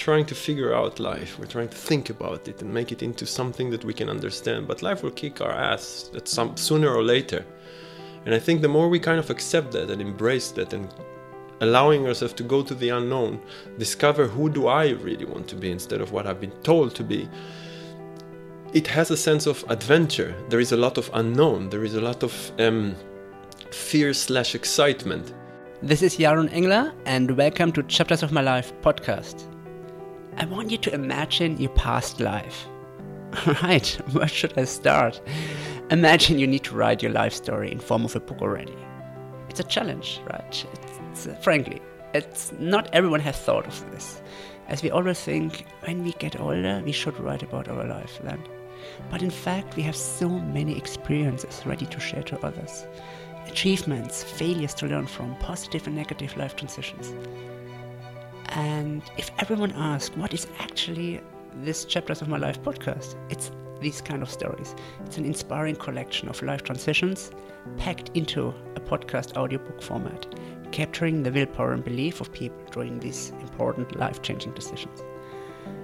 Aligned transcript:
trying 0.00 0.24
to 0.24 0.34
figure 0.34 0.74
out 0.74 0.98
life. 0.98 1.38
We're 1.38 1.44
trying 1.44 1.68
to 1.68 1.76
think 1.76 2.08
about 2.08 2.48
it 2.48 2.62
and 2.62 2.72
make 2.72 2.90
it 2.90 3.02
into 3.02 3.26
something 3.26 3.68
that 3.70 3.84
we 3.84 3.92
can 3.92 4.08
understand. 4.08 4.66
But 4.66 4.82
life 4.82 5.02
will 5.02 5.10
kick 5.10 5.42
our 5.42 5.52
ass 5.52 6.10
at 6.16 6.26
some 6.26 6.56
sooner 6.56 6.88
or 6.88 7.02
later. 7.02 7.44
And 8.24 8.34
I 8.34 8.38
think 8.38 8.62
the 8.62 8.68
more 8.68 8.88
we 8.88 8.98
kind 8.98 9.18
of 9.18 9.28
accept 9.28 9.72
that 9.72 9.90
and 9.90 10.00
embrace 10.00 10.52
that 10.52 10.72
and 10.72 10.88
allowing 11.60 12.06
ourselves 12.06 12.32
to 12.34 12.42
go 12.42 12.62
to 12.62 12.74
the 12.74 12.88
unknown, 12.88 13.42
discover 13.76 14.26
who 14.26 14.48
do 14.48 14.68
I 14.68 14.88
really 14.88 15.26
want 15.26 15.46
to 15.48 15.56
be 15.56 15.70
instead 15.70 16.00
of 16.00 16.12
what 16.12 16.26
I've 16.26 16.40
been 16.40 16.58
told 16.62 16.94
to 16.94 17.04
be. 17.04 17.28
It 18.72 18.86
has 18.86 19.10
a 19.10 19.18
sense 19.18 19.46
of 19.46 19.64
adventure. 19.68 20.34
There 20.48 20.60
is 20.60 20.72
a 20.72 20.78
lot 20.78 20.96
of 20.96 21.10
unknown. 21.12 21.68
There 21.68 21.84
is 21.84 21.94
a 21.94 22.00
lot 22.00 22.22
of 22.22 22.32
um, 22.58 22.96
fear 23.70 24.14
slash 24.14 24.54
excitement. 24.54 25.34
This 25.82 26.00
is 26.02 26.16
Yaron 26.16 26.50
Engler, 26.52 26.92
and 27.04 27.36
welcome 27.36 27.72
to 27.72 27.82
Chapters 27.82 28.22
of 28.22 28.32
My 28.32 28.42
Life 28.42 28.72
podcast. 28.80 29.49
I 30.40 30.46
want 30.46 30.70
you 30.70 30.78
to 30.78 30.94
imagine 30.94 31.58
your 31.58 31.68
past 31.72 32.18
life. 32.18 32.66
right, 33.62 33.86
where 34.12 34.26
should 34.26 34.56
I 34.56 34.64
start? 34.64 35.20
Imagine 35.90 36.38
you 36.38 36.46
need 36.46 36.64
to 36.64 36.74
write 36.74 37.02
your 37.02 37.12
life 37.12 37.34
story 37.34 37.70
in 37.70 37.78
form 37.78 38.06
of 38.06 38.16
a 38.16 38.20
book 38.20 38.40
already. 38.40 38.74
It's 39.50 39.60
a 39.60 39.64
challenge, 39.64 40.18
right? 40.32 40.66
It's, 41.10 41.26
uh, 41.26 41.34
frankly, 41.42 41.82
it's 42.14 42.52
not 42.58 42.88
everyone 42.94 43.20
has 43.20 43.36
thought 43.36 43.66
of 43.66 43.90
this, 43.90 44.22
as 44.68 44.82
we 44.82 44.90
always 44.90 45.20
think 45.20 45.66
when 45.84 46.02
we 46.04 46.12
get 46.12 46.40
older 46.40 46.80
we 46.86 46.92
should 46.92 47.20
write 47.20 47.42
about 47.42 47.68
our 47.68 47.84
life 47.84 48.18
then. 48.24 48.42
But 49.10 49.22
in 49.22 49.28
fact, 49.28 49.76
we 49.76 49.82
have 49.82 49.94
so 49.94 50.26
many 50.30 50.74
experiences 50.74 51.60
ready 51.66 51.84
to 51.84 52.00
share 52.00 52.22
to 52.22 52.46
others. 52.46 52.86
Achievements, 53.46 54.24
failures 54.24 54.72
to 54.76 54.86
learn 54.86 55.06
from, 55.06 55.36
positive 55.36 55.86
and 55.86 55.96
negative 55.96 56.34
life 56.38 56.56
transitions. 56.56 57.12
And 58.50 59.02
if 59.16 59.30
everyone 59.38 59.72
asks 59.72 60.16
what 60.16 60.34
is 60.34 60.46
actually 60.58 61.20
this 61.62 61.84
Chapters 61.84 62.20
of 62.20 62.28
My 62.28 62.36
Life 62.36 62.60
podcast, 62.62 63.14
it's 63.30 63.52
these 63.80 64.00
kind 64.00 64.22
of 64.22 64.30
stories. 64.30 64.74
It's 65.06 65.18
an 65.18 65.24
inspiring 65.24 65.76
collection 65.76 66.28
of 66.28 66.42
life 66.42 66.64
transitions 66.64 67.30
packed 67.76 68.10
into 68.14 68.48
a 68.76 68.80
podcast 68.80 69.36
audiobook 69.36 69.80
format, 69.80 70.34
capturing 70.72 71.22
the 71.22 71.30
willpower 71.30 71.72
and 71.72 71.84
belief 71.84 72.20
of 72.20 72.32
people 72.32 72.58
during 72.72 72.98
these 72.98 73.30
important 73.40 73.96
life 73.96 74.20
changing 74.22 74.52
decisions. 74.52 75.02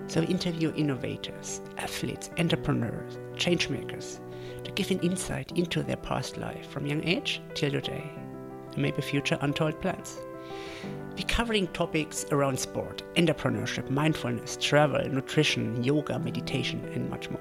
So, 0.09 0.21
we 0.21 0.27
interview 0.27 0.73
innovators, 0.77 1.61
athletes, 1.79 2.31
entrepreneurs, 2.39 3.19
changemakers 3.35 4.21
to 4.65 4.71
give 4.73 4.91
an 4.91 5.01
insight 5.01 5.53
into 5.53 5.83
their 5.83 5.97
past 5.97 6.37
life 6.37 6.69
from 6.69 6.87
young 6.87 7.03
age 7.05 7.41
till 7.55 7.71
today, 7.71 8.09
and 8.73 8.79
maybe 8.79 9.03
future 9.03 9.39
untold 9.41 9.81
plans. 9.81 10.19
We're 11.17 11.27
covering 11.29 11.69
topics 11.69 12.27
around 12.31 12.61
sport, 12.61 13.03
entrepreneurship, 13.15 13.89
mindfulness, 13.89 14.59
travel, 14.61 15.09
nutrition, 15.09 15.83
yoga, 15.83 16.19
meditation, 16.19 16.85
and 16.93 17.09
much 17.09 17.31
more. 17.31 17.41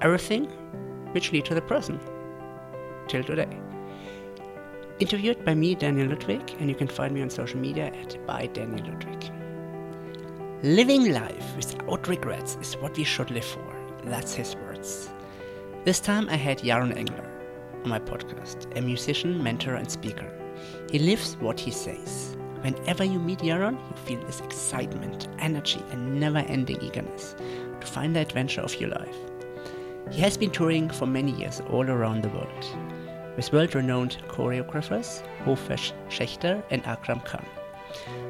Everything 0.00 0.46
which 1.12 1.30
lead 1.30 1.44
to 1.44 1.54
the 1.54 1.62
present 1.62 2.02
till 3.06 3.22
today. 3.22 3.56
Interviewed 4.98 5.44
by 5.44 5.54
me, 5.54 5.76
Daniel 5.76 6.08
Ludwig, 6.08 6.56
and 6.58 6.68
you 6.68 6.74
can 6.74 6.88
find 6.88 7.14
me 7.14 7.22
on 7.22 7.30
social 7.30 7.60
media 7.60 7.92
at 7.94 8.26
by 8.26 8.46
Daniel 8.46 8.84
Ludwig. 8.88 9.30
Living 10.64 11.12
life 11.12 11.54
without 11.54 12.08
regrets 12.08 12.58
is 12.60 12.74
what 12.78 12.96
we 12.96 13.04
should 13.04 13.30
live 13.30 13.44
for. 13.44 13.72
That's 14.02 14.34
his 14.34 14.56
words. 14.56 15.10
This 15.84 16.00
time 16.00 16.28
I 16.28 16.34
had 16.34 16.58
Yaron 16.58 16.96
Engler 16.96 17.30
on 17.84 17.90
my 17.90 18.00
podcast, 18.00 18.76
a 18.76 18.80
musician, 18.80 19.40
mentor, 19.40 19.76
and 19.76 19.88
speaker. 19.88 20.28
He 20.90 20.98
lives 20.98 21.36
what 21.36 21.60
he 21.60 21.70
says. 21.70 22.36
Whenever 22.66 23.04
you 23.04 23.20
meet 23.20 23.38
Yaron, 23.38 23.74
you 23.74 23.96
feel 24.06 24.26
this 24.26 24.40
excitement, 24.40 25.28
energy, 25.38 25.80
and 25.92 26.18
never 26.18 26.38
ending 26.38 26.82
eagerness 26.82 27.36
to 27.80 27.86
find 27.86 28.16
the 28.16 28.18
adventure 28.18 28.60
of 28.60 28.74
your 28.80 28.90
life. 28.90 29.16
He 30.10 30.20
has 30.22 30.36
been 30.36 30.50
touring 30.50 30.90
for 30.90 31.06
many 31.06 31.30
years 31.30 31.62
all 31.70 31.88
around 31.88 32.24
the 32.24 32.28
world 32.30 32.66
with 33.36 33.52
world 33.52 33.72
renowned 33.76 34.18
choreographers 34.26 35.22
Hofesh 35.44 35.92
Shechter 36.08 36.60
and 36.70 36.84
Akram 36.86 37.20
Khan. 37.20 37.46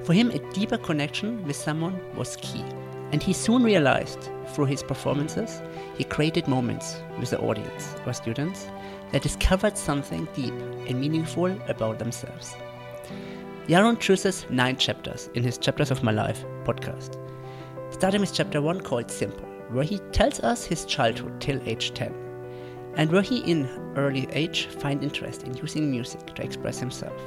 For 0.05 0.13
him, 0.13 0.31
a 0.31 0.53
deeper 0.53 0.77
connection 0.77 1.43
with 1.47 1.57
someone 1.57 1.99
was 2.15 2.37
key, 2.37 2.65
and 3.13 3.23
he 3.23 3.33
soon 3.33 3.63
realized 3.63 4.29
through 4.49 4.67
his 4.67 4.83
performances 4.83 5.63
he 5.97 6.05
created 6.05 6.47
moments 6.47 6.99
with 7.19 7.31
the 7.31 7.41
audience 7.41 7.95
or 8.05 8.13
students 8.13 8.67
that 9.13 9.23
discovered 9.23 9.79
something 9.79 10.29
deep 10.35 10.53
and 10.87 11.01
meaningful 11.01 11.59
about 11.71 11.99
themselves. 11.99 12.55
Yaron 13.69 13.99
chooses 13.99 14.47
nine 14.49 14.77
chapters 14.77 15.29
in 15.35 15.43
his 15.43 15.59
Chapters 15.59 15.91
of 15.91 16.05
My 16.05 16.13
Life 16.13 16.45
podcast, 16.63 17.17
starting 17.91 18.21
with 18.21 18.33
chapter 18.33 18.63
1 18.63 18.83
called 18.83 19.11
Simple, 19.11 19.45
where 19.71 19.83
he 19.83 19.99
tells 20.13 20.39
us 20.39 20.65
his 20.65 20.85
childhood 20.85 21.41
till 21.41 21.61
age 21.67 21.93
10, 21.93 22.15
and 22.95 23.11
where 23.11 23.23
he 23.23 23.39
in 23.39 23.69
early 23.97 24.29
age 24.31 24.67
find 24.67 25.03
interest 25.03 25.43
in 25.43 25.57
using 25.57 25.91
music 25.91 26.33
to 26.37 26.45
express 26.45 26.79
himself. 26.79 27.21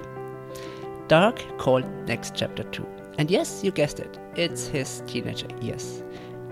Dark 1.09 1.43
called 1.57 1.83
next 2.07 2.35
chapter 2.35 2.63
2. 2.63 2.87
And 3.17 3.29
yes, 3.29 3.61
you 3.61 3.71
guessed 3.71 3.99
it, 3.99 4.17
it's 4.37 4.65
his 4.65 5.03
teenager 5.07 5.47
years. 5.59 6.03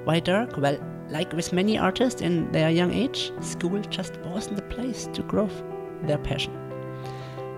Why 0.04 0.20
dark? 0.20 0.58
Well, 0.58 0.78
like 1.08 1.32
with 1.32 1.54
many 1.54 1.78
artists 1.78 2.20
in 2.20 2.52
their 2.52 2.70
young 2.70 2.92
age, 2.92 3.32
school 3.40 3.80
just 3.84 4.18
wasn't 4.26 4.58
the 4.58 4.64
place 4.64 5.08
to 5.14 5.24
grow 5.24 5.50
their 6.04 6.18
passion. 6.18 6.67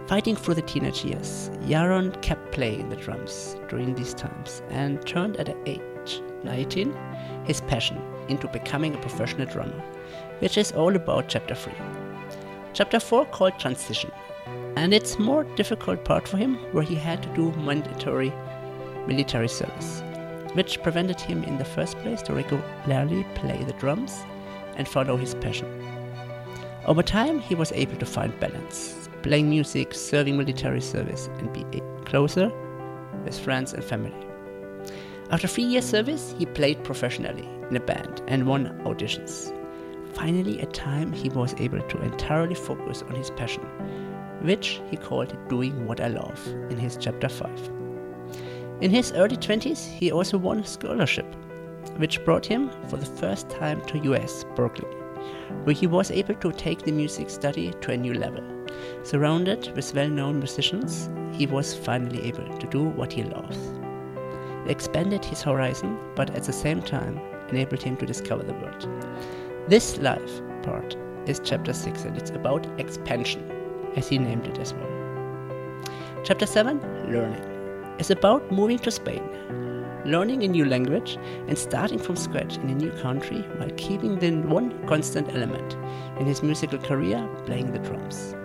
Fighting 0.09 0.35
through 0.35 0.55
the 0.55 0.63
teenage 0.63 1.05
years, 1.05 1.51
Yaron 1.67 2.19
kept 2.23 2.51
playing 2.51 2.89
the 2.89 2.95
drums 2.95 3.55
during 3.69 3.93
these 3.93 4.15
times 4.15 4.63
and 4.71 5.05
turned 5.05 5.37
at 5.37 5.55
age 5.67 6.23
19 6.43 6.97
his 7.45 7.61
passion 7.61 8.01
into 8.27 8.47
becoming 8.47 8.95
a 8.95 9.01
professional 9.01 9.45
drummer, 9.45 9.83
which 10.39 10.57
is 10.57 10.71
all 10.71 10.95
about 10.95 11.29
chapter 11.29 11.53
3. 11.53 11.71
Chapter 12.73 12.99
4 12.99 13.27
called 13.27 13.59
Transition, 13.59 14.11
and 14.75 14.95
it's 14.95 15.19
more 15.19 15.43
difficult 15.55 16.03
part 16.03 16.27
for 16.27 16.37
him 16.37 16.55
where 16.71 16.83
he 16.83 16.95
had 16.95 17.21
to 17.21 17.29
do 17.35 17.51
mandatory 17.61 18.33
military 19.05 19.47
service, 19.47 20.01
which 20.53 20.81
prevented 20.81 21.21
him 21.21 21.43
in 21.43 21.59
the 21.59 21.65
first 21.65 21.95
place 21.99 22.23
to 22.23 22.33
regularly 22.33 23.27
play 23.35 23.63
the 23.63 23.73
drums 23.73 24.23
and 24.75 24.87
follow 24.87 25.17
his 25.17 25.35
passion. 25.35 25.67
Over 26.87 27.03
time, 27.03 27.37
he 27.37 27.53
was 27.53 27.71
able 27.73 27.97
to 27.97 28.07
find 28.07 28.39
balance, 28.39 28.98
playing 29.21 29.49
music, 29.49 29.93
serving 29.93 30.37
military 30.37 30.81
service, 30.81 31.29
and 31.37 31.51
be 31.53 31.81
closer 32.05 32.51
with 33.23 33.39
friends 33.39 33.73
and 33.73 33.83
family. 33.83 34.13
After 35.31 35.47
three 35.47 35.63
years 35.63 35.85
service, 35.85 36.33
he 36.37 36.45
played 36.45 36.83
professionally 36.83 37.47
in 37.69 37.75
a 37.75 37.79
band 37.79 38.21
and 38.27 38.47
won 38.47 38.79
auditions. 38.83 39.55
Finally, 40.13 40.59
a 40.61 40.65
time 40.65 41.13
he 41.13 41.29
was 41.29 41.53
able 41.59 41.81
to 41.81 42.01
entirely 42.01 42.55
focus 42.55 43.03
on 43.03 43.15
his 43.15 43.29
passion, 43.31 43.63
which 44.41 44.81
he 44.89 44.97
called 44.97 45.37
doing 45.47 45.85
what 45.85 46.01
I 46.01 46.07
love 46.07 46.47
in 46.69 46.77
his 46.77 46.97
chapter 46.97 47.29
5. 47.29 47.71
In 48.81 48.91
his 48.91 49.11
early 49.11 49.37
20s, 49.37 49.85
he 49.85 50.11
also 50.11 50.37
won 50.37 50.59
a 50.59 50.65
scholarship, 50.65 51.27
which 51.97 52.23
brought 52.25 52.45
him 52.45 52.71
for 52.87 52.97
the 52.97 53.05
first 53.05 53.49
time 53.49 53.85
to 53.87 53.99
US, 54.13 54.45
Berklee, 54.55 54.87
where 55.65 55.75
he 55.75 55.85
was 55.85 56.09
able 56.09 56.35
to 56.35 56.51
take 56.53 56.81
the 56.81 56.91
music 56.91 57.29
study 57.29 57.71
to 57.81 57.91
a 57.91 57.97
new 57.97 58.13
level. 58.13 58.58
Surrounded 59.03 59.71
with 59.75 59.93
well-known 59.93 60.39
musicians, 60.39 61.09
he 61.31 61.45
was 61.45 61.73
finally 61.73 62.23
able 62.23 62.47
to 62.57 62.67
do 62.67 62.83
what 62.83 63.13
he 63.13 63.23
loves. 63.23 63.57
It 64.65 64.71
expanded 64.71 65.23
his 65.23 65.41
horizon, 65.41 65.97
but 66.15 66.29
at 66.31 66.43
the 66.43 66.53
same 66.53 66.81
time 66.81 67.19
enabled 67.49 67.81
him 67.81 67.97
to 67.97 68.05
discover 68.05 68.43
the 68.43 68.53
world. 68.53 68.87
This 69.67 69.97
life 69.97 70.41
part 70.63 70.95
is 71.25 71.41
chapter 71.43 71.73
6 71.73 72.03
and 72.03 72.17
it's 72.17 72.31
about 72.31 72.67
expansion, 72.79 73.43
as 73.95 74.07
he 74.07 74.17
named 74.17 74.47
it 74.47 74.57
as 74.59 74.73
well. 74.73 74.89
Chapter 76.23 76.45
7, 76.45 76.79
Learning, 77.11 77.95
is 77.99 78.11
about 78.11 78.51
moving 78.51 78.79
to 78.79 78.91
Spain, 78.91 79.23
learning 80.05 80.43
a 80.43 80.47
new 80.47 80.65
language, 80.65 81.17
and 81.47 81.57
starting 81.57 81.99
from 81.99 82.15
scratch 82.15 82.57
in 82.57 82.69
a 82.69 82.75
new 82.75 82.91
country 83.01 83.41
while 83.57 83.69
keeping 83.77 84.19
the 84.19 84.31
one 84.47 84.71
constant 84.87 85.29
element 85.33 85.77
in 86.19 86.25
his 86.25 86.43
musical 86.43 86.79
career 86.79 87.27
playing 87.45 87.71
the 87.71 87.79
drums. 87.79 88.35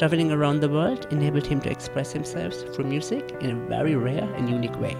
Traveling 0.00 0.32
around 0.32 0.60
the 0.60 0.68
world 0.70 1.06
enabled 1.10 1.46
him 1.46 1.60
to 1.60 1.70
express 1.70 2.10
himself 2.10 2.54
through 2.54 2.86
music 2.86 3.36
in 3.42 3.50
a 3.50 3.66
very 3.68 3.96
rare 3.96 4.26
and 4.36 4.48
unique 4.48 4.80
way. 4.80 4.96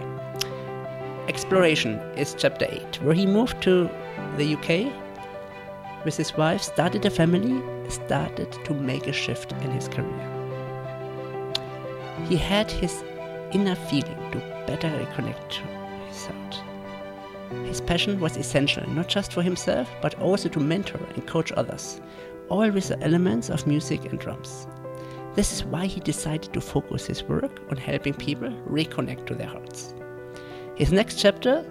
Exploration 1.26 1.98
is 2.18 2.34
chapter 2.36 2.66
8, 2.68 3.00
where 3.00 3.14
he 3.14 3.24
moved 3.24 3.62
to 3.62 3.88
the 4.36 4.54
UK 4.54 4.92
with 6.04 6.18
his 6.18 6.36
wife, 6.36 6.60
started 6.60 7.06
a 7.06 7.10
family, 7.10 7.62
started 7.88 8.52
to 8.52 8.74
make 8.74 9.06
a 9.06 9.12
shift 9.14 9.52
in 9.52 9.70
his 9.70 9.88
career. 9.88 10.20
He 12.28 12.36
had 12.36 12.70
his 12.70 13.02
inner 13.52 13.76
feeling 13.76 14.30
to 14.32 14.64
better 14.66 14.90
reconnect 14.90 15.48
to 15.48 15.62
his 16.08 16.26
heart. 16.26 16.60
His 17.66 17.80
passion 17.80 18.20
was 18.20 18.36
essential 18.36 18.86
not 18.90 19.08
just 19.08 19.32
for 19.32 19.40
himself, 19.40 19.88
but 20.02 20.20
also 20.20 20.50
to 20.50 20.60
mentor 20.60 21.00
and 21.14 21.26
coach 21.26 21.52
others, 21.52 22.02
all 22.50 22.70
with 22.70 22.88
the 22.88 23.02
elements 23.02 23.48
of 23.48 23.66
music 23.66 24.04
and 24.04 24.18
drums. 24.18 24.66
This 25.34 25.52
is 25.52 25.64
why 25.64 25.86
he 25.86 26.00
decided 26.00 26.52
to 26.52 26.60
focus 26.60 27.06
his 27.06 27.22
work 27.22 27.60
on 27.70 27.76
helping 27.76 28.14
people 28.14 28.50
reconnect 28.68 29.26
to 29.26 29.34
their 29.34 29.46
hearts. 29.46 29.94
His 30.74 30.92
next 30.92 31.20
chapter 31.20 31.64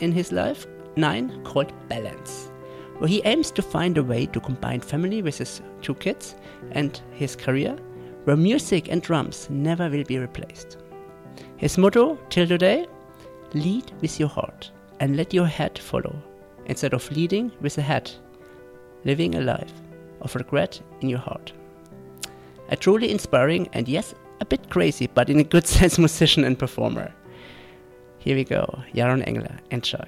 in 0.00 0.12
his 0.12 0.30
life 0.30 0.66
9 0.96 1.42
called 1.44 1.72
Balance, 1.88 2.50
where 2.98 3.08
he 3.08 3.22
aims 3.24 3.50
to 3.52 3.62
find 3.62 3.96
a 3.96 4.02
way 4.02 4.26
to 4.26 4.40
combine 4.40 4.80
family 4.80 5.22
with 5.22 5.38
his 5.38 5.62
two 5.80 5.94
kids 5.94 6.34
and 6.72 7.00
his 7.12 7.34
career, 7.34 7.76
where 8.24 8.36
music 8.36 8.88
and 8.90 9.00
drums 9.00 9.48
never 9.48 9.88
will 9.88 10.04
be 10.04 10.18
replaced. 10.18 10.76
His 11.56 11.78
motto 11.78 12.18
till 12.28 12.46
today 12.46 12.86
lead 13.54 13.90
with 14.02 14.20
your 14.20 14.28
heart 14.28 14.70
and 15.00 15.16
let 15.16 15.32
your 15.32 15.46
head 15.46 15.78
follow, 15.78 16.14
instead 16.66 16.92
of 16.92 17.10
leading 17.12 17.52
with 17.60 17.76
the 17.76 17.82
head, 17.82 18.10
living 19.04 19.36
a 19.36 19.40
life 19.40 19.72
of 20.20 20.34
regret 20.34 20.80
in 21.00 21.08
your 21.08 21.20
heart. 21.20 21.52
A 22.70 22.76
truly 22.76 23.10
inspiring 23.10 23.68
and 23.72 23.88
yes, 23.88 24.14
a 24.40 24.44
bit 24.44 24.70
crazy, 24.70 25.06
but 25.06 25.30
in 25.30 25.40
a 25.40 25.44
good 25.44 25.66
sense, 25.76 25.98
musician 25.98 26.44
and 26.44 26.58
performer. 26.58 27.12
Here 28.18 28.36
we 28.36 28.44
go, 28.44 28.82
Yaron 28.94 29.26
Engler, 29.26 29.56
enjoy. 29.70 30.04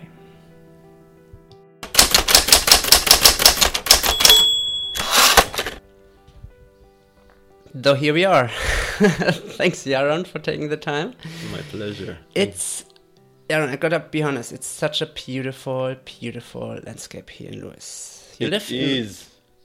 So 7.82 7.94
here 7.94 8.12
we 8.12 8.24
are. 8.24 8.48
Thanks, 8.98 9.84
Yaron, 9.84 10.26
for 10.26 10.40
taking 10.40 10.68
the 10.68 10.76
time. 10.76 11.14
My 11.52 11.60
pleasure. 11.70 12.18
It's 12.34 12.84
Yaron. 13.48 13.68
I 13.68 13.76
gotta 13.76 14.00
be 14.00 14.22
honest. 14.22 14.52
It's 14.52 14.66
such 14.66 15.00
a 15.00 15.06
beautiful, 15.06 15.94
beautiful 16.04 16.80
landscape 16.84 17.30
here 17.30 17.50
in 17.50 17.60
Lewes. 17.60 18.34
You 18.38 18.48
It 18.48 18.50
live 18.50 18.72
in, 18.72 19.08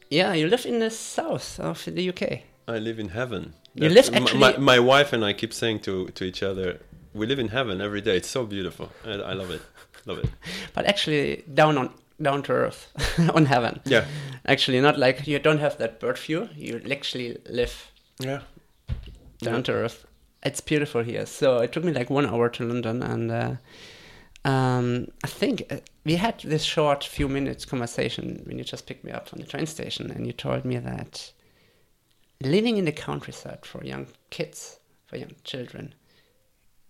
yeah, 0.09 0.33
you 0.33 0.47
live 0.47 0.65
in 0.65 0.79
the 0.79 0.91
south 0.91 1.59
of 1.59 1.83
the 1.85 2.09
UK. 2.09 2.43
I 2.67 2.77
live 2.79 2.99
in 2.99 3.09
heaven. 3.09 3.53
You 3.75 3.89
live 3.89 4.09
actually- 4.13 4.39
My, 4.39 4.57
my 4.57 4.79
wife 4.79 5.13
and 5.13 5.23
I 5.23 5.33
keep 5.33 5.53
saying 5.53 5.79
to, 5.81 6.07
to 6.07 6.23
each 6.23 6.41
other, 6.43 6.79
we 7.13 7.25
live 7.27 7.39
in 7.39 7.49
heaven 7.49 7.81
every 7.81 8.01
day. 8.01 8.17
It's 8.17 8.29
so 8.29 8.45
beautiful. 8.45 8.91
I, 9.05 9.11
I 9.11 9.33
love 9.33 9.51
it. 9.51 9.61
Love 10.05 10.19
it. 10.19 10.29
but 10.73 10.85
actually 10.85 11.43
down 11.53 11.77
on 11.77 11.89
down 12.21 12.41
to 12.43 12.53
earth 12.53 12.91
on 13.33 13.45
heaven. 13.45 13.79
Yeah. 13.85 14.05
Actually, 14.45 14.79
not 14.81 14.97
like 14.97 15.27
you 15.27 15.37
don't 15.39 15.59
have 15.59 15.77
that 15.77 15.99
bird 15.99 16.17
view. 16.17 16.49
You 16.55 16.81
actually 16.91 17.37
live 17.49 17.91
Yeah. 18.19 18.41
down 19.41 19.55
Yeah. 19.55 19.61
to 19.63 19.71
earth. 19.73 20.05
It's 20.43 20.61
beautiful 20.61 21.03
here. 21.03 21.25
So 21.25 21.57
it 21.59 21.71
took 21.73 21.83
me 21.83 21.91
like 21.91 22.09
one 22.09 22.25
hour 22.27 22.49
to 22.49 22.63
London, 22.63 23.01
and 23.03 23.31
uh, 23.31 23.55
um, 24.49 25.07
I 25.23 25.27
think 25.27 25.63
uh, 25.71 25.77
we 26.05 26.15
had 26.15 26.39
this 26.41 26.63
short 26.63 27.03
few 27.03 27.27
minutes 27.27 27.65
conversation 27.65 28.43
when 28.45 28.57
you 28.59 28.63
just 28.63 28.85
picked 28.85 29.03
me 29.03 29.11
up 29.11 29.27
from 29.27 29.39
the 29.39 29.47
train 29.47 29.65
station, 29.65 30.11
and 30.11 30.25
you 30.27 30.33
told 30.33 30.63
me 30.65 30.77
that 30.77 31.31
living 32.41 32.77
in 32.77 32.85
the 32.85 32.91
countryside 32.91 33.65
for 33.65 33.83
young 33.83 34.07
kids, 34.29 34.79
for 35.05 35.17
young 35.17 35.35
children, 35.43 35.93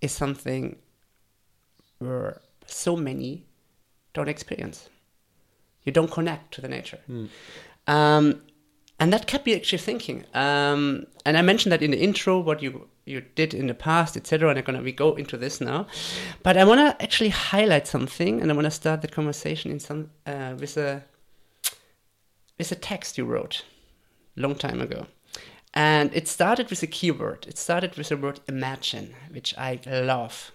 is 0.02 0.12
something 0.12 0.78
where 2.00 2.42
so 2.66 2.96
many 2.96 3.46
don't 4.14 4.30
experience. 4.30 4.90
You 5.84 5.92
don't 5.92 6.12
connect 6.12 6.54
to 6.56 6.62
the 6.62 6.68
nature. 6.68 7.00
Um, 7.88 8.42
and 9.00 9.12
that 9.12 9.28
kept 9.28 9.46
me 9.46 9.56
actually 9.56 9.80
thinking. 9.80 10.26
Um, 10.34 11.06
and 11.26 11.38
I 11.38 11.42
mentioned 11.42 11.72
that 11.74 11.82
in 11.82 11.92
the 11.92 12.02
intro, 12.02 12.40
what 12.40 12.62
you 12.62 12.88
you 13.06 13.22
did 13.36 13.54
in 13.54 13.68
the 13.68 13.74
past, 13.74 14.18
etc. 14.18 14.50
And 14.50 14.58
I'm 14.58 14.66
gonna 14.66 14.82
we 14.82 14.92
go 14.92 15.16
into 15.16 15.38
this 15.38 15.62
now, 15.62 15.86
but 16.44 16.58
I 16.58 16.64
want 16.64 16.80
to 16.80 17.04
actually 17.04 17.30
highlight 17.30 17.88
something, 17.88 18.42
and 18.42 18.52
I 18.52 18.56
want 18.56 18.66
to 18.66 18.72
start 18.72 19.02
the 19.02 19.08
conversation 19.08 19.72
in 19.72 19.80
some 19.80 20.10
uh, 20.26 20.56
with 20.60 20.78
a 20.78 21.04
with 22.58 22.72
a 22.72 22.76
text 22.76 23.18
you 23.18 23.26
wrote 23.26 23.64
long 24.36 24.56
time 24.56 24.82
ago. 24.82 25.08
And 25.76 26.14
it 26.14 26.28
started 26.28 26.70
with 26.70 26.82
a 26.84 26.88
keyword. 26.88 27.46
It 27.48 27.58
started 27.58 27.98
with 27.98 28.10
the 28.10 28.18
word 28.18 28.40
imagine, 28.48 29.14
which 29.30 29.54
I 29.58 29.80
love 29.86 30.52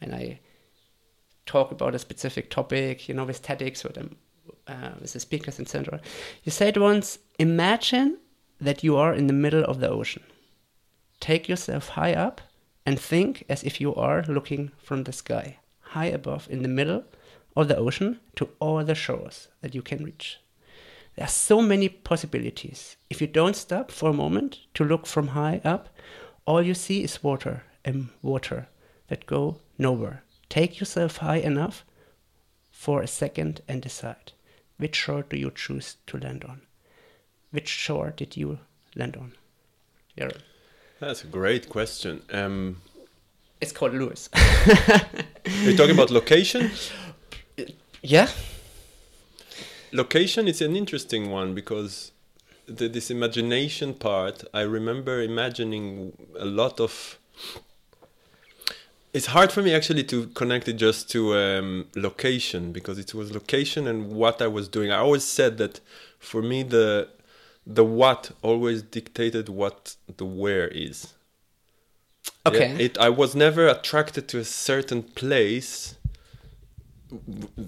when 0.00 0.14
I 0.14 0.40
talk 1.44 1.70
about 1.70 1.94
a 1.94 1.98
specific 1.98 2.50
topic, 2.50 3.08
you 3.08 3.14
know, 3.14 3.24
with 3.24 3.42
TEDx 3.42 3.84
or 3.84 3.92
them, 3.92 4.16
uh, 4.66 4.92
with 5.00 5.12
the 5.12 5.20
speakers, 5.20 5.60
etc. 5.60 6.00
You 6.44 6.52
said 6.52 6.76
once, 6.78 7.18
imagine 7.38 8.18
that 8.60 8.82
you 8.82 8.96
are 8.96 9.12
in 9.12 9.26
the 9.26 9.32
middle 9.32 9.64
of 9.64 9.80
the 9.80 9.90
ocean. 9.90 10.22
Take 11.20 11.48
yourself 11.48 11.88
high 11.88 12.14
up 12.14 12.40
and 12.86 12.98
think 12.98 13.44
as 13.48 13.62
if 13.62 13.80
you 13.80 13.94
are 13.94 14.24
looking 14.26 14.70
from 14.78 15.04
the 15.04 15.12
sky, 15.12 15.58
high 15.80 16.06
above, 16.06 16.48
in 16.50 16.62
the 16.62 16.68
middle 16.68 17.04
of 17.54 17.68
the 17.68 17.76
ocean 17.76 18.20
to 18.36 18.48
all 18.58 18.82
the 18.84 18.94
shores 18.94 19.48
that 19.60 19.74
you 19.74 19.82
can 19.82 20.02
reach. 20.02 20.38
There 21.16 21.24
are 21.24 21.28
so 21.28 21.60
many 21.60 21.88
possibilities. 21.88 22.96
If 23.10 23.20
you 23.20 23.26
don't 23.26 23.56
stop 23.56 23.90
for 23.90 24.10
a 24.10 24.14
moment 24.14 24.60
to 24.74 24.84
look 24.84 25.06
from 25.06 25.28
high 25.28 25.60
up, 25.64 25.88
all 26.46 26.62
you 26.62 26.74
see 26.74 27.04
is 27.04 27.22
water 27.22 27.64
and 27.84 28.08
water 28.22 28.68
that 29.08 29.26
go 29.26 29.58
nowhere. 29.78 30.22
Take 30.48 30.80
yourself 30.80 31.18
high 31.18 31.36
enough 31.36 31.84
for 32.70 33.02
a 33.02 33.06
second 33.06 33.60
and 33.68 33.82
decide 33.82 34.32
which 34.78 34.96
shore 34.96 35.22
do 35.22 35.36
you 35.36 35.52
choose 35.54 35.96
to 36.08 36.18
land 36.18 36.44
on? 36.44 36.62
Which 37.52 37.68
shore 37.68 38.12
did 38.16 38.36
you 38.36 38.58
land 38.96 39.16
on? 39.16 39.32
Yeah. 40.16 40.30
That's 40.98 41.22
a 41.24 41.28
great 41.28 41.68
question. 41.68 42.22
Um, 42.32 42.78
It's 43.60 43.72
called 43.72 43.94
Lewes. 43.94 44.28
are 44.34 45.50
you 45.62 45.76
talking 45.76 45.94
about 45.94 46.10
location? 46.10 46.70
yeah? 48.02 48.28
Location 49.92 50.48
is 50.48 50.62
an 50.62 50.74
interesting 50.74 51.30
one 51.30 51.54
because 51.54 52.12
the, 52.66 52.88
this 52.88 53.10
imagination 53.10 53.94
part, 53.94 54.44
I 54.54 54.62
remember 54.62 55.20
imagining 55.20 56.12
a 56.38 56.44
lot 56.44 56.80
of. 56.80 57.18
It's 59.12 59.26
hard 59.26 59.52
for 59.52 59.60
me 59.60 59.74
actually 59.74 60.04
to 60.04 60.28
connect 60.28 60.68
it 60.68 60.74
just 60.74 61.10
to 61.10 61.36
um, 61.36 61.86
location 61.94 62.72
because 62.72 62.98
it 62.98 63.12
was 63.12 63.32
location 63.32 63.86
and 63.86 64.10
what 64.12 64.40
I 64.40 64.46
was 64.46 64.68
doing. 64.68 64.90
I 64.90 64.96
always 64.96 65.24
said 65.24 65.58
that 65.58 65.80
for 66.18 66.40
me 66.40 66.62
the 66.62 67.08
the 67.66 67.84
what 67.84 68.32
always 68.42 68.82
dictated 68.82 69.48
what 69.48 69.96
the 70.16 70.24
where 70.24 70.68
is. 70.68 71.12
Okay. 72.46 72.72
Yeah, 72.72 72.78
it 72.78 72.98
I 72.98 73.10
was 73.10 73.34
never 73.34 73.68
attracted 73.68 74.28
to 74.28 74.38
a 74.38 74.44
certain 74.44 75.02
place 75.02 75.96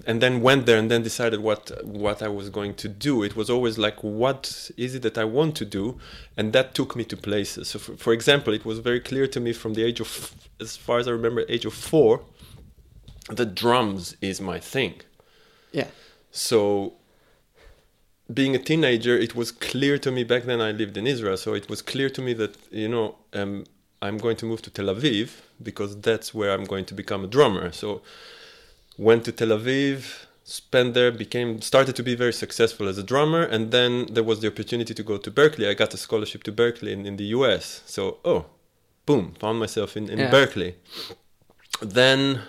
and 0.05 0.21
then 0.21 0.41
went 0.41 0.65
there 0.65 0.77
and 0.77 0.89
then 0.89 1.03
decided 1.03 1.39
what 1.39 1.71
what 1.85 2.21
I 2.21 2.27
was 2.27 2.49
going 2.49 2.73
to 2.75 2.87
do. 2.87 3.23
It 3.23 3.35
was 3.35 3.49
always 3.49 3.77
like, 3.77 4.03
what 4.03 4.71
is 4.77 4.95
it 4.95 5.01
that 5.03 5.17
I 5.17 5.25
want 5.25 5.55
to 5.57 5.65
do, 5.65 5.99
and 6.37 6.53
that 6.53 6.73
took 6.73 6.95
me 6.95 7.03
to 7.05 7.17
places. 7.17 7.69
So, 7.69 7.79
for, 7.79 7.95
for 7.97 8.13
example, 8.13 8.53
it 8.53 8.65
was 8.65 8.79
very 8.79 8.99
clear 8.99 9.27
to 9.27 9.39
me 9.39 9.53
from 9.53 9.73
the 9.73 9.83
age 9.83 9.99
of, 9.99 10.33
as 10.59 10.75
far 10.77 10.97
as 10.99 11.07
I 11.07 11.11
remember, 11.11 11.45
age 11.47 11.65
of 11.65 11.73
four, 11.73 12.21
that 13.29 13.55
drums 13.55 14.15
is 14.21 14.41
my 14.41 14.59
thing. 14.59 15.01
Yeah. 15.71 15.87
So, 16.31 16.93
being 18.33 18.55
a 18.55 18.59
teenager, 18.59 19.15
it 19.17 19.35
was 19.35 19.51
clear 19.51 19.97
to 19.99 20.11
me 20.11 20.23
back 20.23 20.43
then. 20.43 20.59
I 20.61 20.71
lived 20.71 20.97
in 20.97 21.05
Israel, 21.05 21.37
so 21.37 21.53
it 21.53 21.69
was 21.69 21.81
clear 21.81 22.09
to 22.09 22.21
me 22.21 22.33
that 22.33 22.55
you 22.71 22.89
know 22.89 23.15
um, 23.33 23.65
I'm 24.01 24.17
going 24.17 24.37
to 24.37 24.45
move 24.45 24.61
to 24.63 24.69
Tel 24.69 24.85
Aviv 24.85 25.41
because 25.61 25.99
that's 26.01 26.33
where 26.33 26.51
I'm 26.51 26.65
going 26.65 26.85
to 26.85 26.93
become 26.93 27.23
a 27.23 27.27
drummer. 27.27 27.71
So 27.71 28.01
went 28.97 29.25
to 29.25 29.31
Tel 29.31 29.49
Aviv, 29.49 30.25
spent 30.43 30.93
there, 30.93 31.11
became 31.11 31.61
started 31.61 31.95
to 31.95 32.03
be 32.03 32.15
very 32.15 32.33
successful 32.33 32.87
as 32.87 32.97
a 32.97 33.03
drummer, 33.03 33.43
and 33.43 33.71
then 33.71 34.05
there 34.11 34.23
was 34.23 34.39
the 34.41 34.47
opportunity 34.47 34.93
to 34.93 35.03
go 35.03 35.17
to 35.17 35.31
Berklee. 35.31 35.67
I 35.69 35.73
got 35.73 35.93
a 35.93 35.97
scholarship 35.97 36.43
to 36.43 36.51
Berklee 36.51 36.91
in, 36.91 37.05
in 37.05 37.17
the 37.17 37.25
U.S. 37.37 37.81
So 37.85 38.17
oh, 38.23 38.45
boom, 39.05 39.33
found 39.39 39.59
myself 39.59 39.97
in, 39.97 40.09
in 40.09 40.19
Yeah. 40.19 40.31
Berklee. 40.31 40.75
Then 41.81 42.41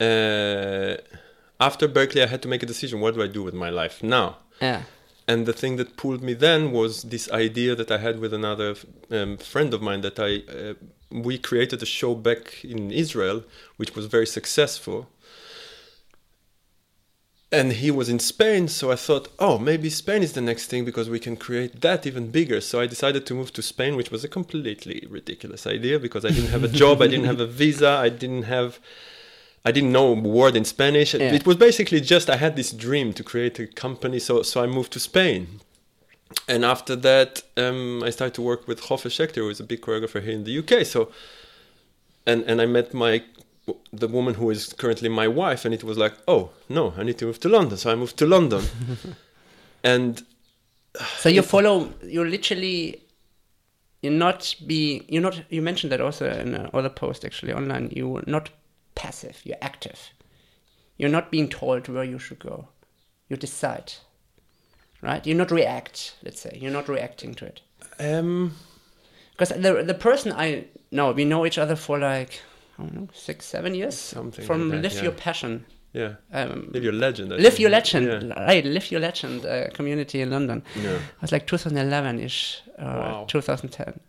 uh, 0.00 0.96
after 1.60 1.88
Berklee, 1.88 2.22
I 2.22 2.26
had 2.26 2.42
to 2.42 2.48
make 2.48 2.62
a 2.62 2.66
decision: 2.66 3.00
what 3.00 3.14
do 3.14 3.22
I 3.22 3.26
do 3.26 3.42
with 3.42 3.54
my 3.54 3.70
life 3.70 4.02
now? 4.02 4.38
Yeah. 4.60 4.82
and 5.28 5.46
the 5.46 5.52
thing 5.52 5.76
that 5.76 5.96
pulled 5.96 6.22
me 6.22 6.34
then 6.34 6.72
was 6.72 6.92
this 7.14 7.30
idea 7.30 7.74
that 7.80 7.90
I 7.90 7.98
had 7.98 8.18
with 8.18 8.32
another 8.34 8.74
um, 9.10 9.36
friend 9.38 9.72
of 9.72 9.80
mine 9.80 10.00
that 10.06 10.18
I 10.18 10.30
uh, 10.58 10.74
we 11.26 11.38
created 11.38 11.82
a 11.82 11.86
show 11.86 12.14
back 12.14 12.64
in 12.64 12.90
Israel, 12.90 13.38
which 13.76 13.94
was 13.96 14.06
very 14.06 14.26
successful. 14.26 14.98
And 17.52 17.72
he 17.72 17.90
was 17.90 18.08
in 18.08 18.20
Spain, 18.20 18.68
so 18.68 18.92
I 18.92 18.96
thought, 18.96 19.26
oh, 19.40 19.58
maybe 19.58 19.90
Spain 19.90 20.22
is 20.22 20.34
the 20.34 20.40
next 20.40 20.66
thing 20.66 20.84
because 20.84 21.10
we 21.10 21.18
can 21.18 21.36
create 21.36 21.80
that 21.80 22.06
even 22.06 22.30
bigger. 22.30 22.60
So 22.60 22.80
I 22.80 22.86
decided 22.86 23.26
to 23.26 23.34
move 23.34 23.52
to 23.54 23.62
Spain, 23.62 23.96
which 23.96 24.12
was 24.12 24.22
a 24.22 24.28
completely 24.28 25.04
ridiculous 25.10 25.66
idea 25.66 25.98
because 25.98 26.24
I 26.24 26.28
didn't 26.28 26.50
have 26.50 26.62
a 26.62 26.68
job, 26.82 27.02
I 27.02 27.08
didn't 27.08 27.24
have 27.24 27.40
a 27.40 27.46
visa, 27.46 27.88
I 27.88 28.08
didn't 28.08 28.44
have 28.44 28.78
I 29.64 29.72
didn't 29.72 29.92
know 29.92 30.12
a 30.12 30.14
word 30.14 30.56
in 30.56 30.64
Spanish. 30.64 31.12
Yeah. 31.12 31.32
It 31.32 31.44
was 31.44 31.56
basically 31.56 32.00
just 32.00 32.30
I 32.30 32.36
had 32.36 32.56
this 32.56 32.72
dream 32.72 33.12
to 33.14 33.22
create 33.22 33.58
a 33.58 33.66
company, 33.66 34.18
so 34.18 34.42
so 34.42 34.62
I 34.62 34.66
moved 34.66 34.92
to 34.92 35.00
Spain. 35.00 35.60
And 36.48 36.64
after 36.64 36.94
that, 36.96 37.42
um, 37.56 38.02
I 38.04 38.10
started 38.10 38.34
to 38.34 38.42
work 38.42 38.68
with 38.68 38.82
Hofe 38.82 39.08
Shechter, 39.08 39.36
who 39.36 39.50
is 39.50 39.58
a 39.58 39.64
big 39.64 39.80
choreographer 39.80 40.22
here 40.22 40.32
in 40.32 40.44
the 40.44 40.58
UK. 40.58 40.86
So, 40.86 41.10
and 42.26 42.42
and 42.44 42.60
I 42.62 42.66
met 42.66 42.94
my 42.94 43.22
the 43.92 44.08
woman 44.08 44.34
who 44.34 44.50
is 44.50 44.72
currently 44.74 45.08
my 45.08 45.28
wife, 45.28 45.64
and 45.64 45.74
it 45.74 45.84
was 45.84 45.96
like, 45.98 46.14
oh 46.26 46.50
no, 46.68 46.92
I 46.96 47.02
need 47.02 47.18
to 47.18 47.26
move 47.26 47.40
to 47.40 47.48
London. 47.48 47.78
So 47.78 47.90
I 47.90 47.94
moved 47.94 48.16
to 48.18 48.26
London, 48.26 48.64
and 49.84 50.22
So 51.18 51.28
you 51.28 51.42
follow, 51.42 51.92
you 52.02 52.24
literally, 52.24 53.00
you're 54.02 54.12
not 54.12 54.54
being, 54.66 55.04
you're 55.08 55.22
not, 55.22 55.42
you 55.50 55.62
mentioned 55.62 55.92
that 55.92 56.00
also 56.00 56.28
in 56.30 56.54
another 56.54 56.88
post 56.88 57.24
actually 57.24 57.52
online, 57.52 57.90
you're 57.94 58.24
not 58.26 58.50
passive, 58.94 59.40
you're 59.44 59.62
active. 59.62 60.10
you're 60.98 61.08
not 61.12 61.30
being 61.30 61.48
told 61.48 61.88
where 61.88 62.04
you 62.04 62.18
should 62.18 62.38
go. 62.38 62.68
You 63.28 63.36
decide, 63.36 63.92
right? 65.02 65.26
You 65.26 65.34
not 65.34 65.50
react. 65.50 66.16
Let's 66.24 66.40
say 66.40 66.58
you're 66.60 66.72
not 66.72 66.88
reacting 66.88 67.34
to 67.36 67.46
it. 67.46 67.60
Um, 67.98 68.52
Because 69.32 69.50
the 69.62 69.82
the 69.84 69.94
person 69.94 70.32
I 70.32 70.64
know, 70.90 71.12
we 71.14 71.24
know 71.24 71.46
each 71.46 71.58
other 71.58 71.76
for 71.76 71.98
like 71.98 72.42
I 72.80 72.84
don't 72.86 72.94
know 72.94 73.08
six, 73.12 73.44
seven 73.46 73.74
years. 73.74 73.96
Something 73.96 74.44
from 74.46 74.70
like 74.70 74.82
that, 74.82 74.82
Live 74.82 74.94
yeah. 74.94 75.02
Your 75.02 75.12
Passion. 75.12 75.64
yeah. 75.92 76.14
Um, 76.32 76.70
Live 76.72 76.82
your 76.84 76.92
legend. 76.92 77.32
I 77.32 77.36
Live 77.36 77.44
think. 77.52 77.60
Your 77.60 77.70
Legend, 77.70 78.06
Yeah. 78.06 78.44
right? 78.44 78.64
Live 78.64 78.90
Your 78.90 79.00
Legend 79.00 79.44
uh, 79.44 79.68
community 79.74 80.20
in 80.22 80.30
London. 80.30 80.62
yeah. 80.76 80.94
It 80.94 81.20
was 81.20 81.32
like 81.32 81.46
2011 81.46 82.20
ish, 82.20 82.62
or 82.78 82.84
Wow. 82.84 83.24
2010. 83.28 84.00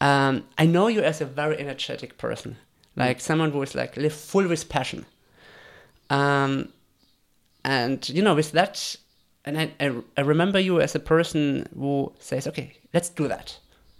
Um, 0.00 0.44
I 0.58 0.66
know 0.66 0.88
you 0.88 1.02
as 1.02 1.20
a 1.20 1.24
very 1.24 1.58
energetic 1.58 2.18
person, 2.18 2.56
like 2.96 3.20
someone 3.20 3.52
who 3.52 3.62
is 3.62 3.74
like 3.74 3.96
live 3.96 4.12
full 4.12 4.48
with 4.48 4.68
passion. 4.68 5.06
Um, 6.10 6.68
and 7.64 8.06
you 8.08 8.22
know, 8.22 8.34
with 8.34 8.52
that, 8.52 8.96
and 9.44 9.58
I, 9.58 9.72
I, 9.80 9.94
I 10.16 10.20
remember 10.22 10.58
you 10.58 10.80
as 10.80 10.94
a 10.94 10.98
person 11.00 11.66
who 11.74 12.12
says, 12.18 12.46
"Okay, 12.46 12.76
let's 12.92 13.08
do 13.08 13.28
that." 13.28 13.58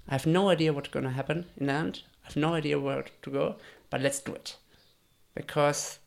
I 0.09 0.13
have 0.13 0.27
no 0.27 0.51
idea 0.51 0.73
what's 0.73 0.91
going 0.91 1.05
to 1.05 1.11
happen 1.11 1.47
in 1.57 1.67
the 1.67 1.73
end. 1.73 2.03
I 2.25 2.27
have 2.29 2.37
no 2.37 2.55
idea 2.55 2.79
where 2.79 3.05
to 3.23 3.31
go, 3.31 3.57
but 3.95 4.01
let's 4.03 4.19
do 4.19 4.33
it, 4.35 4.57
because 5.37 6.01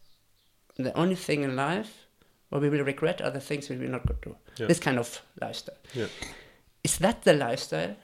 the 0.75 0.93
only 0.97 1.15
thing 1.15 1.43
in 1.43 1.55
life 1.55 2.05
where 2.49 2.59
we 2.59 2.69
will 2.69 2.83
regret 2.83 3.21
are 3.21 3.31
the 3.31 3.39
things 3.39 3.69
we 3.69 3.77
will 3.77 3.87
not 3.87 4.05
go 4.05 4.13
do. 4.21 4.35
Yeah. 4.57 4.67
This 4.67 4.79
kind 4.79 4.99
of 4.99 5.21
lifestyle. 5.41 5.77
Yeah. 5.93 6.07
Is 6.83 6.97
that 6.97 7.21
the 7.23 7.31
lifestyle 7.33 7.95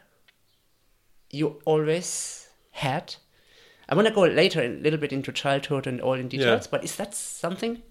you 1.32 1.60
always 1.66 2.48
had? 2.72 3.16
I 3.90 3.96
want 3.96 4.08
to 4.08 4.14
go 4.14 4.22
later 4.22 4.62
a 4.64 4.70
little 4.70 5.00
bit 5.00 5.12
into 5.12 5.34
childhood 5.34 5.86
and 5.86 6.00
all 6.00 6.14
in 6.14 6.30
details, 6.30 6.62
Yeah. 6.66 6.72
but 6.72 6.86
is 6.86 6.96
that 6.96 7.14
something? 7.14 7.82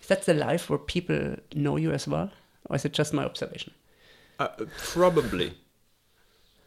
Is 0.00 0.08
that 0.08 0.24
the 0.24 0.34
life 0.34 0.68
where 0.68 0.80
people 0.80 1.36
know 1.54 1.76
you 1.76 1.92
as 1.92 2.08
well? 2.08 2.32
Or 2.68 2.74
is 2.74 2.84
it 2.84 2.92
just 2.92 3.14
my 3.14 3.24
observation? 3.24 3.72
Uh, 4.40 4.48
probably. 4.78 5.54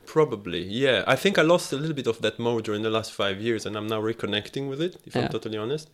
Probably, 0.05 0.63
yeah. 0.63 1.03
I 1.07 1.15
think 1.15 1.37
I 1.37 1.41
lost 1.41 1.71
a 1.71 1.77
little 1.77 1.95
bit 1.95 2.07
of 2.07 2.21
that 2.21 2.37
mojo 2.37 2.75
in 2.75 2.81
the 2.81 2.89
last 2.89 3.11
five 3.11 3.39
years, 3.39 3.65
and 3.65 3.75
I'm 3.75 3.87
now 3.87 4.01
reconnecting 4.01 4.69
with 4.69 4.81
it, 4.81 4.97
if 5.05 5.15
Yeah. 5.15 5.23
I'm 5.23 5.29
totally 5.29 5.57
honest. 5.57 5.89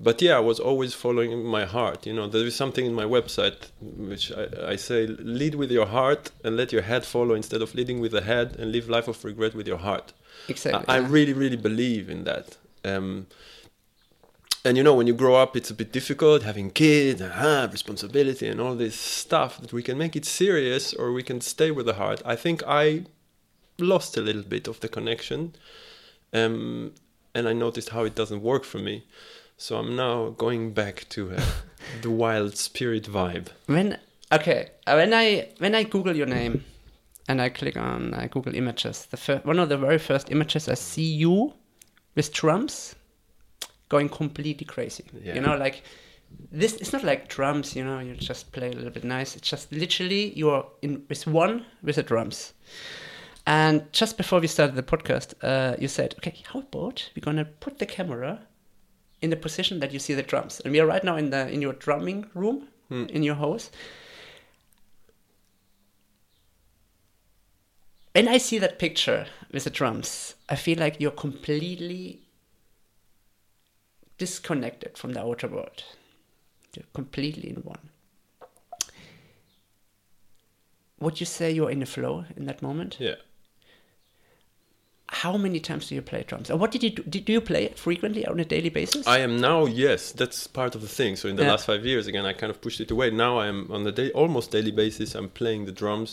But 0.00 0.20
yeah, 0.20 0.36
I 0.36 0.40
was 0.40 0.58
always 0.58 0.94
following 0.94 1.44
my 1.44 1.64
heart. 1.64 2.06
You 2.06 2.14
know, 2.14 2.26
there 2.26 2.46
is 2.46 2.56
something 2.56 2.86
in 2.86 2.94
my 2.94 3.04
website 3.04 3.70
which 3.80 4.32
I, 4.32 4.72
I 4.72 4.76
say 4.76 5.06
lead 5.06 5.54
with 5.54 5.70
your 5.70 5.86
heart 5.86 6.30
and 6.42 6.56
let 6.56 6.72
your 6.72 6.82
head 6.82 7.04
follow 7.04 7.34
instead 7.34 7.62
of 7.62 7.74
leading 7.74 8.00
with 8.00 8.12
the 8.12 8.22
head 8.22 8.56
and 8.58 8.72
live 8.72 8.88
life 8.88 9.06
of 9.06 9.24
regret 9.24 9.54
with 9.54 9.68
your 9.68 9.78
heart. 9.78 10.12
Exactly. 10.48 10.84
I, 10.88 10.96
I 10.96 10.98
really, 10.98 11.34
really 11.34 11.56
believe 11.56 12.10
in 12.10 12.24
that. 12.24 12.56
Um, 12.84 13.26
and 14.64 14.76
you 14.76 14.82
know, 14.82 14.94
when 14.94 15.06
you 15.06 15.14
grow 15.14 15.34
up, 15.36 15.56
it's 15.56 15.70
a 15.70 15.74
bit 15.74 15.92
difficult 15.92 16.42
having 16.42 16.70
kids, 16.70 17.20
uh, 17.20 17.68
responsibility, 17.70 18.48
and 18.48 18.60
all 18.60 18.74
this 18.74 18.94
stuff. 18.98 19.60
That 19.60 19.72
we 19.72 19.82
can 19.82 19.98
make 19.98 20.16
it 20.16 20.24
serious, 20.24 20.94
or 20.94 21.12
we 21.12 21.22
can 21.22 21.40
stay 21.40 21.70
with 21.70 21.86
the 21.86 21.94
heart. 21.94 22.22
I 22.24 22.36
think 22.36 22.62
I 22.66 23.04
lost 23.78 24.16
a 24.16 24.20
little 24.20 24.42
bit 24.42 24.68
of 24.68 24.80
the 24.80 24.88
connection, 24.88 25.54
um, 26.32 26.92
and 27.34 27.48
I 27.48 27.52
noticed 27.52 27.90
how 27.90 28.04
it 28.04 28.14
doesn't 28.14 28.42
work 28.42 28.64
for 28.64 28.78
me. 28.78 29.04
So 29.56 29.76
I'm 29.76 29.94
now 29.94 30.30
going 30.30 30.72
back 30.72 31.08
to 31.10 31.32
uh, 31.32 31.42
the 32.02 32.10
wild 32.10 32.56
spirit 32.56 33.04
vibe. 33.04 33.48
when 33.66 33.98
okay, 34.32 34.70
uh, 34.86 34.94
when 34.94 35.14
I 35.14 35.48
when 35.58 35.74
I 35.74 35.84
Google 35.84 36.16
your 36.16 36.26
name, 36.26 36.64
and 37.28 37.40
I 37.40 37.48
click 37.48 37.76
on 37.76 38.14
uh, 38.14 38.26
Google 38.30 38.54
Images, 38.54 39.06
the 39.06 39.16
fir- 39.16 39.40
one 39.44 39.58
of 39.58 39.68
the 39.68 39.78
very 39.78 39.98
first 39.98 40.30
images 40.30 40.68
I 40.68 40.74
see 40.74 41.04
you 41.04 41.54
with 42.14 42.32
drums 42.32 42.94
going 43.88 44.08
completely 44.08 44.66
crazy. 44.66 45.04
Yeah. 45.22 45.34
You 45.34 45.40
know, 45.40 45.56
like 45.56 45.82
this. 46.50 46.74
It's 46.74 46.92
not 46.92 47.04
like 47.04 47.28
drums. 47.28 47.76
You 47.76 47.84
know, 47.84 48.00
you 48.00 48.14
just 48.14 48.52
play 48.52 48.70
a 48.70 48.72
little 48.72 48.90
bit 48.90 49.04
nice. 49.04 49.36
It's 49.36 49.48
just 49.48 49.70
literally 49.72 50.32
you're 50.34 50.66
in 50.82 51.04
with 51.08 51.26
one 51.26 51.66
with 51.82 51.96
the 51.96 52.02
drums. 52.02 52.54
And 53.46 53.92
just 53.92 54.16
before 54.16 54.40
we 54.40 54.46
started 54.46 54.76
the 54.76 54.82
podcast, 54.82 55.34
uh, 55.42 55.76
you 55.78 55.88
said, 55.88 56.14
"Okay, 56.18 56.36
how 56.52 56.60
about 56.60 57.10
we're 57.14 57.24
gonna 57.24 57.44
put 57.44 57.78
the 57.78 57.86
camera 57.86 58.46
in 59.20 59.30
the 59.30 59.36
position 59.36 59.80
that 59.80 59.92
you 59.92 59.98
see 59.98 60.14
the 60.14 60.22
drums?" 60.22 60.60
And 60.60 60.72
we 60.72 60.80
are 60.80 60.86
right 60.86 61.04
now 61.04 61.16
in 61.16 61.30
the 61.30 61.48
in 61.48 61.60
your 61.60 61.72
drumming 61.72 62.30
room 62.34 62.68
in 62.92 63.22
your 63.22 63.36
house. 63.36 63.70
When 68.12 68.28
I 68.28 68.38
see 68.38 68.58
that 68.58 68.78
picture 68.78 69.26
with 69.50 69.64
the 69.64 69.70
drums, 69.70 70.34
I 70.48 70.56
feel 70.56 70.78
like 70.78 71.00
you're 71.00 71.10
completely 71.10 72.20
disconnected 74.18 74.98
from 74.98 75.14
the 75.14 75.20
outer 75.20 75.48
world. 75.48 75.84
You're 76.76 76.84
completely 76.92 77.48
in 77.48 77.62
one. 77.62 77.88
Would 81.00 81.20
you 81.20 81.26
say 81.26 81.50
you're 81.50 81.70
in 81.70 81.82
a 81.82 81.86
flow 81.86 82.26
in 82.36 82.44
that 82.46 82.62
moment? 82.62 82.98
Yeah. 83.00 83.16
How 85.12 85.36
many 85.36 85.60
times 85.60 85.88
do 85.88 85.94
you 85.94 86.00
play 86.02 86.24
drums? 86.26 86.50
Or 86.50 86.56
what 86.56 86.70
did 86.70 86.82
you 86.82 86.90
do? 86.90 87.02
Did 87.02 87.28
you 87.28 87.40
play 87.42 87.64
it 87.64 87.78
frequently 87.78 88.24
on 88.26 88.40
a 88.40 88.46
daily 88.46 88.70
basis? 88.70 89.06
I 89.06 89.18
am 89.18 89.38
now, 89.40 89.66
yes, 89.66 90.10
that's 90.10 90.46
part 90.46 90.74
of 90.74 90.80
the 90.80 90.88
thing. 90.88 91.16
So 91.16 91.28
in 91.28 91.36
the 91.36 91.42
Yeah. 91.42 91.50
last 91.50 91.66
five 91.66 91.84
years, 91.84 92.06
again, 92.06 92.24
I 92.24 92.32
kind 92.32 92.50
of 92.50 92.62
pushed 92.62 92.80
it 92.80 92.90
away. 92.90 93.10
Now 93.10 93.36
I 93.38 93.46
am 93.46 93.70
on 93.70 93.86
a 93.86 93.92
day, 93.92 94.10
almost 94.12 94.50
daily 94.50 94.70
basis. 94.70 95.14
I'm 95.14 95.28
playing 95.28 95.66
the 95.66 95.72
drums. 95.72 96.10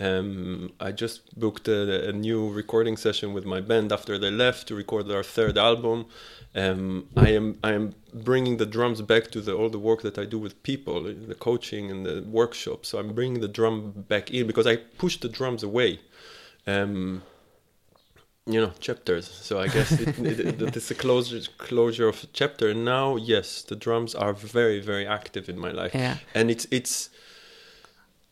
Um, 0.00 0.72
I 0.80 0.90
just 0.92 1.38
booked 1.38 1.66
a, 1.68 2.08
a 2.10 2.12
new 2.12 2.48
recording 2.48 2.96
session 2.96 3.32
with 3.34 3.44
my 3.44 3.60
band 3.60 3.92
after 3.92 4.18
they 4.18 4.30
left 4.30 4.68
to 4.68 4.74
record 4.74 5.10
our 5.10 5.22
third 5.24 5.58
album. 5.58 6.06
Um, 6.54 7.08
I 7.16 7.30
am 7.38 7.46
I 7.62 7.72
am 7.78 7.94
bringing 8.14 8.56
the 8.58 8.66
drums 8.66 9.00
back 9.02 9.24
to 9.34 9.40
the 9.40 9.52
all 9.58 9.70
the 9.76 9.78
work 9.90 10.00
that 10.02 10.16
I 10.16 10.24
do 10.34 10.38
with 10.38 10.54
people, 10.62 11.02
the 11.32 11.34
coaching 11.48 11.90
and 11.90 12.06
the 12.06 12.16
workshops. 12.40 12.88
So 12.90 12.98
I'm 13.00 13.12
bringing 13.18 13.40
the 13.40 13.52
drum 13.58 13.74
back 14.14 14.30
in 14.30 14.46
because 14.46 14.66
I 14.66 14.76
pushed 14.76 15.20
the 15.22 15.28
drums 15.38 15.62
away. 15.62 16.00
Um, 16.66 17.22
you 18.46 18.60
know 18.60 18.72
chapters 18.80 19.28
so 19.30 19.60
i 19.60 19.68
guess 19.68 19.92
it, 19.92 20.18
it, 20.18 20.40
it, 20.40 20.76
it's 20.76 20.90
a 20.90 20.94
closure 20.94 21.40
closure 21.58 22.08
of 22.08 22.24
a 22.24 22.26
chapter 22.32 22.68
and 22.70 22.84
now 22.84 23.14
yes 23.16 23.62
the 23.62 23.76
drums 23.76 24.14
are 24.16 24.32
very 24.32 24.80
very 24.80 25.06
active 25.06 25.48
in 25.48 25.56
my 25.58 25.70
life 25.70 25.94
Yeah. 25.94 26.16
and 26.34 26.50
it's 26.50 26.66
it's 26.70 27.08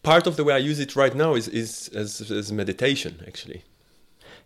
part 0.02 0.26
of 0.26 0.34
the 0.36 0.42
way 0.42 0.54
i 0.54 0.58
use 0.70 0.80
it 0.80 0.96
right 0.96 1.14
now 1.14 1.34
is 1.34 1.46
is 1.48 1.88
as, 1.94 2.30
as 2.30 2.50
meditation 2.52 3.22
actually 3.26 3.62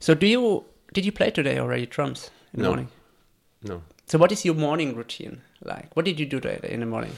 so 0.00 0.14
do 0.14 0.26
you 0.26 0.64
did 0.92 1.04
you 1.06 1.12
play 1.12 1.30
today 1.30 1.58
already 1.58 1.86
drums 1.86 2.30
in 2.52 2.60
the 2.62 2.68
morning? 2.68 2.88
no 3.62 3.82
So 4.06 4.18
what 4.18 4.30
is 4.32 4.44
your 4.44 4.54
morning 4.54 4.94
routine 4.96 5.40
like? 5.64 5.88
What 5.96 6.04
did 6.04 6.20
you 6.20 6.26
do 6.26 6.38
today 6.40 6.68
in 6.74 6.80
the 6.80 6.86
morning? 6.86 7.12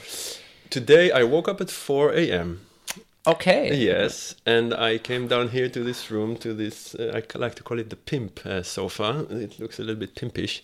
today 0.69 1.11
i 1.11 1.23
woke 1.23 1.49
up 1.51 1.59
at 1.61 1.69
4 1.69 2.13
a.m 2.13 2.61
Okay. 3.27 3.75
yes 3.75 4.35
and 4.45 4.73
i 4.73 4.97
came 4.97 5.27
down 5.27 5.49
here 5.49 5.69
to 5.69 5.83
this 5.83 6.09
room 6.11 6.35
to 6.37 6.53
this 6.53 6.95
uh, 6.95 7.11
i 7.17 7.37
like 7.37 7.55
to 7.55 7.63
call 7.63 7.79
it 7.79 7.89
the 7.89 7.95
pimp 7.95 8.45
uh, 8.45 8.63
sofa 8.63 9.25
it 9.29 9.59
looks 9.59 9.79
a 9.79 9.83
little 9.83 9.99
bit 9.99 10.15
pimpish 10.15 10.63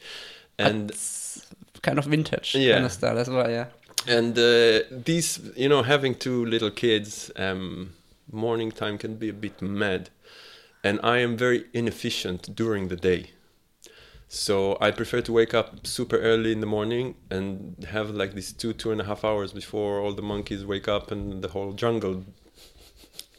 and 0.57 0.91
It's 0.91 1.45
kind 1.81 1.97
of 1.99 2.05
vintage 2.05 2.55
Yeah. 2.55 2.73
kind 2.75 2.85
of 2.85 2.91
style 2.91 3.17
as 3.17 3.29
well, 3.29 3.49
yeah. 3.49 3.65
and 4.07 4.37
uh, 4.37 4.79
these 4.91 5.39
you 5.55 5.67
know 5.69 5.83
having 5.83 6.15
two 6.15 6.45
little 6.45 6.71
kids 6.71 7.31
um, 7.35 7.93
morning 8.31 8.71
time 8.71 8.97
can 8.97 9.15
be 9.15 9.29
a 9.29 9.33
bit 9.33 9.61
mad 9.61 10.09
and 10.83 10.99
i 11.03 11.17
am 11.19 11.35
very 11.37 11.65
inefficient 11.73 12.55
during 12.55 12.87
the 12.87 12.95
day 12.95 13.31
so 14.27 14.77
i 14.81 14.89
prefer 14.91 15.21
to 15.21 15.31
wake 15.33 15.53
up 15.53 15.85
super 15.85 16.17
early 16.17 16.51
in 16.51 16.59
the 16.61 16.65
morning 16.77 17.15
and 17.29 17.85
have 17.91 18.09
like 18.09 18.33
these 18.33 18.51
two 18.53 18.73
two 18.73 18.91
and 18.91 19.01
a 19.01 19.03
half 19.03 19.23
hours 19.25 19.51
before 19.53 19.99
all 19.99 20.13
the 20.13 20.21
monkeys 20.21 20.63
wake 20.65 20.87
up 20.87 21.11
and 21.11 21.41
the 21.43 21.49
whole 21.49 21.73
jungle 21.73 22.23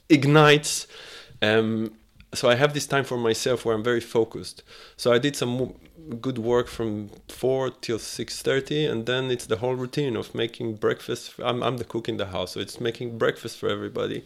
ignites 0.08 0.86
um, 1.42 1.94
so 2.32 2.48
i 2.48 2.54
have 2.54 2.74
this 2.74 2.86
time 2.86 3.04
for 3.04 3.16
myself 3.16 3.64
where 3.64 3.74
i'm 3.74 3.84
very 3.84 4.00
focused. 4.00 4.62
So 4.96 5.12
i 5.12 5.18
did 5.18 5.36
some 5.36 5.74
good 6.20 6.38
work 6.38 6.68
from 6.68 7.10
4 7.28 7.70
till 7.70 7.98
6.30 7.98 8.90
and 8.90 9.06
then 9.06 9.30
it's 9.30 9.46
the 9.46 9.56
whole 9.56 9.74
routine 9.74 10.16
of 10.16 10.34
making 10.34 10.74
breakfast. 10.76 11.34
I'm, 11.42 11.62
I'm 11.62 11.78
the 11.78 11.84
cook 11.84 12.08
in 12.08 12.18
the 12.18 12.26
house 12.26 12.52
so 12.52 12.60
it's 12.60 12.80
making 12.80 13.16
breakfast 13.18 13.58
for 13.58 13.68
everybody 13.68 14.24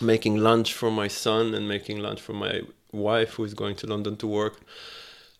making 0.00 0.36
lunch 0.38 0.72
for 0.74 0.90
my 0.90 1.08
son 1.08 1.54
and 1.54 1.68
making 1.68 2.00
lunch 2.00 2.20
for 2.20 2.32
my 2.32 2.62
wife 2.90 3.34
who 3.34 3.44
is 3.44 3.54
going 3.54 3.76
to 3.76 3.86
london 3.86 4.16
to 4.16 4.26
work. 4.26 4.60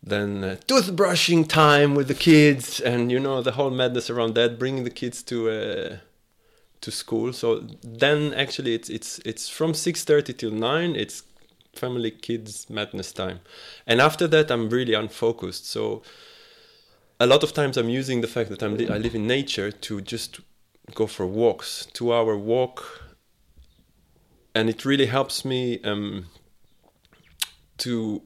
Then 0.03 0.43
uh, 0.43 0.57
toothbrushing 0.67 1.49
time 1.49 1.95
with 1.95 2.09
the 2.09 2.15
kids 2.15 2.81
and 2.81 3.11
you 3.13 3.21
know 3.21 3.41
the 3.41 3.53
whole 3.53 3.71
madness 3.71 4.11
around 4.11 4.35
that 4.35 4.59
bringing 4.59 4.85
the 4.85 4.91
kids 4.91 5.23
to 5.25 5.51
uh, 5.51 5.97
to 6.83 6.91
school. 6.91 7.33
So 7.33 7.67
then 7.83 8.35
actually 8.35 8.75
it's 8.75 8.91
it's 8.91 9.19
it's 9.25 9.49
from 9.49 9.73
6:30 9.73 10.37
till 10.37 10.51
9 10.51 10.97
it's 10.97 11.23
family 11.75 12.11
kids 12.11 12.69
madness 12.69 13.13
time. 13.13 13.41
And 13.87 14.01
after 14.01 14.29
that 14.29 14.51
i'm 14.51 14.69
really 14.69 14.95
unfocused. 14.95 15.67
So 15.67 16.03
a 17.19 17.27
lot 17.27 17.43
of 17.43 17.53
times 17.53 17.77
i'm 17.77 17.89
using 17.89 18.21
the 18.21 18.29
fact 18.29 18.51
that 18.51 18.63
I'm 18.63 18.77
li- 18.77 18.91
i 18.91 18.99
live 18.99 19.15
in 19.15 19.27
nature 19.27 19.73
to 19.73 20.01
just 20.01 20.41
go 20.95 21.07
for 21.07 21.27
walks 21.27 21.87
2 21.95 22.13
hour 22.13 22.37
walk. 22.37 23.01
And 24.55 24.69
it 24.69 24.85
really 24.85 25.07
helps 25.07 25.45
me 25.45 25.81
um, 25.83 26.27
to 27.79 28.23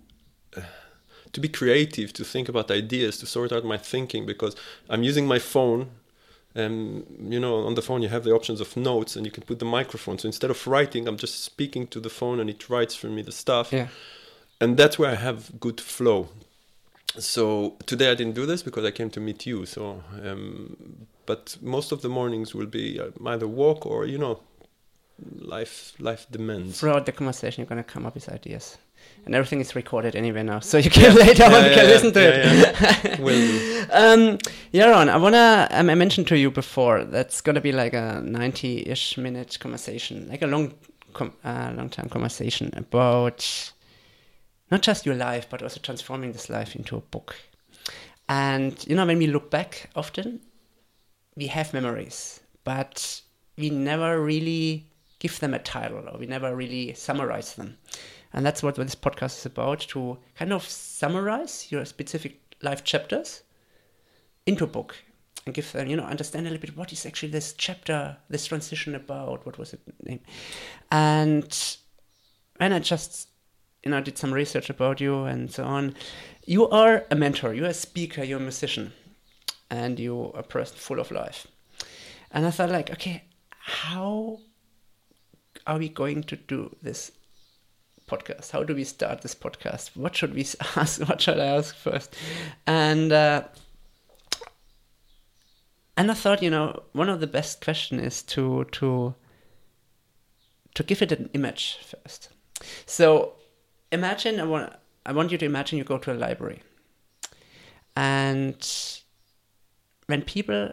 to 1.32 1.40
be 1.40 1.48
creative, 1.48 2.14
to 2.14 2.24
think 2.24 2.48
about 2.48 2.70
ideas, 2.70 3.18
to 3.18 3.26
sort 3.26 3.52
out 3.52 3.64
my 3.64 3.76
thinking 3.76 4.24
because 4.24 4.56
I'm 4.88 5.02
using 5.02 5.26
my 5.26 5.38
phone 5.38 5.90
um, 6.56 7.04
you 7.20 7.38
know, 7.38 7.66
on 7.66 7.74
the 7.74 7.82
phone 7.82 8.02
you 8.02 8.08
have 8.08 8.24
the 8.24 8.32
options 8.32 8.60
of 8.60 8.76
notes, 8.76 9.14
and 9.16 9.26
you 9.26 9.32
can 9.32 9.44
put 9.44 9.58
the 9.58 9.64
microphone. 9.64 10.18
So 10.18 10.26
instead 10.26 10.50
of 10.50 10.66
writing, 10.66 11.06
I'm 11.06 11.18
just 11.18 11.44
speaking 11.44 11.86
to 11.88 12.00
the 12.00 12.10
phone, 12.10 12.40
and 12.40 12.48
it 12.48 12.68
writes 12.68 12.94
for 12.94 13.08
me 13.08 13.22
the 13.22 13.32
stuff. 13.32 13.72
Yeah. 13.72 13.88
And 14.60 14.76
that's 14.76 14.98
where 14.98 15.10
I 15.10 15.16
have 15.16 15.60
good 15.60 15.80
flow. 15.80 16.28
So 17.18 17.76
today 17.86 18.10
I 18.10 18.14
didn't 18.14 18.34
do 18.34 18.46
this 18.46 18.62
because 18.62 18.84
I 18.84 18.90
came 18.90 19.10
to 19.10 19.20
meet 19.20 19.46
you. 19.46 19.66
So, 19.66 20.02
um, 20.22 21.06
but 21.26 21.56
most 21.60 21.92
of 21.92 22.02
the 22.02 22.08
mornings 22.08 22.54
will 22.54 22.66
be 22.66 23.00
uh, 23.00 23.10
either 23.26 23.46
walk 23.46 23.86
or 23.86 24.06
you 24.06 24.18
know, 24.18 24.40
life 25.38 25.94
life 25.98 26.26
demands. 26.30 26.80
Throughout 26.80 27.06
the 27.06 27.12
conversation, 27.12 27.62
you're 27.62 27.68
gonna 27.68 27.84
come 27.84 28.06
up 28.06 28.14
with 28.14 28.28
ideas, 28.28 28.78
and 29.26 29.34
everything 29.34 29.60
is 29.60 29.74
recorded 29.74 30.16
anyway 30.16 30.42
now, 30.42 30.60
so 30.60 30.78
you 30.78 30.90
can 30.98 31.14
later 31.14 31.44
on 31.44 31.52
Yeah, 31.52 31.74
can 31.74 31.84
yeah, 31.84 31.92
listen 31.94 32.12
to 32.14 32.20
yeah, 32.20 32.28
it. 32.30 33.18
yeah. 33.18 33.86
Um, 33.90 34.38
Yaron, 34.72 35.08
I 35.08 35.16
wanna. 35.16 35.68
Um, 35.70 35.90
I 35.90 35.94
mentioned 35.94 36.26
to 36.28 36.38
you 36.38 36.50
before 36.50 37.04
that's 37.04 37.40
gonna 37.40 37.60
be 37.60 37.72
like 37.72 37.92
a 37.94 38.20
ninety-ish 38.24 39.16
minute 39.18 39.58
conversation, 39.60 40.28
like 40.28 40.42
a 40.42 40.46
long, 40.46 40.74
com- 41.12 41.32
uh, 41.44 41.72
long-time 41.76 42.08
conversation 42.08 42.70
about 42.76 43.72
not 44.70 44.82
just 44.82 45.06
your 45.06 45.14
life, 45.14 45.46
but 45.48 45.62
also 45.62 45.80
transforming 45.80 46.32
this 46.32 46.50
life 46.50 46.74
into 46.74 46.96
a 46.96 47.00
book. 47.00 47.36
And 48.28 48.84
you 48.88 48.96
know, 48.96 49.06
when 49.06 49.18
we 49.18 49.28
look 49.28 49.50
back, 49.50 49.90
often 49.94 50.40
we 51.36 51.46
have 51.46 51.72
memories, 51.72 52.40
but 52.64 53.20
we 53.56 53.70
never 53.70 54.20
really 54.20 54.86
give 55.20 55.38
them 55.40 55.54
a 55.54 55.58
title, 55.60 56.08
or 56.12 56.18
we 56.18 56.26
never 56.26 56.54
really 56.54 56.92
summarize 56.94 57.54
them. 57.54 57.78
And 58.36 58.46
that's 58.46 58.62
what 58.62 58.76
this 58.76 58.94
podcast 58.94 59.38
is 59.38 59.46
about: 59.46 59.80
to 59.88 60.18
kind 60.38 60.52
of 60.52 60.62
summarize 60.62 61.72
your 61.72 61.84
specific 61.84 62.40
life 62.62 62.84
chapters 62.84 63.42
into 64.44 64.64
a 64.64 64.68
book 64.68 64.94
and 65.46 65.54
give 65.54 65.72
them, 65.72 65.88
you 65.88 65.96
know, 65.96 66.04
understand 66.04 66.46
a 66.46 66.50
little 66.50 66.60
bit 66.60 66.76
what 66.76 66.92
is 66.92 67.06
actually 67.06 67.30
this 67.30 67.54
chapter, 67.54 68.16
this 68.28 68.46
transition 68.46 68.94
about, 68.94 69.46
what 69.46 69.58
was 69.58 69.72
it 69.72 69.80
name. 70.04 70.20
And 70.90 71.76
when 72.58 72.72
I 72.72 72.78
just, 72.78 73.28
you 73.84 73.90
know, 73.90 74.00
did 74.00 74.18
some 74.18 74.34
research 74.34 74.70
about 74.70 75.00
you 75.00 75.24
and 75.24 75.50
so 75.50 75.64
on, 75.64 75.94
you 76.44 76.68
are 76.68 77.04
a 77.10 77.14
mentor, 77.14 77.54
you're 77.54 77.66
a 77.66 77.74
speaker, 77.74 78.22
you're 78.22 78.38
a 78.38 78.42
musician, 78.42 78.92
and 79.70 79.98
you're 79.98 80.32
a 80.36 80.42
person 80.42 80.76
full 80.76 81.00
of 81.00 81.10
life. 81.10 81.46
And 82.32 82.44
I 82.44 82.50
thought, 82.50 82.70
like, 82.70 82.90
okay, 82.90 83.24
how 83.48 84.40
are 85.66 85.78
we 85.78 85.88
going 85.88 86.22
to 86.24 86.36
do 86.36 86.74
this 86.82 87.12
podcast? 88.06 88.50
How 88.50 88.62
do 88.62 88.74
we 88.74 88.84
start 88.84 89.22
this 89.22 89.34
podcast? 89.34 89.96
What 89.96 90.14
should 90.16 90.34
we 90.34 90.40
ask? 90.76 91.00
What 91.08 91.20
should 91.20 91.40
I 91.40 91.46
ask 91.46 91.74
first? 91.74 92.14
And 92.66 93.12
uh, 93.12 93.44
and 95.96 96.10
I 96.10 96.14
thought, 96.14 96.42
you 96.42 96.50
know, 96.50 96.82
one 96.92 97.08
of 97.08 97.20
the 97.20 97.26
best 97.26 97.64
question 97.64 97.98
is 97.98 98.22
to 98.24 98.64
to 98.72 99.14
to 100.74 100.82
give 100.82 101.02
it 101.02 101.12
an 101.12 101.30
image 101.32 101.78
first. 101.82 102.28
So 102.84 103.32
imagine 103.90 104.40
I 104.40 104.44
want 104.44 104.72
I 105.04 105.12
want 105.12 105.32
you 105.32 105.38
to 105.38 105.46
imagine 105.46 105.78
you 105.78 105.84
go 105.84 105.98
to 105.98 106.12
a 106.12 106.14
library, 106.14 106.62
and 107.96 108.56
when 110.06 110.22
people 110.22 110.72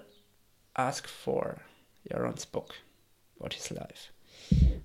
ask 0.76 1.08
for 1.08 1.62
Yaron's 2.12 2.46
book 2.46 2.76
about 3.40 3.54
his 3.54 3.72
life, 3.72 4.12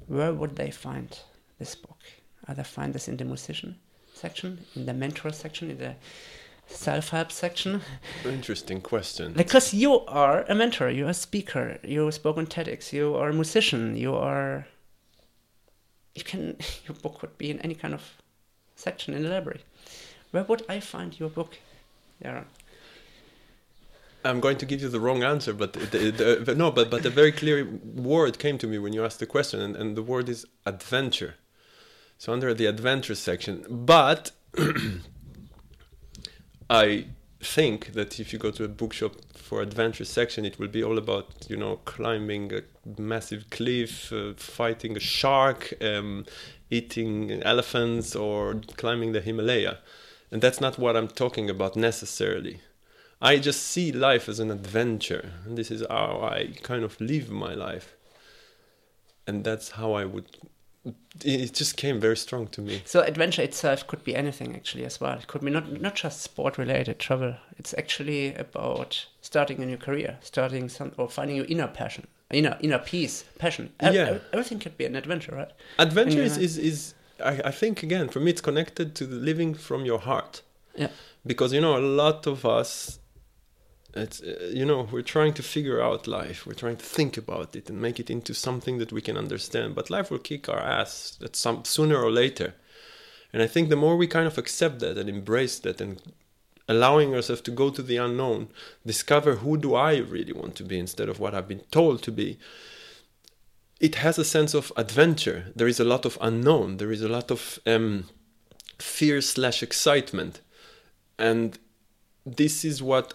where 0.07 0.33
would 0.33 0.57
they 0.57 0.71
find 0.71 1.19
this 1.59 1.75
book? 1.75 1.99
Either 2.49 2.64
find 2.64 2.95
this 2.95 3.09
in 3.09 3.17
the 3.19 3.25
musician 3.25 3.76
section, 4.14 4.64
in 4.75 4.87
the 4.87 4.95
mentor 4.95 5.31
section, 5.33 5.71
in 5.71 5.78
the 5.78 5.95
self-help 6.67 7.31
section, 7.31 7.81
Interesting 8.25 8.81
question. 8.81 9.33
because 9.35 9.73
you 9.75 10.00
are 10.07 10.45
a 10.49 10.54
mentor, 10.54 10.91
you're 10.91 11.08
a 11.11 11.15
speaker, 11.15 11.78
you 11.82 12.11
spoke 12.11 12.37
on 12.39 12.47
TEDx, 12.47 12.93
you 12.93 13.15
are 13.15 13.28
a 13.30 13.32
musician, 13.34 13.97
you 13.97 14.15
are. 14.15 14.67
You 16.15 16.25
can. 16.25 16.56
Your 16.89 16.97
book 17.02 17.23
would 17.23 17.39
be 17.39 17.50
in 17.50 17.61
any 17.61 17.75
kind 17.75 17.95
of 17.95 18.02
section 18.76 19.15
in 19.15 19.23
the 19.23 19.28
library. 19.28 19.61
Where 20.32 20.43
would 20.45 20.63
I 20.69 20.80
find 20.80 21.19
your 21.19 21.28
book? 21.30 21.56
Yeah. 22.21 22.43
I'm 24.25 24.41
going 24.41 24.58
to 24.58 24.67
give 24.67 24.82
you 24.82 24.89
the 24.89 24.99
wrong 25.00 25.23
answer, 25.23 25.52
but 25.54 25.73
the, 25.75 26.11
the, 26.11 26.43
the- 26.45 26.54
no, 26.54 26.71
but 26.71 26.91
but 26.91 27.04
a 27.06 27.11
very 27.11 27.30
clear 27.32 27.65
word 27.95 28.39
came 28.39 28.58
to 28.58 28.67
me 28.67 28.78
when 28.78 28.93
you 28.93 29.04
asked 29.04 29.21
the 29.21 29.26
question, 29.26 29.61
and, 29.61 29.76
and 29.76 29.97
the 29.97 30.02
word 30.02 30.28
is 30.28 30.45
adventure. 30.67 31.37
So 32.19 32.33
under 32.33 32.52
the 32.52 32.67
adventure 32.67 33.15
section, 33.15 33.65
but 33.69 34.33
I 36.71 37.07
think 37.41 37.93
that 37.93 38.19
if 38.19 38.33
you 38.33 38.41
go 38.41 38.50
to 38.50 38.65
a 38.65 38.69
bookshop 38.69 39.13
for 39.35 39.63
adventure 39.63 40.04
section, 40.04 40.45
it 40.45 40.59
will 40.59 40.69
be 40.69 40.83
all 40.83 40.99
about 40.99 41.47
you 41.49 41.57
know 41.57 41.76
climbing 41.85 42.52
a 42.52 42.63
massive 43.00 43.49
cliff, 43.50 44.13
uh, 44.13 44.35
fighting 44.37 44.97
a 44.97 45.00
shark, 45.00 45.73
um, 45.81 46.26
eating 46.71 47.41
elephants, 47.45 48.17
or 48.17 48.61
climbing 48.76 49.13
the 49.13 49.21
Himalaya, 49.21 49.78
and 50.33 50.43
that's 50.43 50.61
not 50.61 50.76
what 50.76 50.97
I'm 50.97 51.09
talking 51.09 51.49
about 51.49 51.76
necessarily. 51.76 52.61
I 53.23 53.39
just 53.39 53.63
see 53.63 53.93
life 53.93 54.28
as 54.28 54.41
an 54.41 54.50
adventure, 54.50 55.33
and 55.45 55.57
this 55.57 55.71
is 55.71 55.85
how 55.89 56.21
I 56.23 56.54
kind 56.63 56.83
of 56.83 57.00
live 57.00 57.31
my 57.31 57.54
life, 57.54 57.97
and 59.25 59.45
that's 59.45 59.71
how 59.71 59.93
I 59.93 60.04
would. 60.04 60.26
It 61.24 61.52
just 61.52 61.76
came 61.76 62.00
very 62.00 62.16
strong 62.16 62.46
to 62.48 62.60
me. 62.60 62.82
So 62.84 63.00
adventure 63.00 63.42
itself 63.42 63.86
could 63.86 64.04
be 64.04 64.14
anything 64.14 64.54
actually 64.54 64.84
as 64.84 65.00
well. 65.00 65.18
It 65.18 65.26
could 65.26 65.42
be 65.42 65.50
not 65.50 65.80
not 65.80 65.94
just 65.94 66.20
sport 66.20 66.58
related 66.58 66.98
travel. 66.98 67.34
It's 67.58 67.74
actually 67.76 68.34
about 68.34 69.06
starting 69.20 69.62
a 69.62 69.66
new 69.66 69.76
career, 69.76 70.18
starting 70.20 70.68
some 70.68 70.92
or 70.96 71.08
finding 71.08 71.36
your 71.36 71.46
inner 71.46 71.68
passion, 71.68 72.06
inner 72.30 72.56
inner 72.60 72.78
peace, 72.78 73.24
passion. 73.38 73.72
Yeah. 73.82 74.18
everything 74.32 74.58
could 74.58 74.76
be 74.76 74.84
an 74.84 74.96
adventure, 74.96 75.34
right? 75.34 75.50
Adventure 75.78 76.22
is, 76.22 76.36
is, 76.36 76.58
is 76.58 76.94
I, 77.24 77.40
I 77.46 77.50
think 77.50 77.82
again 77.82 78.08
for 78.08 78.20
me 78.20 78.30
it's 78.30 78.40
connected 78.40 78.94
to 78.96 79.06
the 79.06 79.16
living 79.16 79.54
from 79.54 79.84
your 79.84 79.98
heart. 79.98 80.42
Yeah. 80.76 80.88
Because 81.26 81.52
you 81.52 81.60
know 81.60 81.76
a 81.76 81.84
lot 82.02 82.26
of 82.26 82.46
us 82.46 83.00
it's 83.94 84.20
uh, 84.22 84.50
you 84.52 84.64
know 84.64 84.88
we're 84.90 85.02
trying 85.02 85.34
to 85.34 85.42
figure 85.42 85.82
out 85.82 86.06
life. 86.06 86.46
We're 86.46 86.54
trying 86.54 86.76
to 86.76 86.84
think 86.84 87.16
about 87.16 87.56
it 87.56 87.68
and 87.68 87.80
make 87.80 87.98
it 87.98 88.10
into 88.10 88.34
something 88.34 88.78
that 88.78 88.92
we 88.92 89.00
can 89.00 89.16
understand. 89.16 89.74
But 89.74 89.90
life 89.90 90.10
will 90.10 90.18
kick 90.18 90.48
our 90.48 90.60
ass 90.60 91.18
at 91.22 91.36
some 91.36 91.64
sooner 91.64 91.96
or 91.96 92.10
later. 92.10 92.54
And 93.32 93.42
i 93.42 93.46
think 93.46 93.68
the 93.68 93.76
more 93.76 93.96
we 93.96 94.06
kind 94.06 94.26
of 94.26 94.38
accept 94.38 94.80
that 94.80 94.96
and 94.96 95.08
embrace 95.08 95.58
that 95.58 95.82
and 95.82 96.00
allowing 96.66 97.14
ourselves 97.14 97.42
to 97.42 97.50
go 97.50 97.68
to 97.68 97.82
the 97.82 97.98
unknown 97.98 98.48
discover 98.86 99.36
who 99.36 99.58
do 99.58 99.74
i 99.74 99.98
really 99.98 100.32
want 100.32 100.54
to 100.54 100.64
be 100.64 100.78
instead 100.78 101.10
of 101.10 101.20
what 101.20 101.34
i've 101.34 101.46
been 101.46 101.64
told 101.70 102.02
to 102.02 102.10
be 102.10 102.38
it 103.80 103.96
has 103.96 104.18
a 104.18 104.24
sense 104.24 104.54
of 104.54 104.72
adventure. 104.76 105.52
There 105.54 105.68
is 105.68 105.78
a 105.78 105.84
lot 105.84 106.04
of 106.04 106.18
unknown. 106.20 106.78
There 106.78 106.92
is 106.92 107.02
a 107.02 107.08
lot 107.08 107.30
of 107.30 107.58
um, 107.66 108.08
fear 108.78 109.20
slash 109.20 109.62
excitement. 109.62 110.40
And 111.18 111.58
this 112.26 112.64
is 112.64 112.82
what 112.82 113.14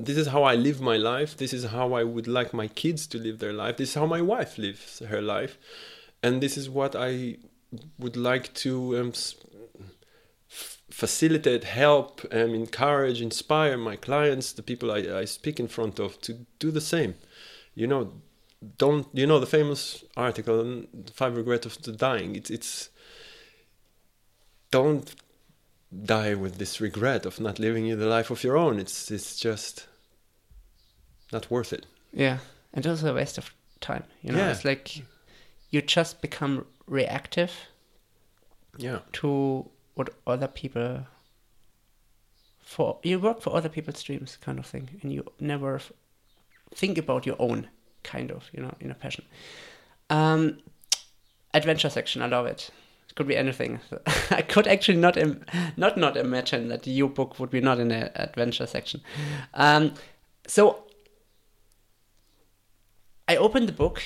this 0.00 0.16
is 0.16 0.28
how 0.28 0.42
I 0.42 0.54
live 0.54 0.80
my 0.80 0.96
life. 0.96 1.36
This 1.36 1.52
is 1.52 1.64
how 1.66 1.92
I 1.92 2.04
would 2.04 2.26
like 2.26 2.54
my 2.54 2.68
kids 2.68 3.06
to 3.08 3.18
live 3.18 3.38
their 3.38 3.52
life. 3.52 3.76
This 3.76 3.90
is 3.90 3.94
how 3.94 4.06
my 4.06 4.22
wife 4.22 4.56
lives 4.56 5.00
her 5.00 5.20
life, 5.20 5.58
and 6.22 6.42
this 6.42 6.56
is 6.56 6.70
what 6.70 6.96
I 6.96 7.36
would 7.98 8.16
like 8.16 8.52
to 8.54 8.98
um, 8.98 9.12
facilitate, 10.48 11.64
help, 11.64 12.22
um, 12.32 12.54
encourage, 12.54 13.20
inspire 13.20 13.76
my 13.76 13.96
clients, 13.96 14.52
the 14.52 14.62
people 14.62 14.90
I, 14.90 15.20
I 15.20 15.24
speak 15.24 15.60
in 15.60 15.68
front 15.68 15.98
of, 15.98 16.20
to 16.22 16.46
do 16.58 16.70
the 16.70 16.80
same. 16.80 17.14
You 17.74 17.86
know, 17.86 18.12
don't 18.78 19.06
you 19.12 19.26
know 19.26 19.38
the 19.38 19.46
famous 19.46 20.04
article, 20.16 20.84
Five 21.12 21.36
Regrets 21.36 21.66
of 21.66 21.82
the 21.82 21.92
Dying? 21.92 22.36
It's 22.36 22.50
it's 22.50 22.90
don't 24.70 25.14
die 26.04 26.34
with 26.34 26.58
this 26.58 26.80
regret 26.80 27.26
of 27.26 27.40
not 27.40 27.58
living 27.58 27.88
the 27.98 28.06
life 28.06 28.30
of 28.30 28.44
your 28.44 28.56
own. 28.56 28.78
It's 28.78 29.10
it's 29.10 29.38
just 29.38 29.86
not 31.32 31.50
worth 31.50 31.72
it. 31.72 31.86
Yeah, 32.12 32.38
and 32.74 32.86
also 32.86 33.10
a 33.10 33.14
waste 33.14 33.38
of 33.38 33.54
time. 33.80 34.04
You 34.22 34.32
know, 34.32 34.38
Yeah. 34.38 34.50
it's 34.50 34.64
like 34.64 35.02
you 35.70 35.80
just 35.82 36.20
become 36.20 36.66
reactive 36.86 37.52
Yeah. 38.78 39.00
to 39.12 39.70
what 39.94 40.10
other 40.26 40.48
people 40.48 41.06
for 42.60 42.98
you 43.02 43.18
work 43.18 43.40
for 43.42 43.54
other 43.56 43.68
people's 43.68 44.02
dreams 44.02 44.38
kind 44.40 44.58
of 44.58 44.66
thing 44.66 44.88
and 45.02 45.12
you 45.12 45.24
never 45.40 45.76
f- 45.76 45.92
think 46.74 46.98
about 46.98 47.26
your 47.26 47.36
own 47.38 47.66
kind 48.04 48.30
of 48.30 48.48
you 48.52 48.62
know 48.62 48.72
inner 48.80 48.94
passion 48.94 49.24
um 50.08 50.58
adventure 51.52 51.90
section 51.90 52.22
i 52.22 52.26
love 52.26 52.46
it 52.46 52.70
it 53.08 53.14
could 53.16 53.26
be 53.26 53.36
anything 53.36 53.80
i 54.30 54.40
could 54.42 54.66
actually 54.68 54.98
not 54.98 55.16
Im- 55.16 55.44
not 55.76 55.96
not 55.96 56.16
imagine 56.16 56.68
that 56.68 56.86
your 56.86 57.08
book 57.08 57.40
would 57.40 57.50
be 57.50 57.60
not 57.60 57.80
in 57.80 57.88
the 57.88 58.22
adventure 58.22 58.66
section 58.66 59.00
um 59.54 59.92
so 60.46 60.84
i 63.32 63.36
opened 63.36 63.68
the 63.68 63.78
book 63.84 63.98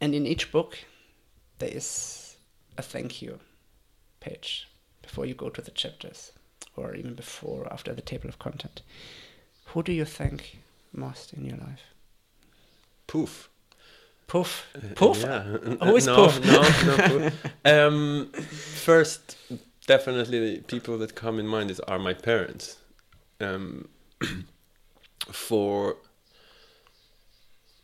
and 0.00 0.14
in 0.14 0.26
each 0.26 0.46
book 0.52 0.78
there 1.58 1.74
is 1.80 1.88
a 2.76 2.82
thank 2.82 3.22
you 3.22 3.38
page 4.20 4.68
before 5.02 5.26
you 5.26 5.34
go 5.34 5.48
to 5.50 5.62
the 5.62 5.70
chapters 5.82 6.32
or 6.76 6.94
even 6.94 7.14
before 7.14 7.60
or 7.64 7.72
after 7.72 7.94
the 7.94 8.02
table 8.02 8.28
of 8.28 8.38
content 8.38 8.82
Who 9.70 9.82
do 9.82 9.92
you 9.92 10.04
thank 10.04 10.58
most 10.92 11.32
in 11.32 11.44
your 11.44 11.58
life? 11.58 11.84
Poof. 13.06 13.48
Poof. 14.26 14.66
Poof? 14.94 15.20
Yeah. 15.20 15.42
Who 15.42 15.96
is 15.96 16.06
no, 16.10 16.16
Poof? 16.16 16.44
No, 16.44 16.62
no, 16.62 16.96
Poof. 17.08 17.32
Um, 17.64 18.30
first, 18.88 19.36
definitely 19.86 20.38
the 20.56 20.62
people 20.62 20.98
that 20.98 21.14
come 21.14 21.38
in 21.38 21.46
mind 21.46 21.70
is 21.70 21.80
are 21.80 21.98
my 21.98 22.14
parents. 22.14 22.78
Um, 23.40 23.88
for 25.32 25.96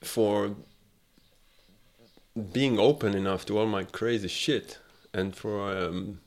for 0.01 0.57
being 2.53 2.79
open 2.79 3.15
enough 3.15 3.45
to 3.47 3.59
all 3.59 3.67
my 3.67 3.85
crazy 3.85 4.29
shit 4.29 4.79
and 5.13 5.35
for 5.35 5.77
um, 5.77 6.21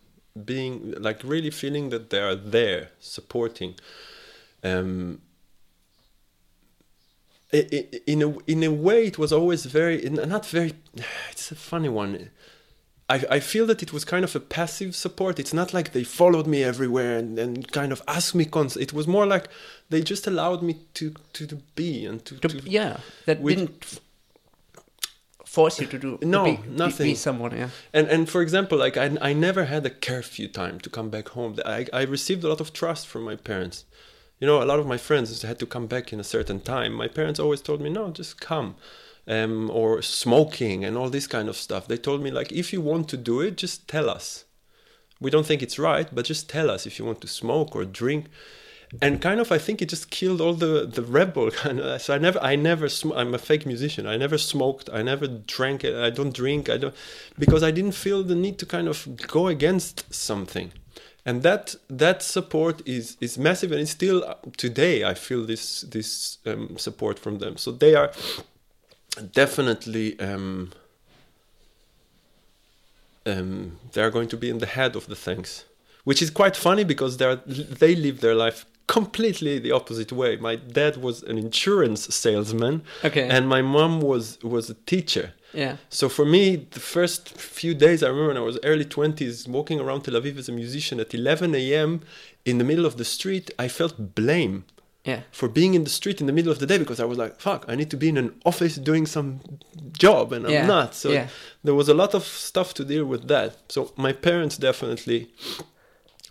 being 0.46 0.94
like 1.00 1.24
really 1.24 1.50
feeling 1.50 1.90
that 1.90 2.10
they 2.10 2.20
are 2.20 2.36
there 2.36 2.90
supporting 3.00 3.76
um, 4.64 5.22
in 7.52 8.22
a 8.22 8.30
in 8.48 8.64
a 8.64 8.72
way 8.72 9.06
it 9.06 9.18
was 9.18 9.32
always 9.32 9.66
very 9.66 10.02
not 10.10 10.46
very 10.46 10.74
it's 11.32 11.52
a 11.52 11.56
funny 11.56 11.90
one 11.90 12.30
I, 13.10 13.24
I 13.30 13.40
feel 13.42 13.66
that 13.68 13.84
it 13.84 13.92
was 13.94 14.06
kind 14.06 14.24
of 14.24 14.36
a 14.36 14.40
passive 14.40 14.96
support 14.96 15.40
it's 15.40 15.54
not 15.54 15.74
like 15.74 15.92
they 15.92 16.04
followed 16.06 16.48
me 16.48 16.64
everywhere 16.64 17.18
and, 17.18 17.38
and 17.38 17.72
kind 17.72 17.92
of 17.92 18.02
asked 18.08 18.34
me 18.36 18.46
cons 18.46 18.78
it 18.78 18.94
was 18.94 19.08
more 19.08 19.26
like 19.26 19.48
they 19.90 20.02
just 20.02 20.26
allowed 20.28 20.62
me 20.64 20.74
to 20.94 21.14
to, 21.34 21.46
to 21.48 21.56
be 21.76 22.06
and 22.06 22.24
to, 22.26 22.36
To, 22.40 22.48
to 22.48 22.70
yeah, 22.70 22.98
that 23.26 23.42
Which- 23.42 23.58
didn't 23.58 24.00
force 25.46 25.80
you 25.80 25.88
to 25.88 26.00
do 26.00 26.18
to 26.18 26.26
No, 26.26 26.46
be, 26.46 26.52
be- 26.56 26.62
Be, 26.64 26.70
nothing. 26.76 27.16
someone. 27.16 27.52
Yeah. 27.56 27.70
and 27.94 28.08
and 28.08 28.30
for 28.30 28.42
example 28.42 28.78
like 28.78 28.98
I, 28.98 29.18
I 29.22 29.34
never 29.34 29.66
had 29.66 29.86
a 29.86 29.90
curfew 29.92 30.48
time 30.48 30.80
to 30.80 30.90
come 30.90 31.10
back 31.10 31.30
home 31.30 31.58
I, 31.66 31.86
I 31.94 32.04
received 32.04 32.44
a 32.44 32.50
lot 32.50 32.62
of 32.62 32.74
trust 32.74 33.08
from 33.08 33.24
my 33.24 33.36
parents 33.36 33.86
you 34.40 34.48
know 34.48 34.64
a 34.64 34.66
lot 34.72 34.80
of 34.80 34.88
my 34.88 34.98
friends 34.98 35.42
had 35.42 35.60
to 35.60 35.66
come 35.68 35.88
back 35.88 36.12
in 36.14 36.20
a 36.20 36.24
certain 36.24 36.60
time 36.60 36.94
my 36.94 37.08
parents 37.08 37.40
always 37.40 37.62
told 37.62 37.82
me 37.82 37.90
no 37.90 38.10
just 38.12 38.40
come 38.42 38.76
um, 39.28 39.70
or 39.70 40.02
smoking 40.02 40.84
and 40.84 40.98
all 40.98 41.10
this 41.10 41.28
kind 41.28 41.50
of 41.50 41.56
stuff. 41.56 41.88
They 41.88 41.98
told 41.98 42.22
me 42.22 42.32
like 42.32 42.52
if 42.52 42.74
you 42.74 42.82
want 42.82 43.10
to 43.10 43.18
do 43.18 43.42
it 43.42 43.58
just 43.58 43.88
tell 43.88 44.10
us. 44.10 44.46
We 45.20 45.32
don't 45.32 45.46
think 45.46 45.62
it's 45.62 45.80
right 45.80 46.08
but 46.14 46.26
just 46.26 46.50
tell 46.50 46.70
us 46.70 46.86
if 46.86 47.00
you 47.00 47.06
want 47.06 47.22
to 47.22 47.28
smoke 47.28 47.76
or 47.76 47.86
drink. 47.86 48.26
And 49.02 49.20
kind 49.20 49.40
of 49.40 49.52
i 49.52 49.58
think 49.58 49.82
it 49.82 49.90
just 49.90 50.12
killed 50.12 50.40
all 50.40 50.54
the 50.54 50.86
the 50.86 51.02
rebel 51.02 51.50
kind 51.64 51.80
of 51.80 52.00
so 52.00 52.14
i 52.14 52.20
never 52.20 52.40
i 52.44 52.56
never 52.56 52.88
sm- 52.88 53.14
i'm 53.14 53.34
a 53.34 53.40
fake 53.40 53.66
musician. 53.66 54.06
I 54.06 54.18
never 54.18 54.38
smoked. 54.38 54.88
I 54.94 55.02
never 55.02 55.28
drank 55.28 55.84
i 55.84 56.12
don't 56.12 56.34
drink. 56.34 56.70
I 56.70 56.78
don't 56.78 56.94
because 57.40 57.64
i 57.64 57.72
didn't 57.72 57.94
feel 57.94 58.24
the 58.24 58.36
need 58.36 58.60
to 58.60 58.66
kind 58.66 58.88
of 58.88 59.28
go 59.28 59.48
against 59.48 60.14
something. 60.14 60.74
And 61.26 61.42
that 61.42 61.76
that 61.90 62.22
support 62.22 62.86
is 62.86 63.18
is 63.20 63.38
massive 63.38 63.72
and 63.72 63.82
it's 63.82 63.92
still 63.92 64.26
uh, 64.26 64.36
today 64.58 65.06
i 65.06 65.14
feel 65.14 65.46
this 65.46 65.82
this 65.82 66.38
um, 66.46 66.78
support 66.78 67.18
from 67.18 67.40
them. 67.40 67.58
So 67.58 67.72
they 67.72 67.96
are 67.96 68.12
definitely 69.32 70.20
um, 70.20 70.72
um, 73.26 73.78
they 73.94 74.02
are 74.02 74.10
going 74.12 74.28
to 74.30 74.38
be 74.38 74.50
in 74.50 74.58
the 74.60 74.66
head 74.66 74.96
of 74.96 75.08
the 75.08 75.16
things, 75.16 75.66
which 76.04 76.22
is 76.22 76.30
quite 76.30 76.56
funny 76.56 76.84
because 76.84 77.18
they 77.18 77.36
they 77.46 77.96
live 77.96 78.22
their 78.22 78.36
life 78.36 78.66
completely 78.88 79.60
the 79.60 79.72
opposite 79.72 80.12
way. 80.12 80.36
My 80.36 80.56
dad 80.58 80.98
was 80.98 81.24
an 81.24 81.38
insurance 81.38 82.14
salesman, 82.14 82.84
Okay. 83.04 83.28
and 83.30 83.48
my 83.48 83.62
mom 83.62 84.02
was 84.02 84.38
was 84.44 84.70
a 84.70 84.74
teacher. 84.86 85.34
yeah. 85.54 85.78
So 85.90 86.10
for 86.10 86.26
me, 86.26 86.44
the 86.72 86.80
first 86.82 87.30
few 87.30 87.74
days, 87.76 88.04
I 88.04 88.08
remember 88.08 88.30
when 88.30 88.38
I 88.38 88.42
was 88.52 88.58
early 88.64 88.86
20s, 88.86 89.48
walking 89.48 89.80
around 89.80 90.02
Tel 90.02 90.16
Aviv 90.20 90.38
as 90.38 90.50
a 90.50 90.52
musician 90.52 91.00
at 91.00 91.14
11 91.14 91.56
a.m. 91.56 92.02
in 92.44 92.58
the 92.58 92.64
middle 92.66 92.86
of 92.86 92.98
the 92.98 93.06
street, 93.06 93.52
I 93.58 93.68
felt 93.70 94.16
blame 94.16 94.66
Yeah. 95.06 95.24
for 95.34 95.50
being 95.50 95.74
in 95.74 95.84
the 95.84 95.90
street 95.90 96.22
in 96.22 96.28
the 96.28 96.34
middle 96.34 96.52
of 96.52 96.60
the 96.60 96.66
day 96.66 96.78
because 96.78 97.02
I 97.02 97.06
was 97.06 97.18
like, 97.18 97.42
fuck, 97.42 97.66
I 97.68 97.76
need 97.76 97.92
to 97.92 97.98
be 97.98 98.08
in 98.08 98.18
an 98.18 98.40
office 98.46 98.76
doing 98.78 99.06
some 99.06 99.42
job 99.92 100.32
and 100.32 100.48
I'm 100.48 100.66
not. 100.66 100.96
So 100.96 101.10
yeah. 101.12 101.28
there 101.62 101.76
was 101.76 101.90
a 101.90 101.94
lot 101.94 102.14
of 102.14 102.24
stuff 102.24 102.74
to 102.76 102.86
deal 102.86 103.04
with 103.06 103.28
that. 103.28 103.58
So 103.70 103.92
my 103.98 104.14
parents 104.14 104.56
definitely. 104.58 105.30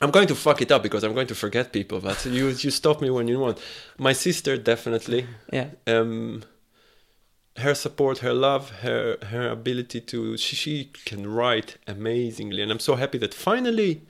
I'm 0.00 0.10
going 0.10 0.26
to 0.28 0.34
fuck 0.34 0.60
it 0.62 0.72
up 0.72 0.82
because 0.82 1.04
I'm 1.04 1.14
going 1.14 1.28
to 1.28 1.34
forget 1.34 1.72
people, 1.72 2.00
but 2.00 2.24
you 2.38 2.48
you 2.48 2.70
stop 2.70 3.00
me 3.02 3.10
when 3.10 3.28
you 3.28 3.38
want. 3.38 3.58
My 3.98 4.14
sister 4.14 4.56
definitely 4.56 5.26
Yeah. 5.52 5.68
um, 5.86 6.42
her 7.58 7.74
support, 7.74 8.18
her 8.18 8.32
love, 8.32 8.70
her 8.80 9.18
her 9.32 9.48
ability 9.50 10.00
to 10.00 10.36
she, 10.38 10.56
she 10.56 10.90
can 11.04 11.26
write 11.26 11.76
amazingly, 11.86 12.62
and 12.62 12.72
I'm 12.72 12.80
so 12.80 12.94
happy 12.96 13.18
that 13.18 13.34
finally 13.34 14.02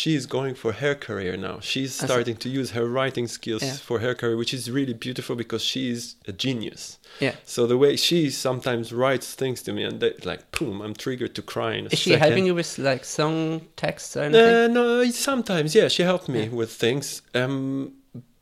she 0.00 0.10
is 0.18 0.24
going 0.26 0.54
for 0.62 0.72
her 0.82 0.94
career 1.06 1.34
now. 1.48 1.56
She's 1.60 1.92
starting 2.06 2.36
to 2.44 2.48
use 2.60 2.68
her 2.78 2.86
writing 2.96 3.28
skills 3.28 3.62
Yeah. 3.62 3.76
for 3.88 3.96
her 4.00 4.14
career, 4.20 4.36
which 4.42 4.52
is 4.58 4.62
really 4.78 4.94
beautiful 5.06 5.34
because 5.36 5.62
she 5.72 5.82
is 5.94 6.16
a 6.26 6.32
genius. 6.44 6.82
Yeah. 7.20 7.34
So 7.44 7.60
the 7.72 7.78
way 7.84 7.92
she 7.96 8.30
sometimes 8.30 8.92
writes 8.92 9.34
things 9.42 9.62
to 9.62 9.70
me, 9.72 9.82
and 9.88 10.00
they, 10.02 10.12
like, 10.30 10.42
boom, 10.56 10.76
I'm 10.84 10.94
triggered 11.04 11.34
to 11.36 11.42
cry 11.42 11.72
in 11.78 11.84
a 11.86 11.90
Is 11.94 11.98
she 12.00 12.10
second. 12.10 12.22
helping 12.26 12.46
you 12.46 12.54
with 12.60 12.72
like 12.90 13.04
song 13.04 13.60
texts 13.76 14.16
or 14.16 14.22
anything? 14.24 14.54
Uh, 14.54 14.66
no, 14.78 15.10
sometimes, 15.10 15.74
yeah, 15.78 15.88
she 15.88 16.02
helped 16.02 16.28
me 16.28 16.42
Yeah. 16.44 16.58
with 16.60 16.72
things. 16.84 17.22
Um, 17.40 17.92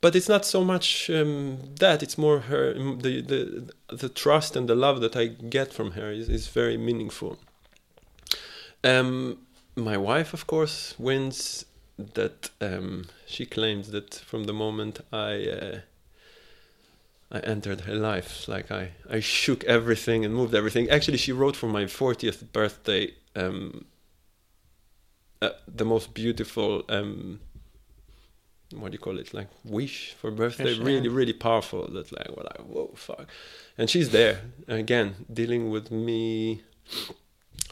but 0.00 0.16
it's 0.16 0.28
not 0.28 0.44
so 0.44 0.60
much 0.64 1.10
um, 1.10 1.58
that; 1.78 2.02
it's 2.02 2.16
more 2.16 2.38
her 2.50 2.64
the, 3.06 3.14
the 3.32 3.42
the 4.02 4.08
trust 4.22 4.56
and 4.56 4.66
the 4.68 4.74
love 4.86 5.00
that 5.04 5.14
I 5.22 5.26
get 5.58 5.68
from 5.72 5.88
her 5.98 6.10
is, 6.20 6.28
is 6.28 6.44
very 6.60 6.76
meaningful. 6.88 7.32
Um, 8.84 9.38
my 9.76 9.96
wife, 9.96 10.34
of 10.34 10.46
course, 10.46 10.94
wins. 10.98 11.66
That 12.14 12.50
um, 12.60 13.06
she 13.26 13.44
claims 13.44 13.90
that 13.90 14.14
from 14.14 14.44
the 14.44 14.52
moment 14.52 15.00
I 15.12 15.46
uh, 15.46 15.80
I 17.30 17.40
entered 17.40 17.82
her 17.82 17.94
life, 17.94 18.48
like 18.48 18.70
I 18.72 18.92
I 19.08 19.20
shook 19.20 19.62
everything 19.64 20.24
and 20.24 20.34
moved 20.34 20.54
everything. 20.54 20.88
Actually, 20.90 21.18
she 21.18 21.32
wrote 21.32 21.54
for 21.54 21.68
my 21.68 21.84
40th 21.84 22.50
birthday. 22.52 23.12
Um, 23.36 23.84
uh, 25.42 25.50
the 25.66 25.84
most 25.84 26.14
beautiful 26.14 26.84
um 26.88 27.40
what 28.76 28.90
do 28.90 28.94
you 28.94 28.98
call 28.98 29.18
it 29.18 29.34
like 29.34 29.48
wish 29.64 30.14
for 30.14 30.30
birthday 30.30 30.78
really 30.78 31.08
really 31.08 31.32
powerful 31.32 31.86
that 31.90 32.12
like 32.12 32.28
well 32.28 32.46
like 32.46 32.60
whoa 32.60 32.90
fuck 32.94 33.26
and 33.76 33.90
she's 33.90 34.10
there 34.10 34.42
again 34.68 35.26
dealing 35.32 35.68
with 35.68 35.90
me 35.90 36.62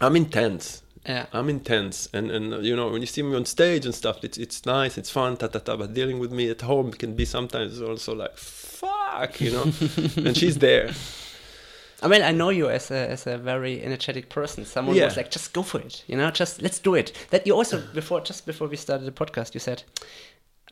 i'm 0.00 0.16
intense 0.16 0.82
Yeah. 1.06 1.26
i'm 1.32 1.48
intense 1.48 2.08
and 2.12 2.30
and 2.30 2.52
uh, 2.54 2.58
you 2.58 2.76
know 2.76 2.88
when 2.88 3.00
you 3.00 3.06
see 3.06 3.22
me 3.22 3.34
on 3.34 3.46
stage 3.46 3.86
and 3.86 3.94
stuff 3.94 4.22
it's 4.22 4.36
it's 4.36 4.66
nice 4.66 4.98
it's 4.98 5.08
fun 5.10 5.36
ta 5.38 5.46
ta 5.46 5.58
ta 5.58 5.76
but 5.76 5.94
dealing 5.94 6.18
with 6.18 6.30
me 6.30 6.50
at 6.50 6.60
home 6.60 6.90
can 6.92 7.14
be 7.16 7.24
sometimes 7.24 7.80
also 7.80 8.14
like 8.14 8.36
fuck 8.36 9.40
you 9.40 9.50
know 9.50 9.62
and 10.26 10.36
she's 10.36 10.58
there 10.58 10.90
I 12.02 12.08
mean, 12.08 12.22
I 12.22 12.32
know 12.32 12.48
you 12.48 12.70
as 12.70 12.90
a 12.90 13.10
as 13.10 13.26
a 13.26 13.36
very 13.36 13.82
energetic 13.82 14.30
person. 14.30 14.64
Someone 14.64 14.96
Yeah. 14.96 15.04
was 15.04 15.18
like, 15.18 15.30
"Just 15.30 15.52
go 15.52 15.62
for 15.62 15.80
it," 15.80 16.02
you 16.06 16.16
know. 16.16 16.30
Just 16.30 16.62
let's 16.62 16.78
do 16.78 16.94
it. 16.94 17.12
That 17.28 17.46
you 17.46 17.54
also 17.54 17.78
before 17.92 18.22
just 18.22 18.46
before 18.46 18.68
we 18.68 18.76
started 18.78 19.04
the 19.04 19.12
podcast, 19.12 19.52
you 19.52 19.60
said 19.60 19.82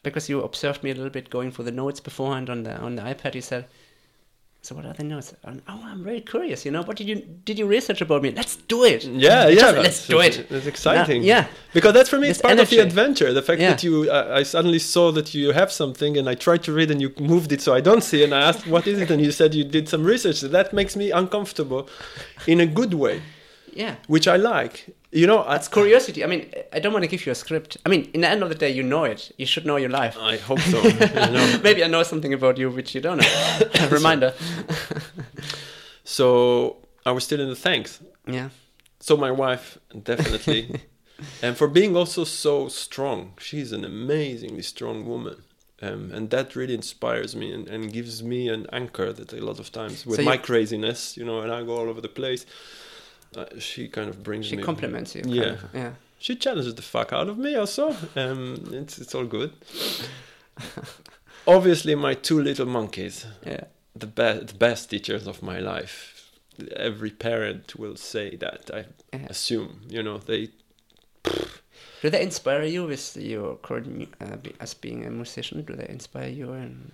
because 0.03 0.31
you 0.31 0.41
observed 0.43 0.83
me 0.83 0.91
a 0.91 0.95
little 0.95 1.11
bit 1.11 1.29
going 1.29 1.51
for 1.51 1.64
the 1.64 1.71
notes 1.71 2.01
beforehand 2.01 2.49
on 2.49 2.62
the 2.62 2.75
on 2.81 2.97
the 2.97 3.03
iPad. 3.03 3.35
You 3.35 3.43
said, 3.43 3.67
"So 4.68 4.74
what 4.76 4.85
are 4.85 4.92
the 4.92 5.04
notes?" 5.04 5.33
And, 5.44 5.62
oh, 5.68 5.81
I'm 5.90 6.02
very 6.04 6.20
curious. 6.20 6.64
You 6.66 6.72
know, 6.74 6.83
what 6.83 6.96
did 6.98 7.09
you 7.09 7.16
did 7.48 7.59
you 7.59 7.66
research 7.66 8.00
about 8.07 8.20
me? 8.22 8.31
Let's 8.40 8.57
do 8.74 8.85
it. 8.85 9.04
Yeah, 9.04 9.50
Just 9.50 9.74
yeah. 9.76 9.83
let's 9.87 10.07
do 10.07 10.18
it. 10.20 10.35
It's 10.50 10.66
exciting. 10.66 11.22
Yeah. 11.22 11.46
Because 11.76 11.92
that's 11.96 12.11
for 12.12 12.18
me, 12.22 12.28
it's 12.28 12.40
part 12.42 12.59
of 12.59 12.68
the 12.70 12.81
adventure. 12.88 13.31
The 13.33 13.42
fact 13.48 13.61
Yeah. 13.61 13.70
that 13.70 13.83
you, 13.83 13.94
uh, 14.11 14.40
I 14.40 14.42
suddenly 14.54 14.78
saw 14.94 15.07
that 15.18 15.28
you 15.35 15.52
have 15.61 15.70
something, 15.83 16.12
and 16.18 16.28
I 16.28 16.35
tried 16.46 16.62
to 16.64 16.72
read, 16.78 16.90
and 16.90 17.00
you 17.04 17.11
moved 17.33 17.50
it 17.57 17.61
so 17.66 17.70
I 17.74 17.81
don't 17.88 18.04
see. 18.11 18.20
And 18.24 18.33
I 18.35 18.40
asked, 18.50 18.66
"What 18.74 18.85
is 18.87 18.96
it?" 19.02 19.11
And 19.11 19.20
you 19.26 19.33
said 19.33 19.48
you 19.54 19.64
did 19.64 19.88
some 19.88 20.02
research. 20.04 20.38
That 20.59 20.68
makes 20.72 20.94
me 20.96 21.07
uncomfortable, 21.22 21.83
in 22.52 22.59
a 22.61 22.66
good 22.81 22.92
way, 23.04 23.16
Yeah. 23.83 23.94
which 24.14 24.26
I 24.35 24.37
like. 24.37 24.76
You 25.11 25.27
know, 25.27 25.42
That's 25.49 25.68
curiosity. 25.68 26.23
I 26.23 26.27
mean, 26.27 26.53
I 26.71 26.81
don't 26.81 26.92
want 26.92 27.03
to 27.03 27.09
give 27.09 27.25
you 27.25 27.33
a 27.33 27.35
script. 27.35 27.79
I 27.87 27.88
mean, 27.88 28.11
in 28.12 28.21
the 28.21 28.29
end 28.29 28.42
of 28.42 28.51
the 28.51 28.55
day, 28.55 28.71
you 28.71 28.83
know 28.83 29.05
it. 29.05 29.33
You 29.38 29.47
should 29.47 29.64
know 29.64 29.77
your 29.77 29.88
life. 29.88 30.18
I 30.21 30.37
hope 30.37 30.61
so. 30.61 30.83
Maybe 31.62 31.83
I 31.83 31.87
know 31.87 32.03
something 32.03 32.35
about 32.35 32.59
you 32.59 32.71
which 32.71 32.94
you 32.94 33.01
don't 33.01 33.18
know. 33.18 33.88
Reminder. 33.90 34.35
So 36.05 36.79
I 37.05 37.12
was 37.12 37.25
still 37.25 37.38
in 37.38 37.51
the 37.51 37.55
thanks. 37.55 38.01
Yeah. 38.27 38.49
So 38.99 39.14
my 39.14 39.31
wife 39.31 39.77
definitely, 40.03 40.81
and 41.42 41.55
for 41.55 41.68
being 41.68 41.94
also 41.94 42.25
so 42.25 42.68
strong, 42.68 43.35
she's 43.38 43.73
an 43.73 43.85
amazingly 43.85 44.62
strong 44.62 45.07
woman. 45.07 45.42
Um, 45.83 46.11
and 46.11 46.31
that 46.31 46.57
really 46.57 46.75
inspires 46.75 47.37
me 47.37 47.53
and, 47.53 47.68
and 47.68 47.92
gives 47.92 48.23
me 48.23 48.49
an 48.49 48.66
anchor 48.73 49.12
that 49.12 49.33
a 49.33 49.44
lot 49.44 49.61
of 49.61 49.71
times 49.71 50.07
with 50.07 50.16
So 50.16 50.23
my 50.23 50.38
craziness, 50.38 51.16
you 51.16 51.25
know, 51.25 51.40
and 51.42 51.53
I 51.53 51.62
go 51.62 51.77
all 51.77 51.88
over 51.88 52.01
the 52.01 52.09
place. 52.09 52.47
Uh, 53.37 53.45
she 53.59 53.88
kind 53.88 54.09
of 54.09 54.23
brings 54.23 54.47
She 54.47 54.57
me. 54.57 54.62
compliments 54.62 55.14
you. 55.14 55.23
Yeah. 55.27 55.43
of, 55.53 55.64
Yeah. 55.75 55.93
She 56.21 56.35
challenges 56.37 56.75
the 56.75 56.83
fuck 56.83 57.12
out 57.12 57.29
of 57.29 57.38
me 57.38 57.55
also. 57.57 57.95
Um, 58.17 58.57
it's 58.73 58.99
it's 58.99 59.14
all 59.14 59.27
good. 59.27 59.53
Obviously, 61.47 61.95
my 61.95 62.14
two 62.14 62.43
little 62.43 62.67
monkeys 62.67 63.27
Yeah. 63.47 63.64
the 63.95 64.07
best 64.07 64.47
the 64.49 64.55
best 64.55 64.91
teachers 64.91 65.27
of 65.27 65.43
my 65.43 65.59
life 65.61 66.14
every 66.77 67.11
parent 67.11 67.75
will 67.79 67.97
say 67.97 68.37
that 68.37 68.71
i 68.75 68.85
Yeah. 69.12 69.27
assume 69.31 69.81
you 69.88 70.03
know 70.03 70.19
they 70.19 70.49
Do 72.03 72.11
they 72.11 72.23
inspire 72.23 72.64
you 72.64 72.87
with 72.87 73.17
your 73.17 73.59
uh, 74.21 74.37
as 74.61 74.75
being 74.75 75.05
a 75.07 75.11
musician? 75.11 75.62
Do 75.64 75.75
they 75.75 75.88
inspire 75.88 76.29
you 76.29 76.53
in 76.53 76.93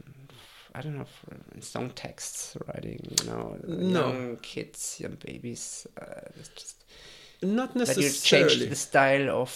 I 0.75 0.81
don't 0.83 0.97
know, 0.99 1.05
for 1.05 1.37
song 1.61 1.91
texts 1.91 2.57
writing, 2.67 3.01
you 3.11 3.27
know, 3.29 3.57
No. 3.67 4.01
young 4.09 4.37
kids, 4.39 4.99
young 5.01 5.17
babies. 5.25 5.87
Uh, 6.01 6.05
it's 6.41 6.49
just 6.61 6.85
Not 7.43 7.77
necessarily. 7.77 8.09
that 8.09 8.15
you 8.15 8.59
change 8.59 8.69
the 8.71 8.77
style 8.77 9.31
of 9.43 9.51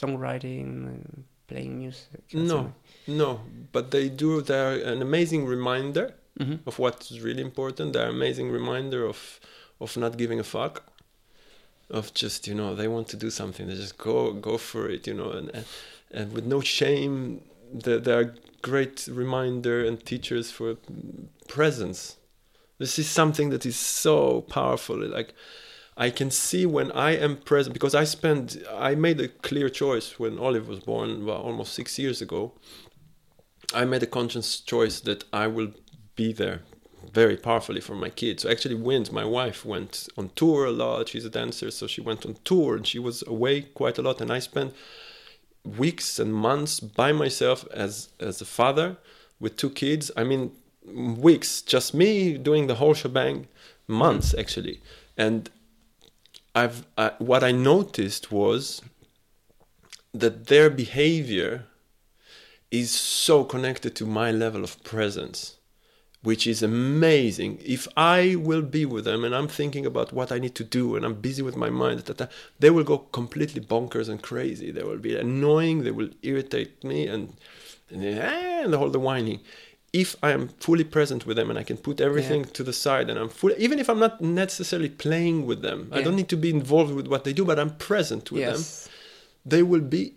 songwriting, 0.00 0.86
and 0.86 1.24
playing 1.48 1.78
music. 1.78 2.22
No, 2.32 2.72
no, 3.06 3.40
but 3.72 3.90
they 3.90 4.08
do. 4.08 4.42
They're 4.42 4.78
an 4.92 5.02
amazing 5.02 5.46
reminder 5.46 6.14
hmm 6.38 6.56
of 6.66 6.78
what's 6.78 7.12
really 7.20 7.42
important. 7.42 7.92
They're 7.92 8.08
an 8.08 8.14
amazing 8.14 8.50
reminder 8.50 9.06
of 9.06 9.40
of 9.80 9.96
not 9.96 10.16
giving 10.16 10.38
a 10.40 10.44
fuck, 10.44 10.82
of 11.90 12.12
just 12.14 12.46
you 12.46 12.54
know 12.54 12.74
they 12.74 12.88
want 12.88 13.08
to 13.08 13.16
do 13.16 13.30
something. 13.30 13.66
They 13.68 13.74
just 13.74 13.96
go 13.98 14.32
go 14.32 14.58
for 14.58 14.88
it, 14.90 15.06
you 15.06 15.14
know, 15.14 15.30
and 15.30 15.50
and, 15.54 15.64
and 16.10 16.32
with 16.32 16.44
no 16.46 16.60
shame. 16.60 17.40
They 17.72 17.98
they're 17.98 18.34
great 18.66 19.08
reminder 19.12 19.84
and 19.86 20.04
teachers 20.04 20.50
for 20.50 20.76
presence. 21.46 22.16
This 22.78 22.98
is 22.98 23.08
something 23.08 23.50
that 23.50 23.64
is 23.64 23.76
so 23.76 24.40
powerful. 24.40 24.98
Like 25.18 25.34
I 25.96 26.10
can 26.10 26.32
see 26.32 26.66
when 26.66 26.90
I 26.90 27.12
am 27.12 27.36
present 27.36 27.74
because 27.74 27.94
I 27.94 28.02
spent 28.04 28.56
I 28.90 28.96
made 28.96 29.20
a 29.20 29.28
clear 29.28 29.68
choice 29.68 30.18
when 30.18 30.36
Olive 30.38 30.66
was 30.66 30.80
born 30.80 31.24
well, 31.24 31.42
almost 31.48 31.74
six 31.74 31.96
years 31.96 32.20
ago. 32.20 32.54
I 33.72 33.84
made 33.84 34.02
a 34.02 34.12
conscious 34.18 34.60
choice 34.60 34.98
that 35.00 35.22
I 35.32 35.46
will 35.46 35.72
be 36.16 36.32
there 36.32 36.62
very 37.12 37.36
powerfully 37.36 37.80
for 37.80 37.94
my 37.94 38.10
kids. 38.10 38.42
So 38.42 38.50
actually 38.50 38.74
went 38.74 39.12
my 39.12 39.24
wife 39.24 39.64
went 39.64 40.08
on 40.18 40.30
tour 40.34 40.64
a 40.64 40.72
lot. 40.72 41.10
She's 41.10 41.24
a 41.24 41.30
dancer, 41.30 41.70
so 41.70 41.86
she 41.86 42.00
went 42.00 42.26
on 42.26 42.34
tour 42.42 42.74
and 42.76 42.84
she 42.84 42.98
was 42.98 43.22
away 43.28 43.62
quite 43.62 43.96
a 43.98 44.02
lot 44.02 44.20
and 44.20 44.32
I 44.32 44.40
spent 44.40 44.74
weeks 45.66 46.18
and 46.18 46.32
months 46.34 46.80
by 46.80 47.12
myself 47.12 47.66
as 47.72 48.08
as 48.20 48.40
a 48.40 48.44
father 48.44 48.96
with 49.40 49.56
two 49.56 49.70
kids. 49.70 50.10
I 50.16 50.24
mean 50.24 50.52
weeks 50.84 51.62
just 51.62 51.94
me 51.94 52.38
doing 52.38 52.66
the 52.66 52.76
whole 52.76 52.94
shebang 52.94 53.48
months 53.88 54.34
actually. 54.34 54.80
And 55.16 55.50
I've 56.54 56.86
what 57.18 57.42
I 57.44 57.52
noticed 57.52 58.32
was 58.32 58.82
that 60.14 60.46
their 60.46 60.70
behavior 60.70 61.66
is 62.70 62.90
so 62.90 63.44
connected 63.44 63.94
to 63.96 64.06
my 64.06 64.30
level 64.30 64.64
of 64.64 64.82
presence, 64.82 65.55
which 66.26 66.44
is 66.44 66.60
amazing. 66.60 67.52
If 67.64 67.86
I 67.96 68.34
will 68.34 68.62
be 68.62 68.84
with 68.84 69.04
them 69.04 69.24
and 69.24 69.32
I'm 69.32 69.46
thinking 69.46 69.86
about 69.86 70.12
what 70.12 70.32
I 70.32 70.40
need 70.40 70.56
to 70.56 70.64
do 70.64 70.96
and 70.96 71.04
I'm 71.04 71.14
busy 71.14 71.40
with 71.40 71.56
my 71.56 71.70
mind, 71.70 71.98
they 72.58 72.70
will 72.70 72.82
go 72.82 72.98
completely 72.98 73.60
bonkers 73.60 74.08
and 74.08 74.20
crazy. 74.20 74.72
They 74.72 74.82
will 74.82 74.98
be 74.98 75.14
annoying. 75.16 75.84
They 75.84 75.92
will 75.92 76.10
irritate 76.22 76.82
me 76.82 77.06
and 77.06 77.34
and, 77.90 78.04
eh, 78.04 78.62
and 78.64 78.72
the 78.72 78.78
whole 78.78 78.90
the 78.90 78.98
whining. 78.98 79.38
If 79.92 80.16
I 80.20 80.32
am 80.32 80.48
fully 80.64 80.82
present 80.82 81.26
with 81.26 81.36
them 81.36 81.48
and 81.48 81.58
I 81.60 81.62
can 81.62 81.76
put 81.76 82.00
everything 82.00 82.44
to 82.56 82.62
the 82.64 82.72
side 82.72 83.08
and 83.08 83.16
I'm 83.20 83.28
fully, 83.28 83.54
even 83.58 83.78
if 83.78 83.88
I'm 83.88 84.00
not 84.00 84.20
necessarily 84.20 84.88
playing 84.88 85.46
with 85.46 85.62
them, 85.62 85.88
I 85.92 86.02
don't 86.02 86.16
need 86.16 86.28
to 86.30 86.36
be 86.36 86.50
involved 86.50 86.92
with 86.92 87.06
what 87.06 87.22
they 87.22 87.32
do, 87.32 87.44
but 87.44 87.60
I'm 87.60 87.76
present 87.76 88.32
with 88.32 88.42
them 88.42 88.62
yes. 88.62 88.88
they 89.54 89.62
will 89.62 89.86
be 89.96 90.14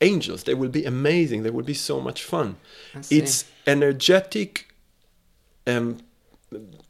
angels 0.00 0.42
they 0.44 0.54
will 0.54 0.68
be 0.68 0.84
amazing 0.84 1.44
they 1.44 1.54
will 1.56 1.64
be 1.64 1.78
so 1.90 2.00
much 2.00 2.22
fun 2.24 2.56
it's 3.10 3.44
energetic 3.66 4.73
um, 5.66 5.98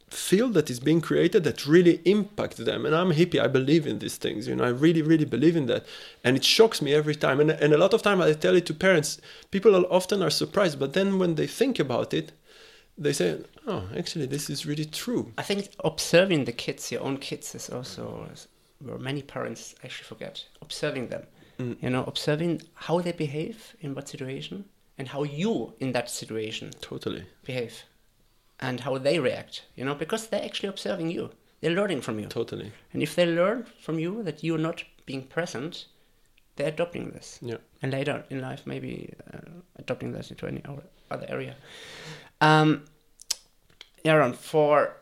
field 0.09 0.53
that 0.53 0.69
is 0.69 0.79
being 0.79 1.01
created 1.01 1.43
that 1.43 1.65
really 1.65 1.99
impacts 2.05 2.57
them. 2.57 2.85
And 2.85 2.95
i'm 2.95 3.11
hippie. 3.13 3.39
I 3.39 3.47
believe 3.47 3.87
in 3.87 3.99
these 3.99 4.17
things 4.17 4.47
you 4.47 4.55
know 4.55 4.63
i 4.63 4.69
really 4.69 5.01
really 5.01 5.25
believe 5.25 5.55
in 5.55 5.65
that. 5.67 5.85
And 6.23 6.37
it 6.37 6.43
shocks 6.43 6.81
me 6.81 6.93
every 6.93 7.15
time. 7.15 7.39
And, 7.39 7.51
and 7.51 7.73
a 7.73 7.77
lot 7.77 7.93
of 7.93 8.01
time 8.01 8.21
i 8.21 8.31
tell 8.33 8.55
it 8.55 8.65
to 8.67 8.73
parents. 8.73 9.19
People 9.51 9.75
are 9.75 9.85
often 9.91 10.21
are 10.21 10.29
surprised 10.29 10.79
but 10.79 10.93
then 10.93 11.19
when 11.19 11.35
they 11.35 11.47
think 11.47 11.79
about 11.79 12.13
it 12.13 12.31
they 12.97 13.11
say 13.13 13.39
oh 13.67 13.83
actually 13.97 14.25
this 14.27 14.49
is 14.49 14.65
really 14.65 14.85
true. 14.85 15.31
I 15.37 15.43
think 15.43 15.69
observing 15.83 16.45
the 16.45 16.53
kids, 16.53 16.91
your 16.91 17.01
own 17.01 17.17
kids, 17.17 17.55
is 17.55 17.69
also 17.69 18.29
where 18.79 18.97
many 18.99 19.21
parents 19.21 19.75
actually 19.83 20.05
forget. 20.05 20.45
Observing 20.61 21.07
them, 21.09 21.23
Mm. 21.57 21.77
you 21.81 21.89
know, 21.89 22.03
observing 22.05 22.61
how 22.73 22.99
they 22.99 23.13
behave 23.13 23.57
in 23.79 23.95
what 23.95 24.09
situation 24.09 24.65
and 24.97 25.07
how 25.07 25.23
you 25.23 25.73
in 25.79 25.93
that 25.93 26.09
situation 26.09 26.71
totally. 26.81 27.23
behave 27.45 27.83
and 28.59 28.81
how 28.81 28.97
they 28.97 29.19
react, 29.19 29.63
you 29.75 29.83
know, 29.85 29.95
because 29.95 30.27
they're 30.27 30.43
actually 30.43 30.69
observing 30.69 31.11
you. 31.11 31.31
They're 31.61 31.71
learning 31.71 32.01
from 32.01 32.19
you. 32.19 32.27
totally 32.27 32.71
And 32.93 33.01
if 33.01 33.15
they 33.15 33.25
learn 33.25 33.65
from 33.79 33.99
you 33.99 34.23
that 34.23 34.43
you're 34.43 34.57
not 34.57 34.83
being 35.05 35.23
present, 35.23 35.85
they're 36.55 36.67
adopting 36.67 37.11
this. 37.11 37.39
yeah 37.41 37.57
And 37.81 37.91
later 37.91 38.23
in 38.29 38.41
life, 38.41 38.63
maybe 38.65 39.13
uh, 39.33 39.39
adopting 39.77 40.11
this 40.11 40.31
into 40.31 40.47
any 40.47 40.61
other 41.11 41.25
area. 41.27 41.55
Um, 42.41 42.85
Aaron, 44.03 44.33
for 44.33 44.97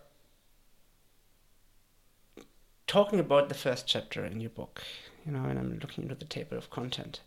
talking 2.88 3.20
about 3.20 3.50
the 3.50 3.56
first 3.56 3.88
chapter 3.88 4.26
in 4.26 4.40
your 4.40 4.50
book, 4.50 4.84
you 5.26 5.32
know, 5.32 5.44
and 5.44 5.60
I'm 5.60 5.80
looking 5.82 6.04
into 6.04 6.16
the 6.16 6.26
table 6.26 6.58
of 6.58 6.70
content. 6.70 7.22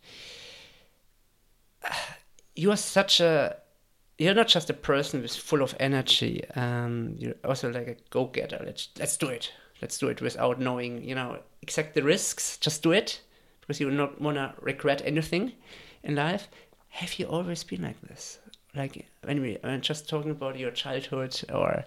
You 2.58 2.70
are 2.70 2.78
such 2.78 3.20
a 3.20 3.58
you're 4.18 4.35
not 4.35 4.48
just 4.48 4.70
a 4.70 4.74
person 4.74 5.20
who's 5.20 5.37
full 5.37 5.62
of 5.62 5.74
energy. 5.79 6.44
Um, 6.55 7.14
you're 7.18 7.35
also 7.44 7.70
like 7.70 7.88
a 7.88 7.96
go-getter. 8.11 8.62
Let's 8.64 8.88
let's 8.98 9.16
do 9.16 9.29
it. 9.29 9.52
Let's 9.83 9.98
do 9.98 10.09
it 10.09 10.22
without 10.22 10.59
knowing, 10.59 11.05
you 11.05 11.14
know, 11.14 11.38
exact 11.61 11.94
the 11.94 12.02
risks. 12.02 12.57
Just 12.59 12.83
do 12.83 12.92
it 12.92 13.20
because 13.61 13.81
you 13.81 13.90
not 13.90 14.20
wanna 14.20 14.55
regret 14.61 15.02
anything 15.05 15.52
in 16.02 16.14
life. 16.14 16.48
Have 16.88 17.18
you 17.18 17.26
always 17.26 17.62
been 17.62 17.83
like 17.83 18.00
this? 18.02 18.38
Like 18.74 19.07
when 19.22 19.42
we 19.42 19.59
when 19.62 19.81
just 19.83 20.09
talking 20.09 20.31
about 20.31 20.59
your 20.59 20.70
childhood 20.70 21.38
or 21.52 21.85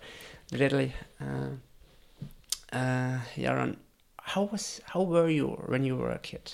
the 0.51 0.57
little 0.57 0.89
uh, 1.19 2.75
uh, 2.75 3.19
Yaron, 3.35 3.77
how 4.21 4.43
was 4.43 4.81
how 4.85 5.01
were 5.01 5.29
you 5.29 5.47
when 5.67 5.83
you 5.83 5.95
were 5.95 6.11
a 6.11 6.19
kid? 6.19 6.53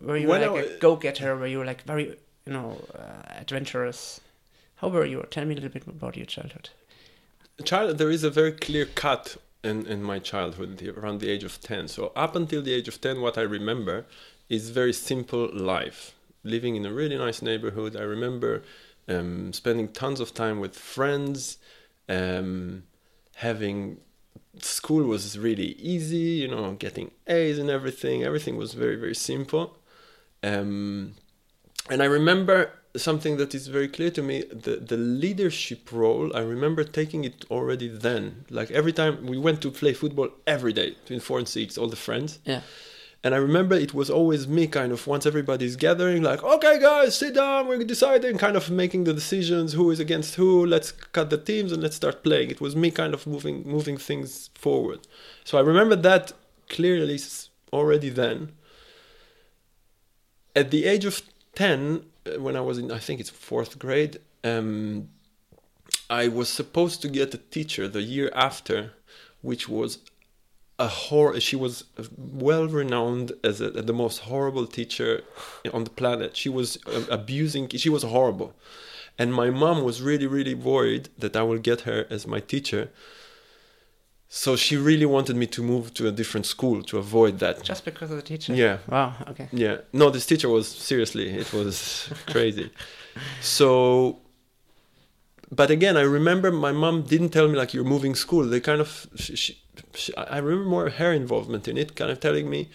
Were 0.00 0.16
you 0.16 0.26
When 0.26 0.40
like 0.40 0.66
a 0.66 0.78
go-getter? 0.78 1.36
Were 1.36 1.46
you 1.46 1.62
like 1.62 1.82
very 1.82 2.16
you 2.46 2.52
know 2.52 2.78
uh, 2.94 3.22
adventurous? 3.40 4.20
How 4.76 4.88
were 4.88 5.06
you? 5.06 5.24
Tell 5.30 5.44
me 5.44 5.52
a 5.52 5.56
little 5.56 5.70
bit 5.70 5.86
about 5.86 6.16
your 6.16 6.26
childhood. 6.26 6.70
child 7.64 7.98
there 7.98 8.10
is 8.10 8.24
a 8.24 8.30
very 8.30 8.52
clear 8.52 8.84
cut 8.84 9.36
in, 9.62 9.86
in 9.86 10.02
my 10.02 10.18
childhood 10.18 10.82
around 10.96 11.20
the 11.20 11.30
age 11.30 11.44
of 11.44 11.60
10 11.60 11.88
so 11.88 12.12
up 12.14 12.36
until 12.36 12.60
the 12.60 12.72
age 12.72 12.86
of 12.88 13.00
10 13.00 13.20
what 13.20 13.38
i 13.38 13.40
remember 13.40 14.04
is 14.48 14.70
very 14.70 14.92
simple 14.92 15.48
life 15.54 16.14
living 16.42 16.76
in 16.76 16.84
a 16.84 16.92
really 16.92 17.16
nice 17.16 17.40
neighborhood 17.40 17.96
i 17.96 18.02
remember 18.02 18.62
um, 19.08 19.52
spending 19.52 19.88
tons 19.88 20.20
of 20.20 20.34
time 20.34 20.60
with 20.60 20.76
friends 20.76 21.58
um, 22.08 22.82
having 23.36 23.98
school 24.60 25.04
was 25.04 25.38
really 25.38 25.72
easy 25.78 26.42
you 26.42 26.48
know 26.48 26.72
getting 26.72 27.10
a's 27.26 27.58
and 27.58 27.70
everything 27.70 28.22
everything 28.22 28.56
was 28.56 28.74
very 28.74 28.96
very 28.96 29.14
simple 29.14 29.78
um, 30.42 31.14
and 31.90 32.02
I 32.02 32.06
remember 32.06 32.70
something 32.96 33.36
that 33.38 33.54
is 33.54 33.66
very 33.66 33.88
clear 33.88 34.10
to 34.10 34.22
me 34.22 34.42
the, 34.42 34.76
the 34.76 34.96
leadership 34.96 35.90
role. 35.90 36.34
I 36.34 36.40
remember 36.40 36.84
taking 36.84 37.24
it 37.24 37.44
already 37.50 37.88
then. 37.88 38.44
Like 38.50 38.70
every 38.70 38.92
time 38.92 39.26
we 39.26 39.36
went 39.36 39.60
to 39.62 39.70
play 39.70 39.92
football 39.92 40.30
every 40.46 40.72
day 40.72 40.90
between 40.90 41.20
four 41.20 41.38
and 41.38 41.48
six, 41.48 41.76
all 41.76 41.88
the 41.88 41.96
friends. 41.96 42.38
Yeah. 42.44 42.60
And 43.24 43.34
I 43.34 43.38
remember 43.38 43.74
it 43.74 43.94
was 43.94 44.10
always 44.10 44.46
me 44.46 44.66
kind 44.66 44.92
of 44.92 45.06
once 45.06 45.24
everybody's 45.24 45.76
gathering, 45.76 46.22
like, 46.22 46.44
okay, 46.44 46.78
guys, 46.78 47.16
sit 47.16 47.34
down, 47.34 47.66
we're 47.66 47.82
deciding, 47.82 48.36
kind 48.36 48.54
of 48.54 48.70
making 48.70 49.04
the 49.04 49.14
decisions, 49.14 49.72
who 49.72 49.90
is 49.90 49.98
against 49.98 50.34
who, 50.34 50.66
let's 50.66 50.92
cut 50.92 51.30
the 51.30 51.38
teams 51.38 51.72
and 51.72 51.82
let's 51.82 51.96
start 51.96 52.22
playing. 52.22 52.50
It 52.50 52.60
was 52.60 52.76
me 52.76 52.90
kind 52.90 53.14
of 53.14 53.26
moving 53.26 53.66
moving 53.66 53.96
things 53.96 54.50
forward. 54.54 55.00
So 55.42 55.56
I 55.56 55.62
remember 55.62 55.96
that 55.96 56.34
clearly 56.68 57.18
already 57.72 58.10
then. 58.10 58.52
At 60.54 60.70
the 60.70 60.84
age 60.84 61.06
of 61.06 61.22
10, 61.56 62.04
uh, 62.26 62.40
when 62.40 62.56
I 62.56 62.60
was 62.60 62.78
in, 62.78 62.90
I 62.90 62.98
think 62.98 63.20
it's 63.20 63.30
fourth 63.30 63.78
grade, 63.78 64.18
um, 64.42 65.08
I 66.10 66.28
was 66.28 66.48
supposed 66.48 67.02
to 67.02 67.08
get 67.08 67.34
a 67.34 67.38
teacher 67.38 67.88
the 67.88 68.02
year 68.02 68.30
after, 68.34 68.92
which 69.42 69.68
was 69.68 69.98
a 70.78 70.88
hor. 70.88 71.38
She 71.40 71.56
was 71.56 71.84
well 72.16 72.66
renowned 72.66 73.32
as 73.42 73.60
a, 73.60 73.70
the 73.70 73.92
most 73.92 74.20
horrible 74.20 74.66
teacher 74.66 75.22
on 75.72 75.84
the 75.84 75.90
planet. 75.90 76.36
She 76.36 76.48
was 76.48 76.78
uh, 76.86 77.04
abusing. 77.10 77.68
She 77.68 77.88
was 77.88 78.02
horrible, 78.02 78.54
and 79.18 79.32
my 79.32 79.50
mom 79.50 79.82
was 79.82 80.02
really, 80.02 80.26
really 80.26 80.54
worried 80.54 81.08
that 81.18 81.36
I 81.36 81.42
will 81.42 81.58
get 81.58 81.82
her 81.82 82.06
as 82.10 82.26
my 82.26 82.40
teacher. 82.40 82.90
So 84.36 84.56
she 84.56 84.76
really 84.76 85.06
wanted 85.06 85.36
me 85.36 85.46
to 85.46 85.62
move 85.62 85.94
to 85.94 86.08
a 86.08 86.10
different 86.10 86.44
school 86.44 86.82
to 86.90 86.98
avoid 86.98 87.38
that. 87.38 87.62
Just 87.62 87.84
because 87.84 88.10
of 88.10 88.16
the 88.16 88.22
teacher. 88.22 88.52
Yeah. 88.52 88.78
Wow. 88.88 89.14
Okay. 89.28 89.48
Yeah. 89.52 89.76
No, 89.92 90.10
this 90.10 90.26
teacher 90.26 90.48
was 90.48 90.66
seriously, 90.66 91.28
it 91.30 91.52
was 91.52 92.08
crazy. 92.26 92.72
So, 93.40 94.18
but 95.52 95.70
again, 95.70 95.96
I 95.96 96.00
remember 96.02 96.50
my 96.50 96.72
mom 96.72 97.02
didn't 97.02 97.28
tell 97.30 97.46
me 97.46 97.56
like 97.56 97.72
you're 97.74 97.84
moving 97.84 98.16
school. 98.16 98.42
They 98.44 98.58
kind 98.58 98.80
of, 98.80 99.06
she, 99.14 99.36
she, 99.36 99.62
she, 99.94 100.12
I 100.16 100.38
remember 100.38 100.68
more 100.68 100.90
her 100.90 101.12
involvement 101.12 101.68
in 101.68 101.78
it, 101.78 101.94
kind 101.94 102.10
of 102.10 102.18
telling 102.18 102.50
me, 102.50 102.70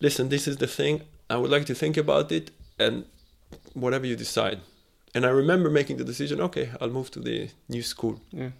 listen, 0.00 0.28
this 0.28 0.46
is 0.46 0.58
the 0.58 0.68
thing. 0.68 1.02
I 1.28 1.36
would 1.38 1.50
like 1.50 1.66
to 1.66 1.74
think 1.74 1.96
about 1.96 2.30
it, 2.30 2.52
and 2.78 3.04
whatever 3.72 4.06
you 4.06 4.14
decide. 4.14 4.60
and 5.12 5.26
I 5.26 5.30
remember 5.30 5.70
making 5.70 5.96
the 5.96 6.04
decision. 6.04 6.40
Okay, 6.40 6.70
I'll 6.80 6.90
move 6.98 7.10
to 7.12 7.20
the 7.20 7.50
new 7.68 7.82
school. 7.82 8.20
Yeah. 8.30 8.50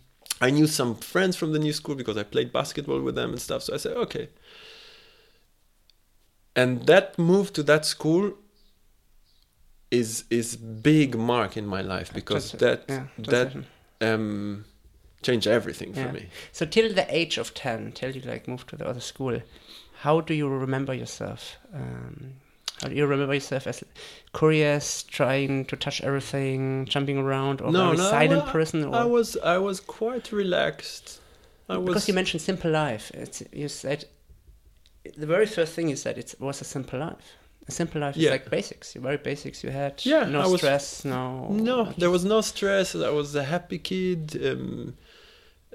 I 0.41 0.51
knew 0.51 0.67
some 0.67 0.95
friends 0.97 1.37
from 1.37 1.53
the 1.53 1.59
new 1.59 1.73
school 1.73 1.95
because 1.95 2.17
I 2.17 2.23
played 2.25 2.53
basketball 2.53 3.01
with 3.01 3.15
them 3.15 3.31
and 3.31 3.41
stuff. 3.41 3.63
So 3.63 3.75
I 3.75 3.77
said, 3.79 3.97
okay. 3.97 4.29
And 6.57 6.87
that 6.87 7.19
move 7.19 7.53
to 7.55 7.63
that 7.65 7.85
school 7.85 8.35
is 9.91 10.25
is 10.31 10.57
big 10.57 11.17
mark 11.17 11.57
in 11.57 11.67
my 11.67 11.81
life 11.83 12.13
because 12.13 12.53
that 12.53 12.85
yeah, 12.89 13.07
that 13.19 13.55
um 14.01 14.65
changed 15.23 15.47
everything 15.47 15.95
Yeah. 15.95 16.07
for 16.07 16.13
me. 16.13 16.29
So 16.53 16.67
till 16.67 16.93
the 16.93 17.07
age 17.15 17.39
of 17.39 17.55
ten, 17.55 17.93
till 17.93 18.11
you 18.11 18.21
like 18.23 18.47
moved 18.49 18.69
to 18.69 18.77
the 18.77 18.87
other 18.87 19.01
school, 19.01 19.41
how 20.03 20.21
do 20.21 20.35
you 20.35 20.49
remember 20.49 20.95
yourself? 20.95 21.57
Um, 21.73 22.35
you 22.93 23.07
remember 23.07 23.35
yourself 23.35 23.67
as 23.67 23.83
curious, 24.35 25.03
trying 25.05 25.65
to 25.67 25.77
touch 25.77 26.01
everything, 26.03 26.85
jumping 26.87 27.19
around, 27.19 27.61
or 27.61 27.73
very 27.73 27.97
silent 27.97 28.43
well, 28.45 28.53
person? 28.53 28.85
Or 28.85 28.95
I 28.95 29.05
was 29.05 29.37
I 29.39 29.59
was 29.59 29.81
quite 29.81 30.33
relaxed. 30.33 31.21
I 31.69 31.79
was 31.79 31.87
because 31.87 32.09
you 32.09 32.15
mentioned 32.15 32.43
simple 32.43 32.71
life, 32.71 33.11
it's, 33.15 33.43
you 33.53 33.69
said 33.69 34.05
the 35.17 35.27
very 35.27 35.47
first 35.47 35.73
thing 35.75 35.89
you 35.89 35.97
said 35.97 36.19
it 36.19 36.35
was 36.39 36.61
a 36.61 36.65
simple 36.65 36.99
life. 36.99 37.33
A 37.67 37.73
simple 37.73 38.01
life 38.03 38.17
Yeah. 38.17 38.29
is 38.29 38.33
like 38.33 38.51
basics. 38.51 38.93
Very 38.95 39.17
basics. 39.17 39.65
You 39.65 39.71
had 39.71 40.05
Yeah, 40.05 40.25
no 40.25 40.51
was- 40.51 40.61
stress, 40.61 41.05
no. 41.05 41.49
No, 41.49 41.85
there 41.97 42.11
was 42.11 42.25
no 42.25 42.41
stress. 42.43 42.95
I 42.95 43.09
was 43.11 43.35
a 43.35 43.45
happy 43.45 43.79
kid. 43.79 44.39
Um, 44.45 44.95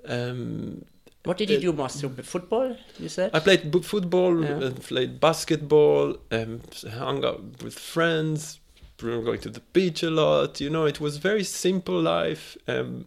um, 0.05 0.85
What 1.23 1.37
did 1.37 1.49
you 1.49 1.57
uh, 1.57 1.61
do 1.61 1.73
most? 1.73 1.99
So, 1.99 2.09
Football, 2.09 2.75
you 2.97 3.09
said. 3.09 3.31
I 3.33 3.39
played 3.39 3.69
b- 3.71 3.81
football, 3.81 4.41
Yeah. 4.43 4.63
and 4.67 4.81
played 4.81 5.19
basketball, 5.19 6.15
um, 6.31 6.61
hung 6.97 7.25
out 7.25 7.41
with 7.63 7.77
friends, 7.77 8.59
we 9.03 9.09
were 9.15 9.21
going 9.23 9.39
to 9.41 9.49
the 9.49 9.61
beach 9.73 10.03
a 10.03 10.09
lot. 10.09 10.59
You 10.61 10.69
know, 10.69 10.85
it 10.85 10.99
was 10.99 11.17
very 11.17 11.43
simple 11.43 12.01
life. 12.01 12.57
Um, 12.67 13.05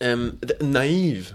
um, 0.00 0.38
th- 0.46 0.60
naive. 0.60 1.34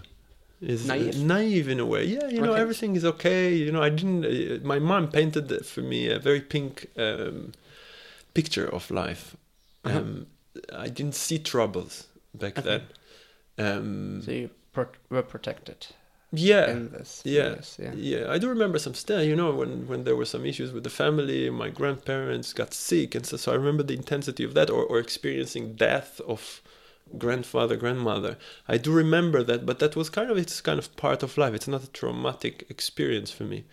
Is 0.61 0.87
Naive? 0.87 1.17
naive 1.23 1.67
in 1.69 1.79
a 1.79 1.85
way. 1.85 2.05
Yeah, 2.05 2.27
you 2.29 2.41
know, 2.41 2.53
Okay. 2.53 2.61
everything 2.61 2.95
is 2.95 3.05
okay. 3.05 3.53
You 3.53 3.71
know, 3.71 3.83
I 3.83 3.89
didn't. 3.89 4.25
Uh, 4.25 4.59
my 4.65 4.79
mom 4.79 5.09
painted 5.09 5.65
for 5.65 5.81
me 5.81 6.07
a 6.09 6.17
very 6.17 6.41
pink 6.41 6.87
um, 6.97 7.51
picture 8.33 8.67
of 8.67 8.89
life. 8.89 9.35
Uh-huh. 9.83 9.99
Um, 9.99 10.27
I 10.73 10.87
didn't 10.87 11.15
see 11.15 11.37
troubles 11.39 12.07
back 12.33 12.57
Okay. 12.57 12.67
then. 12.67 12.81
Um, 13.67 14.21
so 14.23 14.31
you 14.31 14.49
pro- 14.75 14.99
were 15.09 15.23
protected 15.23 15.88
yeah, 16.31 16.69
in 16.69 16.91
this. 16.91 17.21
yeah, 17.23 17.33
years, 17.33 17.77
yeah. 17.81 17.91
yeah. 17.95 18.31
I 18.31 18.38
do 18.38 18.49
remember 18.49 18.79
some 18.79 18.93
stuff. 18.93 19.23
You 19.23 19.35
know, 19.35 19.51
when 19.53 19.88
when 19.88 20.03
there 20.03 20.15
were 20.15 20.25
some 20.25 20.45
issues 20.45 20.71
with 20.71 20.83
the 20.83 20.89
family, 20.89 21.49
my 21.49 21.69
grandparents 21.69 22.53
got 22.53 22.73
sick, 22.73 23.15
and 23.15 23.25
so, 23.25 23.38
so 23.38 23.51
I 23.51 23.55
remember 23.55 23.83
the 23.83 23.93
intensity 23.93 24.43
of 24.43 24.53
that, 24.53 24.69
or 24.69 24.83
or 24.83 24.99
experiencing 24.99 25.75
death 25.75 26.19
of 26.27 26.61
grandfather, 27.17 27.75
grandmother. 27.75 28.38
I 28.67 28.77
do 28.77 28.91
remember 28.91 29.43
that, 29.43 29.65
but 29.65 29.79
that 29.79 29.95
was 29.95 30.09
kind 30.09 30.31
of 30.31 30.38
it's 30.38 30.61
kind 30.61 30.79
of 30.79 30.95
part 30.95 31.23
of 31.23 31.38
life. 31.38 31.53
It's 31.53 31.67
not 31.67 31.83
a 31.83 31.91
traumatic 31.91 32.65
experience 32.69 33.31
for 33.31 33.43
me. 33.43 33.65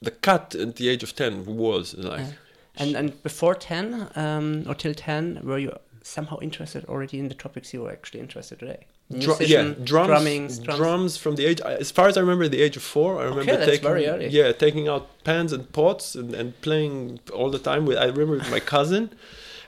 The 0.00 0.12
cut 0.12 0.54
at 0.54 0.76
the 0.76 0.88
age 0.88 1.02
of 1.02 1.14
ten 1.14 1.44
was 1.44 1.94
like. 1.94 2.20
Yeah. 2.20 2.32
And 2.76 2.94
and 2.96 3.22
before 3.24 3.56
ten, 3.56 4.08
um, 4.14 4.64
or 4.68 4.74
till 4.74 4.94
ten, 4.94 5.40
were 5.42 5.58
you 5.58 5.76
somehow 6.02 6.38
interested 6.40 6.84
already 6.84 7.18
in 7.18 7.28
the 7.28 7.34
topics 7.34 7.74
you 7.74 7.82
were 7.82 7.90
actually 7.90 8.20
interested 8.20 8.60
today? 8.60 8.86
Dru- 9.10 9.36
yeah, 9.40 9.62
drums, 9.62 9.88
drumming, 9.88 10.46
drums, 10.48 10.58
drums. 10.78 11.16
from 11.16 11.36
the 11.36 11.46
age. 11.46 11.60
As 11.62 11.90
far 11.90 12.08
as 12.08 12.18
I 12.18 12.20
remember, 12.20 12.46
the 12.46 12.60
age 12.60 12.76
of 12.76 12.82
four. 12.82 13.20
I 13.20 13.24
remember 13.24 13.56
that's 13.56 13.64
taking, 13.64 13.88
very 13.88 14.06
early. 14.06 14.28
yeah, 14.28 14.52
taking 14.52 14.86
out 14.86 15.24
pans 15.24 15.50
and 15.52 15.72
pots 15.72 16.14
and, 16.14 16.34
and 16.34 16.60
playing 16.60 17.20
all 17.32 17.50
the 17.50 17.58
time 17.58 17.86
with. 17.86 17.96
I 17.96 18.04
remember 18.04 18.34
with 18.34 18.50
my 18.50 18.60
cousin, 18.60 19.10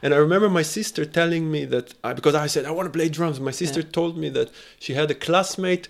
and 0.02 0.12
I 0.12 0.18
remember 0.18 0.50
my 0.50 0.60
sister 0.60 1.06
telling 1.06 1.50
me 1.50 1.64
that 1.64 1.94
I, 2.04 2.12
because 2.12 2.34
I 2.34 2.48
said 2.48 2.66
I 2.66 2.70
want 2.70 2.86
to 2.92 2.96
play 2.98 3.08
drums. 3.08 3.40
My 3.40 3.50
sister 3.50 3.80
Yeah. 3.80 3.86
told 3.92 4.18
me 4.18 4.28
that 4.28 4.50
she 4.78 4.92
had 4.92 5.10
a 5.10 5.14
classmate 5.14 5.88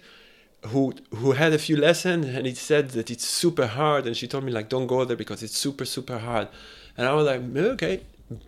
who 0.69 0.95
who 1.17 1.33
had 1.33 1.53
a 1.53 1.59
few 1.59 1.77
lessons, 1.77 2.27
and 2.27 2.47
he 2.47 2.55
said 2.55 2.91
that 2.91 3.11
it's 3.11 3.27
super 3.27 3.67
hard, 3.67 4.07
and 4.07 4.17
she 4.17 4.29
told 4.29 4.45
me 4.45 4.53
like 4.53 4.69
don't 4.69 4.87
go 4.87 5.05
there 5.05 5.17
because 5.17 5.43
it's 5.43 5.59
super 5.59 5.85
super 5.85 6.19
hard, 6.19 6.47
and 6.97 7.09
I 7.09 7.15
was 7.15 7.27
like 7.27 7.43
okay, 7.57 8.03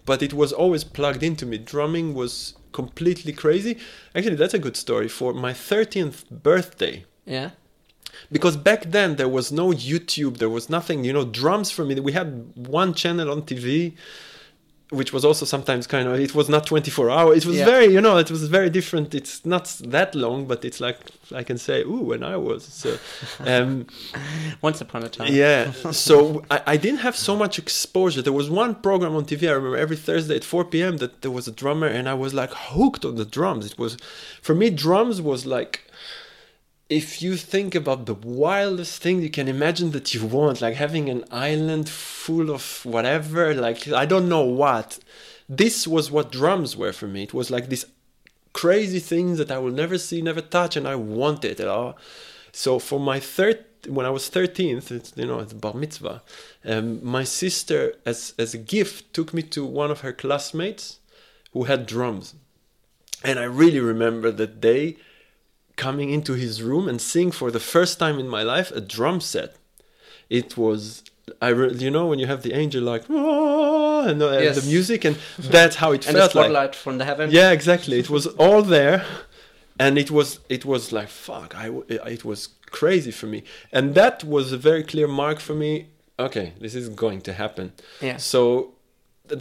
but 0.06 0.22
it 0.22 0.32
was 0.32 0.52
always 0.52 0.84
plugged 0.84 1.24
into 1.24 1.44
me. 1.44 1.58
Drumming 1.58 2.14
was 2.14 2.54
completely 2.72 3.32
crazy. 3.32 3.78
Actually, 4.14 4.36
that's 4.36 4.54
a 4.54 4.58
good 4.58 4.76
story 4.76 5.08
for 5.08 5.32
my 5.32 5.52
13th 5.52 6.28
birthday. 6.30 7.04
Yeah. 7.24 7.50
Because 8.30 8.56
back 8.56 8.90
then 8.90 9.16
there 9.16 9.28
was 9.28 9.52
no 9.52 9.70
YouTube, 9.70 10.38
there 10.38 10.48
was 10.48 10.68
nothing, 10.68 11.04
you 11.04 11.12
know, 11.12 11.24
drums 11.24 11.70
for 11.70 11.84
me. 11.84 11.98
We 12.00 12.12
had 12.12 12.52
one 12.54 12.94
channel 12.94 13.30
on 13.30 13.42
TV, 13.42 13.94
which 14.98 15.12
was 15.12 15.24
also 15.24 15.44
sometimes 15.46 15.86
kind 15.86 16.06
of, 16.08 16.20
it 16.20 16.34
was 16.34 16.48
not 16.48 16.66
24 16.66 17.10
hours. 17.10 17.38
It 17.38 17.46
was 17.46 17.56
Yeah. 17.56 17.64
very, 17.64 17.86
you 17.86 18.00
know, 18.00 18.18
it 18.18 18.30
was 18.30 18.42
very 18.58 18.70
different. 18.70 19.14
It's 19.14 19.44
not 19.44 19.64
that 19.96 20.14
long, 20.14 20.44
but 20.46 20.64
it's 20.64 20.80
like, 20.80 20.98
I 21.34 21.42
can 21.42 21.58
say, 21.58 21.80
ooh, 21.82 22.04
when 22.10 22.22
I 22.22 22.36
was. 22.36 22.62
So, 22.64 22.90
um, 23.52 23.86
Once 24.60 24.80
upon 24.80 25.02
a 25.02 25.08
time. 25.08 25.32
yeah. 25.32 25.72
So 25.92 26.42
I, 26.50 26.58
I 26.74 26.76
didn't 26.76 27.00
have 27.00 27.16
so 27.16 27.34
much 27.36 27.58
exposure. 27.58 28.22
There 28.22 28.32
was 28.42 28.50
one 28.50 28.74
program 28.76 29.16
on 29.16 29.24
TV. 29.24 29.48
I 29.48 29.52
remember 29.52 29.78
every 29.78 29.96
Thursday 29.96 30.36
at 30.36 30.44
4 30.44 30.64
p.m. 30.66 30.98
that 30.98 31.22
there 31.22 31.30
was 31.30 31.48
a 31.48 31.52
drummer, 31.52 31.86
and 31.86 32.08
I 32.08 32.14
was 32.14 32.32
like 32.34 32.52
hooked 32.52 33.04
on 33.04 33.14
the 33.16 33.24
drums. 33.24 33.64
It 33.66 33.78
was, 33.78 33.96
for 34.42 34.54
me, 34.54 34.68
drums 34.70 35.20
was 35.22 35.46
like, 35.46 35.74
if 36.92 37.22
you 37.22 37.36
think 37.36 37.74
about 37.74 38.06
the 38.06 38.14
wildest 38.14 39.02
thing 39.02 39.22
you 39.22 39.30
can 39.30 39.48
imagine 39.48 39.90
that 39.92 40.14
you 40.14 40.26
want, 40.26 40.60
like 40.60 40.74
having 40.74 41.08
an 41.08 41.24
island 41.30 41.88
full 41.88 42.50
of 42.50 42.84
whatever, 42.84 43.54
like 43.54 43.88
I 43.88 44.06
don't 44.06 44.28
know 44.28 44.44
what. 44.44 44.98
This 45.48 45.86
was 45.86 46.10
what 46.10 46.30
drums 46.30 46.76
were 46.76 46.92
for 46.92 47.08
me. 47.08 47.24
It 47.24 47.34
was 47.34 47.50
like 47.50 47.68
this 47.68 47.86
crazy 48.52 49.00
things 49.00 49.38
that 49.38 49.50
I 49.50 49.58
will 49.58 49.72
never 49.72 49.98
see, 49.98 50.20
never 50.22 50.40
touch, 50.40 50.76
and 50.76 50.86
I 50.86 50.96
want 50.96 51.44
it. 51.44 51.58
Know? 51.58 51.94
So 52.52 52.78
for 52.78 53.00
my 53.00 53.18
third, 53.18 53.64
when 53.88 54.06
I 54.06 54.10
was 54.10 54.28
thirteenth, 54.28 54.92
it's 54.92 55.12
you 55.16 55.26
know 55.26 55.40
it's 55.40 55.54
bar 55.54 55.74
mitzvah. 55.74 56.22
Um, 56.64 57.04
my 57.04 57.24
sister, 57.24 57.94
as 58.04 58.34
as 58.38 58.54
a 58.54 58.58
gift, 58.58 59.12
took 59.14 59.32
me 59.32 59.42
to 59.54 59.64
one 59.64 59.90
of 59.90 60.00
her 60.00 60.12
classmates 60.12 60.98
who 61.52 61.64
had 61.64 61.86
drums, 61.86 62.34
and 63.24 63.38
I 63.38 63.44
really 63.44 63.80
remember 63.80 64.30
that 64.30 64.60
day 64.60 64.96
coming 65.76 66.10
into 66.10 66.34
his 66.34 66.62
room 66.62 66.88
and 66.88 67.00
seeing 67.00 67.30
for 67.32 67.50
the 67.50 67.60
first 67.60 67.98
time 67.98 68.18
in 68.18 68.28
my 68.28 68.42
life 68.42 68.70
a 68.72 68.80
drum 68.80 69.20
set. 69.20 69.56
It 70.30 70.56
was. 70.56 71.02
I 71.40 71.48
re- 71.48 71.72
you 71.74 71.90
know 71.90 72.06
when 72.06 72.18
you 72.18 72.26
have 72.26 72.42
the 72.42 72.52
angel 72.52 72.82
like 72.82 73.04
"Ah," 73.08 74.04
and 74.08 74.20
the, 74.20 74.28
Yes. 74.42 74.60
the 74.60 74.66
music 74.70 75.04
and 75.04 75.16
that's 75.38 75.76
how 75.76 75.92
it 75.92 76.06
And 76.06 76.16
the 76.16 76.20
felt 76.20 76.34
like 76.34 76.44
spotlight 76.46 76.74
from 76.74 76.98
the 76.98 77.04
heaven. 77.04 77.30
yeah 77.30 77.50
exactly 77.52 77.98
it 78.00 78.10
was 78.10 78.26
all 78.44 78.62
there 78.62 79.04
and 79.78 79.96
it 79.98 80.10
was 80.10 80.40
it 80.48 80.64
was 80.64 80.90
like 80.92 81.08
fuck 81.08 81.54
I 81.54 81.66
it 82.16 82.24
was 82.24 82.40
crazy 82.78 83.12
for 83.12 83.26
me 83.26 83.44
and 83.72 83.94
that 83.94 84.24
was 84.24 84.50
a 84.52 84.56
very 84.58 84.82
clear 84.82 85.06
mark 85.06 85.38
for 85.38 85.54
me 85.54 85.86
okay 86.18 86.46
this 86.60 86.74
is 86.74 86.88
going 86.88 87.20
to 87.22 87.32
happen 87.32 87.72
Yeah. 88.00 88.16
so 88.32 88.74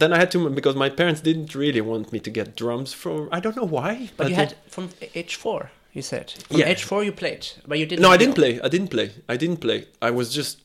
then 0.00 0.12
i 0.12 0.18
had 0.22 0.30
to 0.34 0.38
because 0.50 0.76
my 0.76 0.88
parents 1.00 1.20
didn't 1.20 1.52
really 1.54 1.80
want 1.80 2.12
me 2.14 2.20
to 2.20 2.30
get 2.30 2.46
drums 2.62 2.92
for 3.02 3.28
i 3.36 3.40
don't 3.40 3.56
know 3.60 3.70
why 3.78 4.10
But 4.16 4.28
you 4.28 4.36
they- 4.36 4.42
had 4.42 4.54
from 4.74 4.84
age 5.20 5.34
four. 5.44 5.70
You 5.92 6.02
said 6.02 6.30
from 6.48 6.58
Yeah. 6.58 6.68
age 6.68 6.82
four 6.84 7.04
you 7.04 7.12
played, 7.12 7.46
but 7.66 7.78
you 7.78 7.86
didn't. 7.86 8.02
no 8.02 8.10
i 8.10 8.16
didn't 8.16 8.34
play 8.34 8.52
i 8.66 8.68
didn't 8.68 8.88
play 8.88 9.10
i 9.28 9.36
didn't 9.36 9.58
play 9.66 9.78
i 10.00 10.10
was 10.10 10.32
just 10.34 10.58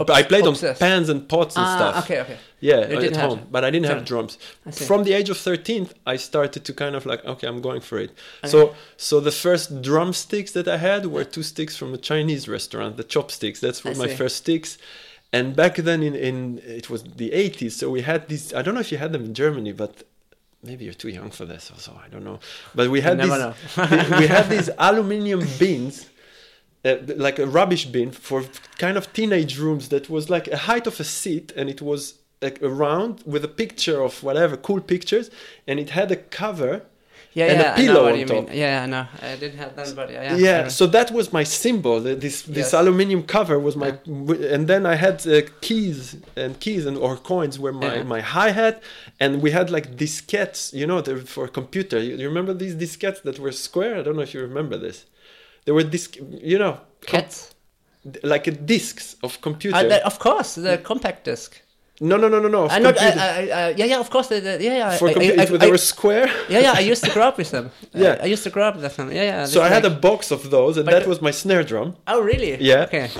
Obs- 0.00 0.10
I 0.10 0.22
played 0.22 0.46
obsessed. 0.46 0.80
on 0.80 0.88
pans 0.88 1.08
and 1.08 1.28
pots 1.28 1.56
and 1.56 1.66
Ah, 1.66 1.76
stuff. 1.76 2.04
okay, 2.04 2.20
okay. 2.20 2.36
Yeah, 2.60 2.88
You 2.88 2.98
at 3.10 3.16
home, 3.16 3.40
but 3.50 3.64
I 3.64 3.70
didn't 3.72 3.88
So- 3.88 3.94
have 3.94 4.04
drums. 4.04 4.38
From 4.90 5.02
the 5.02 5.12
age 5.12 5.28
of 5.28 5.36
13, 5.38 5.88
I 6.06 6.16
started 6.30 6.64
to 6.68 6.72
kind 6.72 6.94
of 6.94 7.04
like, 7.04 7.24
okay, 7.32 7.48
I'm 7.48 7.60
going 7.60 7.80
for 7.80 7.98
it. 7.98 8.10
So, 8.52 8.76
so 8.96 9.18
the 9.18 9.32
first 9.32 9.82
drumsticks 9.82 10.52
that 10.52 10.68
I 10.68 10.76
had 10.76 11.06
were 11.06 11.24
two 11.24 11.42
sticks 11.42 11.74
from 11.76 11.92
a 11.94 11.98
Chinese 12.10 12.46
restaurant, 12.56 12.96
the 12.96 13.02
chopsticks. 13.14 13.58
That's 13.58 13.82
were 13.82 13.96
my 13.96 14.06
first 14.20 14.36
sticks. 14.36 14.78
And 15.32 15.56
back 15.56 15.74
then 15.88 16.00
in, 16.04 16.14
in 16.14 16.36
it 16.80 16.88
was 16.88 17.02
the 17.02 17.30
80s, 17.32 17.72
so 17.80 17.90
we 17.90 18.02
had 18.02 18.28
these. 18.28 18.54
I 18.54 18.62
don't 18.62 18.74
know 18.76 18.84
if 18.86 18.92
you 18.92 18.98
had 18.98 19.12
them 19.12 19.24
in 19.24 19.34
Germany, 19.34 19.72
but 19.72 19.92
maybe 20.62 20.84
you're 20.84 20.94
too 20.94 21.08
young 21.08 21.30
for 21.30 21.44
this, 21.44 21.70
also 21.70 21.98
I 22.04 22.08
don't 22.08 22.24
know. 22.24 22.40
But 22.74 22.90
we 22.90 23.00
had 23.00 23.18
these. 23.18 23.30
we 24.20 24.26
had 24.26 24.48
these 24.48 24.70
aluminium 24.78 25.46
bins 25.58 26.08
uh, 26.84 26.96
like 27.16 27.38
a 27.38 27.46
rubbish 27.46 27.86
bin 27.86 28.10
for 28.10 28.44
kind 28.78 28.96
of 28.96 29.12
teenage 29.12 29.58
rooms 29.58 29.88
that 29.90 30.10
was 30.10 30.28
like 30.28 30.48
a 30.48 30.56
height 30.56 30.86
of 30.86 30.98
a 30.98 31.04
seat 31.04 31.52
and 31.56 31.70
it 31.70 31.80
was 31.80 32.14
like 32.40 32.60
around 32.62 33.22
with 33.24 33.44
a 33.44 33.48
picture 33.48 34.02
of 34.02 34.22
whatever 34.22 34.56
cool 34.56 34.80
pictures 34.80 35.30
and 35.66 35.78
it 35.78 35.90
had 35.90 36.10
a 36.10 36.16
cover 36.16 36.82
Yeah, 37.34 37.46
and 37.52 37.60
a 37.60 37.64
yeah, 37.64 37.72
I 37.72 37.76
pillow 37.76 38.02
on 38.12 38.18
you 38.18 38.26
top. 38.26 38.48
mean. 38.48 38.56
Yeah, 38.62 38.82
I 38.84 38.86
know. 38.86 39.06
I 39.22 39.36
didn't 39.36 39.58
have 39.64 39.74
that, 39.76 39.88
but 39.96 40.10
yeah. 40.10 40.36
yeah, 40.36 40.62
know. 40.62 40.68
so 40.68 40.84
that 40.96 41.10
was 41.18 41.32
my 41.32 41.44
symbol 41.44 41.96
this 42.00 42.36
this 42.42 42.68
Yes. 42.72 42.74
aluminium 42.74 43.22
cover 43.36 43.56
was 43.58 43.74
my 43.74 43.90
and 44.54 44.62
then 44.72 44.82
i 44.94 44.96
had 45.06 45.16
uh, 45.26 45.40
keys 45.66 46.00
and 46.42 46.52
keys 46.64 46.84
and 46.88 46.96
or 47.04 47.12
coins 47.32 47.54
were 47.64 47.72
my 47.84 47.94
Yeah. 47.96 48.02
my 48.16 48.20
hi-hat 48.36 48.76
and 49.22 49.30
we 49.44 49.50
had 49.58 49.66
like 49.76 49.86
diskettes 50.04 50.60
you 50.80 50.86
know 50.90 50.98
for 51.34 51.44
computer 51.60 51.98
you, 52.06 52.12
you 52.22 52.26
remember 52.32 52.52
these 52.64 52.74
diskettes 52.84 53.20
that 53.26 53.36
were 53.44 53.52
square 53.68 53.92
i 53.98 54.02
don't 54.04 54.16
know 54.18 54.26
if 54.28 54.34
you 54.36 54.42
remember 54.50 54.76
this 54.86 54.98
there 55.64 55.74
were 55.78 55.84
disc 55.96 56.10
you 56.52 56.58
know 56.62 56.74
com- 57.10 57.20
Cats. 57.22 57.36
like 58.34 58.46
a 58.52 58.54
discs 58.74 59.06
of 59.26 59.40
computer 59.40 59.76
the- 59.88 60.04
of 60.10 60.18
course, 60.18 60.50
the 60.66 60.76
compact 60.90 61.20
disc. 61.24 61.50
No, 62.02 62.16
no, 62.16 62.28
no, 62.28 62.40
no, 62.40 62.48
no. 62.48 62.66
I 62.66 62.76
uh, 62.76 62.78
not, 62.80 62.98
I, 62.98 63.10
computer- 63.10 63.20
I, 63.20 63.60
I, 63.66 63.68
yeah, 63.70 63.84
yeah, 63.84 64.00
of 64.00 64.10
course. 64.10 64.26
The, 64.26 64.40
the, 64.40 64.58
yeah, 64.60 64.76
yeah. 64.76 64.96
for 64.96 65.08
I, 65.08 65.44
they 65.62 65.70
were 65.70 65.78
square. 65.78 66.28
yeah, 66.48 66.58
yeah. 66.58 66.72
I 66.76 66.80
used 66.80 67.04
to 67.04 67.10
grow 67.10 67.28
up 67.28 67.38
with 67.38 67.52
them. 67.52 67.70
Yeah. 67.94 68.18
I, 68.20 68.26
used 68.26 68.42
to 68.42 68.50
grow 68.50 68.64
up 68.64 68.74
with 68.74 68.96
them. 68.96 69.12
Yeah, 69.12 69.22
yeah. 69.22 69.44
so 69.44 69.62
I 69.62 69.68
had 69.68 69.84
a 69.84 69.90
box 69.90 70.30
of 70.32 70.50
those, 70.50 70.76
and 70.78 70.84
But 70.86 70.92
that 70.92 71.06
was 71.06 71.20
my 71.22 71.30
snare 71.30 71.62
drum. 71.62 71.96
Oh, 72.08 72.20
really? 72.20 72.60
Yeah. 72.60 72.84
Okay. 72.88 73.10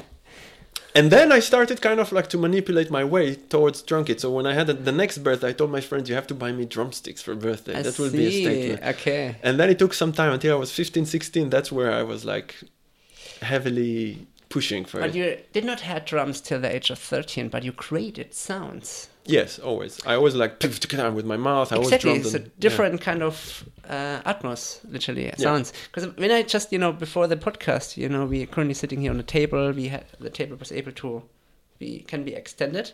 And 0.94 1.10
then 1.10 1.30
I 1.30 1.40
started 1.40 1.80
kind 1.80 2.00
of 2.00 2.10
like 2.12 2.28
to 2.30 2.38
manipulate 2.38 2.90
my 2.90 3.04
way 3.04 3.36
towards 3.36 3.82
drum 3.82 4.04
kit. 4.04 4.20
So 4.20 4.30
when 4.30 4.46
I 4.46 4.54
had 4.54 4.68
a, 4.68 4.74
the 4.74 4.92
next 4.92 5.18
birthday, 5.18 5.50
I 5.50 5.52
told 5.52 5.70
my 5.70 5.80
friends, 5.80 6.08
"You 6.08 6.16
have 6.16 6.26
to 6.26 6.34
buy 6.34 6.52
me 6.52 6.64
drumsticks 6.66 7.22
for 7.22 7.34
birthday. 7.34 7.80
That 7.80 7.98
will 7.98 8.10
be 8.10 8.26
a 8.26 8.30
statement." 8.42 8.82
Okay. 8.96 9.36
And 9.42 9.58
then 9.58 9.70
it 9.70 9.78
took 9.78 9.94
some 9.94 10.12
time 10.12 10.32
until 10.32 10.56
I 10.56 10.58
was 10.58 10.70
15, 10.72 11.06
16. 11.06 11.50
That's 11.50 11.70
where 11.72 11.92
I 11.92 12.02
was 12.02 12.24
like 12.24 12.56
heavily 13.40 14.26
pushing 14.52 14.84
for 14.84 15.00
But 15.00 15.10
it. 15.10 15.14
you 15.16 15.38
did 15.52 15.64
not 15.64 15.80
have 15.80 16.04
drums 16.04 16.40
till 16.40 16.60
the 16.60 16.74
age 16.76 16.90
of 16.90 16.98
13, 16.98 17.48
but 17.48 17.62
you 17.64 17.72
created 17.72 18.34
sounds. 18.34 19.08
Yes, 19.24 19.58
always. 19.58 20.04
I 20.04 20.14
always 20.14 20.34
like 20.34 20.60
with 20.60 21.24
my 21.24 21.36
mouth. 21.36 21.72
I 21.72 21.76
always 21.76 21.88
exactly. 21.92 22.10
drummed 22.10 22.26
It's 22.26 22.34
a 22.34 22.38
on- 22.38 22.44
yeah. 22.44 22.50
different 22.58 23.00
kind 23.00 23.22
of 23.22 23.64
uh, 23.88 24.20
atmos, 24.32 24.80
literally, 24.90 25.32
sounds. 25.38 25.72
Because 25.86 26.06
when 26.16 26.30
I 26.32 26.42
just, 26.42 26.72
you 26.72 26.78
know, 26.78 26.92
before 26.92 27.26
the 27.28 27.36
podcast, 27.36 27.96
you 27.96 28.08
know, 28.08 28.24
we 28.26 28.42
are 28.42 28.46
currently 28.46 28.74
sitting 28.74 29.00
here 29.00 29.10
on 29.10 29.16
the 29.18 29.22
table. 29.38 29.72
We 29.72 29.88
had 29.88 30.04
the 30.18 30.30
table 30.30 30.56
was 30.56 30.72
able 30.72 30.92
to 30.92 31.22
be 31.78 32.00
can 32.10 32.24
be 32.24 32.34
extended. 32.34 32.92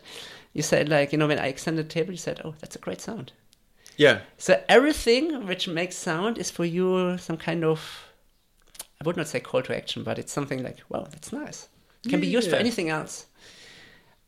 You 0.53 0.61
said 0.63 0.87
like, 0.87 1.11
you 1.11 1.17
know, 1.17 1.27
when 1.27 1.39
I 1.39 1.47
extended 1.47 1.85
the 1.85 1.93
table, 1.93 2.11
you 2.11 2.17
said, 2.17 2.41
"Oh, 2.45 2.53
that's 2.59 2.75
a 2.75 2.79
great 2.79 3.01
sound." 3.01 3.31
Yeah, 3.97 4.19
So 4.37 4.51
everything 4.69 5.45
which 5.47 5.67
makes 5.67 5.97
sound 5.97 6.37
is 6.37 6.49
for 6.49 6.63
you 6.63 7.17
some 7.17 7.37
kind 7.37 7.63
of 7.65 7.79
I 9.01 9.05
would 9.05 9.17
not 9.17 9.27
say 9.27 9.39
call 9.39 9.61
to 9.63 9.75
action, 9.75 10.03
but 10.03 10.19
it's 10.19 10.31
something 10.33 10.61
like, 10.61 10.79
wow, 10.89 11.07
that's 11.09 11.31
nice. 11.31 11.69
It 12.05 12.09
can 12.09 12.19
be 12.19 12.27
used 12.27 12.49
for 12.49 12.55
anything 12.57 12.89
else. 12.89 13.27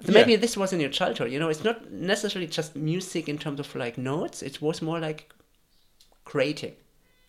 So 0.01 0.07
Yeah. 0.07 0.19
maybe 0.19 0.35
this 0.35 0.57
was 0.57 0.73
in 0.73 0.79
your 0.79 0.89
childhood, 0.89 1.31
you 1.31 1.39
know, 1.39 1.49
it's 1.49 1.63
not 1.63 1.91
necessarily 1.91 2.47
just 2.47 2.75
music 2.75 3.29
in 3.29 3.37
terms 3.37 3.59
of 3.59 3.75
like 3.75 3.97
notes, 3.97 4.41
it 4.41 4.61
was 4.61 4.81
more 4.81 4.99
like 4.99 5.31
creating. 6.25 6.75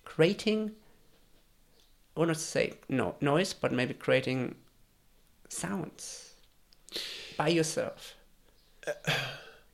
Creating 0.05 0.73
I 2.17 2.21
would 2.21 2.29
not 2.29 2.37
say 2.37 2.75
no 2.89 3.15
noise, 3.21 3.55
but 3.55 3.73
maybe 3.73 3.95
creating 3.95 4.57
sounds 5.49 6.35
by 7.37 7.49
yourself. 7.49 8.15
Uh, 8.87 8.93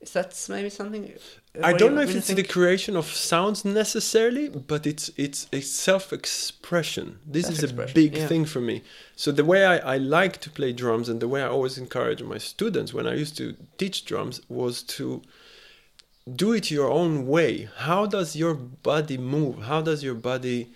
Is 0.01 0.13
that 0.13 0.45
maybe 0.49 0.69
something? 0.69 1.13
I 1.63 1.73
don't 1.73 1.91
you- 1.91 1.95
know 1.95 2.01
if 2.01 2.15
it's 2.15 2.27
think? 2.27 2.37
the 2.37 2.47
creation 2.53 2.95
of 2.95 3.05
sounds 3.05 3.63
necessarily, 3.65 4.49
but 4.49 4.85
it's 4.85 5.11
it's 5.17 5.47
a 5.51 5.61
self-expression. 5.61 7.19
This 7.25 7.49
is 7.49 7.63
a 7.63 7.73
big 7.73 8.15
yeah. 8.15 8.27
thing 8.27 8.45
for 8.45 8.61
me. 8.61 8.83
So 9.15 9.31
the 9.31 9.45
way 9.45 9.65
I, 9.65 9.95
I 9.95 9.97
like 9.97 10.39
to 10.41 10.49
play 10.49 10.73
drums 10.73 11.09
and 11.09 11.19
the 11.19 11.27
way 11.27 11.41
I 11.41 11.47
always 11.47 11.77
encourage 11.77 12.21
my 12.23 12.37
students 12.37 12.93
when 12.93 13.07
I 13.07 13.15
used 13.15 13.35
to 13.37 13.55
teach 13.77 14.05
drums 14.05 14.41
was 14.49 14.83
to 14.97 15.21
do 16.35 16.53
it 16.53 16.69
your 16.71 16.89
own 16.91 17.27
way. 17.27 17.69
How 17.77 18.05
does 18.05 18.35
your 18.35 18.53
body 18.53 19.17
move? 19.17 19.63
How 19.63 19.81
does 19.81 20.03
your 20.03 20.15
body 20.15 20.69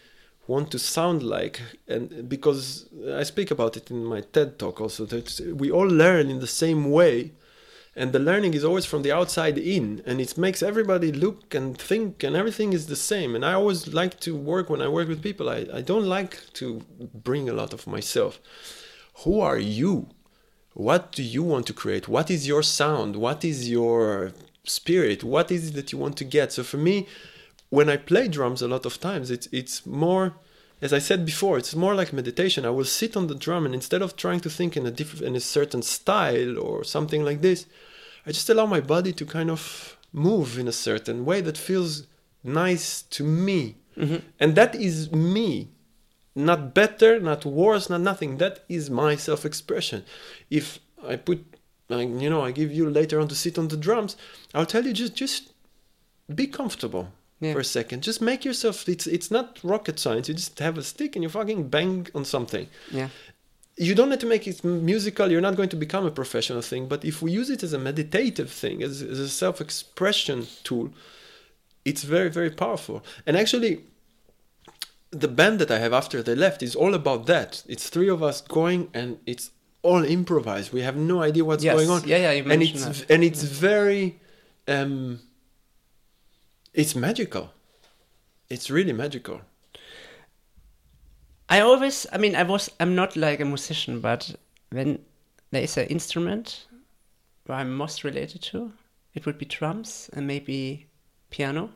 want 0.48 0.72
to 0.72 0.80
sound 0.80 1.24
like? 1.24 1.62
And 1.88 2.28
because 2.28 2.86
I 3.22 3.24
speak 3.24 3.52
about 3.52 3.78
it 3.78 3.92
in 3.92 4.04
my 4.04 4.22
TED 4.22 4.60
talk 4.60 4.82
also, 4.82 5.06
that 5.06 5.40
we 5.56 5.72
all 5.72 5.88
learn 5.88 6.30
in 6.30 6.40
the 6.40 6.48
same 6.48 6.92
way 6.92 7.32
and 7.96 8.12
the 8.12 8.20
learning 8.20 8.54
is 8.54 8.64
always 8.64 8.86
from 8.86 9.04
the 9.04 9.12
outside 9.12 9.58
in 9.58 10.02
and 10.06 10.20
it 10.20 10.38
makes 10.38 10.64
everybody 10.64 11.12
look 11.12 11.54
and 11.54 11.78
think 11.78 12.24
and 12.24 12.36
everything 12.36 12.74
is 12.74 12.88
the 12.88 12.96
same. 12.96 13.36
And 13.36 13.46
i 13.46 13.54
always 13.54 13.94
like 13.94 14.20
to 14.22 14.36
work 14.36 14.70
when 14.70 14.82
i 14.82 14.88
work 14.88 15.08
with 15.08 15.22
people 15.22 15.50
i, 15.50 15.68
I 15.74 15.82
don't 15.82 16.08
like 16.08 16.54
to 16.54 16.84
bring 17.14 17.50
a 17.50 17.54
lot 17.54 17.74
of 17.74 17.88
myself. 17.88 18.40
Who 19.24 19.40
are 19.40 19.60
you? 19.60 20.10
What 20.74 21.12
do 21.12 21.22
you 21.22 21.44
want 21.44 21.68
to 21.68 21.74
create? 21.74 22.08
What 22.08 22.32
is 22.32 22.48
your 22.48 22.64
sound? 22.64 23.16
What 23.16 23.46
is 23.46 23.70
your 23.70 24.32
spirit? 24.64 25.24
What 25.24 25.52
is 25.52 25.70
it 25.70 25.76
that 25.76 25.92
you 25.92 26.00
want 26.00 26.18
to 26.18 26.26
get? 26.26 26.52
So 26.52 26.64
for 26.64 26.78
me 26.78 27.08
when 27.70 27.90
i 27.90 27.98
play 27.98 28.28
drums 28.28 28.62
a 28.62 28.68
lot 28.68 28.86
of 28.86 29.00
times 29.00 29.32
it's 29.32 29.48
it's 29.52 29.84
more 29.84 30.36
as 30.86 30.92
i 30.94 31.00
said 31.00 31.26
before 31.26 31.56
it's 31.58 31.76
more 31.76 31.96
like 31.96 32.14
meditation. 32.14 32.66
I 32.66 32.76
will 32.78 32.92
sit 33.00 33.14
on 33.20 33.28
the 33.28 33.42
drum 33.46 33.66
and 33.66 33.76
instead 33.80 34.02
of 34.04 34.16
trying 34.16 34.42
to 34.42 34.50
think 34.58 34.72
in 34.78 34.86
a 34.86 34.92
different 35.00 35.26
in 35.30 35.36
a 35.36 35.50
certain 35.58 35.84
style 35.98 36.54
or 36.66 36.84
something 36.96 37.22
like 37.30 37.42
this 37.42 37.60
i 38.26 38.30
just 38.32 38.50
allow 38.50 38.68
my 38.76 38.82
body 38.96 39.14
to 39.14 39.26
kind 39.38 39.50
of 39.56 39.62
move 40.30 40.50
in 40.62 40.68
a 40.68 40.80
certain 40.90 41.20
way 41.30 41.40
that 41.42 41.58
feels 41.58 41.94
nice 42.44 43.02
to 43.02 43.24
me. 43.24 43.76
Mm-hmm. 43.98 44.18
And 44.40 44.56
that 44.56 44.76
is 44.76 45.12
me. 45.12 45.70
Not 46.36 46.74
better 46.82 47.20
not 47.20 47.42
worse 47.46 47.90
not 47.90 48.02
nothing. 48.02 48.38
That 48.38 48.56
is 48.68 48.90
my 48.90 49.16
self-expression. 49.16 50.00
If 50.60 50.80
i 51.12 51.16
put 51.16 51.40
like 51.90 52.10
you 52.24 52.30
know 52.30 52.42
i 52.42 52.52
give 52.52 52.72
you 52.72 52.90
later 52.90 53.20
on 53.20 53.28
to 53.28 53.36
sit 53.36 53.58
on 53.58 53.68
the 53.68 53.78
drums 53.78 54.16
i'll 54.54 54.66
tell 54.66 54.86
you 54.86 54.94
just 54.94 55.16
just 55.16 55.54
be 56.34 56.48
comfortable 56.48 57.10
Yeah. 57.44 57.54
for 57.54 57.60
a 57.60 57.64
second. 57.80 58.04
Just 58.04 58.22
make 58.22 58.42
yourself 58.46 58.88
it's 58.88 59.08
it's 59.08 59.30
not 59.38 59.60
rocket 59.64 59.98
science. 60.00 60.28
You 60.30 60.36
just 60.36 60.60
have 60.60 60.78
a 60.78 60.84
stick 60.84 61.16
and 61.16 61.24
you 61.24 61.30
fucking 61.30 61.70
bang 61.70 62.08
on 62.16 62.24
something. 62.26 62.68
Yeah. 62.92 63.10
you 63.88 63.96
don't 63.96 64.12
have 64.12 64.20
to 64.20 64.28
make 64.36 64.46
it 64.52 64.64
musical. 64.64 65.32
You're 65.32 65.48
not 65.50 65.56
going 65.60 65.70
to 65.76 65.80
become 65.86 66.06
a 66.06 66.12
professional 66.22 66.62
thing. 66.62 66.88
But 66.94 67.04
if 67.12 67.16
we 67.24 67.30
use 67.40 67.50
it 67.56 67.64
as 67.64 67.74
a 67.74 67.80
meditative 67.90 68.50
thing 68.62 68.84
as, 68.84 69.02
as 69.02 69.20
a 69.20 69.30
self-expression 69.44 70.48
tool 70.64 70.88
it's 71.86 72.04
very 72.04 72.30
very 72.40 72.50
powerful. 72.64 72.98
And 73.26 73.36
actually 73.44 73.74
the 75.12 75.28
band 75.28 75.60
that 75.60 75.70
i 75.70 75.78
have 75.86 75.94
after 75.94 76.24
they 76.24 76.36
left 76.36 76.64
is 76.64 76.76
all 76.76 76.94
about 76.94 77.26
that. 77.28 77.64
It's 77.68 77.90
three 77.90 78.10
of 78.10 78.24
us 78.30 78.38
going 78.42 78.90
and 78.94 79.18
it's 79.26 79.52
all 79.82 80.04
improvised. 80.04 80.72
We 80.74 80.82
have 80.82 80.96
no 80.96 81.22
idea 81.22 81.44
what's 81.46 81.64
Yes. 81.64 81.76
going 81.76 81.90
on. 81.90 82.08
Yeah, 82.08 82.18
yeah, 82.26 82.32
you 82.32 82.44
mentioned 82.44 82.84
and 82.84 82.90
it's 82.90 83.00
that. 83.00 83.14
and 83.14 83.24
it's 83.24 83.44
very 83.44 84.20
um 84.68 85.20
it's 86.74 86.96
magical 86.96 87.52
it's 88.50 88.70
really 88.70 88.94
magical 88.94 89.42
I 91.50 91.60
always, 91.60 92.08
I 92.12 92.18
mean, 92.18 92.36
I 92.36 92.42
was, 92.42 92.72
I'm 92.80 92.96
not 92.96 93.16
like 93.16 93.40
a 93.40 93.46
musician, 93.46 94.00
but 94.00 94.34
when 94.72 95.00
there 95.52 95.62
is 95.62 95.78
an 95.78 95.86
instrument 95.86 96.66
where 97.46 97.60
I'm 97.60 97.76
most 97.76 98.04
related 98.04 98.42
to, 98.44 98.74
it 99.14 99.28
would 99.28 99.38
be 99.38 99.46
drums 99.46 100.10
and 100.14 100.26
maybe 100.26 100.88
piano, 101.30 101.70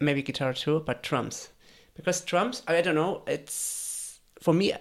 maybe 0.00 0.22
guitar 0.22 0.52
too, 0.52 0.82
but 0.84 1.02
drums. 1.02 1.48
Because 1.94 2.20
drums, 2.20 2.62
I 2.68 2.82
don't 2.82 2.94
know, 2.94 3.22
it's, 3.26 4.20
for 4.42 4.52
me, 4.52 4.74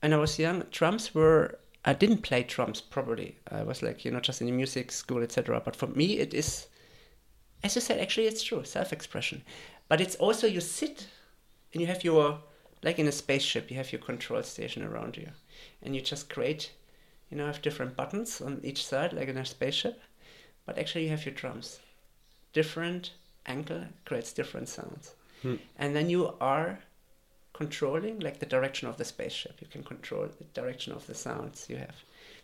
when 0.00 0.14
I 0.14 0.16
was 0.16 0.38
young, 0.38 0.64
drums 0.70 1.14
were, 1.14 1.58
I 1.84 1.92
didn't 1.92 2.22
play 2.22 2.44
drums 2.44 2.80
properly. 2.80 3.36
I 3.50 3.64
was 3.64 3.82
like, 3.82 4.06
you 4.06 4.12
know, 4.12 4.20
just 4.20 4.40
in 4.40 4.56
music 4.56 4.90
school, 4.90 5.22
etc. 5.22 5.60
But 5.62 5.76
for 5.76 5.88
me, 5.88 6.18
it 6.18 6.32
is, 6.32 6.68
as 7.64 7.74
you 7.74 7.80
said, 7.80 7.98
actually, 7.98 8.26
it's 8.26 8.42
true, 8.42 8.62
self 8.64 8.92
expression. 8.92 9.42
But 9.88 10.00
it's 10.00 10.16
also 10.16 10.46
you 10.46 10.60
sit 10.60 11.08
and 11.72 11.80
you 11.80 11.86
have 11.88 12.04
your 12.04 12.38
like 12.82 12.98
in 12.98 13.08
a 13.08 13.12
spaceship 13.12 13.70
you 13.70 13.76
have 13.76 13.92
your 13.92 14.00
control 14.00 14.42
station 14.42 14.82
around 14.82 15.16
you 15.16 15.28
and 15.82 15.94
you 15.94 16.00
just 16.00 16.28
create 16.28 16.72
you 17.30 17.36
know 17.36 17.46
have 17.46 17.62
different 17.62 17.96
buttons 17.96 18.40
on 18.40 18.60
each 18.62 18.84
side 18.86 19.12
like 19.12 19.28
in 19.28 19.36
a 19.38 19.44
spaceship 19.44 20.00
but 20.66 20.78
actually 20.78 21.04
you 21.04 21.10
have 21.10 21.24
your 21.24 21.34
drums 21.34 21.80
different 22.52 23.12
angle 23.46 23.84
creates 24.04 24.32
different 24.32 24.68
sounds 24.68 25.14
Hmm. 25.42 25.56
and 25.78 25.94
then 25.94 26.08
you 26.08 26.34
are 26.40 26.78
controlling 27.54 28.18
like 28.20 28.40
the 28.40 28.46
direction 28.46 28.88
of 28.88 28.98
the 28.98 29.04
spaceship. 29.04 29.60
You 29.60 29.68
can 29.68 29.82
control 29.82 30.26
the 30.26 30.44
direction 30.60 30.92
of 30.92 31.06
the 31.06 31.14
sounds 31.14 31.66
you 31.70 31.76
have. 31.76 31.96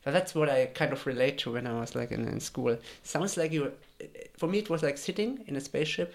So 0.04 0.10
that's 0.10 0.34
what 0.34 0.48
i 0.48 0.64
kind 0.66 0.92
of 0.94 1.06
relate 1.06 1.36
to 1.38 1.52
when 1.52 1.66
i 1.66 1.78
was 1.78 1.94
like 1.94 2.10
in, 2.10 2.26
in 2.26 2.40
school. 2.40 2.78
Sounds 3.02 3.36
like 3.36 3.52
you 3.52 3.72
for 4.38 4.48
me 4.48 4.58
it 4.58 4.70
was 4.70 4.82
like 4.82 4.96
sitting 4.96 5.44
in 5.46 5.56
a 5.56 5.60
spaceship 5.60 6.14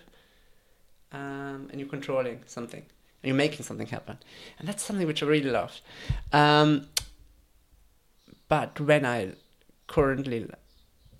um, 1.11 1.67
and 1.69 1.79
you're 1.79 1.89
controlling 1.89 2.39
something. 2.47 2.81
And 3.21 3.29
you're 3.29 3.35
making 3.35 3.63
something 3.63 3.87
happen. 3.87 4.17
And 4.59 4.67
that's 4.67 4.83
something 4.83 5.05
which 5.05 5.23
i 5.23 5.25
really 5.25 5.49
love. 5.49 5.79
Um, 6.31 6.87
but 8.47 8.79
when 8.79 9.05
i 9.05 9.33
currently 9.87 10.49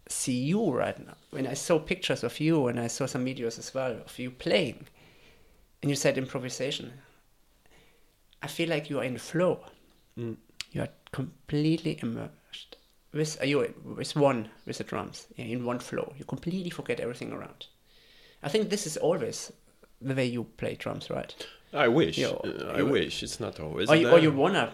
see 0.08 0.40
you 0.44 0.72
right 0.72 1.00
now 1.06 1.16
when 1.32 1.48
i 1.48 1.54
saw 1.54 1.80
pictures 1.80 2.24
of 2.24 2.40
you 2.40 2.68
and 2.68 2.80
i 2.80 2.88
saw 2.88 3.06
some 3.06 3.26
videos 3.26 3.58
as 3.58 3.74
well 3.74 3.92
of 3.92 4.20
you 4.20 4.30
playing 4.30 4.86
and 5.82 5.90
you 5.90 5.96
said 5.96 6.18
improvisation 6.18 6.94
i 8.44 8.48
feel 8.48 8.70
like 8.70 8.90
you 8.90 9.00
are 9.00 9.04
in 9.06 9.18
flow. 9.18 9.60
Mm. 10.18 10.38
you 10.72 10.82
are 10.82 10.90
completely 11.12 12.00
immersed. 12.02 12.78
With 13.14 13.38
uh, 13.42 13.46
you 13.46 13.74
with 13.98 14.16
one 14.16 14.50
with 14.66 14.78
the 14.78 14.84
drums 14.84 15.28
in 15.38 15.66
one 15.66 15.80
flow. 15.80 16.14
You 16.18 16.26
completely 16.26 16.70
forget 16.70 17.00
everything 17.00 17.32
around. 17.34 17.68
I 18.44 18.50
think 18.50 18.70
this 18.70 18.86
is 18.86 18.98
always 18.98 19.52
the 20.02 20.14
way 20.14 20.26
you 20.26 20.44
play 20.58 20.76
drums 20.76 21.10
right? 21.10 21.34
I 21.74 21.88
wish. 21.88 22.18
Yeah, 22.18 22.34
Uh, 22.44 22.74
i 22.76 22.78
you- 22.80 22.86
wish. 22.92 23.24
It's 23.24 23.40
not 23.40 23.60
always 23.60 23.90
or 23.90 23.96
you, 23.96 24.10
or 24.10 24.20
you 24.20 24.32
wanna 24.32 24.72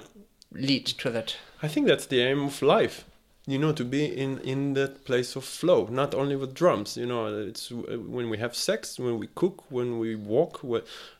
lead 0.51 0.85
to 0.87 1.09
that. 1.11 1.37
I 1.63 1.67
think 1.67 1.87
that's 1.87 2.07
the 2.07 2.21
aim 2.21 2.43
of 2.45 2.61
life. 2.61 3.05
You 3.51 3.59
know, 3.63 3.73
to 3.73 3.85
be 3.85 4.03
in 4.23 4.31
in 4.39 4.73
that 4.73 4.93
place 5.09 5.31
of 5.39 5.43
flow, 5.43 5.87
not 6.01 6.11
only 6.21 6.35
with 6.41 6.51
drums. 6.61 6.89
You 7.01 7.07
know, 7.11 7.21
it's 7.49 7.71
uh, 7.71 7.97
when 8.15 8.27
we 8.31 8.37
have 8.37 8.53
sex, 8.55 8.97
when 9.05 9.15
we 9.21 9.27
cook, 9.41 9.57
when 9.69 9.89
we 10.01 10.15
walk. 10.15 10.53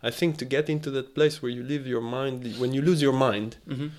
I 0.09 0.11
think 0.11 0.37
to 0.37 0.45
get 0.45 0.69
into 0.69 0.89
that 0.91 1.07
place 1.17 1.35
where 1.41 1.53
you 1.57 1.63
leave 1.71 1.85
your 1.87 2.01
mind, 2.01 2.35
when 2.61 2.71
you 2.75 2.81
lose 2.81 3.01
your 3.01 3.17
mind, 3.29 3.57
mm-hmm. 3.67 3.89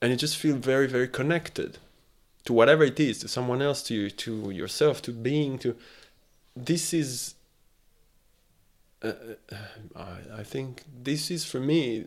and 0.00 0.10
you 0.10 0.16
just 0.16 0.36
feel 0.36 0.56
very, 0.72 0.88
very 0.96 1.08
connected. 1.08 1.78
to 2.46 2.52
whatever 2.52 2.84
it 2.84 2.98
is, 2.98 3.18
to 3.18 3.28
someone 3.28 3.60
else, 3.60 3.82
to 3.82 3.94
you, 3.94 4.10
to 4.10 4.50
yourself, 4.50 5.02
to 5.02 5.12
being, 5.12 5.58
to 5.58 5.76
this 6.56 6.94
is. 6.94 7.34
Uh, 9.02 9.12
I, 9.94 10.40
I 10.40 10.42
think 10.42 10.84
this 11.02 11.30
is 11.30 11.44
for 11.44 11.60
me 11.60 12.06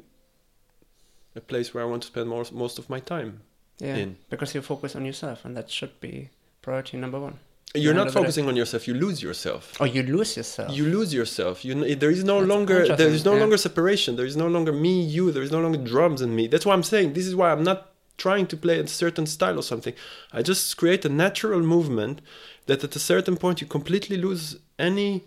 a 1.36 1.42
place 1.42 1.74
where 1.74 1.84
I 1.84 1.88
want 1.88 2.02
to 2.04 2.08
spend 2.08 2.30
most 2.30 2.52
most 2.52 2.80
of 2.80 2.90
my 2.90 3.00
time. 3.00 3.42
Yeah, 3.80 3.96
in. 3.96 4.18
because 4.30 4.54
you 4.56 4.62
focus 4.62 4.96
on 4.96 5.06
yourself, 5.06 5.46
and 5.46 5.56
that 5.58 5.70
should 5.70 6.00
be 6.02 6.30
priority 6.62 6.98
number 6.98 7.20
one. 7.20 7.40
You're 7.76 7.92
end 7.92 7.98
not 7.98 8.08
of 8.08 8.14
the 8.14 8.20
day. 8.20 8.24
focusing 8.24 8.48
on 8.48 8.56
yourself; 8.56 8.88
you 8.88 8.94
lose 8.96 9.22
yourself. 9.22 9.80
Or 9.80 9.88
you 9.88 10.04
lose 10.04 10.36
yourself. 10.36 10.76
You 10.76 10.86
lose 10.86 11.14
yourself. 11.14 11.64
You 11.64 11.96
there 11.96 12.12
is 12.12 12.24
no 12.24 12.40
That's 12.40 12.50
longer 12.50 12.74
there 12.74 12.84
interesting, 12.84 13.14
is 13.14 13.26
no 13.26 13.34
yeah. 13.36 13.40
longer 13.42 13.58
separation. 13.58 14.16
There 14.16 14.26
is 14.26 14.36
no 14.36 14.48
longer 14.48 14.74
me, 14.74 15.02
you. 15.04 15.32
There 15.32 15.44
is 15.44 15.52
no 15.52 15.62
longer 15.62 15.78
drums 15.78 16.22
and 16.22 16.36
me. 16.36 16.48
That's 16.48 16.66
why 16.66 16.74
I'm 16.74 16.84
saying 16.84 17.14
this 17.14 17.28
is 17.28 17.36
why 17.36 17.52
I'm 17.52 17.64
not 17.64 17.92
trying 18.18 18.48
to 18.48 18.58
play 18.58 18.80
a 18.80 18.88
certain 18.88 19.26
style 19.26 19.58
or 19.58 19.64
something. 19.64 19.94
I 20.34 20.42
just 20.42 20.76
create 20.78 21.06
a 21.06 21.10
natural 21.10 21.62
movement 21.62 22.22
that 22.66 22.84
at 22.84 22.96
a 22.96 23.00
certain 23.00 23.38
point 23.38 23.62
you 23.62 23.68
completely 23.68 24.18
lose 24.18 24.58
any 24.78 25.24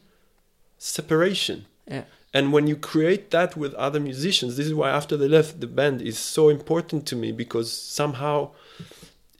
separation. 0.79 1.67
yeah. 1.87 2.05
And 2.35 2.53
when 2.53 2.67
you 2.67 2.77
create 2.77 3.31
that 3.31 3.57
with 3.57 3.75
other 3.75 4.01
musicians, 4.01 4.57
this 4.57 4.67
is 4.67 4.75
why 4.75 4.91
after 4.91 5.17
they 5.17 5.29
left 5.29 5.61
the 5.61 5.67
band 5.67 6.01
is 6.01 6.19
so 6.19 6.49
important 6.49 7.07
to 7.07 7.17
me 7.17 7.31
because 7.31 7.73
somehow 7.73 8.51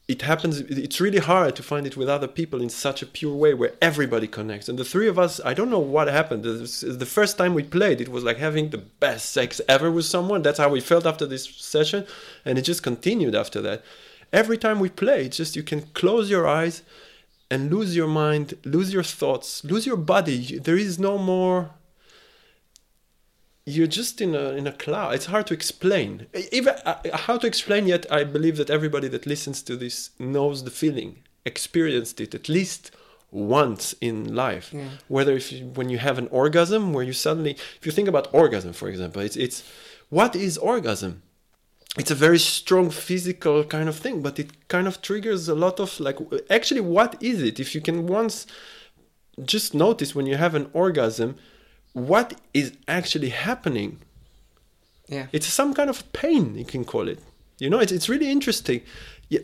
it 0.09 0.23
happens 0.23 0.61
it's 0.61 1.01
really 1.01 1.21
hard 1.21 1.57
to 1.57 1.63
find 1.63 1.87
it 1.87 1.97
with 1.97 2.09
other 2.09 2.29
people 2.29 2.61
in 2.61 2.69
such 2.69 3.03
a 3.03 3.07
pure 3.07 3.35
way 3.35 3.55
where 3.55 3.73
everybody 3.81 4.27
connects. 4.27 4.69
And 4.69 4.79
the 4.79 4.85
three 4.85 5.09
of 5.09 5.19
us 5.19 5.41
i 5.45 5.55
don't 5.55 5.71
know 5.71 5.79
what 5.79 6.09
happened. 6.09 6.43
The 6.45 7.07
first 7.07 7.39
time 7.39 7.55
we 7.55 7.63
played 7.63 8.01
it 8.01 8.11
was 8.11 8.25
like 8.25 8.37
having 8.37 8.69
the 8.69 8.85
best 9.05 9.31
sex 9.31 9.61
ever 9.69 9.91
with 9.91 10.05
someone. 10.05 10.43
That's 10.43 10.59
how 10.59 10.69
we 10.69 10.81
felt 10.81 11.07
after 11.07 11.25
this 11.27 11.45
session. 11.49 12.05
And 12.45 12.59
it 12.59 12.63
just 12.63 12.83
continued 12.83 13.35
after 13.35 13.63
that. 13.63 13.83
Every 14.33 14.59
time 14.59 14.81
we 14.81 14.91
play 14.91 15.27
it's 15.27 15.39
just 15.39 15.57
you 15.57 15.63
can 15.63 15.83
close 15.95 16.29
your 16.29 16.47
eyes 16.47 16.83
and 17.51 17.71
lose 17.71 17.95
your 17.97 18.09
mind 18.09 18.55
lose 18.65 18.93
your 18.93 19.05
thoughts 19.05 19.65
lose 19.65 19.87
your 19.87 19.97
body. 19.97 20.59
There 20.59 20.77
is 20.77 20.99
no 20.99 21.17
more 21.17 21.71
you're 23.65 23.87
just 23.87 24.21
in 24.21 24.35
a 24.35 24.51
in 24.51 24.67
a 24.67 24.73
cloud. 24.73 25.15
It's 25.15 25.27
hard 25.27 25.47
to 25.49 25.55
explain. 25.55 26.27
Even 26.51 26.75
uh, 26.85 26.97
how 27.15 27.39
to 27.39 27.47
explain 27.47 27.87
yet 27.87 28.11
I 28.11 28.25
believe 28.25 28.57
that 28.57 28.71
everybody 28.71 29.09
that 29.09 29.27
listens 29.27 29.63
to 29.63 29.77
this 29.77 30.11
knows 30.19 30.65
the 30.65 30.71
feeling, 30.71 31.23
experienced 31.45 32.21
it 32.21 32.35
at 32.35 32.49
least 32.49 32.91
once 33.31 33.95
in 34.01 34.35
life. 34.35 34.73
Yeah. 34.73 34.89
Whether 35.09 35.35
if 35.35 35.53
you, 35.53 35.67
when 35.67 35.89
you 35.89 35.99
have 35.99 36.19
an 36.19 36.29
orgasm 36.29 36.93
where 36.93 37.05
you 37.05 37.13
suddenly 37.13 37.53
if 37.53 37.87
you 37.87 37.93
think 37.93 38.09
about 38.09 38.33
orgasm 38.35 38.73
for 38.73 38.89
example, 38.89 39.23
it's 39.23 39.37
it's 39.37 39.63
what 40.09 40.35
is 40.35 40.59
orgasm? 40.59 41.23
It's 41.99 42.11
a 42.11 42.15
very 42.15 42.39
strong 42.39 42.91
physical 42.91 43.65
kind 43.65 43.89
of 43.89 43.97
thing, 43.97 44.23
but 44.23 44.39
it 44.39 44.69
kind 44.69 44.89
of 44.89 45.03
triggers 45.03 45.49
a 45.49 45.55
lot 45.55 45.79
of 45.79 46.01
like 46.01 46.19
actually 46.51 46.81
what 46.81 47.23
is 47.23 47.41
it? 47.43 47.61
If 47.61 47.77
you 47.77 47.81
can 47.81 48.09
once 48.09 48.47
just 49.45 49.73
notice 49.73 50.15
when 50.15 50.27
you 50.27 50.37
have 50.37 50.57
an 50.57 50.69
orgasm 50.73 51.37
what 51.93 52.41
is 52.55 52.73
actually 52.89 53.31
happening. 53.31 53.99
Yeah. 55.09 55.27
it's 55.33 55.47
some 55.47 55.75
kind 55.75 55.91
of 55.91 56.11
pain 56.13 56.55
you 56.55 56.65
can 56.65 56.85
call 56.85 57.09
it. 57.09 57.19
You 57.59 57.69
know 57.71 57.81
it's, 57.81 57.93
it's 57.93 58.09
really 58.09 58.31
interesting. 58.31 58.83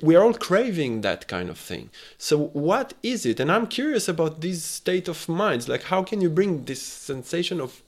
We 0.02 0.16
are 0.16 0.22
all 0.22 0.34
craving 0.34 1.00
that 1.02 1.28
kind 1.28 1.48
of 1.48 1.58
thing. 1.58 1.90
So 2.16 2.46
what 2.52 2.94
is 3.02 3.26
it? 3.26 3.40
And 3.40 3.50
i'm 3.52 3.66
curious 3.66 4.08
about 4.08 4.40
this 4.40 4.62
state 4.64 5.08
of 5.08 5.28
minds 5.28 5.68
like 5.68 5.84
how 5.84 6.02
can 6.02 6.20
you 6.20 6.30
bring 6.30 6.64
this 6.64 6.82
sensation 6.82 7.60
of 7.60 7.82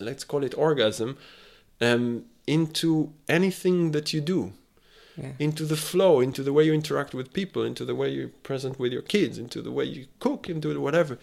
let's 0.00 0.24
call 0.24 0.42
it 0.42 0.54
orgasm 0.58 1.16
um, 1.80 2.24
into 2.46 3.12
anything 3.28 3.92
that 3.92 4.12
you 4.12 4.20
do? 4.20 4.52
Yeah. 5.14 5.32
into 5.38 5.66
the 5.66 5.76
flow 5.76 6.20
into 6.20 6.42
the 6.42 6.54
way 6.54 6.64
you 6.64 6.72
interact 6.72 7.12
with 7.12 7.34
people 7.34 7.64
into 7.64 7.84
the 7.84 7.94
way 7.94 8.08
you're 8.08 8.28
present 8.42 8.78
with 8.78 8.92
your 8.94 9.02
kids 9.02 9.36
into 9.36 9.60
the 9.60 9.70
way 9.70 9.84
you 9.84 10.06
cook 10.20 10.48
into 10.48 10.80
whatever 10.80 11.18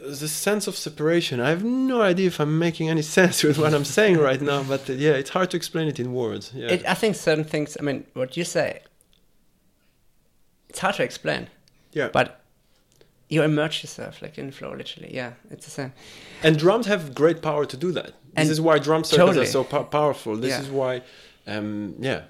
the 0.00 0.28
sense 0.28 0.66
of 0.68 0.76
separation 0.76 1.40
i 1.40 1.48
have 1.50 1.64
no 1.64 2.00
idea 2.02 2.26
if 2.28 2.38
i'm 2.40 2.58
making 2.58 2.88
any 2.88 3.02
sense 3.18 3.42
with 3.42 3.58
what 3.58 3.74
i'm 3.74 3.84
saying 3.84 4.16
right 4.18 4.40
now 4.40 4.62
but 4.62 4.88
uh, 4.88 4.92
yeah 4.92 5.10
it's 5.12 5.30
hard 5.30 5.50
to 5.50 5.56
explain 5.56 5.88
it 5.88 5.98
in 5.98 6.12
words 6.12 6.52
yeah 6.54 6.68
It, 6.74 6.84
I 6.86 6.94
think 6.94 7.16
certain 7.16 7.44
things. 7.44 7.76
I 7.80 7.82
mean, 7.82 8.04
what 8.14 8.36
you 8.36 8.44
say, 8.44 8.80
it's 10.68 10.78
hard 10.78 10.94
to 10.96 11.02
explain, 11.02 11.48
yeah 11.92 12.08
but 12.12 12.40
you 13.28 13.42
immerse 13.42 13.82
yourself 13.82 14.22
like 14.22 14.38
in 14.38 14.50
flow, 14.52 14.72
literally. 14.74 15.10
Yeah, 15.14 15.32
it's 15.50 15.64
the 15.66 15.70
same. 15.70 15.92
and 16.42 16.56
drums 16.58 16.86
have 16.86 17.14
great 17.14 17.42
power 17.42 17.66
to 17.66 17.76
do 17.76 17.92
that 17.92 18.06
this 18.06 18.14
And 18.36 18.50
is 18.50 18.60
why 18.60 18.78
drum 18.78 19.04
circles 19.04 19.30
totally. 19.30 19.46
are 19.46 19.50
so 19.50 19.64
po- 19.64 19.84
powerful 19.84 20.36
this 20.36 20.50
Yeah. 20.50 20.62
is 20.62 20.70
why 20.70 21.02
um 21.46 21.94
yeah 21.98 22.20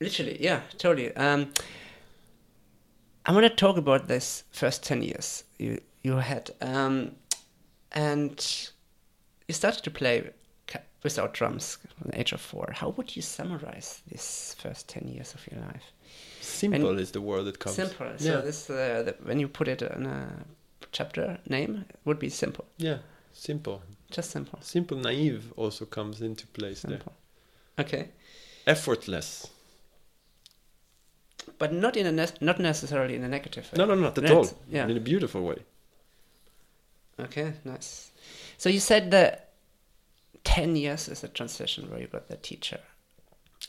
Literally, 0.00 0.36
yeah, 0.40 0.60
totally. 0.78 1.10
Um, 1.16 1.50
I 3.26 3.32
want 3.32 3.44
to 3.46 3.54
talk 3.66 3.76
about 3.76 4.06
this 4.06 4.44
first 4.52 4.84
ten 4.84 5.02
years 5.02 5.44
you 5.58 5.80
you 6.02 6.16
had, 6.16 6.50
um, 6.60 7.12
and 7.92 8.70
you 9.46 9.54
started 9.54 9.82
to 9.84 9.90
play 9.90 10.30
without 11.04 11.32
drums 11.32 11.78
at 12.00 12.10
the 12.12 12.20
age 12.20 12.32
of 12.32 12.40
four. 12.40 12.72
How 12.72 12.88
would 12.90 13.14
you 13.14 13.22
summarize 13.22 14.02
this 14.10 14.56
first 14.58 14.88
ten 14.88 15.06
years 15.08 15.34
of 15.34 15.46
your 15.50 15.60
life? 15.60 15.92
simple 16.40 16.90
And 16.90 17.00
is 17.00 17.10
the 17.12 17.20
word 17.20 17.44
that 17.44 17.58
comes 17.58 17.76
Simple. 17.76 18.06
So 18.16 18.40
this, 18.40 18.70
uh, 18.70 19.02
the, 19.06 19.14
when 19.22 19.38
you 19.38 19.48
put 19.48 19.68
it 19.68 19.82
in 19.82 20.06
a 20.06 20.28
chapter 20.92 21.38
name, 21.48 21.84
it 21.88 21.96
would 22.04 22.18
be 22.18 22.28
simple. 22.30 22.64
yeah 22.78 22.98
simple 23.32 23.82
Just 24.10 24.30
simple. 24.30 24.58
simple 24.62 24.96
naive 24.96 25.52
also 25.56 25.84
comes 25.84 26.20
into 26.22 26.46
place 26.48 26.80
there 26.82 26.92
Simple. 26.98 27.12
Okay, 27.78 28.08
effortless 28.66 29.48
but 31.58 31.72
not 31.72 31.96
in 31.96 32.06
a 32.06 32.12
ne- 32.12 32.38
not 32.40 32.58
necessarily 32.58 33.14
in 33.14 33.24
a 33.24 33.28
negative 33.28 33.64
way. 33.70 33.76
no 33.78 33.84
no 33.86 33.94
not 33.94 34.18
at 34.18 34.30
all 34.30 34.46
yeah. 34.70 34.86
in 34.88 34.96
a 34.96 35.00
beautiful 35.00 35.42
way 35.42 35.58
Okay, 37.20 37.52
nice. 37.64 38.10
So 38.58 38.68
you 38.68 38.80
said 38.80 39.10
that 39.10 39.50
ten 40.44 40.76
years 40.76 41.08
is 41.08 41.24
a 41.24 41.28
transition 41.28 41.90
where 41.90 42.00
you 42.00 42.06
got 42.06 42.28
the 42.28 42.36
teacher. 42.36 42.80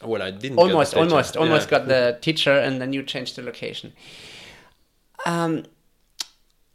well 0.03 0.21
i 0.21 0.31
didn't 0.31 0.55
get 0.57 0.63
Almost, 0.63 0.93
almost, 0.95 1.35
almost 1.37 1.65
Yeah. 1.71 1.77
got 1.79 1.87
the 1.87 2.17
teacher, 2.21 2.53
and 2.53 2.79
then 2.79 2.93
you 2.93 3.03
changed 3.03 3.35
the 3.35 3.41
location. 3.41 3.93
Um, 5.25 5.63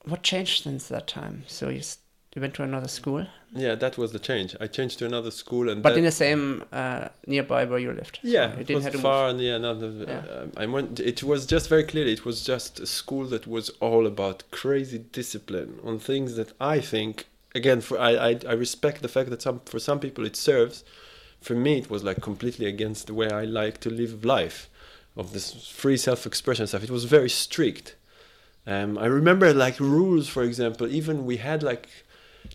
what 0.04 0.22
changed 0.22 0.64
since 0.64 0.88
that 0.88 1.06
time? 1.06 1.44
So 1.46 1.68
you 1.70 1.80
you 2.34 2.40
went 2.42 2.54
to 2.54 2.62
another 2.62 2.88
school, 2.88 3.26
Yeah, 3.54 3.76
that 3.76 3.96
was 3.96 4.10
the 4.12 4.18
change. 4.18 4.56
I 4.60 4.66
changed 4.66 4.98
to 4.98 5.06
another 5.06 5.30
school, 5.30 5.68
and 5.68 5.82
but 5.82 5.90
that, 5.90 5.98
in 5.98 6.04
the 6.04 6.10
same 6.10 6.64
uh, 6.72 7.08
nearby 7.26 7.64
where 7.64 7.78
you 7.78 7.92
lived. 7.92 8.18
So 8.22 8.28
yeah, 8.28 8.54
you 8.54 8.60
it 8.60 8.66
didn't 8.66 8.74
was 8.76 8.84
have 8.84 8.92
to 8.94 8.98
far. 8.98 9.28
And 9.28 9.40
yeah, 9.40 9.58
no, 9.58 9.74
the, 9.74 10.04
Yeah. 10.04 10.18
uh, 10.18 10.46
I 10.56 10.66
went. 10.66 10.98
It 10.98 11.22
was 11.22 11.46
just 11.46 11.68
very 11.68 11.84
clearly. 11.84 12.12
It 12.12 12.24
was 12.24 12.44
just 12.44 12.80
a 12.80 12.86
school 12.86 13.26
that 13.26 13.46
was 13.46 13.70
all 13.80 14.06
about 14.06 14.42
crazy 14.50 14.98
discipline 14.98 15.78
on 15.84 15.98
things 15.98 16.34
that 16.36 16.52
I 16.60 16.80
think. 16.80 17.26
Again, 17.54 17.80
for 17.80 17.96
I, 18.00 18.10
I, 18.30 18.40
I 18.48 18.54
respect 18.54 19.00
the 19.02 19.08
fact 19.16 19.30
that 19.30 19.42
some 19.42 19.60
for 19.64 19.78
some 19.78 20.00
people 20.00 20.26
it 20.26 20.36
serves. 20.36 20.82
For 21.40 21.54
me, 21.54 21.78
it 21.78 21.90
was 21.90 22.02
like 22.02 22.20
completely 22.22 22.66
against 22.66 23.06
the 23.06 23.14
way 23.14 23.28
I 23.30 23.44
like 23.44 23.78
to 23.80 23.90
live 23.90 24.24
life, 24.24 24.68
of 25.14 25.32
this 25.34 25.68
free 25.68 25.98
self-expression 25.98 26.66
stuff. 26.66 26.82
It 26.82 26.90
was 26.90 27.04
very 27.04 27.30
strict. 27.30 27.94
Um, 28.66 28.96
I 28.98 29.06
remember 29.06 29.52
like 29.52 29.78
rules, 29.78 30.26
for 30.26 30.42
example. 30.42 30.88
Even 30.88 31.26
we 31.26 31.36
had 31.36 31.62
like 31.62 31.86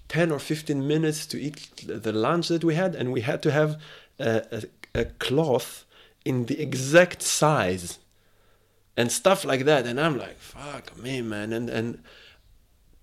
10 0.07 0.31
or 0.31 0.39
15 0.39 0.87
minutes 0.87 1.25
to 1.27 1.39
eat 1.39 1.71
the 1.87 2.11
lunch 2.13 2.47
that 2.47 2.63
we 2.63 2.75
had 2.75 2.95
and 2.95 3.11
we 3.11 3.21
had 3.21 3.41
to 3.43 3.51
have 3.51 3.79
a, 4.19 4.43
a, 4.95 5.01
a 5.01 5.05
cloth 5.05 5.85
in 6.25 6.45
the 6.45 6.59
exact 6.61 7.21
size 7.21 7.99
and 8.97 9.11
stuff 9.11 9.45
like 9.45 9.65
that. 9.65 9.85
And 9.85 9.99
i'm 9.99 10.17
like 10.17 10.37
fuck 10.39 10.97
me 10.97 11.21
man. 11.21 11.53
And 11.53 11.69
and 11.69 12.03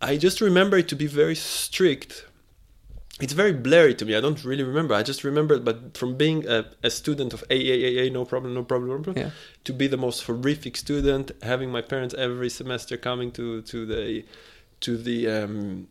i 0.00 0.16
just 0.16 0.40
remember 0.40 0.76
it 0.78 0.88
to 0.88 0.96
be 0.96 1.06
very 1.06 1.34
strict. 1.34 2.26
It's 3.18 3.32
very 3.32 3.54
blurry 3.54 3.94
to 3.94 4.04
me. 4.04 4.14
I 4.14 4.20
don't 4.20 4.44
really 4.44 4.62
remember. 4.62 4.92
I 4.92 5.02
just 5.02 5.24
remember 5.24 5.58
but 5.58 5.96
from 5.96 6.16
being 6.16 6.46
a, 6.46 6.66
a 6.82 6.90
student 6.90 7.32
of 7.32 7.42
AAAA, 7.48 8.12
no 8.12 8.24
problem 8.26 8.52
no 8.54 8.62
problem 8.62 8.90
no 8.90 8.98
problem 9.02 9.24
Yeah. 9.26 9.30
to 9.64 9.72
be 9.72 9.86
the 9.86 9.96
most 9.96 10.24
horrific 10.26 10.76
student 10.76 11.30
having 11.42 11.70
my 11.70 11.80
parents 11.80 12.14
every 12.18 12.50
semester 12.50 12.96
coming 12.98 13.32
to 13.32 13.62
to 13.62 13.86
the 13.86 14.24
to 14.80 14.98
the 14.98 15.18
um, 15.30 15.88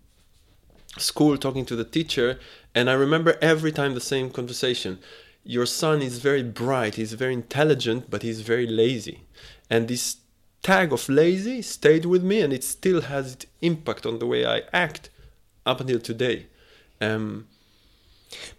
school 0.98 1.38
talking 1.38 1.66
to 1.66 1.76
the 1.76 1.84
teacher 1.84 2.40
and 2.74 2.90
i 2.90 2.94
remember 2.94 3.38
every 3.42 3.72
time 3.72 3.94
the 3.94 4.02
same 4.02 4.30
conversation. 4.30 5.00
Your 5.44 5.66
son 5.68 6.02
is 6.02 6.18
very 6.20 6.42
bright 6.44 6.96
he's 6.96 7.14
very 7.14 7.34
intelligent 7.34 8.10
but 8.10 8.24
he's 8.24 8.42
very 8.42 8.66
lazy. 8.68 9.22
And 9.70 9.88
this 9.88 10.18
tag 10.64 10.92
of 10.92 11.08
lazy 11.08 11.62
stayed 11.62 12.06
with 12.06 12.24
me 12.24 12.42
and 12.42 12.52
it 12.52 12.64
still 12.64 13.02
has 13.02 13.34
its 13.34 13.46
impact 13.62 14.06
on 14.06 14.18
the 14.20 14.26
way 14.26 14.46
i 14.46 14.62
act 14.74 15.10
up 15.66 15.80
until 15.82 16.00
today. 16.00 16.48
Um, 17.02 17.48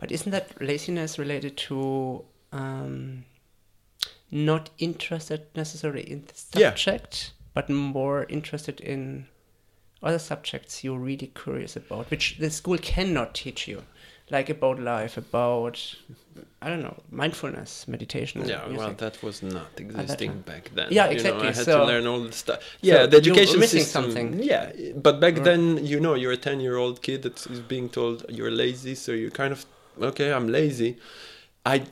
But 0.01 0.12
isn't 0.12 0.30
that 0.32 0.61
laziness 0.61 1.18
related 1.18 1.57
to 1.68 2.24
um, 2.53 3.24
not 4.30 4.70
interested 4.78 5.41
necessarily 5.55 6.03
in 6.11 6.24
the 6.26 6.61
Yeah. 6.61 6.70
subject, 6.70 7.32
but 7.55 7.68
more 7.68 8.26
interested 8.28 8.80
in 8.80 9.26
other 10.03 10.19
subjects 10.19 10.83
you're 10.85 10.99
really 10.99 11.31
curious 11.35 11.77
about, 11.77 12.11
which 12.11 12.37
the 12.39 12.51
school 12.51 12.79
cannot 12.79 13.35
teach 13.35 13.67
you? 13.69 13.83
like 14.29 14.51
about 14.51 14.81
life, 14.81 15.17
about 15.17 15.77
I 16.61 16.69
don't 16.69 16.83
know, 16.83 16.97
mindfulness, 17.13 17.87
meditation. 17.87 18.43
Yeah, 18.45 18.67
well, 18.67 18.93
that 18.95 19.23
was 19.23 19.41
not 19.41 19.69
existing 19.77 20.41
back 20.41 20.69
then. 20.75 20.89
Yeah, 20.91 21.05
You 21.05 21.11
know, 21.11 21.13
exactly, 21.17 21.49
I 21.49 21.53
had 21.53 21.65
so- 21.65 21.79
to 21.79 21.85
learn 21.85 22.07
all 22.09 22.21
the 22.25 22.33
stuff. 22.33 22.59
Yeah, 22.81 23.07
the 23.07 23.23
you 23.23 23.31
were 23.33 23.39
education 23.39 23.61
missing 23.61 23.83
system. 23.83 24.03
something. 24.03 24.43
Yeah, 24.43 24.73
but 24.97 25.21
back 25.21 25.37
Or- 25.39 25.45
then, 25.45 25.87
you 25.87 26.01
know, 26.01 26.15
you're 26.15 26.33
a 26.33 26.37
ten-year-old 26.49 27.03
kid 27.03 27.23
that 27.23 27.47
is 27.47 27.61
being 27.61 27.89
told 27.89 28.25
you're 28.29 28.51
lazy, 28.51 28.97
so 28.97 29.13
you're 29.13 29.31
kind 29.31 29.53
of 29.53 29.65
okay. 30.11 30.33
I'm 30.33 30.49
lazy. 30.49 30.97
I 31.65 31.85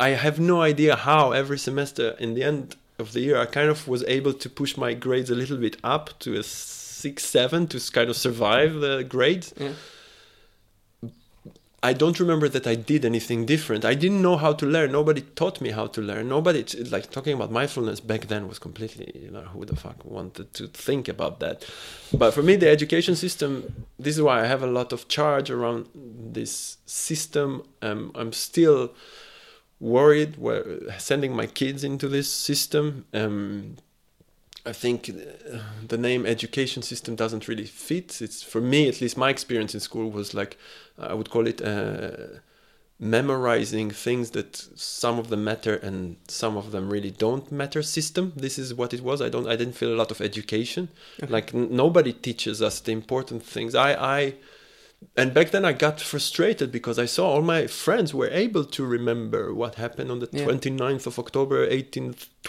I 0.00 0.08
have 0.24 0.40
no 0.40 0.62
idea 0.62 0.96
how 0.96 1.30
every 1.30 1.58
semester 1.58 2.16
in 2.18 2.34
the 2.34 2.42
end 2.42 2.74
of 2.98 3.12
the 3.12 3.20
year 3.20 3.36
I 3.38 3.46
kind 3.46 3.70
of 3.70 3.86
was 3.86 4.02
able 4.08 4.32
to 4.32 4.48
push 4.50 4.76
my 4.76 4.92
grades 4.94 5.30
a 5.30 5.36
little 5.36 5.56
bit 5.66 5.76
up 5.84 6.18
to 6.24 6.36
a 6.36 6.42
six, 7.04 7.24
seven 7.24 7.66
to 7.68 7.78
kind 7.92 8.08
of 8.10 8.16
survive 8.16 8.74
the 8.74 9.04
grades. 9.04 9.52
Yeah. 9.56 9.72
I 11.82 11.92
don't 11.92 12.18
remember 12.18 12.48
that 12.48 12.66
I 12.66 12.74
did 12.74 13.04
anything 13.04 13.46
different. 13.46 13.84
I 13.84 13.94
didn't 13.94 14.22
know 14.22 14.36
how 14.36 14.52
to 14.54 14.66
learn. 14.66 14.90
Nobody 14.90 15.20
taught 15.20 15.60
me 15.60 15.70
how 15.70 15.86
to 15.88 16.00
learn. 16.00 16.28
Nobody, 16.28 16.64
like 16.90 17.10
talking 17.10 17.34
about 17.34 17.52
mindfulness 17.52 18.00
back 18.00 18.22
then 18.26 18.48
was 18.48 18.58
completely, 18.58 19.08
you 19.14 19.30
know, 19.30 19.42
who 19.42 19.64
the 19.64 19.76
fuck 19.76 20.04
wanted 20.04 20.52
to 20.54 20.66
think 20.68 21.06
about 21.06 21.38
that? 21.40 21.64
But 22.12 22.32
for 22.32 22.42
me, 22.42 22.56
the 22.56 22.68
education 22.68 23.14
system, 23.14 23.86
this 23.98 24.16
is 24.16 24.22
why 24.22 24.40
I 24.42 24.46
have 24.46 24.62
a 24.64 24.72
lot 24.78 24.92
of 24.92 25.06
charge 25.06 25.48
around 25.50 25.88
this 25.94 26.78
system. 26.86 27.62
Um, 27.82 28.10
I'm 28.14 28.32
still 28.32 28.92
worried 29.78 30.38
where 30.38 30.64
sending 30.98 31.36
my 31.36 31.46
kids 31.46 31.84
into 31.84 32.08
this 32.08 32.32
system. 32.32 33.04
Um, 33.12 33.76
I 34.66 34.72
think 34.72 35.08
uh, 35.08 35.58
the 35.86 35.96
name 35.98 36.26
education 36.26 36.82
system 36.82 37.14
doesn't 37.16 37.48
really 37.48 37.66
fit. 37.66 38.20
It's 38.20 38.42
for 38.42 38.60
me, 38.60 38.88
at 38.88 39.00
least 39.00 39.16
my 39.16 39.30
experience 39.30 39.74
in 39.74 39.80
school 39.80 40.10
was 40.10 40.34
like 40.34 40.58
I 40.98 41.14
would 41.14 41.30
call 41.30 41.46
it 41.46 41.62
uh, 41.62 42.40
memorizing 42.98 43.90
things 43.90 44.30
that 44.30 44.56
some 44.74 45.18
of 45.18 45.28
them 45.28 45.44
matter 45.44 45.74
and 45.76 46.16
some 46.28 46.56
of 46.56 46.72
them 46.72 46.88
really 46.90 47.10
don't 47.10 47.52
matter 47.52 47.82
system. 47.82 48.32
This 48.36 48.58
is 48.58 48.74
what 48.74 48.94
it 48.94 49.02
was. 49.02 49.20
I 49.20 49.28
don't. 49.28 49.46
I 49.46 49.56
didn't 49.56 49.74
feel 49.74 49.92
a 49.92 50.00
lot 50.02 50.10
of 50.10 50.20
education. 50.20 50.88
Okay. 51.22 51.32
Like 51.32 51.54
n- 51.54 51.68
nobody 51.70 52.12
teaches 52.12 52.62
us 52.62 52.80
the 52.80 52.92
important 52.92 53.42
things. 53.44 53.74
I 53.74 53.92
I. 54.18 54.34
And 55.14 55.34
back 55.34 55.50
then 55.50 55.66
I 55.66 55.74
got 55.74 56.00
frustrated 56.00 56.72
because 56.72 56.98
I 56.98 57.04
saw 57.04 57.28
all 57.28 57.42
my 57.42 57.66
friends 57.66 58.14
were 58.14 58.30
able 58.30 58.64
to 58.64 58.82
remember 58.86 59.52
what 59.52 59.74
happened 59.74 60.10
on 60.10 60.20
the 60.20 60.28
Yeah. 60.32 60.46
29th 60.46 61.06
of 61.06 61.18
October 61.18 61.66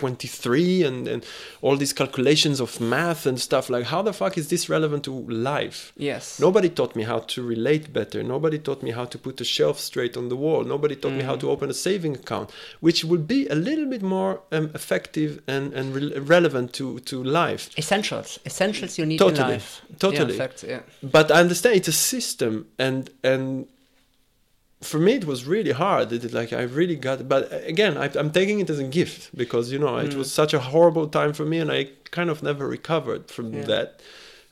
1823 0.02 0.84
and, 0.84 1.08
and 1.08 1.26
all 1.62 1.76
these 1.78 1.94
calculations 1.94 2.60
of 2.60 2.80
math 2.80 3.26
and 3.26 3.40
stuff 3.40 3.70
like 3.70 3.86
how 3.86 4.02
the 4.02 4.14
fuck 4.14 4.38
is 4.38 4.50
this 4.50 4.70
relevant 4.70 5.04
to 5.06 5.12
life? 5.12 5.94
Yes. 5.98 6.40
Nobody 6.40 6.70
taught 6.70 6.96
me 6.96 7.04
how 7.04 7.20
to 7.20 7.42
relate 7.44 7.92
better. 7.94 8.24
Nobody 8.24 8.60
taught 8.60 8.84
me 8.84 8.92
how 8.92 9.06
to 9.06 9.18
put 9.18 9.42
a 9.42 9.46
shelf 9.46 9.80
straight 9.80 10.18
on 10.18 10.30
the 10.30 10.36
wall. 10.36 10.64
Nobody 10.64 10.96
taught 10.96 11.14
me 11.14 11.24
how 11.24 11.36
Mm. 11.36 11.40
to 11.42 11.52
open 11.52 11.70
a 11.70 11.74
saving 11.74 12.16
account, 12.16 12.50
which 12.80 13.04
would 13.04 13.28
be 13.28 13.48
a 13.48 13.56
little 13.56 13.86
bit 13.86 14.02
more 14.02 14.42
um, 14.52 14.72
effective 14.74 15.42
and, 15.48 15.74
and 15.74 15.94
re- 15.96 16.18
relevant 16.20 16.74
to, 16.74 17.00
to 17.02 17.24
life. 17.24 17.70
Essentials. 17.78 18.40
Essentials 18.46 18.98
you 18.98 19.06
need 19.06 19.20
Totally. 19.20 19.44
in 19.44 19.50
life. 19.52 19.82
Totally. 20.00 20.34
Yeah, 20.34 20.38
facts, 20.38 20.64
yeah. 20.68 20.82
But 21.04 21.32
I 21.32 21.40
understand 21.42 21.76
it's 21.76 21.88
a 21.88 21.92
system, 21.92 22.68
and 22.80 23.10
and 23.24 23.68
for 24.82 25.00
me 25.00 25.14
it 25.14 25.26
was 25.26 25.46
really 25.46 25.72
hard. 25.72 26.12
It, 26.14 26.32
like 26.34 26.54
I 26.54 26.62
really 26.64 26.96
got, 26.96 27.28
but 27.28 27.52
again, 27.68 27.98
I, 27.98 28.10
I'm 28.16 28.32
taking 28.32 28.60
it 28.60 28.70
as 28.70 28.80
a 28.80 28.84
gift 28.84 29.36
because 29.36 29.72
you 29.72 29.80
know 29.80 29.98
it 29.98 30.12
Mm. 30.12 30.18
was 30.18 30.32
such 30.32 30.54
a 30.54 30.60
horrible 30.60 31.08
time 31.08 31.34
for 31.34 31.46
me, 31.46 31.58
and 31.60 31.72
I 31.72 31.90
kind 32.12 32.30
of 32.30 32.44
never 32.44 32.68
recovered 32.68 33.32
from 33.32 33.54
Yeah. 33.54 33.66
that. 33.66 34.02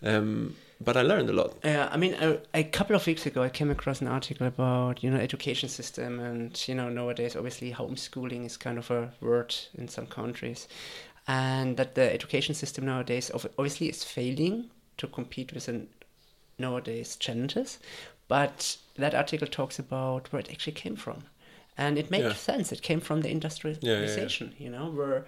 Um, 0.04 0.56
but 0.82 0.98
I 0.98 1.04
learned 1.04 1.30
a 1.30 1.34
lot. 1.34 1.54
Yeah, 1.64 1.88
I 1.90 1.98
mean, 1.98 2.16
a, 2.16 2.40
a 2.54 2.64
couple 2.64 2.96
of 2.98 3.08
weeks 3.08 3.26
ago, 3.26 3.42
I 3.42 3.50
came 3.50 3.72
across 3.72 4.02
an 4.02 4.08
article 4.08 4.46
about 4.48 5.04
you 5.04 5.10
know 5.10 5.18
education 5.18 5.70
system, 5.70 6.20
and 6.20 6.68
you 6.68 6.76
know 6.76 6.90
nowadays, 6.90 7.36
obviously, 7.36 7.72
homeschooling 7.72 8.46
is 8.46 8.58
kind 8.58 8.78
of 8.78 8.92
a 8.92 9.12
word 9.22 9.56
in 9.78 9.88
some 9.88 10.06
countries, 10.08 10.68
and 11.28 11.78
that 11.78 11.96
the 11.96 12.12
education 12.14 12.56
system 12.56 12.86
nowadays 12.86 13.32
obviously 13.34 13.88
is 13.90 14.04
failing 14.04 14.70
to 14.98 15.08
compete 15.08 15.54
with 15.54 15.66
the 15.68 15.88
nowadays 16.58 17.16
challenges, 17.18 17.80
but 18.28 18.78
that 18.98 19.14
article 19.16 19.48
talks 19.48 19.80
about 19.80 20.32
where 20.32 20.40
it 20.40 20.50
actually 20.52 20.74
came 20.74 20.96
from, 20.96 21.24
and 21.78 21.98
it 21.98 22.10
makes 22.12 22.24
Yeah. 22.26 22.34
sense. 22.34 22.72
It 22.72 22.82
came 22.82 23.00
from 23.02 23.22
the 23.22 23.30
industrialization, 23.30 24.54
you 24.58 24.70
know, 24.70 24.90
where 24.90 25.26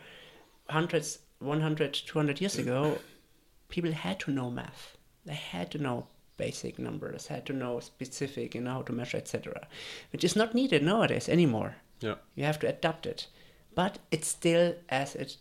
hundreds, 0.69 1.19
100, 1.39 1.93
200 1.93 2.41
years 2.41 2.57
ago, 2.57 3.01
people 3.69 3.91
had 3.91 4.19
to 4.21 4.31
know 4.31 4.49
math. 4.49 4.97
They 5.25 5.33
had 5.35 5.69
to 5.71 5.77
know 5.77 6.07
basic 6.37 6.77
numbers, 6.79 7.27
had 7.27 7.45
to 7.47 7.53
know 7.53 7.79
specific, 7.79 8.55
you 8.55 8.61
know, 8.61 8.73
how 8.73 8.81
to 8.83 8.93
measure, 8.93 9.17
etc., 9.17 9.67
which 10.11 10.23
is 10.23 10.35
not 10.35 10.53
needed 10.53 10.83
nowadays 10.83 11.27
anymore. 11.29 11.75
Yeah, 11.99 12.15
You 12.35 12.43
have 12.45 12.59
to 12.59 12.67
adapt 12.67 13.05
it, 13.05 13.27
but 13.75 13.97
it's 14.11 14.27
still 14.27 14.75
as 14.89 15.15
it 15.15 15.37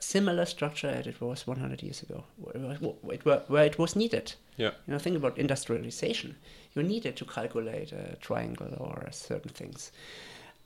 similar 0.00 0.46
structure 0.46 0.86
as 0.88 1.06
it 1.08 1.20
was 1.20 1.44
100 1.46 1.82
years 1.82 2.02
ago, 2.02 2.22
where 2.36 2.54
it 2.56 3.24
was, 3.24 3.42
where 3.48 3.64
it 3.64 3.78
was 3.78 3.96
needed. 3.96 4.34
yeah, 4.56 4.70
You 4.86 4.92
know, 4.92 4.98
think 4.98 5.16
about 5.16 5.38
industrialization. 5.38 6.36
You 6.78 6.84
needed 6.84 7.16
to 7.16 7.24
calculate 7.24 7.90
a 7.92 8.16
triangle 8.20 8.72
or 8.78 9.08
certain 9.10 9.50
things, 9.50 9.90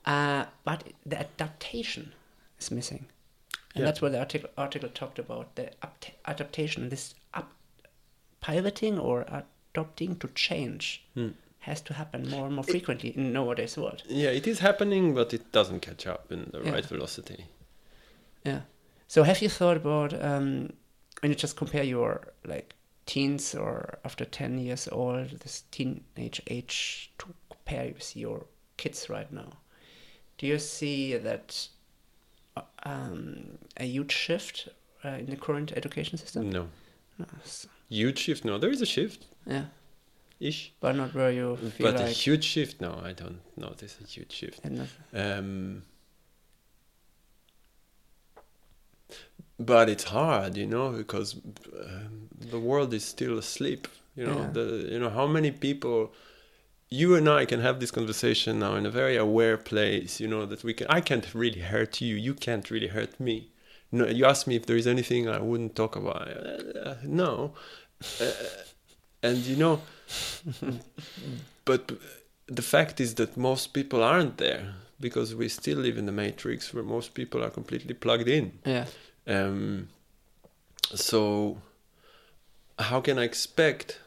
uh, 0.05 0.45
but 0.65 0.85
the 1.07 1.21
adaptation 1.21 2.13
is 2.61 2.71
missing, 2.71 3.07
and 3.75 3.81
Yeah. 3.81 3.87
that's 3.87 4.03
what 4.03 4.13
the 4.13 4.19
article 4.19 4.51
article 4.59 4.91
talked 4.91 5.19
about 5.19 5.55
the 5.55 5.71
apt- 5.83 6.11
adaptation. 6.27 6.91
This 6.91 7.15
up 7.33 7.51
pivoting 8.43 8.99
or 8.99 9.23
adopting 9.73 10.19
to 10.19 10.29
change 10.35 11.03
Hmm. 11.15 11.29
has 11.61 11.81
to 11.83 11.95
happen 11.95 12.29
more 12.29 12.47
and 12.47 12.55
more 12.57 12.65
frequently 12.65 13.11
in 13.17 13.33
nowadays 13.33 13.77
world. 13.79 14.03
yeah. 14.07 14.31
It 14.31 14.47
is 14.47 14.59
happening, 14.59 15.15
but 15.15 15.33
it 15.33 15.51
doesn't 15.53 15.81
catch 15.81 16.07
up 16.07 16.31
in 16.33 16.51
the 16.53 16.61
Yeah. 16.61 16.73
right 16.73 16.85
velocity. 16.85 17.47
Yeah. 18.45 18.63
So 19.09 19.23
have 19.23 19.41
you 19.41 19.49
thought 19.49 19.77
about 19.79 20.13
um, 20.13 20.73
when 21.21 21.31
you 21.33 21.37
just 21.37 21.57
compare 21.57 21.85
your 21.85 22.33
like 22.45 22.75
teens 23.07 23.55
or 23.55 23.98
after 24.05 24.24
ten 24.24 24.59
years 24.59 24.88
old, 24.88 25.30
this 25.40 25.64
teenage 25.70 26.42
age 26.46 27.12
to 27.18 27.26
compare 27.50 27.92
with 27.94 28.16
your 28.16 28.46
kids 28.76 29.09
right 29.09 29.32
now? 29.32 29.53
Do 30.38 30.46
you 30.46 30.59
see 30.59 31.16
that 31.16 31.68
uh, 32.57 32.62
um, 32.84 33.59
a 33.76 33.84
huge 33.84 34.12
shift 34.12 34.68
uh, 35.05 35.09
in 35.09 35.26
the 35.26 35.36
current 35.36 35.72
education 35.76 36.18
system? 36.18 36.50
No 36.50 36.68
No, 37.18 37.26
huge 37.88 38.18
shift. 38.18 38.44
No, 38.44 38.59
there 38.59 38.70
is 38.70 38.82
a 38.82 38.86
shift 38.86 39.26
yeah, 39.46 39.64
ish, 40.40 40.72
but 40.80 40.96
not 40.96 41.14
where 41.14 41.30
you 41.30 41.57
feel 41.57 41.92
but 41.92 42.00
a 42.00 42.09
huge 42.09 42.44
shift. 42.44 42.80
No, 42.80 43.00
I 43.05 43.12
don't 43.12 43.40
notice 43.57 43.98
a 44.03 44.07
huge 44.07 44.32
shift. 44.32 44.61
Um, 45.14 45.82
but 49.67 49.89
it's 49.89 50.05
hard, 50.05 50.57
you 50.57 50.67
know, 50.67 50.91
because 51.03 51.35
um, 51.35 52.29
the 52.51 52.59
world 52.59 52.93
is 52.95 53.05
still 53.05 53.39
asleep. 53.39 53.89
You 54.17 54.27
know, 54.27 54.39
Yeah. 54.41 54.51
the 54.53 54.65
you 54.93 54.99
know 54.99 55.11
how 55.11 55.27
many 55.27 55.51
people. 55.51 56.13
You 57.03 57.15
and 57.19 57.27
I 57.41 57.47
can 57.47 57.61
have 57.61 57.79
this 57.81 57.91
conversation 57.91 58.59
now 58.59 58.75
in 58.77 58.85
a 58.87 58.91
very 58.91 59.17
aware 59.17 59.57
place. 59.57 60.21
You 60.23 60.29
know 60.29 60.45
that 60.47 60.63
we 60.63 60.73
can. 60.75 60.87
I 60.99 61.01
can't 61.01 61.27
really 61.35 61.61
hurt 61.73 62.01
you. 62.03 62.15
You 62.17 62.35
can't 62.35 62.71
really 62.71 62.89
hurt 62.89 63.19
me. 63.19 63.37
No, 63.91 64.07
you 64.19 64.25
ask 64.27 64.47
me 64.47 64.55
if 64.57 64.65
there 64.67 64.77
is 64.83 64.87
anything 64.87 65.29
I 65.29 65.39
wouldn't 65.51 65.75
talk 65.75 65.97
about. 65.97 66.29
Uh, 66.29 66.95
no, 67.05 67.53
uh, 68.21 68.33
and 69.23 69.39
you 69.51 69.57
know, 69.57 69.81
but 71.65 71.93
the 72.47 72.63
fact 72.63 73.01
is 73.01 73.15
that 73.15 73.37
most 73.37 73.73
people 73.73 74.03
aren't 74.03 74.37
there 74.39 74.75
because 75.01 75.35
we 75.35 75.49
still 75.49 75.79
live 75.79 75.97
in 75.99 76.07
the 76.07 76.13
matrix 76.13 76.73
where 76.75 76.85
most 76.85 77.15
people 77.15 77.43
are 77.45 77.51
completely 77.51 77.95
plugged 77.95 78.29
in. 78.29 78.53
yeah, 78.67 78.87
Um, 79.27 79.89
so, 80.95 81.59
how 82.79 83.01
can 83.01 83.18
I 83.18 83.25
expect 83.25 84.01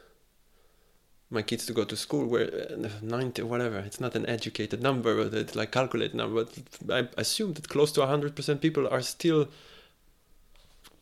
my 1.30 1.42
kids 1.42 1.66
to 1.66 1.74
go 1.74 1.84
to 1.84 1.96
school 1.96 2.26
where 2.26 2.68
uh, 2.72 2.90
90 3.02 3.44
whatever? 3.44 3.80
It's 3.80 4.00
not 4.00 4.16
an 4.16 4.28
educated 4.28 4.82
number 4.82 5.24
but 5.24 5.34
it's 5.34 5.56
like 5.56 5.72
calculated 5.72 6.16
number 6.16 6.46
but 6.46 6.60
i 6.92 7.08
assume 7.20 7.54
that 7.54 7.68
close 7.68 7.92
to 7.94 8.02
100% 8.02 8.62
people 8.62 8.88
are 8.88 9.02
still 9.02 9.48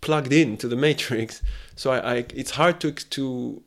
plugged 0.02 0.34
in 0.34 0.58
to 0.58 0.68
the 0.68 0.76
matrix. 0.76 1.42
So 1.76 1.92
i, 1.92 2.14
I 2.14 2.26
it's 2.34 2.52
hard 2.52 2.80
to 2.82 2.92
to 2.92 3.62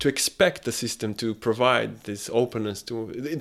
to 0.00 0.08
expect 0.08 0.58
the 0.64 0.72
system 0.72 1.14
to 1.14 1.34
provide 1.34 1.90
this 2.10 2.22
openness 2.42 2.78
to 2.88 2.94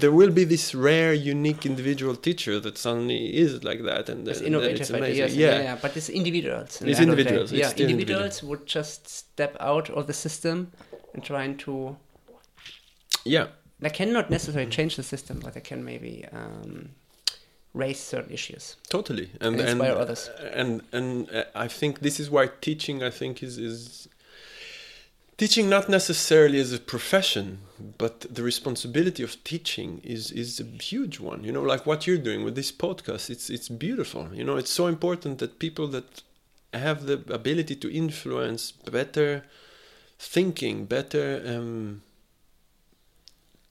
there 0.04 0.12
will 0.20 0.34
be 0.40 0.44
this 0.56 0.66
rare 0.76 1.14
unique 1.36 1.66
individual 1.72 2.16
teacher 2.28 2.56
that 2.66 2.76
suddenly 2.78 3.22
is 3.44 3.52
like 3.70 3.82
that 3.92 4.10
and, 4.10 4.28
it's 4.28 4.40
then 4.40 4.48
innovative 4.50 4.82
it's 4.82 4.90
amazing 4.90 5.24
ideas. 5.24 5.38
yeah 5.38 5.62
Yeah. 5.68 5.78
but 5.84 5.92
it's 5.98 6.10
individuals. 6.10 6.72
in 6.82 6.90
It's 6.90 6.98
the 7.00 7.04
end 7.04 7.12
of 7.12 7.18
the 7.18 7.24
day. 7.24 7.30
individuals, 7.30 7.52
it's 7.52 7.80
Yeah, 7.80 7.88
individuals 7.88 8.36
would 8.50 8.64
just 8.78 9.02
step 9.22 9.54
out 9.72 9.90
of 9.98 10.04
the 10.10 10.14
system 10.26 10.56
and 11.14 11.24
trying 11.32 11.54
to 11.66 11.74
yeah 13.26 13.48
they 13.80 13.90
cannot 13.90 14.30
necessarily 14.30 14.70
change 14.70 14.94
the 14.98 15.04
system, 15.04 15.40
but 15.44 15.54
they 15.54 15.62
can 15.62 15.86
maybe 15.92 16.26
um, 16.34 16.90
raise 17.74 18.00
certain 18.14 18.34
issues. 18.40 18.76
totally 18.90 19.28
and 19.40 19.54
And 19.56 19.60
and 19.62 19.70
inspire 19.70 19.96
others. 20.04 20.22
and 20.62 20.72
and 20.98 21.10
uh, 21.30 21.44
i 21.66 21.68
think 21.80 22.00
this 22.08 22.20
is 22.20 22.28
why 22.36 22.44
teaching 22.68 22.98
i 23.10 23.12
think 23.20 23.34
is 23.48 23.58
is 23.58 24.08
teaching 25.40 25.70
not 25.70 25.88
necessarily 25.88 26.60
as 26.60 26.74
a 26.74 26.80
profession 26.80 27.60
but 27.98 28.16
the 28.30 28.44
responsibility 28.44 29.24
of 29.24 29.42
teaching 29.46 30.02
is 30.04 30.32
is 30.32 30.60
a 30.60 30.66
huge 30.92 31.20
one. 31.20 31.44
You 31.46 31.54
know 31.54 31.64
like 31.74 31.86
what 31.86 32.06
you're 32.06 32.26
doing 32.30 32.44
with 32.44 32.56
this 32.56 32.72
podcast 32.72 33.30
it's 33.30 33.50
it's 33.50 33.70
beautiful. 33.70 34.24
You 34.34 34.44
know 34.44 34.58
it's 34.58 34.76
so 34.82 34.86
important 34.88 35.40
that 35.40 35.58
people 35.58 35.88
that 35.96 36.10
have 36.74 37.06
the 37.10 37.18
ability 37.40 37.76
to 37.84 37.88
influence 38.04 38.72
better 38.98 39.44
thinking 40.20 40.86
better 40.86 41.42
um, 41.48 42.02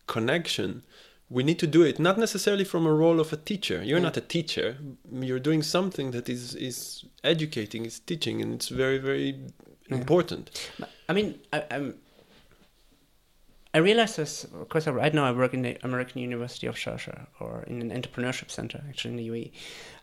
connection 0.06 0.82
we 1.30 1.42
need 1.42 1.58
to 1.58 1.66
do 1.66 1.82
it 1.82 1.98
not 1.98 2.16
necessarily 2.16 2.64
from 2.64 2.86
a 2.86 2.92
role 2.92 3.20
of 3.20 3.32
a 3.34 3.36
teacher. 3.36 3.82
You're 3.84 4.00
not 4.00 4.16
a 4.16 4.22
teacher. 4.22 4.78
You're 5.12 5.44
doing 5.48 5.62
something 5.62 6.12
that 6.12 6.26
is 6.28 6.54
is 6.54 7.04
educating 7.22 7.84
is 7.84 8.00
teaching 8.00 8.40
and 8.42 8.54
it's 8.54 8.68
very 8.68 8.98
very. 8.98 9.28
Important 9.90 10.50
I 11.08 11.12
mean, 11.14 11.38
I, 11.52 11.64
I'm. 11.70 11.94
I 13.74 13.78
realize 13.78 14.16
this 14.16 14.44
because 14.44 14.86
I, 14.86 14.92
right 14.92 15.12
now 15.12 15.24
I 15.24 15.32
work 15.32 15.52
in 15.52 15.62
the 15.62 15.78
American 15.82 16.22
University 16.22 16.66
of 16.66 16.74
Sharjah 16.76 17.26
or 17.38 17.64
in 17.66 17.82
an 17.82 17.90
entrepreneurship 17.90 18.50
center, 18.50 18.82
actually 18.88 19.12
in 19.12 19.16
the 19.16 19.28
UAE. 19.28 19.52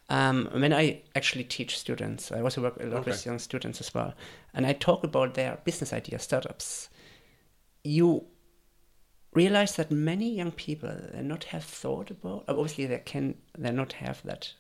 Um, 0.08 0.50
when 0.54 0.72
I 0.72 1.02
actually 1.16 1.46
teach 1.46 1.80
students, 1.80 2.32
I 2.32 2.42
also 2.42 2.62
work 2.62 2.78
a 2.80 2.86
lot 2.86 3.06
with 3.06 3.26
young 3.26 3.40
students 3.40 3.82
as 3.82 3.94
well, 3.94 4.14
and 4.54 4.66
I 4.66 4.74
talk 4.74 5.04
about 5.04 5.34
their 5.34 5.60
business 5.64 5.94
ideas, 5.94 6.22
startups. 6.22 6.90
You 7.84 8.26
realize 9.34 9.76
that 9.76 9.92
many 9.92 10.36
young 10.36 10.52
people 10.52 10.96
they 11.14 11.22
not 11.22 11.46
have 11.46 11.64
thought 11.64 12.12
about. 12.12 12.46
Obviously, 12.48 12.86
they 12.86 13.00
can 13.00 13.36
they 13.58 13.72
not 13.72 13.94
have 13.94 14.22
that 14.24 14.54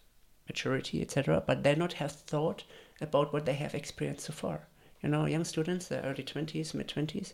maturity, 0.47 1.01
etc. 1.01 1.43
But 1.45 1.63
they 1.63 1.75
not 1.75 1.93
have 1.93 2.11
thought 2.11 2.63
about 3.01 3.33
what 3.33 3.45
they 3.45 3.53
have 3.53 3.75
experienced 3.75 4.25
so 4.25 4.33
far. 4.33 4.67
You 5.05 5.11
know, 5.11 5.27
young 5.27 5.45
students, 5.45 5.87
the 5.87 6.03
early 6.03 6.23
twenties, 6.23 6.73
mid 6.73 6.87
twenties, 6.87 7.33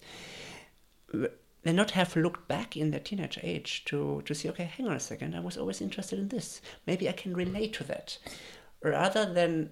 they 1.63 1.71
not 1.73 1.91
have 1.91 2.15
looked 2.17 2.47
back 2.47 2.75
in 2.75 2.91
their 2.91 2.99
teenage 2.99 3.39
age 3.41 3.85
to 3.85 4.21
to 4.25 4.35
see. 4.35 4.49
Okay, 4.49 4.65
hang 4.65 4.87
on 4.87 4.95
a 4.95 4.99
second. 4.99 5.35
I 5.35 5.39
was 5.39 5.57
always 5.57 5.81
interested 5.81 6.19
in 6.19 6.27
this. 6.27 6.61
Maybe 6.85 7.07
I 7.07 7.13
can 7.13 7.33
relate 7.33 7.71
to 7.75 7.85
that, 7.85 8.17
rather 8.83 9.33
than 9.33 9.69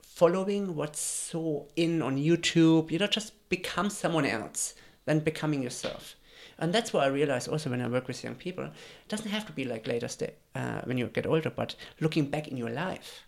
following 0.00 0.76
what's 0.76 1.00
so 1.00 1.66
in 1.74 2.02
on 2.02 2.16
YouTube. 2.16 2.92
You 2.92 3.00
know, 3.00 3.08
just 3.08 3.32
become 3.48 3.90
someone 3.90 4.26
else 4.26 4.74
than 5.06 5.18
becoming 5.18 5.62
yourself. 5.62 6.14
And 6.58 6.72
that's 6.72 6.92
what 6.92 7.02
I 7.02 7.08
realize 7.08 7.48
also 7.48 7.70
when 7.70 7.82
I 7.82 7.88
work 7.88 8.06
with 8.06 8.22
young 8.22 8.36
people. 8.36 8.64
It 8.64 9.08
doesn't 9.08 9.30
have 9.30 9.46
to 9.46 9.52
be 9.52 9.64
like 9.64 9.88
later 9.88 10.08
sta- 10.08 10.36
uh, 10.54 10.82
when 10.84 10.98
you 10.98 11.08
get 11.08 11.26
older, 11.26 11.50
but 11.50 11.74
looking 12.00 12.30
back 12.30 12.46
in 12.46 12.56
your 12.56 12.70
life, 12.70 13.26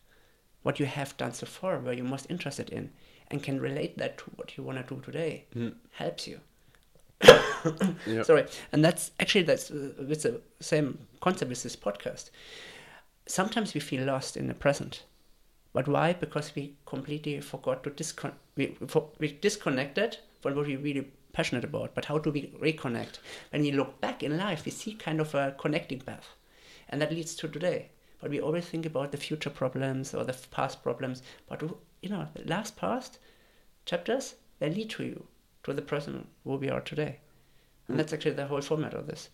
what 0.62 0.78
you 0.78 0.86
have 0.86 1.16
done 1.16 1.32
so 1.32 1.46
far, 1.46 1.80
where 1.80 1.92
you're 1.92 2.04
most 2.04 2.30
interested 2.30 2.70
in, 2.70 2.92
and 3.30 3.42
can 3.42 3.60
relate 3.60 3.98
that 3.98 4.18
to 4.18 4.24
what 4.36 4.56
you 4.56 4.64
want 4.64 4.78
to 4.86 4.94
do 4.94 5.00
today, 5.00 5.44
helps 5.92 6.26
you. 6.28 6.40
Yeah. 8.06 8.22
Sorry, 8.22 8.46
and 8.72 8.84
that's 8.84 9.10
actually 9.18 9.42
that's 9.42 9.70
uh, 9.70 9.90
it's 10.08 10.22
the 10.22 10.40
same 10.60 10.98
concept 11.20 11.50
as 11.50 11.62
this 11.64 11.74
podcast. 11.74 12.30
Sometimes 13.26 13.74
we 13.74 13.80
feel 13.80 14.04
lost 14.04 14.36
in 14.36 14.46
the 14.46 14.54
present, 14.54 15.02
but 15.72 15.88
why? 15.88 16.12
Because 16.12 16.54
we 16.54 16.74
completely 16.84 17.40
forgot 17.40 17.82
to 17.84 17.90
discon 17.90 18.32
we 18.54 18.76
for, 18.86 19.08
we 19.18 19.32
disconnected 19.32 20.18
from 20.40 20.54
what 20.54 20.66
we're 20.66 20.78
really 20.78 21.10
passionate 21.32 21.64
about. 21.64 21.94
But 21.94 22.04
how 22.04 22.18
do 22.18 22.30
we 22.30 22.52
reconnect? 22.60 23.18
When 23.50 23.62
we 23.62 23.72
look 23.72 24.00
back 24.00 24.22
in 24.22 24.36
life, 24.36 24.64
we 24.64 24.70
see 24.70 24.94
kind 24.94 25.20
of 25.20 25.34
a 25.34 25.54
connecting 25.58 26.00
path, 26.00 26.28
and 26.88 27.02
that 27.02 27.10
leads 27.12 27.34
to 27.36 27.48
today. 27.48 27.88
But 28.20 28.30
we 28.30 28.40
always 28.40 28.64
think 28.66 28.86
about 28.86 29.10
the 29.12 29.18
future 29.18 29.50
problems 29.50 30.14
or 30.14 30.24
the 30.24 30.36
past 30.50 30.82
problems. 30.82 31.22
But 31.48 31.62
you 32.02 32.08
know, 32.08 32.28
the 32.34 32.44
last 32.44 32.76
past 32.76 33.18
chapters 33.84 34.34
they 34.58 34.70
lead 34.70 34.90
to 34.90 35.04
you 35.04 35.26
to 35.64 35.72
the 35.72 35.82
person 35.82 36.26
who 36.44 36.56
we 36.56 36.70
are 36.70 36.80
today. 36.80 37.18
And 37.88 37.94
hmm. 37.94 37.96
that's 37.98 38.12
actually 38.12 38.32
the 38.32 38.46
whole 38.46 38.60
format 38.60 38.94
of 38.94 39.06
this. 39.06 39.28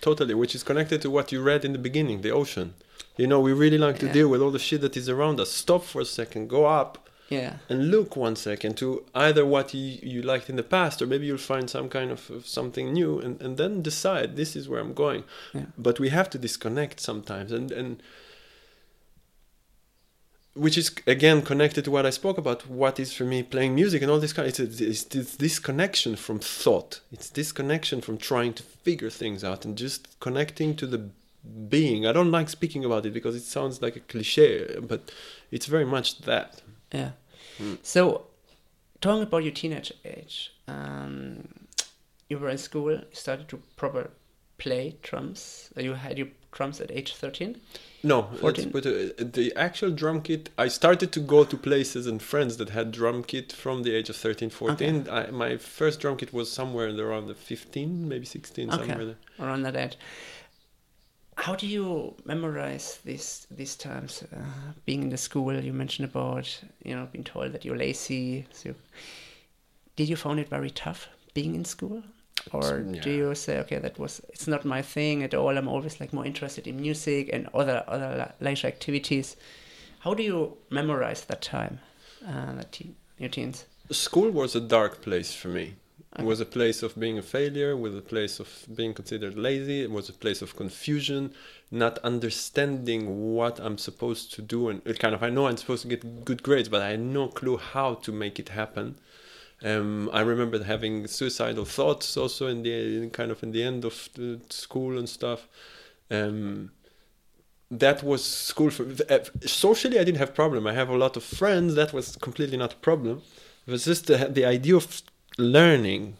Totally, 0.00 0.34
which 0.34 0.54
is 0.54 0.62
connected 0.62 1.00
to 1.02 1.10
what 1.10 1.32
you 1.32 1.40
read 1.40 1.64
in 1.64 1.72
the 1.72 1.78
beginning, 1.78 2.20
the 2.20 2.30
ocean. 2.30 2.74
You 3.16 3.26
know, 3.26 3.40
we 3.40 3.52
really 3.52 3.78
like 3.78 3.98
to 4.00 4.06
Yeah. 4.06 4.12
deal 4.12 4.28
with 4.28 4.42
all 4.42 4.50
the 4.50 4.58
shit 4.58 4.80
that 4.82 4.96
is 4.96 5.08
around 5.08 5.40
us. 5.40 5.50
Stop 5.50 5.84
for 5.84 6.00
a 6.00 6.04
second, 6.04 6.48
go 6.48 6.66
up, 6.66 7.08
Yeah. 7.30 7.56
and 7.70 7.90
look 7.90 8.16
one 8.16 8.36
second 8.36 8.76
to 8.78 9.04
either 9.14 9.46
what 9.46 9.72
you, 9.72 9.98
you 10.02 10.20
liked 10.20 10.50
in 10.50 10.56
the 10.56 10.62
past, 10.62 11.00
or 11.00 11.06
maybe 11.06 11.26
you'll 11.26 11.38
find 11.38 11.70
some 11.70 11.88
kind 11.88 12.10
of, 12.10 12.28
of 12.30 12.46
something 12.46 12.92
new, 12.92 13.18
and, 13.18 13.40
and 13.40 13.56
then 13.56 13.80
decide 13.80 14.36
this 14.36 14.54
is 14.56 14.68
where 14.68 14.80
I'm 14.80 14.94
going. 14.94 15.24
Yeah. 15.54 15.66
But 15.78 15.98
we 15.98 16.10
have 16.10 16.28
to 16.30 16.38
disconnect 16.38 17.00
sometimes, 17.00 17.50
and 17.52 17.72
and 17.72 18.02
which 20.54 20.78
is 20.78 20.94
again 21.06 21.42
connected 21.42 21.84
to 21.84 21.90
what 21.90 22.06
I 22.06 22.10
spoke 22.10 22.38
about. 22.38 22.68
What 22.68 23.00
is 23.00 23.12
for 23.12 23.24
me 23.24 23.42
playing 23.42 23.74
music 23.74 24.02
and 24.02 24.10
all 24.10 24.20
this 24.20 24.32
kind. 24.32 24.48
It's, 24.48 24.60
a, 24.60 24.64
it's 24.64 25.04
this 25.04 25.36
disconnection 25.36 26.16
from 26.16 26.38
thought. 26.38 27.00
It's 27.12 27.28
disconnection 27.28 28.00
from 28.00 28.18
trying 28.18 28.54
to 28.54 28.62
figure 28.62 29.10
things 29.10 29.42
out 29.42 29.64
and 29.64 29.76
just 29.76 30.18
connecting 30.20 30.76
to 30.76 30.86
the 30.86 31.10
being. 31.68 32.06
I 32.06 32.12
don't 32.12 32.30
like 32.30 32.48
speaking 32.48 32.84
about 32.84 33.04
it 33.04 33.12
because 33.12 33.34
it 33.34 33.42
sounds 33.42 33.82
like 33.82 33.96
a 33.96 34.00
cliche, 34.00 34.78
but 34.80 35.10
it's 35.50 35.66
very 35.66 35.84
much 35.84 36.20
that. 36.22 36.62
Yeah. 36.92 37.10
Mm. 37.58 37.78
So, 37.82 38.26
talking 39.00 39.22
about 39.22 39.42
your 39.42 39.52
teenage 39.52 39.92
age, 40.04 40.52
um, 40.68 41.48
you 42.28 42.38
were 42.38 42.48
in 42.48 42.58
school, 42.58 42.92
you 42.92 43.02
started 43.12 43.48
to 43.48 43.58
proper 43.76 44.10
play 44.58 44.96
drums. 45.02 45.70
You 45.76 45.94
had 45.94 46.18
your 46.18 46.28
drums 46.52 46.80
at 46.80 46.90
age 46.90 47.14
13? 47.14 47.60
No, 48.04 48.28
let's 48.42 48.62
14? 48.64 48.70
put 48.70 48.86
a, 48.86 49.24
the 49.24 49.52
actual 49.56 49.90
drum 49.90 50.20
kit. 50.20 50.50
I 50.58 50.68
started 50.68 51.10
to 51.12 51.20
go 51.20 51.42
to 51.44 51.56
places 51.56 52.06
and 52.06 52.20
friends 52.20 52.58
that 52.58 52.68
had 52.68 52.92
drum 52.92 53.24
kit 53.24 53.50
from 53.50 53.82
the 53.82 53.94
age 53.94 54.10
of 54.10 54.16
13, 54.16 54.50
14. 54.50 55.08
I, 55.10 55.30
my 55.30 55.56
first 55.56 56.00
drum 56.00 56.16
kit 56.18 56.32
was 56.32 56.52
somewhere 56.52 56.88
around 56.90 57.28
the 57.28 57.34
15, 57.34 58.06
maybe 58.06 58.26
16, 58.26 58.70
Okay. 58.70 58.86
somewhere 58.86 59.06
there. 59.06 59.16
Around 59.40 59.62
that 59.62 59.74
age. 59.76 59.96
How 61.36 61.54
do 61.56 61.66
you 61.66 62.14
memorize 62.24 63.00
these 63.04 63.46
these 63.50 63.74
times? 63.74 64.22
Uh, 64.22 64.38
being 64.86 65.02
in 65.02 65.08
the 65.08 65.16
school, 65.16 65.52
you 65.60 65.72
mentioned 65.72 66.08
about 66.08 66.46
you 66.84 66.94
know 66.94 67.08
being 67.10 67.24
told 67.24 67.52
that 67.52 67.64
you're 67.64 67.76
lazy. 67.76 68.46
So, 68.52 68.74
did 69.96 70.08
you 70.08 70.14
find 70.16 70.38
it 70.38 70.48
very 70.48 70.70
tough 70.70 71.08
being 71.34 71.56
in 71.56 71.64
school, 71.64 72.04
or 72.52 72.80
do 72.80 73.10
you 73.10 73.34
say, 73.34 73.58
okay, 73.60 73.78
that 73.78 73.98
was 73.98 74.20
it's 74.28 74.46
not 74.46 74.64
my 74.64 74.82
thing 74.82 75.22
at 75.22 75.34
all. 75.34 75.56
I'm 75.56 75.68
always 75.68 76.00
like 76.00 76.12
more 76.12 76.26
interested 76.26 76.66
in 76.66 76.80
music 76.80 77.30
and 77.32 77.48
other 77.54 77.84
other 77.88 78.32
leisure 78.40 78.68
activities. 78.68 79.36
How 80.00 80.14
do 80.14 80.22
you 80.22 80.56
memorize 80.70 81.24
that 81.24 81.40
time, 81.40 81.80
uh, 82.26 82.52
that 82.54 82.72
teen, 82.72 82.94
your 83.18 83.30
teens? 83.30 83.64
School 83.90 84.30
was 84.30 84.54
a 84.54 84.60
dark 84.60 85.02
place 85.02 85.34
for 85.34 85.48
me. 85.48 85.74
It 86.18 86.24
was 86.24 86.40
a 86.40 86.46
place 86.46 86.84
of 86.84 86.94
being 86.94 87.18
a 87.18 87.22
failure, 87.22 87.72
it 87.72 87.80
was 87.80 87.96
a 87.96 88.00
place 88.00 88.38
of 88.38 88.66
being 88.72 88.94
considered 88.94 89.36
lazy. 89.36 89.82
It 89.82 89.90
was 89.90 90.08
a 90.08 90.12
place 90.12 90.42
of 90.42 90.54
confusion, 90.54 91.32
not 91.72 91.98
understanding 92.04 93.34
what 93.34 93.58
I'm 93.58 93.78
supposed 93.78 94.32
to 94.34 94.42
do, 94.42 94.68
and 94.68 94.80
it 94.84 95.00
kind 95.00 95.14
of 95.14 95.24
I 95.24 95.30
know 95.30 95.48
I'm 95.48 95.56
supposed 95.56 95.82
to 95.82 95.88
get 95.88 96.24
good 96.24 96.44
grades, 96.44 96.68
but 96.68 96.82
I 96.82 96.90
had 96.90 97.00
no 97.00 97.26
clue 97.26 97.56
how 97.56 97.94
to 97.94 98.12
make 98.12 98.38
it 98.38 98.50
happen. 98.50 98.96
Um, 99.64 100.10
I 100.12 100.20
remember 100.20 100.62
having 100.62 101.06
suicidal 101.06 101.64
thoughts 101.64 102.16
also 102.18 102.48
in 102.48 102.62
the 102.62 103.02
in 103.02 103.10
kind 103.10 103.30
of 103.30 103.42
in 103.42 103.52
the 103.52 103.62
end 103.62 103.84
of 103.84 104.10
the 104.14 104.40
school 104.50 104.98
and 104.98 105.08
stuff. 105.08 105.48
Um, 106.10 106.70
that 107.70 108.02
was 108.02 108.22
school 108.22 108.70
for 108.70 108.84
uh, 109.08 109.20
socially. 109.46 109.98
I 109.98 110.04
didn't 110.04 110.18
have 110.18 110.34
problem. 110.34 110.66
I 110.66 110.74
have 110.74 110.90
a 110.90 110.96
lot 110.96 111.16
of 111.16 111.24
friends. 111.24 111.74
That 111.74 111.94
was 111.94 112.16
completely 112.16 112.58
not 112.58 112.74
a 112.74 112.76
problem. 112.76 113.22
It 113.66 113.70
was 113.70 113.86
just 113.86 114.06
the 114.06 114.28
the 114.30 114.44
idea 114.44 114.76
of 114.76 115.02
learning 115.38 116.18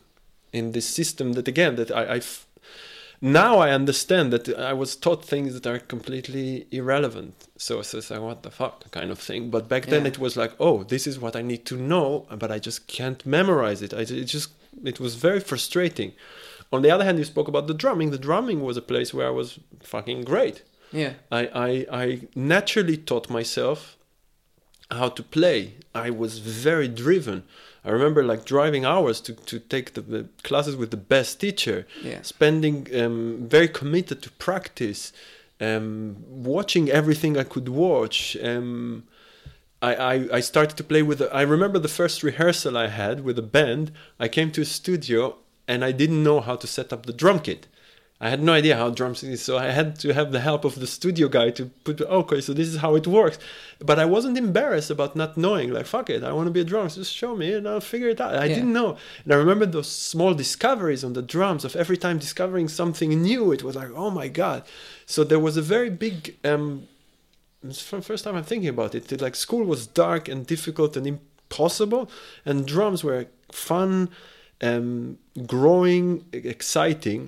in 0.53 0.73
this 0.73 0.89
system 0.89 1.35
that 1.35 1.47
again 1.47 1.77
that 1.77 1.91
I, 1.91 2.15
I 2.15 2.21
now 3.21 3.59
I 3.59 3.71
understand 3.71 4.33
that 4.33 4.49
I 4.59 4.73
was 4.73 4.97
taught 4.97 5.25
things 5.25 5.55
that 5.55 5.67
are 5.67 5.79
completely 5.79 6.67
irrelevant. 6.71 7.35
So 7.57 7.81
it's 7.81 7.93
just 7.93 8.11
like 8.11 8.21
what 8.21 8.43
the 8.43 8.51
fuck 8.51 8.91
kind 8.91 9.11
of 9.11 9.19
thing. 9.19 9.51
But 9.51 9.69
back 9.69 9.87
then 9.87 10.03
Yeah. 10.03 10.09
it 10.09 10.19
was 10.19 10.37
like, 10.37 10.53
oh, 10.61 10.83
this 10.85 11.07
is 11.07 11.19
what 11.19 11.35
I 11.37 11.43
need 11.43 11.65
to 11.67 11.77
know, 11.77 12.27
but 12.39 12.51
I 12.51 12.59
just 12.59 12.87
can't 12.87 13.25
memorize 13.25 13.81
it. 13.83 13.95
I 13.95 14.01
it 14.01 14.25
just 14.25 14.51
it 14.85 14.99
was 15.01 15.15
very 15.15 15.41
frustrating. 15.41 16.13
On 16.73 16.83
the 16.83 16.91
other 16.91 17.05
hand, 17.05 17.19
you 17.19 17.25
spoke 17.25 17.49
about 17.49 17.67
the 17.69 17.75
drumming. 17.75 18.11
The 18.11 18.19
drumming 18.19 18.61
was 18.63 18.77
a 18.77 18.83
place 18.83 19.15
where 19.15 19.29
I 19.29 19.31
was 19.31 19.61
fucking 19.83 20.25
great. 20.25 20.63
Yeah. 20.93 21.13
I, 21.31 21.41
I, 21.47 21.87
I 22.03 22.21
naturally 22.35 22.97
taught 22.97 23.31
myself 23.31 23.97
how 24.91 25.09
to 25.11 25.23
play. 25.23 25.75
I 25.95 26.11
was 26.11 26.39
very 26.39 26.89
driven. 26.89 27.45
I 27.85 27.91
remember 27.91 28.23
like 28.23 28.45
driving 28.45 28.85
hours 28.85 29.21
to, 29.23 29.35
to 29.35 29.59
take 29.59 29.93
the, 29.95 30.01
the 30.01 30.29
classes 30.43 30.75
with 30.77 30.91
the 30.91 30.97
best 30.97 31.41
teacher, 31.41 31.87
Yeah. 32.03 32.23
spending 32.23 32.89
um, 32.99 33.47
very 33.47 33.69
committed 33.69 34.23
to 34.23 34.31
practice, 34.33 35.13
um, 35.61 36.17
watching 36.27 36.91
everything 36.91 37.37
I 37.37 37.45
could 37.45 37.69
watch. 37.69 38.37
Um, 38.43 39.05
I, 39.83 39.95
I, 39.95 40.15
I 40.39 40.41
started 40.41 40.77
to 40.79 40.85
play 40.85 41.03
with. 41.03 41.21
I 41.33 41.43
remember 41.43 41.79
the 41.79 41.89
first 42.01 42.23
rehearsal 42.23 42.79
I 42.79 42.89
had 42.89 43.23
with 43.23 43.39
a 43.39 43.43
band. 43.43 43.93
I 44.19 44.29
came 44.29 44.51
to 44.53 44.63
a 44.63 44.65
studio 44.65 45.37
and 45.69 45.85
I 45.85 45.93
didn't 45.93 46.23
know 46.23 46.41
how 46.41 46.57
to 46.57 46.67
set 46.67 46.93
up 46.93 47.05
the 47.05 47.13
drum 47.13 47.41
kit. 47.41 47.67
I 48.25 48.31
had 48.31 48.43
no 48.43 48.55
idea 48.55 48.75
how 48.77 48.89
drums 48.89 49.23
is, 49.23 49.43
so 49.43 49.59
I 49.59 49.67
had 49.81 49.89
to 50.03 50.15
have 50.19 50.33
the 50.33 50.41
help 50.41 50.65
of 50.65 50.75
the 50.83 50.87
studio 50.87 51.29
guy 51.29 51.51
to 51.59 51.67
put. 51.85 52.01
Okay, 52.01 52.41
so 52.41 52.55
this 52.55 52.69
is 52.69 52.79
how 52.85 52.93
it 53.01 53.07
works. 53.07 53.39
But 53.89 53.97
I 53.99 54.07
wasn't 54.07 54.39
embarrassed 54.39 54.91
about 54.97 55.15
not 55.15 55.37
knowing. 55.37 55.69
Like, 55.77 55.85
fuck 55.85 56.09
it, 56.09 56.25
I 56.25 56.33
want 56.33 56.47
to 56.47 56.51
be 56.59 56.61
a 56.61 56.65
drummer. 56.73 56.89
Just 56.89 57.15
show 57.15 57.33
me, 57.37 57.53
and 57.57 57.69
I'll 57.69 57.89
figure 57.93 58.09
it 58.15 58.21
out. 58.25 58.35
I 58.35 58.47
Yeah. 58.47 58.55
didn't 58.57 58.73
know, 58.73 58.91
and 59.25 59.31
I 59.35 59.37
remember 59.37 59.67
those 59.67 59.91
small 60.13 60.33
discoveries 60.45 61.05
on 61.05 61.13
the 61.13 61.27
drums 61.35 61.63
of 61.67 61.77
every 61.77 61.99
time 62.05 62.17
discovering 62.19 62.67
something 62.81 63.11
new. 63.31 63.53
It 63.57 63.63
was 63.63 63.77
like, 63.77 63.91
oh 64.03 64.11
my 64.21 64.29
god. 64.43 64.61
So 65.15 65.23
there 65.31 65.43
was 65.47 65.57
a 65.59 65.63
very 65.77 65.91
big. 65.91 66.17
Um, 66.51 66.89
it's 67.69 67.83
for 67.89 67.97
the 67.97 68.07
first 68.11 68.25
time 68.25 68.37
I'm 68.37 68.45
thinking 68.53 68.71
about 68.77 68.95
it. 68.95 69.13
it. 69.13 69.21
Like 69.21 69.37
school 69.37 69.65
was 69.75 69.87
dark 69.87 70.29
and 70.33 70.47
difficult 70.55 70.97
and 70.97 71.07
impossible, 71.07 72.11
and 72.49 72.57
drums 72.67 73.01
were 73.05 73.27
fun, 73.53 74.09
um, 74.63 75.19
growing, 75.47 76.25
exciting, 76.33 77.23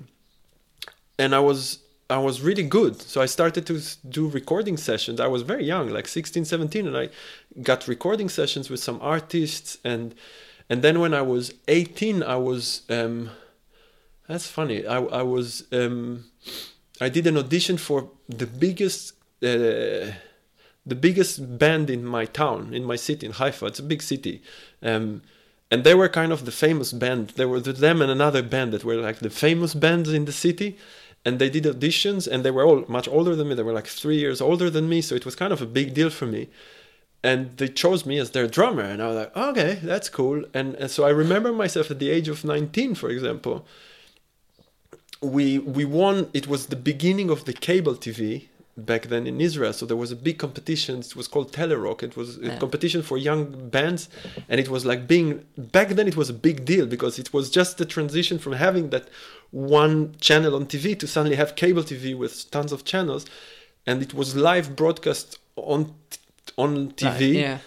and 1.17 1.33
I 1.35 1.39
was 1.39 1.79
I 2.09 2.19
was 2.19 2.41
really 2.41 2.63
good. 2.63 3.01
So 3.01 3.21
I 3.21 3.25
started 3.25 3.65
to 3.67 3.81
do 4.07 4.29
recording 4.29 4.77
sessions. 4.77 5.19
I 5.19 5.27
was 5.27 5.41
very 5.41 5.65
young, 5.65 5.89
like 5.89 6.07
16, 6.07 6.45
17, 6.45 6.87
and 6.87 6.97
I 6.97 7.09
got 7.61 7.87
recording 7.87 8.29
sessions 8.29 8.69
with 8.69 8.79
some 8.79 8.99
artists, 9.01 9.77
and 9.83 10.15
and 10.69 10.81
then 10.81 10.99
when 10.99 11.13
I 11.13 11.21
was 11.21 11.53
18, 11.67 12.23
I 12.23 12.37
was 12.37 12.83
um, 12.89 13.31
that's 14.27 14.47
funny. 14.47 14.85
I 14.85 14.97
I 14.97 15.23
was 15.23 15.65
um, 15.71 16.25
I 17.01 17.09
did 17.09 17.27
an 17.27 17.37
audition 17.37 17.77
for 17.77 18.09
the 18.29 18.47
biggest. 18.47 19.13
Uh, 19.43 20.13
the 20.85 20.95
biggest 20.95 21.59
band 21.59 21.89
in 21.89 22.05
my 22.05 22.23
town, 22.23 22.73
in 22.73 22.85
my 22.85 22.95
city, 22.95 23.25
in 23.25 23.33
Haifa. 23.33 23.65
It's 23.65 23.79
a 23.79 23.83
big 23.83 24.01
city, 24.01 24.41
um, 24.81 25.21
and 25.69 25.83
they 25.83 25.93
were 25.93 26.07
kind 26.07 26.31
of 26.31 26.45
the 26.45 26.51
famous 26.51 26.93
band. 26.93 27.31
There 27.35 27.49
were 27.49 27.59
them 27.59 28.01
and 28.01 28.09
another 28.09 28.41
band 28.41 28.71
that 28.71 28.85
were 28.85 28.95
like 28.95 29.19
the 29.19 29.29
famous 29.29 29.73
bands 29.73 30.13
in 30.13 30.23
the 30.23 30.31
city, 30.31 30.77
and 31.27 31.39
they 31.39 31.49
did 31.49 31.65
auditions, 31.65 32.25
and 32.25 32.45
they 32.45 32.51
were 32.51 32.63
all 32.63 32.85
much 32.87 33.07
older 33.09 33.35
than 33.35 33.49
me. 33.49 33.55
They 33.55 33.69
were 33.69 33.79
like 33.79 33.87
three 34.01 34.17
years 34.17 34.39
older 34.39 34.69
than 34.69 34.87
me, 34.87 35.01
so 35.01 35.13
it 35.13 35.25
was 35.25 35.35
kind 35.35 35.51
of 35.51 35.61
a 35.61 35.73
big 35.79 35.93
deal 35.93 36.09
for 36.09 36.25
me. 36.25 36.47
And 37.21 37.57
they 37.57 37.67
chose 37.67 38.05
me 38.05 38.17
as 38.17 38.31
their 38.31 38.47
drummer, 38.47 38.83
and 38.91 39.03
I 39.03 39.07
was 39.07 39.17
like, 39.17 39.35
okay, 39.35 39.73
that's 39.83 40.07
cool. 40.07 40.45
And, 40.53 40.75
and 40.75 40.89
so 40.89 41.03
I 41.03 41.09
remember 41.09 41.51
myself 41.51 41.91
at 41.91 41.99
the 41.99 42.09
age 42.09 42.29
of 42.29 42.45
19, 42.45 42.95
for 42.95 43.09
example, 43.09 43.65
we 45.21 45.59
we 45.59 45.83
won. 45.83 46.29
It 46.33 46.47
was 46.47 46.67
the 46.67 46.81
beginning 46.91 47.29
of 47.29 47.43
the 47.43 47.53
cable 47.53 47.95
TV 47.95 48.47
back 48.77 49.03
then 49.07 49.25
in 49.25 49.41
Israel. 49.41 49.73
So 49.73 49.85
there 49.85 49.97
was 49.97 50.11
a 50.11 50.15
big 50.15 50.37
competition. 50.37 50.99
It 50.99 51.15
was 51.15 51.27
called 51.27 51.51
Telerock. 51.51 52.03
It 52.03 52.15
was 52.15 52.37
a 52.37 52.41
Yeah. 52.47 52.57
competition 52.59 53.01
for 53.01 53.17
young 53.17 53.69
bands, 53.69 54.07
and 54.49 54.59
it 54.59 54.69
was 54.69 54.85
like 54.85 55.07
being 55.07 55.29
back 55.57 55.89
then. 55.95 56.07
It 56.07 56.15
was 56.17 56.29
a 56.29 56.33
big 56.47 56.63
deal 56.65 56.85
because 56.85 57.17
it 57.23 57.33
was 57.33 57.49
just 57.49 57.77
the 57.77 57.85
transition 57.85 58.37
from 58.39 58.53
having 58.53 58.89
that 58.91 59.05
one 59.51 60.15
channel 60.19 60.53
on 60.55 60.65
TV 60.67 60.85
to 60.99 61.07
suddenly 61.07 61.37
have 61.37 61.55
cable 61.55 61.83
TV 61.83 62.13
with 62.15 62.49
tons 62.51 62.71
of 62.71 62.83
channels, 62.85 63.25
and 63.87 64.01
it 64.01 64.13
was 64.13 64.35
live 64.35 64.75
broadcast 64.75 65.39
on 65.55 65.93
on 66.57 66.91
TV. 66.91 67.21
Right, 67.35 67.43
yeah, 67.47 67.57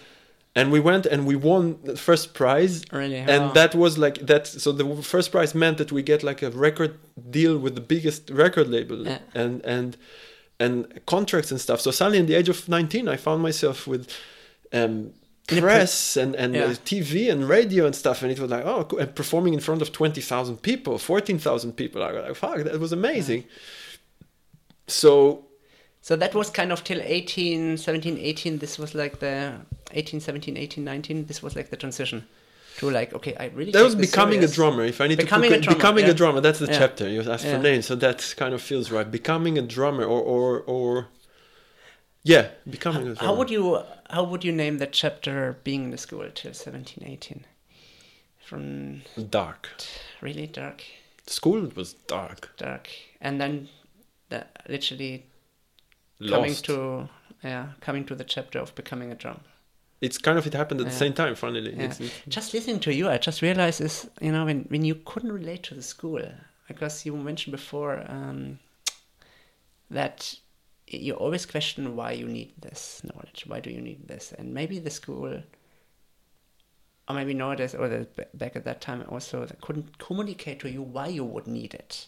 And 0.55 0.71
we 0.75 0.79
went 0.79 1.05
and 1.05 1.25
we 1.31 1.35
won 1.35 1.63
the 1.83 1.95
first 1.95 2.33
prize 2.33 2.75
really. 2.91 3.15
and 3.35 3.41
wow. 3.47 3.51
that 3.59 3.71
was 3.83 3.97
like 4.05 4.17
that 4.31 4.43
so 4.47 4.71
the 4.71 4.87
first 5.15 5.31
prize 5.31 5.51
meant 5.55 5.77
that 5.77 5.91
we 5.91 6.01
get 6.11 6.23
like 6.23 6.41
a 6.41 6.49
record 6.67 6.93
deal 7.37 7.57
with 7.63 7.73
the 7.79 7.85
biggest 7.93 8.21
record 8.43 8.67
label 8.75 8.99
Yeah. 9.05 9.19
and 9.41 9.53
and 9.75 9.89
and 10.63 10.73
contracts 11.05 11.51
and 11.51 11.59
stuff 11.65 11.79
so 11.85 11.91
suddenly 11.91 12.19
in 12.23 12.27
the 12.27 12.35
age 12.39 12.49
of 12.49 12.59
19 12.69 13.07
i 13.07 13.17
found 13.27 13.41
myself 13.41 13.77
with 13.91 14.03
um 14.79 14.95
press 15.47 15.95
and 16.21 16.31
and 16.41 16.53
Yeah. 16.55 16.65
uh, 16.65 16.75
tv 16.91 17.13
and 17.31 17.39
radio 17.57 17.85
and 17.85 17.95
stuff 17.95 18.17
and 18.23 18.31
it 18.31 18.39
was 18.39 18.49
like 18.55 18.65
oh 18.73 18.83
cool. 18.85 18.99
and 18.99 19.09
performing 19.21 19.53
in 19.53 19.59
front 19.59 19.81
of 19.81 19.91
20,000 19.91 20.57
people 20.61 20.97
14,000 20.97 21.73
people 21.81 22.03
i 22.03 22.11
was 22.11 22.23
like 22.27 22.35
fuck 22.35 22.57
that 22.65 22.79
was 22.79 22.91
amazing 22.93 23.43
so 24.87 25.45
So 26.03 26.15
that 26.17 26.33
was 26.33 26.49
kind 26.49 26.71
of 26.71 26.83
till 26.83 26.99
18, 26.99 27.77
17, 27.77 28.17
18. 28.17 28.57
This 28.57 28.79
was 28.79 28.95
like 28.95 29.19
the 29.19 29.53
18, 29.91 30.19
17, 30.19 30.57
18, 30.57 30.83
19. 30.83 31.25
This 31.27 31.43
was 31.43 31.55
like 31.55 31.69
the 31.69 31.77
transition 31.77 32.25
to 32.77 32.89
like, 32.89 33.13
okay, 33.13 33.35
I 33.35 33.45
really. 33.47 33.71
that 33.71 33.83
was 33.83 33.95
becoming 33.95 34.39
serious. 34.39 34.51
a 34.53 34.55
drummer 34.55 34.83
if 34.85 35.01
i 35.01 35.07
need 35.07 35.17
Becoming 35.17 35.51
to 35.51 35.57
a 35.57 35.61
drummer, 35.61 35.77
becoming 35.77 36.05
yeah. 36.05 36.11
a 36.11 36.13
drummer 36.13 36.41
that's 36.41 36.59
the 36.59 36.67
Yeah. 36.67 36.79
chapter 36.79 37.09
you 37.09 37.19
asked 37.21 37.43
for 37.45 37.51
Yeah. 37.51 37.61
names 37.61 37.85
so 37.85 37.95
that 37.95 38.33
kind 38.37 38.53
of 38.53 38.61
feels 38.61 38.91
right 38.91 39.09
becoming 39.19 39.57
a 39.57 39.61
drummer 39.61 40.03
or 40.05 40.21
or 40.21 40.45
or 40.75 41.07
yeah 42.23 42.45
becoming 42.69 43.01
a 43.07 43.13
drummer 43.15 43.27
How 43.27 43.35
would 43.37 43.49
you 43.49 43.63
how 44.09 44.23
would 44.23 44.43
you 44.43 44.51
name 44.63 44.77
that 44.79 44.91
chapter 44.93 45.57
being 45.63 45.83
in 45.85 45.91
the 45.91 45.97
school 45.97 46.25
till 46.33 46.53
17, 46.53 47.03
18? 47.05 47.45
From 48.47 49.01
dark 49.29 49.69
really 50.21 50.47
dark, 50.47 50.83
school 51.25 51.61
was 51.75 51.93
dark 52.07 52.49
dark, 52.57 52.89
and 53.21 53.39
then 53.39 53.69
the, 54.29 54.45
literally 54.67 55.25
coming 56.27 56.55
to 56.55 57.07
yeah 57.43 57.67
coming 57.79 58.03
to 58.05 58.15
the 58.15 58.23
chapter 58.25 58.59
of 58.59 58.75
becoming 58.75 59.11
a 59.11 59.15
drum. 59.15 59.39
It's 60.01 60.17
kind 60.17 60.37
of 60.37 60.45
it 60.47 60.53
happened 60.53 60.81
at 60.81 60.87
the 60.87 60.91
same 61.03 61.13
time 61.13 61.35
finally 61.35 61.71
Yeah. 61.71 61.83
It's- 61.85 62.01
it's- 62.01 62.21
Just 62.27 62.53
listening 62.53 62.79
to 62.81 62.91
you, 62.93 63.07
I 63.09 63.17
just 63.17 63.41
realized 63.41 63.79
is 63.81 64.09
you 64.21 64.31
know 64.31 64.45
when 64.45 64.59
when 64.69 64.83
you 64.85 64.95
couldn't 64.95 65.31
relate 65.31 65.63
to 65.69 65.75
the 65.75 65.83
school 65.83 66.23
because 66.67 67.05
you 67.05 67.15
mentioned 67.15 67.51
before 67.51 67.93
um, 68.09 68.59
that 69.89 70.35
you 70.87 71.13
always 71.13 71.45
question 71.45 71.95
why 71.95 72.11
you 72.11 72.27
need 72.27 72.51
this 72.61 73.01
knowledge, 73.03 73.45
why 73.47 73.59
do 73.59 73.69
you 73.69 73.81
need 73.81 74.07
this, 74.07 74.33
and 74.37 74.53
maybe 74.53 74.79
the 74.79 74.89
school. 74.89 75.43
Or 77.09 77.15
maybe 77.15 77.33
nowadays, 77.33 77.75
or 77.75 77.89
the, 77.89 78.07
back 78.33 78.55
at 78.55 78.63
that 78.63 78.79
time 78.79 79.03
also, 79.09 79.45
they 79.45 79.55
couldn't 79.59 79.97
communicate 79.97 80.59
to 80.61 80.69
you 80.69 80.81
why 80.81 81.07
you 81.07 81.25
would 81.25 81.47
need 81.47 81.73
it. 81.73 82.07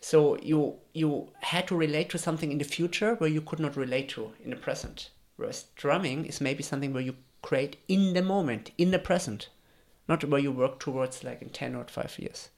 So 0.00 0.38
you 0.50 0.78
you 0.94 1.28
had 1.40 1.66
to 1.68 1.76
relate 1.76 2.08
to 2.10 2.18
something 2.18 2.50
in 2.52 2.58
the 2.58 2.64
future 2.64 3.14
where 3.16 3.28
you 3.28 3.42
could 3.42 3.60
not 3.60 3.76
relate 3.76 4.08
to 4.10 4.32
in 4.44 4.50
the 4.50 4.56
present. 4.56 5.10
Whereas 5.40 5.64
drumming 5.74 6.26
is 6.26 6.38
maybe 6.38 6.62
something 6.62 6.92
where 6.92 7.02
you 7.02 7.16
create 7.40 7.76
in 7.88 8.12
the 8.12 8.20
moment, 8.20 8.72
in 8.76 8.90
the 8.90 8.98
present, 8.98 9.48
not 10.06 10.22
where 10.22 10.38
you 10.38 10.52
work 10.52 10.78
towards 10.78 11.24
like 11.24 11.40
in 11.40 11.48
ten 11.48 11.74
or 11.74 11.84
five 11.84 12.18
years. 12.18 12.50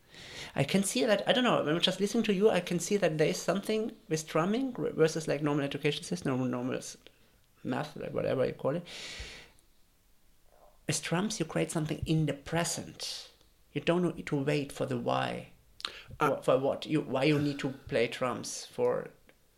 I 0.57 0.65
can 0.65 0.83
see 0.83 1.05
that. 1.05 1.23
I 1.29 1.33
don't 1.33 1.45
know. 1.45 1.63
When 1.63 1.77
I'm 1.77 1.81
just 1.81 2.01
listening 2.01 2.25
to 2.25 2.35
you, 2.35 2.51
I 2.51 2.59
can 2.59 2.81
see 2.81 2.97
that 2.97 3.19
there 3.19 3.29
is 3.29 3.37
something 3.37 3.93
with 4.09 4.27
drumming 4.27 4.75
versus 4.97 5.29
like 5.29 5.45
normal 5.45 5.65
education 5.65 6.03
system, 6.03 6.43
or 6.43 6.49
normal 6.49 6.75
s- 6.75 6.97
math, 7.63 7.97
like 7.97 8.13
whatever 8.13 8.45
you 8.45 8.53
call 8.53 8.75
it. 8.75 8.85
With 10.89 11.03
drums, 11.03 11.39
you 11.39 11.47
create 11.47 11.71
something 11.71 12.03
in 12.05 12.27
the 12.27 12.35
present. 12.35 13.29
You 13.73 13.81
don't 13.81 14.17
need 14.17 14.27
to 14.27 14.37
wait 14.37 14.73
for 14.73 14.87
the 14.87 14.99
why. 14.99 15.51
Uh, 16.19 16.37
for 16.37 16.59
what 16.59 16.85
you 16.85 17.03
why 17.03 17.23
you 17.23 17.39
need 17.39 17.61
to 17.61 17.69
play 17.87 18.09
drums 18.09 18.67
for 18.73 19.09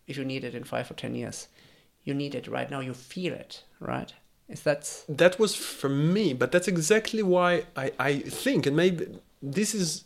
if 0.07 0.19
you 0.19 0.25
need 0.25 0.45
it 0.45 0.55
in 0.55 0.65
five 0.65 0.91
or 0.91 0.95
ten 0.95 1.15
years 1.15 1.49
you 2.05 2.15
need 2.15 2.35
it 2.35 2.47
right 2.49 2.71
now 2.71 2.81
you 2.81 2.95
feel 2.95 3.33
it 3.33 3.65
right? 3.81 4.13
Is 4.49 4.63
that 4.63 5.05
that 5.09 5.39
was 5.39 5.55
for 5.55 5.89
me 5.89 6.35
but 6.35 6.53
that's 6.53 6.69
exactly 6.69 7.23
why 7.23 7.65
i 7.77 7.93
i 7.99 8.19
think 8.19 8.67
and 8.67 8.77
maybe 8.77 9.19
this 9.43 9.75
is 9.75 10.05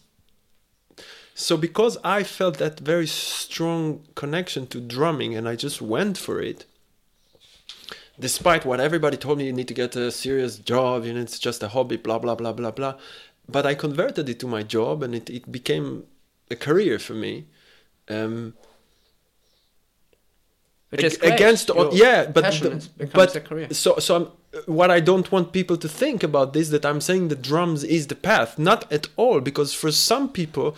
so 1.35 1.57
because 1.57 1.99
i 2.05 2.23
felt 2.23 2.59
that 2.59 2.79
very 2.81 3.07
strong 3.07 4.07
connection 4.15 4.67
to 4.69 4.81
drumming 4.81 5.35
and 5.35 5.49
i 5.49 5.57
just 5.57 5.83
went 5.83 6.17
for 6.17 6.41
it 6.41 6.67
despite 8.21 8.65
what 8.65 8.81
everybody 8.81 9.17
told 9.17 9.39
me 9.39 9.47
you 9.47 9.53
need 9.53 9.69
to 9.69 9.75
get 9.75 9.95
a 9.97 10.11
serious 10.11 10.59
job 10.59 11.05
you 11.05 11.13
know 11.13 11.21
it's 11.21 11.39
just 11.39 11.63
a 11.63 11.69
hobby 11.69 11.97
blah 11.97 12.19
blah 12.19 12.35
blah 12.35 12.53
blah 12.53 12.71
blah. 12.71 12.95
But 13.49 13.65
i 13.65 13.75
converted 13.75 14.29
it 14.29 14.39
to 14.41 14.47
my 14.47 14.63
job 14.63 15.03
and 15.03 15.15
it, 15.15 15.31
it 15.31 15.51
became 15.51 16.05
a 16.51 16.57
career 16.57 16.99
for 16.99 17.15
me. 17.15 17.47
Um 18.09 18.55
which 20.91 21.03
is 21.05 21.17
great. 21.17 21.35
against 21.35 21.71
all, 21.71 21.95
Your 21.95 22.07
yeah 22.07 22.27
but 22.27 22.45
passion 22.45 22.69
but, 22.69 22.77
is- 22.79 22.89
becomes 22.89 23.37
a 23.37 23.41
career 23.41 23.69
so 23.73 23.99
so 23.99 24.17
I'm, 24.17 24.27
what 24.67 24.91
i 24.91 25.01
don't 25.01 25.31
want 25.31 25.53
people 25.53 25.77
to 25.77 25.89
think 25.89 26.23
about 26.23 26.53
this 26.53 26.71
that 26.71 26.85
i'm 26.87 27.01
saying 27.01 27.29
the 27.29 27.37
drums 27.37 27.85
is 27.85 28.07
the 28.07 28.15
path 28.15 28.59
not 28.59 28.91
at 28.93 29.09
all 29.17 29.41
because 29.41 29.75
for 29.75 29.93
some 29.93 30.29
people 30.31 30.77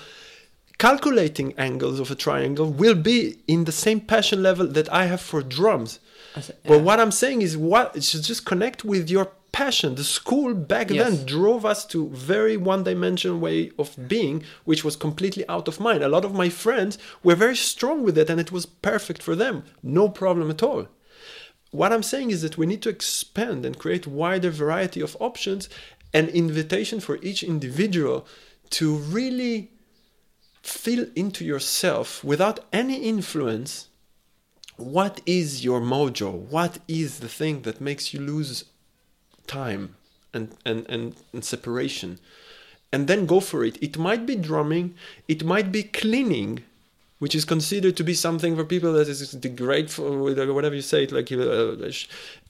calculating 0.79 1.53
angles 1.59 2.01
of 2.01 2.11
a 2.11 2.15
triangle 2.15 2.73
will 2.73 2.95
be 2.95 3.39
in 3.47 3.65
the 3.65 3.73
same 3.73 4.01
passion 4.01 4.43
level 4.43 4.67
that 4.67 4.93
i 4.93 5.07
have 5.07 5.21
for 5.21 5.43
drums 5.43 6.01
said, 6.41 6.57
but 6.65 6.77
yeah. 6.77 6.81
what 6.81 6.99
i'm 6.99 7.13
saying 7.13 7.43
is 7.43 7.57
what 7.57 7.95
it 7.97 8.03
should 8.03 8.23
just 8.23 8.45
connect 8.45 8.85
with 8.85 9.09
your 9.11 9.31
passion. 9.53 9.95
The 9.95 10.05
school 10.05 10.55
back 10.55 10.91
Yes. 10.91 10.99
then 11.17 11.27
drove 11.27 11.65
us 11.65 11.85
to 11.87 12.09
very 12.11 12.57
one 12.57 12.85
dimensional 12.85 13.39
way 13.39 13.71
of 13.79 13.97
being 14.09 14.43
which 14.65 14.85
was 14.85 14.97
completely 14.97 15.47
out 15.49 15.69
of 15.69 15.81
mind. 15.81 16.03
A 16.03 16.09
lot 16.09 16.25
of 16.25 16.35
my 16.35 16.49
friends 16.49 16.99
were 17.23 17.35
very 17.35 17.57
strong 17.57 18.03
with 18.03 18.17
it 18.19 18.31
and 18.31 18.41
it 18.41 18.53
was 18.53 18.67
perfect 18.67 19.23
for 19.23 19.35
them. 19.37 19.65
No 19.83 20.09
problem 20.09 20.51
at 20.51 20.63
all. 20.63 20.89
What 21.73 21.93
i'm 21.93 22.03
saying 22.03 22.31
is 22.33 22.43
that 22.43 22.59
we 22.59 22.67
need 22.67 22.83
to 22.83 22.89
expand 22.89 23.65
and 23.65 23.79
create 23.79 24.07
wider 24.07 24.51
variety 24.51 25.01
of 25.01 25.17
options 25.21 25.69
and 26.13 26.29
invitation 26.29 26.99
for 26.99 27.19
each 27.23 27.43
individual 27.45 28.27
to 28.71 28.97
really 28.97 29.71
feel 30.63 31.07
into 31.15 31.45
yourself 31.45 32.23
without 32.25 32.61
any 32.73 32.97
influence. 33.05 33.89
What 34.77 35.21
is 35.27 35.65
your 35.65 35.81
mojo? 35.81 36.33
What 36.33 36.79
is 36.89 37.21
the 37.21 37.29
thing 37.29 37.63
that 37.63 37.81
makes 37.81 38.13
you 38.13 38.21
lose 38.21 38.65
time 39.59 39.97
and, 40.33 40.47
and, 40.65 40.87
and, 40.89 41.05
and 41.33 41.45
separation 41.45 42.19
and 42.93 43.09
then 43.09 43.27
go 43.27 43.41
for 43.41 43.65
it 43.65 43.77
it 43.83 43.99
might 43.99 44.25
be 44.27 44.37
drumming 44.37 44.95
it 45.35 45.45
might 45.45 45.71
be 45.73 45.83
cleaning 45.83 46.63
which 47.21 47.35
is 47.35 47.45
considered 47.45 47.97
to 47.99 48.03
be 48.03 48.15
something 48.15 48.57
for 48.57 48.65
people 48.65 48.95
that 48.95 49.07
is 49.07 49.33
degradeful, 49.33 50.25
whatever 50.25 50.75
you 50.75 50.81
say 50.81 51.05
it, 51.05 51.13
like 51.13 51.31
uh, 51.31 51.77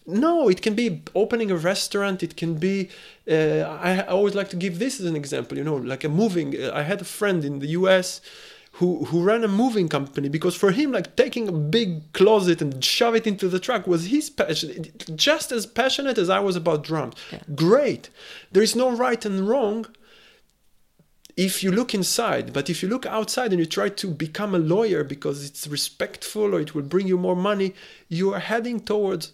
no, 0.06 0.48
it 0.48 0.62
can 0.62 0.74
be 0.74 1.02
opening 1.14 1.50
a 1.50 1.56
restaurant. 1.56 2.22
It 2.22 2.36
can 2.36 2.54
be. 2.54 2.88
Uh, 3.28 3.66
I, 3.88 3.98
I 3.98 4.06
always 4.06 4.34
like 4.34 4.48
to 4.50 4.56
give 4.56 4.78
this 4.78 5.00
as 5.00 5.06
an 5.06 5.16
example. 5.16 5.58
You 5.58 5.64
know, 5.64 5.76
like 5.76 6.04
a 6.04 6.08
moving. 6.08 6.54
Uh, 6.54 6.70
I 6.72 6.82
had 6.82 7.00
a 7.00 7.04
friend 7.04 7.44
in 7.44 7.58
the 7.58 7.68
U.S. 7.80 8.20
who 8.72 9.04
who 9.06 9.22
ran 9.22 9.44
a 9.44 9.48
moving 9.48 9.88
company 9.88 10.28
because 10.28 10.54
for 10.56 10.70
him, 10.70 10.92
like 10.92 11.16
taking 11.16 11.48
a 11.48 11.52
big 11.52 12.12
closet 12.12 12.62
and 12.62 12.84
shove 12.84 13.14
it 13.14 13.26
into 13.26 13.48
the 13.48 13.58
truck 13.58 13.86
was 13.86 14.06
his 14.06 14.30
passion. 14.30 14.86
Just 15.14 15.52
as 15.52 15.66
passionate 15.66 16.18
as 16.18 16.30
I 16.30 16.40
was 16.40 16.56
about 16.56 16.84
drums. 16.84 17.14
Yeah. 17.32 17.40
Great. 17.54 18.10
There 18.52 18.62
is 18.62 18.76
no 18.76 18.90
right 18.90 19.24
and 19.24 19.48
wrong 19.48 19.86
if 21.36 21.62
you 21.62 21.72
look 21.72 21.94
inside, 21.94 22.52
but 22.52 22.68
if 22.68 22.82
you 22.82 22.88
look 22.88 23.06
outside 23.06 23.50
and 23.50 23.58
you 23.58 23.66
try 23.66 23.88
to 23.88 24.08
become 24.08 24.54
a 24.54 24.58
lawyer 24.58 25.02
because 25.04 25.44
it's 25.44 25.66
respectful 25.66 26.54
or 26.54 26.60
it 26.60 26.74
will 26.74 26.82
bring 26.82 27.06
you 27.06 27.16
more 27.16 27.36
money, 27.36 27.74
you 28.08 28.34
are 28.34 28.40
heading 28.40 28.80
towards 28.80 29.32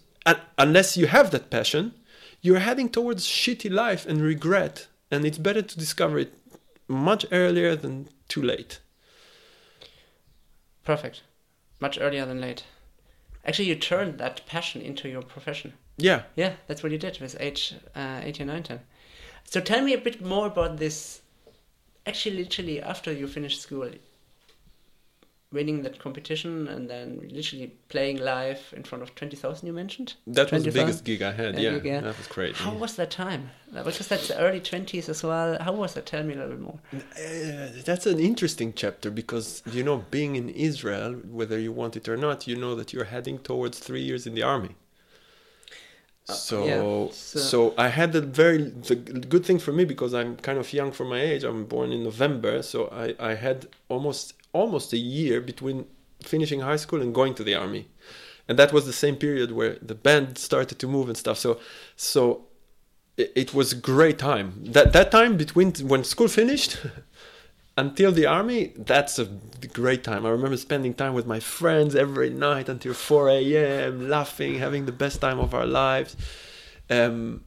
unless 0.57 0.97
you 0.97 1.07
have 1.07 1.31
that 1.31 1.49
passion, 1.49 1.93
you're 2.41 2.59
heading 2.59 2.89
towards 2.89 3.25
shitty 3.25 3.71
life 3.71 4.05
and 4.05 4.21
regret. 4.21 4.87
And 5.09 5.25
it's 5.25 5.37
better 5.37 5.61
to 5.61 5.79
discover 5.79 6.17
it 6.19 6.33
much 6.87 7.25
earlier 7.31 7.75
than 7.75 8.09
too 8.27 8.41
late. 8.41 8.79
Perfect. 10.87 11.23
Much 11.81 11.99
earlier 11.99 12.25
than 12.25 12.39
late. 12.39 12.63
Actually, 13.43 13.67
you 13.67 13.75
turned 13.75 14.19
that 14.19 14.45
passion 14.45 14.81
into 14.81 15.09
your 15.09 15.21
profession. 15.21 15.73
Yeah. 15.97 16.21
Yeah, 16.37 16.53
that's 16.67 16.81
what 16.81 16.93
you 16.93 16.97
did 16.97 17.19
with 17.19 17.35
age 17.41 17.75
uh, 17.93 18.21
18, 18.23 18.47
19. 18.47 18.79
So 19.43 19.59
tell 19.59 19.83
me 19.83 19.93
a 19.93 19.97
bit 19.97 20.21
more 20.21 20.47
about 20.47 20.77
this. 20.77 21.19
Actually, 22.05 22.37
literally, 22.37 22.81
after 22.81 23.11
you 23.11 23.27
finished 23.27 23.59
school, 23.59 23.91
winning 25.51 25.81
that 25.81 25.97
competition 25.97 26.67
and 26.67 26.89
then 26.89 27.21
literally 27.31 27.73
playing 27.87 28.17
live 28.17 28.73
in 28.75 28.83
front 28.83 29.01
of 29.01 29.15
20,000 29.15 29.65
you 29.65 29.73
mentioned? 29.73 30.15
That 30.25 30.51
was 30.51 30.63
the 30.63 30.71
biggest 30.71 31.03
gig 31.03 31.21
I 31.21 31.31
had, 31.31 31.57
yeah. 31.57 31.71
Gig, 31.71 31.85
yeah. 31.85 32.01
That 32.01 32.17
was 32.17 32.27
great. 32.27 32.55
How 32.57 32.73
was 32.73 32.95
that 32.97 33.11
time? 33.11 33.51
Because 33.73 34.07
that's 34.07 34.27
the 34.27 34.37
early 34.39 34.59
20s 34.59 35.07
as 35.07 35.23
well. 35.23 35.57
How 35.61 35.71
was 35.71 35.93
that? 35.93 36.05
Tell 36.05 36.23
me 36.23 36.33
a 36.33 36.37
little 36.37 36.51
bit 36.51 36.61
more. 36.61 36.79
Uh, 36.93 37.81
that's 37.85 38.05
an 38.05 38.19
interesting 38.19 38.73
chapter 38.73 39.09
because, 39.09 39.63
you 39.71 39.83
know, 39.83 40.05
being 40.11 40.35
in 40.35 40.49
Israel, 40.49 41.13
whether 41.13 41.57
you 41.57 41.71
want 41.71 41.95
it 41.95 42.09
or 42.09 42.17
not, 42.17 42.47
you 42.47 42.55
know 42.55 42.75
that 42.75 42.91
you're 42.91 43.05
heading 43.05 43.39
towards 43.39 43.79
three 43.79 44.01
years 44.01 44.27
in 44.27 44.35
the 44.35 44.43
army. 44.43 44.75
Uh, 46.29 46.33
so, 46.33 46.65
yeah, 46.65 47.13
so, 47.13 47.39
so 47.39 47.73
I 47.77 47.87
had 47.87 48.13
a 48.13 48.19
very 48.19 48.57
the 48.57 48.95
good 48.95 49.45
thing 49.45 49.59
for 49.59 49.71
me 49.71 49.85
because 49.85 50.13
I'm 50.13 50.35
kind 50.35 50.59
of 50.59 50.73
young 50.73 50.91
for 50.91 51.05
my 51.05 51.21
age. 51.21 51.45
I'm 51.45 51.63
born 51.63 51.93
in 51.93 52.03
November, 52.03 52.61
so 52.63 52.89
I 52.91 53.15
I 53.17 53.35
had 53.35 53.67
almost 53.87 54.33
almost 54.57 54.93
a 54.93 54.97
year 54.97 55.39
between 55.41 55.85
finishing 56.21 56.61
high 56.61 56.77
school 56.77 57.01
and 57.01 57.13
going 57.13 57.33
to 57.35 57.43
the 57.43 57.55
army. 57.55 57.87
And 58.47 58.57
that 58.57 58.71
was 58.73 58.85
the 58.85 58.93
same 58.93 59.15
period 59.15 59.51
where 59.51 59.77
the 59.81 59.95
band 59.95 60.37
started 60.37 60.79
to 60.79 60.87
move 60.87 61.07
and 61.09 61.17
stuff. 61.17 61.37
So 61.37 61.59
so 61.95 62.45
it, 63.17 63.31
it 63.35 63.53
was 63.53 63.73
a 63.73 63.75
great 63.75 64.17
time. 64.17 64.47
That 64.75 64.93
that 64.93 65.11
time 65.11 65.37
between 65.37 65.73
when 65.91 66.03
school 66.03 66.27
finished 66.27 66.77
until 67.77 68.11
the 68.11 68.25
army 68.25 68.73
that's 68.91 69.19
a 69.19 69.25
great 69.73 70.03
time. 70.03 70.25
I 70.25 70.29
remember 70.29 70.57
spending 70.57 70.93
time 70.93 71.13
with 71.13 71.27
my 71.27 71.39
friends 71.39 71.95
every 71.95 72.29
night 72.29 72.69
until 72.69 72.93
4 72.93 73.29
a.m 73.29 74.09
laughing 74.09 74.59
having 74.59 74.85
the 74.85 74.97
best 75.03 75.21
time 75.21 75.39
of 75.39 75.53
our 75.53 75.65
lives. 75.65 76.15
Um, 76.89 77.43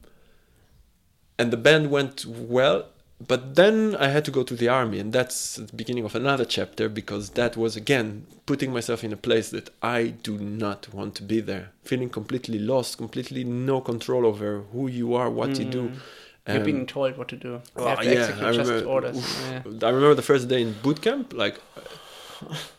and 1.39 1.51
the 1.51 1.57
band 1.57 1.89
went 1.89 2.25
well 2.25 2.85
but 3.27 3.55
then 3.55 3.95
I 3.97 4.07
had 4.09 4.25
to 4.25 4.31
go 4.31 4.43
to 4.43 4.55
the 4.55 4.67
army, 4.67 4.99
and 4.99 5.13
that's 5.13 5.55
the 5.55 5.75
beginning 5.75 6.05
of 6.05 6.15
another 6.15 6.45
chapter 6.45 6.89
because 6.89 7.31
that 7.31 7.57
was 7.57 7.75
again 7.75 8.25
putting 8.45 8.73
myself 8.73 9.03
in 9.03 9.13
a 9.13 9.17
place 9.17 9.49
that 9.51 9.69
I 9.81 10.07
do 10.07 10.37
not 10.37 10.93
want 10.93 11.15
to 11.15 11.23
be 11.23 11.39
there, 11.39 11.71
feeling 11.83 12.09
completely 12.09 12.59
lost, 12.59 12.97
completely 12.97 13.43
no 13.43 13.81
control 13.81 14.25
over 14.25 14.61
who 14.71 14.87
you 14.87 15.13
are, 15.13 15.29
what 15.29 15.51
mm. 15.51 15.59
you 15.59 15.65
do. 15.65 15.91
Um, 16.47 16.55
You're 16.55 16.65
being 16.65 16.87
told 16.87 17.17
what 17.17 17.27
to 17.27 17.35
do. 17.35 17.49
You 17.49 17.61
oh, 17.77 18.01
yeah, 18.01 18.35
I 18.41 18.49
remember, 18.49 18.79
yeah. 18.79 19.61
I 19.87 19.89
remember 19.91 20.15
the 20.15 20.23
first 20.23 20.47
day 20.47 20.61
in 20.61 20.73
boot 20.81 21.01
camp, 21.01 21.33
like 21.33 21.59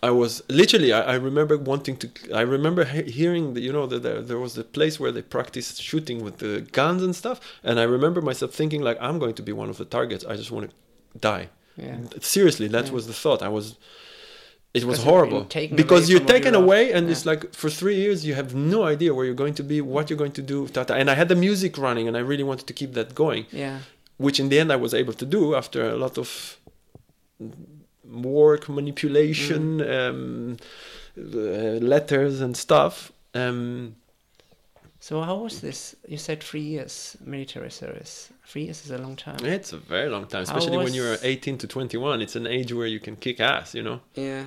I 0.03 0.11
was 0.11 0.43
literally. 0.49 0.93
I, 0.93 1.01
I, 1.01 1.15
remember 1.15 1.57
wanting 1.57 1.97
to. 1.99 2.11
I 2.35 2.41
remember 2.43 2.85
he- 2.85 3.11
hearing 3.11 3.55
that 3.55 3.61
you 3.61 3.73
know 3.73 3.87
that 3.87 4.03
there, 4.03 4.21
there 4.23 4.39
was 4.39 4.59
a 4.59 4.65
place 4.65 4.99
where 4.99 5.13
they 5.13 5.23
practiced 5.23 5.83
shooting 5.83 6.23
with 6.23 6.39
the 6.39 6.67
guns 6.73 7.03
and 7.03 7.15
stuff, 7.15 7.41
and 7.63 7.79
I 7.79 7.85
remember 7.85 8.21
myself 8.21 8.53
thinking 8.53 8.83
like, 8.83 8.99
I'm 9.01 9.19
going 9.19 9.35
to 9.35 9.43
be 9.43 9.53
one 9.53 9.69
of 9.71 9.79
the 9.79 9.85
targets. 9.85 10.25
I 10.25 10.37
just 10.37 10.51
want 10.51 10.71
to 10.71 11.19
die. 11.19 11.49
Yeah. 11.77 11.99
Seriously, 12.21 12.69
that 12.69 12.87
yeah. 12.87 12.93
was 12.93 13.07
the 13.07 13.15
thought. 13.15 13.43
I 13.43 13.49
was. 13.49 13.77
It 14.75 14.85
was 14.85 15.03
horrible 15.03 15.45
because 15.75 16.09
you're 16.09 16.21
taken 16.21 16.55
away, 16.55 16.93
and 16.93 17.07
yeah. 17.07 17.13
it's 17.13 17.27
like 17.27 17.55
for 17.55 17.69
three 17.69 17.97
years 17.97 18.25
you 18.25 18.35
have 18.35 18.55
no 18.55 18.85
idea 18.85 19.13
where 19.13 19.27
you're 19.27 19.35
going 19.35 19.53
to 19.55 19.63
be, 19.63 19.83
what 19.83 20.09
you're 20.09 20.19
going 20.19 20.33
to 20.33 20.41
do. 20.41 20.67
Tata. 20.67 20.95
And 20.95 21.11
I 21.11 21.15
had 21.15 21.29
the 21.29 21.35
music 21.35 21.77
running, 21.77 22.09
and 22.09 22.17
I 22.17 22.21
really 22.21 22.43
wanted 22.43 22.67
to 22.69 22.73
keep 22.73 22.95
that 22.95 23.15
going. 23.15 23.45
Yeah. 23.53 23.81
Which 24.17 24.41
in 24.41 24.49
the 24.49 24.59
end 24.59 24.73
I 24.73 24.77
was 24.77 24.95
able 24.95 25.13
to 25.13 25.27
do 25.27 25.55
after 25.55 25.91
a 25.91 25.97
lot 25.97 26.17
of 26.17 26.59
work 28.13 28.69
manipulation, 28.69 29.79
mm. 29.79 30.09
um, 30.09 30.57
uh, 31.19 31.85
letters 31.85 32.41
and 32.41 32.57
stuff. 32.57 33.13
Um, 33.35 33.97
so 35.03 35.21
how 35.21 35.37
was 35.39 35.61
this? 35.61 35.97
You 36.07 36.17
said 36.17 36.45
three 36.45 36.61
years 36.61 37.17
military 37.25 37.73
service. 37.73 38.33
Three 38.47 38.67
years 38.67 38.85
is 38.85 38.93
a 38.93 38.99
long 38.99 39.17
time. 39.17 39.45
It's 39.45 39.73
a 39.73 39.77
very 39.77 40.09
long 40.09 40.29
time, 40.29 40.45
especially 40.45 40.77
was... 40.77 40.85
when 40.85 40.95
you're 40.95 41.17
18 41.21 41.59
to 41.59 41.67
21. 41.67 42.21
It's 42.23 42.37
an 42.37 42.47
age 42.47 42.73
where 42.73 42.87
you 42.87 43.01
can 43.01 43.17
kick 43.17 43.41
ass, 43.41 43.75
you 43.75 43.83
know. 43.83 44.01
Yeah, 44.15 44.45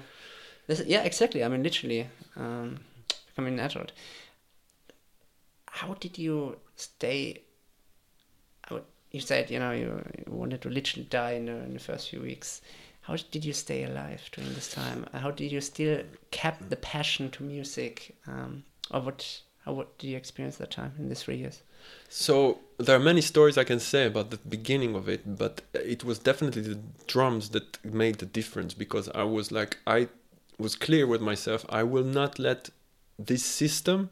this, 0.66 0.82
yeah, 0.86 1.04
exactly. 1.04 1.44
I 1.44 1.50
mean, 1.50 1.62
literally, 1.62 2.08
um, 2.38 2.80
becoming 3.28 3.56
an 3.56 3.66
adult. 3.66 3.92
How 5.68 5.94
did 5.96 6.18
you 6.18 6.58
stay? 6.78 7.42
You 9.12 9.20
said 9.20 9.52
you 9.52 9.60
know 9.60 9.72
you, 9.72 10.04
wanted 10.28 10.62
to 10.62 10.70
literally 10.70 11.06
die 11.10 11.34
in 11.34 11.46
the, 11.48 11.58
in 11.64 11.74
the 11.74 11.80
first 11.80 12.10
few 12.10 12.22
weeks 12.22 12.62
how 13.06 13.16
did 13.30 13.46
you 13.46 13.54
stay 13.54 13.84
alive 13.84 14.22
during 14.32 14.52
this 14.56 14.72
time? 14.74 15.06
How 15.14 15.30
did 15.30 15.52
you 15.52 15.62
still 15.62 16.02
kept 16.32 16.70
the 16.72 16.76
passion 16.76 17.30
to 17.32 17.44
music? 17.44 18.16
Um, 18.28 18.64
or 18.90 19.02
what? 19.02 19.42
How 19.64 19.74
what 19.74 19.98
did 20.00 20.08
you 20.08 20.18
experience 20.18 20.58
that 20.58 20.72
time 20.72 20.94
in 20.98 21.10
these 21.10 21.22
three 21.22 21.38
years? 21.38 21.62
So 22.10 22.60
there 22.80 22.96
are 22.96 23.08
many 23.12 23.22
stories 23.22 23.58
I 23.58 23.64
can 23.64 23.80
say 23.80 24.08
about 24.08 24.32
the 24.32 24.38
beginning 24.38 24.96
of 24.96 25.08
it, 25.08 25.38
but 25.38 25.62
it 25.74 26.04
was 26.04 26.18
definitely 26.18 26.64
the 26.64 26.80
drums 27.06 27.50
that 27.50 27.84
made 27.86 28.16
the 28.16 28.26
difference 28.26 28.74
because 28.74 29.08
I 29.10 29.24
was 29.24 29.52
like 29.52 29.78
I 29.86 30.08
was 30.58 30.76
clear 30.76 31.06
with 31.06 31.22
myself. 31.22 31.64
I 31.70 31.84
will 31.84 32.04
not 32.04 32.40
let 32.40 32.70
this 33.20 33.44
system 33.44 34.10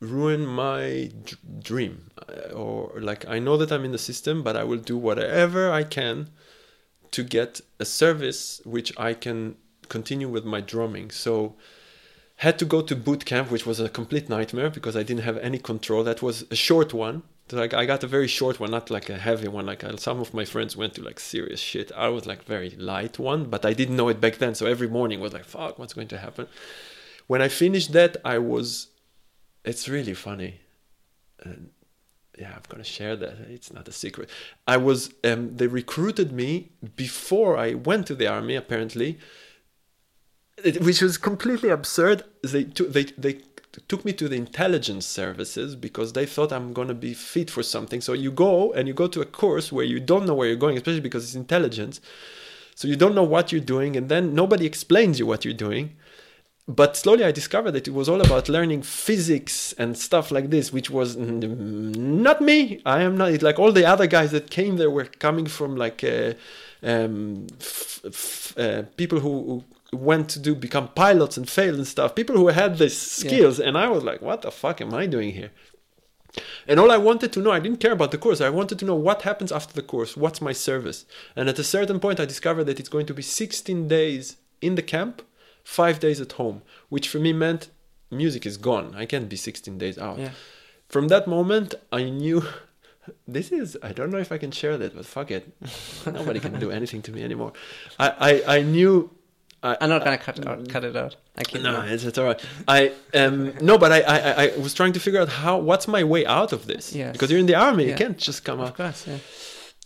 ruin 0.00 0.46
my 0.46 1.10
dream 1.58 2.10
uh, 2.26 2.54
or 2.54 2.98
like 2.98 3.28
I 3.28 3.38
know 3.38 3.58
that 3.58 3.70
I'm 3.70 3.84
in 3.84 3.92
the 3.92 3.98
system, 3.98 4.42
but 4.42 4.56
I 4.56 4.64
will 4.64 4.78
do 4.78 4.96
whatever 4.96 5.70
I 5.70 5.84
can 5.84 6.30
to 7.12 7.22
get 7.22 7.60
a 7.78 7.84
service 7.84 8.60
which 8.64 8.92
I 8.98 9.14
can 9.14 9.56
continue 9.88 10.28
with 10.28 10.44
my 10.44 10.60
drumming. 10.60 11.10
So 11.10 11.56
had 12.36 12.58
to 12.58 12.64
go 12.64 12.80
to 12.80 12.96
boot 12.96 13.24
camp, 13.24 13.50
which 13.50 13.66
was 13.66 13.80
a 13.80 13.88
complete 13.88 14.28
nightmare 14.28 14.70
because 14.70 14.96
I 14.96 15.02
didn't 15.02 15.24
have 15.24 15.36
any 15.38 15.58
control. 15.58 16.02
That 16.04 16.22
was 16.22 16.44
a 16.50 16.56
short 16.56 16.94
one. 16.94 17.22
Like 17.52 17.74
I 17.74 17.84
got 17.84 18.04
a 18.04 18.06
very 18.06 18.28
short 18.28 18.60
one, 18.60 18.70
not 18.70 18.90
like 18.90 19.10
a 19.10 19.18
heavy 19.18 19.48
one. 19.48 19.66
Like 19.66 19.82
uh, 19.82 19.96
some 19.96 20.20
of 20.20 20.32
my 20.32 20.44
friends 20.44 20.76
went 20.76 20.94
to 20.94 21.02
like 21.02 21.18
serious 21.18 21.60
shit. 21.60 21.90
I 21.96 22.08
was 22.08 22.24
like 22.24 22.44
very 22.44 22.70
light 22.70 23.18
one, 23.18 23.50
but 23.50 23.66
I 23.66 23.72
didn't 23.72 23.96
know 23.96 24.08
it 24.08 24.20
back 24.20 24.38
then. 24.38 24.54
So 24.54 24.66
every 24.66 24.88
morning 24.88 25.20
was 25.20 25.32
like, 25.32 25.44
"Fuck, 25.44 25.78
what's 25.78 25.92
going 25.92 26.08
to 26.08 26.18
happen?" 26.18 26.46
When 27.26 27.42
I 27.42 27.48
finished 27.48 27.92
that, 27.92 28.16
I 28.24 28.38
was. 28.38 28.86
It's 29.64 29.88
really 29.88 30.14
funny 30.14 30.60
yeah, 32.40 32.52
I'm 32.54 32.62
gonna 32.68 32.84
share 32.84 33.16
that. 33.16 33.34
It's 33.50 33.70
not 33.72 33.86
a 33.86 33.92
secret. 33.92 34.30
I 34.66 34.78
was 34.78 35.12
um, 35.24 35.56
they 35.56 35.66
recruited 35.66 36.32
me 36.32 36.70
before 36.96 37.58
I 37.58 37.74
went 37.74 38.06
to 38.06 38.14
the 38.14 38.26
army. 38.26 38.56
Apparently, 38.56 39.18
it, 40.64 40.82
which 40.82 41.02
was 41.02 41.18
completely 41.18 41.68
absurd. 41.68 42.24
They 42.42 42.64
took 42.64 42.92
they 42.94 43.04
they 43.18 43.40
took 43.88 44.06
me 44.06 44.14
to 44.14 44.26
the 44.26 44.36
intelligence 44.36 45.06
services 45.06 45.76
because 45.76 46.14
they 46.14 46.24
thought 46.24 46.50
I'm 46.50 46.72
gonna 46.72 46.94
be 46.94 47.12
fit 47.12 47.50
for 47.50 47.62
something. 47.62 48.00
So 48.00 48.14
you 48.14 48.32
go 48.32 48.72
and 48.72 48.88
you 48.88 48.94
go 48.94 49.06
to 49.08 49.20
a 49.20 49.26
course 49.26 49.70
where 49.70 49.84
you 49.84 50.00
don't 50.00 50.24
know 50.24 50.34
where 50.34 50.48
you're 50.48 50.56
going, 50.56 50.78
especially 50.78 51.00
because 51.00 51.24
it's 51.24 51.34
intelligence. 51.34 52.00
So 52.74 52.88
you 52.88 52.96
don't 52.96 53.14
know 53.14 53.30
what 53.34 53.52
you're 53.52 53.60
doing, 53.60 53.96
and 53.96 54.08
then 54.08 54.34
nobody 54.34 54.64
explains 54.64 55.18
you 55.18 55.26
what 55.26 55.44
you're 55.44 55.52
doing 55.68 55.96
but 56.76 56.96
slowly 56.96 57.24
I 57.24 57.32
discovered 57.32 57.72
that 57.72 57.88
it 57.88 57.94
was 57.94 58.08
all 58.08 58.20
about 58.20 58.48
learning 58.48 58.82
physics 58.82 59.72
and 59.72 59.98
stuff 59.98 60.30
like 60.30 60.50
this, 60.50 60.72
which 60.72 60.88
was 60.88 61.16
not 61.16 62.40
me. 62.40 62.80
I 62.86 63.02
am 63.02 63.16
not 63.16 63.42
like 63.42 63.58
all 63.58 63.72
the 63.72 63.84
other 63.84 64.06
guys 64.06 64.30
that 64.30 64.50
came 64.50 64.76
there 64.76 64.90
were 64.90 65.06
coming 65.06 65.46
from 65.46 65.74
like 65.76 66.04
uh, 66.04 66.34
um, 66.82 67.48
f- 67.60 68.00
f- 68.04 68.54
uh, 68.56 68.82
people 68.96 69.18
who, 69.18 69.64
who, 69.90 69.96
went 69.96 70.28
to 70.28 70.38
do 70.38 70.54
become 70.54 70.86
pilots 70.86 71.36
and 71.36 71.50
failed 71.50 71.74
and 71.74 71.86
stuff. 71.88 72.14
People 72.14 72.36
who 72.36 72.46
had 72.46 72.78
these 72.78 72.96
skills, 72.96 73.58
yeah. 73.58 73.66
and 73.66 73.76
I 73.76 73.88
was 73.88 74.04
like, 74.04 74.22
what 74.22 74.42
the 74.42 74.52
fuck 74.52 74.80
am 74.80 74.94
I 74.94 75.06
doing 75.06 75.32
here? 75.32 75.50
And 76.68 76.78
all 76.78 76.92
I 76.92 76.96
wanted 76.96 77.32
to 77.32 77.40
know, 77.40 77.50
I 77.50 77.58
didn't 77.58 77.80
care 77.80 77.90
about 77.90 78.12
the 78.12 78.18
course. 78.18 78.40
I 78.40 78.50
wanted 78.50 78.78
to 78.78 78.84
know 78.84 78.94
what 78.94 79.22
happens 79.22 79.50
after 79.50 79.74
the 79.74 79.82
course. 79.82 80.16
What's 80.16 80.40
my 80.40 80.52
service? 80.52 81.06
And 81.34 81.48
at 81.48 81.58
a 81.58 81.64
certain 81.64 81.98
point, 81.98 82.20
I 82.20 82.24
discovered 82.24 82.64
that 82.64 82.78
it's 82.78 82.88
going 82.88 83.06
to 83.06 83.14
be 83.14 83.22
16 83.22 83.88
days 83.88 84.36
in 84.60 84.76
the 84.76 84.82
camp 84.82 85.22
five 85.64 86.00
days 86.00 86.20
at 86.20 86.32
home, 86.32 86.62
which 86.88 87.08
for 87.08 87.18
me 87.18 87.32
meant 87.32 87.70
music 88.10 88.44
is 88.46 88.56
gone. 88.56 88.94
I 88.96 89.06
can't 89.06 89.28
be 89.28 89.36
16 89.36 89.78
days 89.78 89.98
out. 89.98 90.18
Yeah. 90.18 90.30
From 90.88 91.08
that 91.08 91.26
moment, 91.26 91.74
I 91.92 92.04
knew 92.10 92.42
this 93.28 93.52
is, 93.52 93.76
I 93.82 93.92
don't 93.92 94.10
know 94.10 94.18
if 94.18 94.32
I 94.32 94.38
can 94.38 94.50
share 94.50 94.76
that, 94.78 94.94
but 94.96 95.06
fuck 95.06 95.30
it. 95.30 95.52
Nobody 96.06 96.40
can 96.40 96.58
do 96.58 96.70
anything 96.70 97.02
to 97.02 97.12
me 97.12 97.22
anymore. 97.22 97.52
I, 97.98 98.08
I, 98.46 98.56
I 98.58 98.62
knew. 98.62 99.10
I, 99.62 99.76
I'm 99.82 99.90
not 99.90 100.02
gonna 100.02 100.16
cut 100.16 100.38
it 100.38 100.46
out. 100.48 100.66
Cut 100.70 100.84
it 100.84 100.96
out. 100.96 101.16
I 101.36 101.42
keep 101.44 101.60
no, 101.60 101.82
it's, 101.82 102.02
it's 102.04 102.16
all 102.16 102.24
right. 102.24 102.40
I 102.66 102.92
um 103.12 103.52
no, 103.60 103.76
but 103.76 103.92
I, 103.92 104.00
I 104.00 104.44
I 104.44 104.56
was 104.56 104.72
trying 104.72 104.94
to 104.94 105.00
figure 105.00 105.20
out 105.20 105.28
how 105.28 105.58
what's 105.58 105.86
my 105.86 106.02
way 106.02 106.24
out 106.24 106.54
of 106.54 106.66
this. 106.66 106.94
Yes. 106.94 107.12
Because 107.12 107.30
you're 107.30 107.38
in 107.40 107.44
the 107.44 107.56
army, 107.56 107.86
you 107.90 107.94
can't 107.94 108.16
just 108.16 108.42
come 108.42 108.58
out 108.60 108.68
Of 108.68 108.76
course. 108.78 109.06
Yeah. 109.06 109.18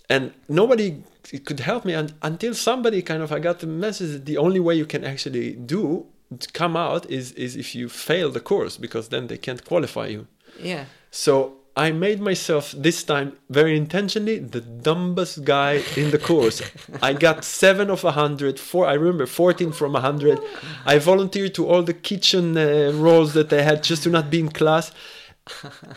and 0.08 0.32
nobody 0.48 1.02
could 1.44 1.60
help 1.60 1.84
me 1.84 1.92
and, 1.92 2.14
until 2.22 2.54
somebody 2.54 3.02
kind 3.02 3.22
of 3.22 3.32
i 3.32 3.38
got 3.38 3.60
the 3.60 3.66
message 3.66 4.12
that 4.12 4.24
the 4.26 4.36
only 4.36 4.60
way 4.60 4.74
you 4.74 4.86
can 4.86 5.04
actually 5.04 5.52
do 5.52 6.06
to 6.38 6.50
come 6.52 6.76
out 6.76 7.10
is 7.10 7.32
is 7.32 7.56
if 7.56 7.74
you 7.74 7.88
fail 7.88 8.30
the 8.30 8.40
course 8.40 8.76
because 8.76 9.08
then 9.08 9.26
they 9.26 9.38
can't 9.38 9.64
qualify 9.64 10.06
you. 10.06 10.26
Yeah. 10.60 10.84
so 11.10 11.56
i 11.76 11.90
made 11.90 12.20
myself 12.20 12.72
this 12.76 13.02
time 13.02 13.32
very 13.50 13.76
intentionally 13.76 14.38
the 14.38 14.60
dumbest 14.60 15.44
guy 15.44 15.82
in 15.96 16.10
the 16.12 16.18
course. 16.18 16.62
I 17.02 17.12
got 17.12 17.44
seven 17.44 17.90
of 17.90 18.04
a 18.04 18.12
hundred 18.12 18.60
four 18.60 18.86
i 18.86 18.94
remember 18.94 19.26
14 19.26 19.72
from 19.72 19.96
a 19.96 20.00
hundred. 20.00 20.38
I 20.86 20.98
volunteered 20.98 21.54
to 21.56 21.66
all 21.66 21.82
the 21.82 21.94
kitchen 21.94 22.56
uh, 22.56 22.92
roles 22.94 23.34
that 23.34 23.48
they 23.50 23.62
had 23.64 23.82
just 23.82 24.04
to 24.04 24.10
not 24.10 24.30
be 24.30 24.40
in 24.40 24.50
class. 24.50 24.92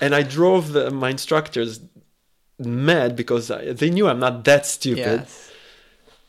And 0.02 0.14
i 0.16 0.24
drove 0.24 0.74
the, 0.74 0.92
my 0.92 1.10
instructors 1.12 1.80
mad 2.60 3.16
because 3.16 3.52
I, 3.52 3.72
they 3.74 3.90
knew 3.90 4.08
i'm 4.08 4.20
not 4.20 4.44
that 4.46 4.66
stupid. 4.66 5.20
Yes. 5.22 5.52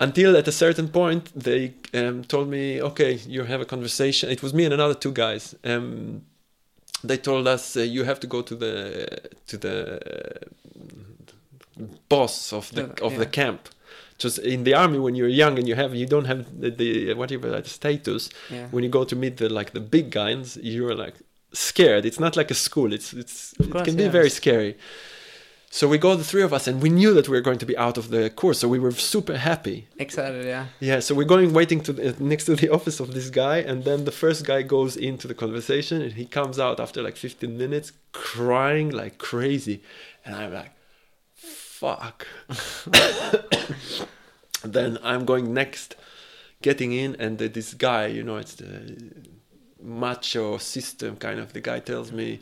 until 0.01 0.37
at 0.37 0.47
a 0.49 0.53
certain 0.53 0.89
point 0.89 1.31
they 1.35 1.73
um, 1.95 2.23
told 2.25 2.49
me 2.49 2.81
okay 2.83 3.13
you 3.27 3.45
have 3.45 3.61
a 3.61 3.65
conversation. 3.65 4.31
It 4.31 4.43
was 4.43 4.53
me 4.53 4.65
and 4.65 4.75
another 4.75 4.95
two 4.95 5.13
guys. 5.13 5.55
Um, 5.65 6.23
they 7.03 7.17
told 7.17 7.47
us 7.49 7.77
uh, 7.77 7.81
you 7.81 8.05
have 8.05 8.19
to 8.21 8.27
go 8.27 8.43
to 8.43 8.55
the 8.55 8.75
to 9.47 9.57
the 9.57 9.77
uh, 10.13 11.85
boss 12.09 12.53
of 12.53 12.71
the 12.75 12.83
The- 12.85 13.05
of 13.05 13.17
the 13.19 13.27
camp. 13.27 13.61
Just 14.19 14.39
in 14.41 14.65
the 14.65 14.75
army 14.75 14.99
when 14.99 15.15
you're 15.15 15.29
young 15.43 15.59
and 15.59 15.69
you 15.69 15.77
have 15.77 15.95
you 15.95 16.07
don't 16.07 16.25
have 16.27 16.41
the, 16.61 16.71
the 16.71 17.15
whatever 17.15 17.49
the 17.51 17.69
status. 17.69 18.31
Yeah. 18.51 18.67
when 18.73 18.83
you 18.85 18.91
go 18.91 19.05
to 19.05 19.15
meet 19.17 19.37
the 19.37 19.49
like 19.49 19.71
the 19.73 19.81
big 19.81 20.11
guys 20.11 20.57
you're 20.61 20.95
like 21.05 21.15
scared. 21.53 22.05
It's 22.05 22.19
not 22.21 22.37
like 22.37 22.51
a 22.51 22.55
school. 22.55 22.93
It's 22.93 23.13
it's 23.13 23.55
it 23.61 23.71
can 23.85 23.97
be 23.97 24.09
very 24.09 24.31
scary 24.31 24.77
so 25.71 25.87
we 25.87 25.99
go 25.99 26.17
the 26.17 26.25
three 26.25 26.43
of 26.43 26.53
us 26.53 26.67
and 26.67 26.81
we 26.81 26.89
knew 26.89 27.13
that 27.13 27.29
we 27.29 27.37
were 27.37 27.43
going 27.43 27.59
to 27.59 27.67
be 27.67 27.77
out 27.77 27.99
of 27.99 28.09
the 28.09 28.31
course 28.31 28.61
so 28.61 28.69
we 28.69 28.79
were 28.79 28.91
super 28.91 29.37
happy 29.37 29.87
Excited. 29.99 30.47
Yeah. 30.47 30.67
yeah, 30.81 31.01
so 31.01 31.15
we're 31.15 31.25
going 31.25 31.53
waiting 31.53 31.81
to 31.83 31.93
the, 31.93 32.17
next 32.25 32.47
to 32.47 32.57
the 32.57 32.71
office 32.71 33.01
of 33.01 33.13
this 33.15 33.31
guy, 33.31 33.59
and 33.59 33.85
then 33.85 34.05
the 34.05 34.13
first 34.13 34.47
guy 34.47 34.63
goes 34.63 34.97
into 34.97 35.29
the 35.29 35.35
conversation, 35.35 36.01
and 36.01 36.13
he 36.15 36.25
comes 36.25 36.59
out 36.59 36.81
after 36.81 37.03
like 37.03 37.17
15 37.17 37.57
minutes 37.59 37.93
crying 38.13 38.91
like 38.91 39.19
crazy, 39.19 39.83
and 40.25 40.35
I'm 40.35 40.53
like, 40.53 40.73
"Fuck." 41.35 42.27
then 44.65 44.99
I'm 45.03 45.25
going 45.25 45.53
next, 45.53 45.97
getting 46.63 46.93
in, 46.93 47.17
and 47.19 47.39
the, 47.39 47.49
this 47.49 47.75
guy, 47.75 48.07
you 48.07 48.23
know, 48.23 48.37
it's 48.37 48.55
the 48.55 48.97
macho 49.83 50.59
system 50.59 51.17
kind 51.17 51.39
of. 51.39 51.53
The 51.53 51.61
guy 51.61 51.81
tells 51.81 52.13
me, 52.13 52.41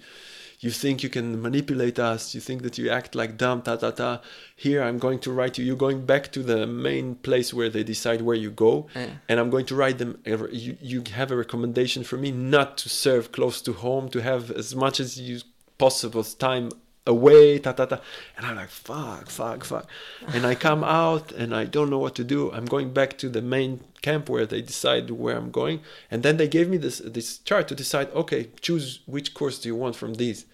"You 0.61 0.71
think 0.71 1.03
you 1.03 1.09
can 1.09 1.41
manipulate 1.43 1.99
us? 1.99 2.35
You 2.35 2.41
think 2.41 2.63
that 2.63 2.79
you 2.79 2.89
act 2.91 3.15
like 3.15 3.37
dumb, 3.37 3.63
ta 3.63 3.77
ta 3.77 3.91
ta." 3.91 4.21
Here, 4.55 4.83
I'm 4.83 4.99
going 4.99 5.19
to 5.21 5.31
write 5.33 5.59
you. 5.59 5.65
You're 5.65 5.77
going 5.87 6.07
back 6.07 6.33
to 6.33 6.43
the 6.43 6.67
main 6.67 7.17
place 7.17 7.53
where 7.53 7.69
they 7.71 7.85
decide 7.85 8.23
where 8.23 8.37
you 8.45 8.51
go, 8.51 8.87
Yeah. 8.95 9.11
and 9.29 9.39
I'm 9.41 9.51
going 9.51 9.67
to 9.67 9.75
write 9.75 9.99
them. 9.99 10.19
You 10.25 10.77
you 10.81 11.03
have 11.15 11.31
a 11.31 11.37
recommendation 11.37 12.05
for 12.05 12.17
me 12.17 12.31
not 12.31 12.79
to 12.79 12.89
serve 12.89 13.33
close 13.33 13.61
to 13.63 13.73
home, 13.73 14.09
to 14.11 14.21
have 14.23 14.51
as 14.51 14.75
much 14.75 15.01
as 15.01 15.19
you 15.21 15.41
possible 15.79 16.25
time 16.25 16.71
away, 17.07 17.59
ta 17.59 17.73
ta 17.73 17.87
ta. 17.87 18.01
And 18.37 18.47
I'm 18.47 18.57
like, 18.57 18.69
fuck, 18.69 19.31
fuck, 19.31 19.65
fuck. 19.65 19.89
And 20.35 20.47
I 20.47 20.55
come 20.55 20.83
out 20.85 21.33
and 21.33 21.55
I 21.55 21.65
don't 21.65 21.91
know 21.91 21.99
what 21.99 22.15
to 22.17 22.25
do. 22.25 22.53
I'm 22.53 22.67
going 22.67 22.93
back 22.93 23.17
to 23.19 23.29
the 23.29 23.43
main 23.43 23.81
camp 24.03 24.29
where 24.29 24.47
they 24.47 24.63
decide 24.63 25.11
where 25.11 25.37
I'm 25.37 25.51
going. 25.51 25.81
And 26.11 26.23
then 26.23 26.37
they 26.37 26.49
gave 26.49 26.69
me 26.69 26.77
this 26.77 26.99
this 26.99 27.39
chart 27.39 27.69
to 27.69 27.75
decide, 27.75 28.11
okay, 28.13 28.51
choose 28.61 29.01
which 29.07 29.35
course 29.35 29.59
do 29.59 29.69
you 29.69 29.77
want 29.77 29.97
from 29.97 30.15
these. 30.15 30.47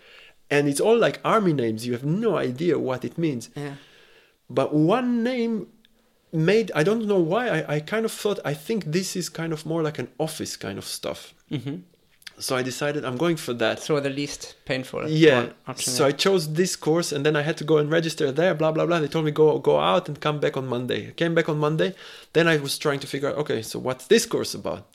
And 0.51 0.69
it's 0.69 0.81
all 0.81 0.99
like 0.99 1.21
army 1.25 1.53
names. 1.53 1.87
You 1.87 1.93
have 1.93 2.05
no 2.05 2.37
idea 2.37 2.79
what 2.79 3.05
it 3.05 3.17
means. 3.17 3.49
Yeah. 3.57 3.75
But 4.51 4.75
one 4.75 5.23
name 5.23 5.69
made 6.33 6.73
I 6.75 6.83
don't 6.83 7.07
know 7.07 7.21
why 7.21 7.49
I, 7.49 7.75
I 7.77 7.81
kind 7.81 8.05
of 8.05 8.13
thought 8.13 8.39
I 8.45 8.55
think 8.55 8.85
this 8.87 9.17
is 9.17 9.29
kind 9.29 9.53
of 9.53 9.67
more 9.67 9.83
like 9.83 9.99
an 9.99 10.09
office 10.19 10.57
kind 10.57 10.79
of 10.79 10.85
stuff. 10.85 11.35
Mm-hmm. 11.51 11.77
So 12.39 12.57
I 12.57 12.63
decided 12.63 13.05
I'm 13.05 13.17
going 13.17 13.37
for 13.37 13.55
that. 13.55 13.81
So 13.81 14.01
the 14.01 14.11
least 14.11 14.57
painful. 14.65 15.09
Yeah. 15.09 15.51
option, 15.67 15.93
So 15.93 16.07
I 16.07 16.13
chose 16.13 16.53
this 16.55 16.77
course 16.77 17.13
and 17.13 17.25
then 17.25 17.37
I 17.37 17.43
had 17.43 17.57
to 17.59 17.65
go 17.65 17.79
and 17.79 17.91
register 17.91 18.33
there, 18.33 18.55
blah 18.55 18.73
blah 18.73 18.87
blah. 18.87 19.01
They 19.01 19.09
told 19.09 19.25
me 19.25 19.31
go 19.31 19.59
go 19.59 19.79
out 19.79 20.09
and 20.09 20.21
come 20.21 20.41
back 20.41 20.57
on 20.57 20.67
Monday. 20.67 21.09
I 21.09 21.13
came 21.13 21.35
back 21.35 21.49
on 21.49 21.59
Monday. 21.59 21.95
Then 22.33 22.49
I 22.49 22.57
was 22.57 22.79
trying 22.79 23.01
to 23.01 23.07
figure 23.07 23.29
out, 23.31 23.37
okay, 23.37 23.63
so 23.63 23.79
what's 23.79 24.07
this 24.07 24.27
course 24.27 24.55
about? 24.55 24.87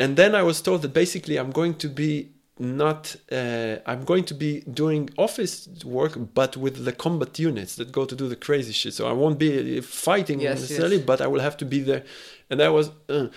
And 0.00 0.16
then 0.16 0.34
I 0.34 0.42
was 0.42 0.60
told 0.62 0.82
that 0.82 0.92
basically 0.92 1.36
I'm 1.38 1.50
going 1.50 1.74
to 1.74 1.88
be 1.88 2.30
not 2.60 3.14
uh, 3.30 3.76
I'm 3.86 4.04
going 4.04 4.24
to 4.24 4.34
be 4.34 4.62
doing 4.62 5.10
office 5.16 5.68
work 5.84 6.14
but 6.34 6.56
with 6.56 6.84
the 6.84 6.92
combat 6.92 7.38
units 7.38 7.76
that 7.76 7.92
go 7.92 8.04
to 8.04 8.16
do 8.16 8.28
the 8.28 8.36
crazy 8.36 8.72
shit. 8.72 8.94
So 8.94 9.06
I 9.08 9.12
won't 9.12 9.38
be 9.38 9.80
fighting 9.80 10.40
Yes, 10.40 10.60
necessarily, 10.60 10.96
yes. 10.96 11.06
but 11.06 11.20
I 11.20 11.26
will 11.28 11.40
have 11.40 11.56
to 11.58 11.64
be 11.64 11.80
there. 11.80 12.02
And 12.50 12.58
that 12.60 12.72
was 12.72 12.90
uh, 13.08 13.28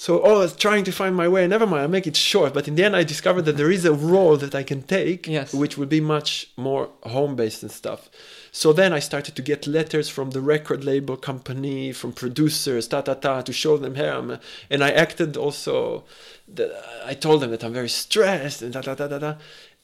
so 0.00 0.22
oh, 0.22 0.36
I 0.36 0.38
was 0.38 0.56
trying 0.56 0.84
to 0.84 0.92
find 0.92 1.14
my 1.14 1.28
way. 1.28 1.46
Never 1.46 1.66
mind, 1.66 1.82
I 1.82 1.86
make 1.86 2.06
it 2.06 2.16
short. 2.16 2.54
But 2.54 2.66
in 2.66 2.74
the 2.74 2.84
end, 2.84 2.96
I 2.96 3.04
discovered 3.04 3.42
that 3.42 3.58
there 3.58 3.70
is 3.70 3.84
a 3.84 3.92
role 3.92 4.38
that 4.38 4.54
I 4.54 4.62
can 4.62 4.80
take, 4.80 5.26
Yes. 5.26 5.52
which 5.52 5.76
will 5.76 5.90
be 5.98 6.00
much 6.00 6.30
more 6.56 6.88
home 7.02 7.36
based 7.36 7.62
and 7.62 7.70
stuff. 7.70 8.08
So 8.50 8.72
then 8.72 8.94
I 8.94 8.98
started 8.98 9.36
to 9.36 9.42
get 9.42 9.66
letters 9.66 10.08
from 10.08 10.30
the 10.30 10.40
record 10.40 10.84
label 10.84 11.18
company, 11.18 11.92
from 11.92 12.14
producers, 12.14 12.88
ta 12.88 13.02
ta 13.02 13.12
ta, 13.12 13.42
to 13.42 13.52
show 13.52 13.76
them 13.76 13.94
here. 13.96 14.12
I'm 14.12 14.38
and 14.70 14.82
I 14.82 14.90
acted 15.04 15.36
also. 15.36 16.04
That 16.48 16.70
I 17.04 17.12
told 17.12 17.42
them 17.42 17.50
that 17.50 17.62
I'm 17.62 17.74
very 17.74 17.90
stressed 17.90 18.62
and 18.62 18.72
ta 18.72 18.80
ta 18.80 18.94
ta 18.94 19.06
ta 19.06 19.18
ta. 19.18 19.36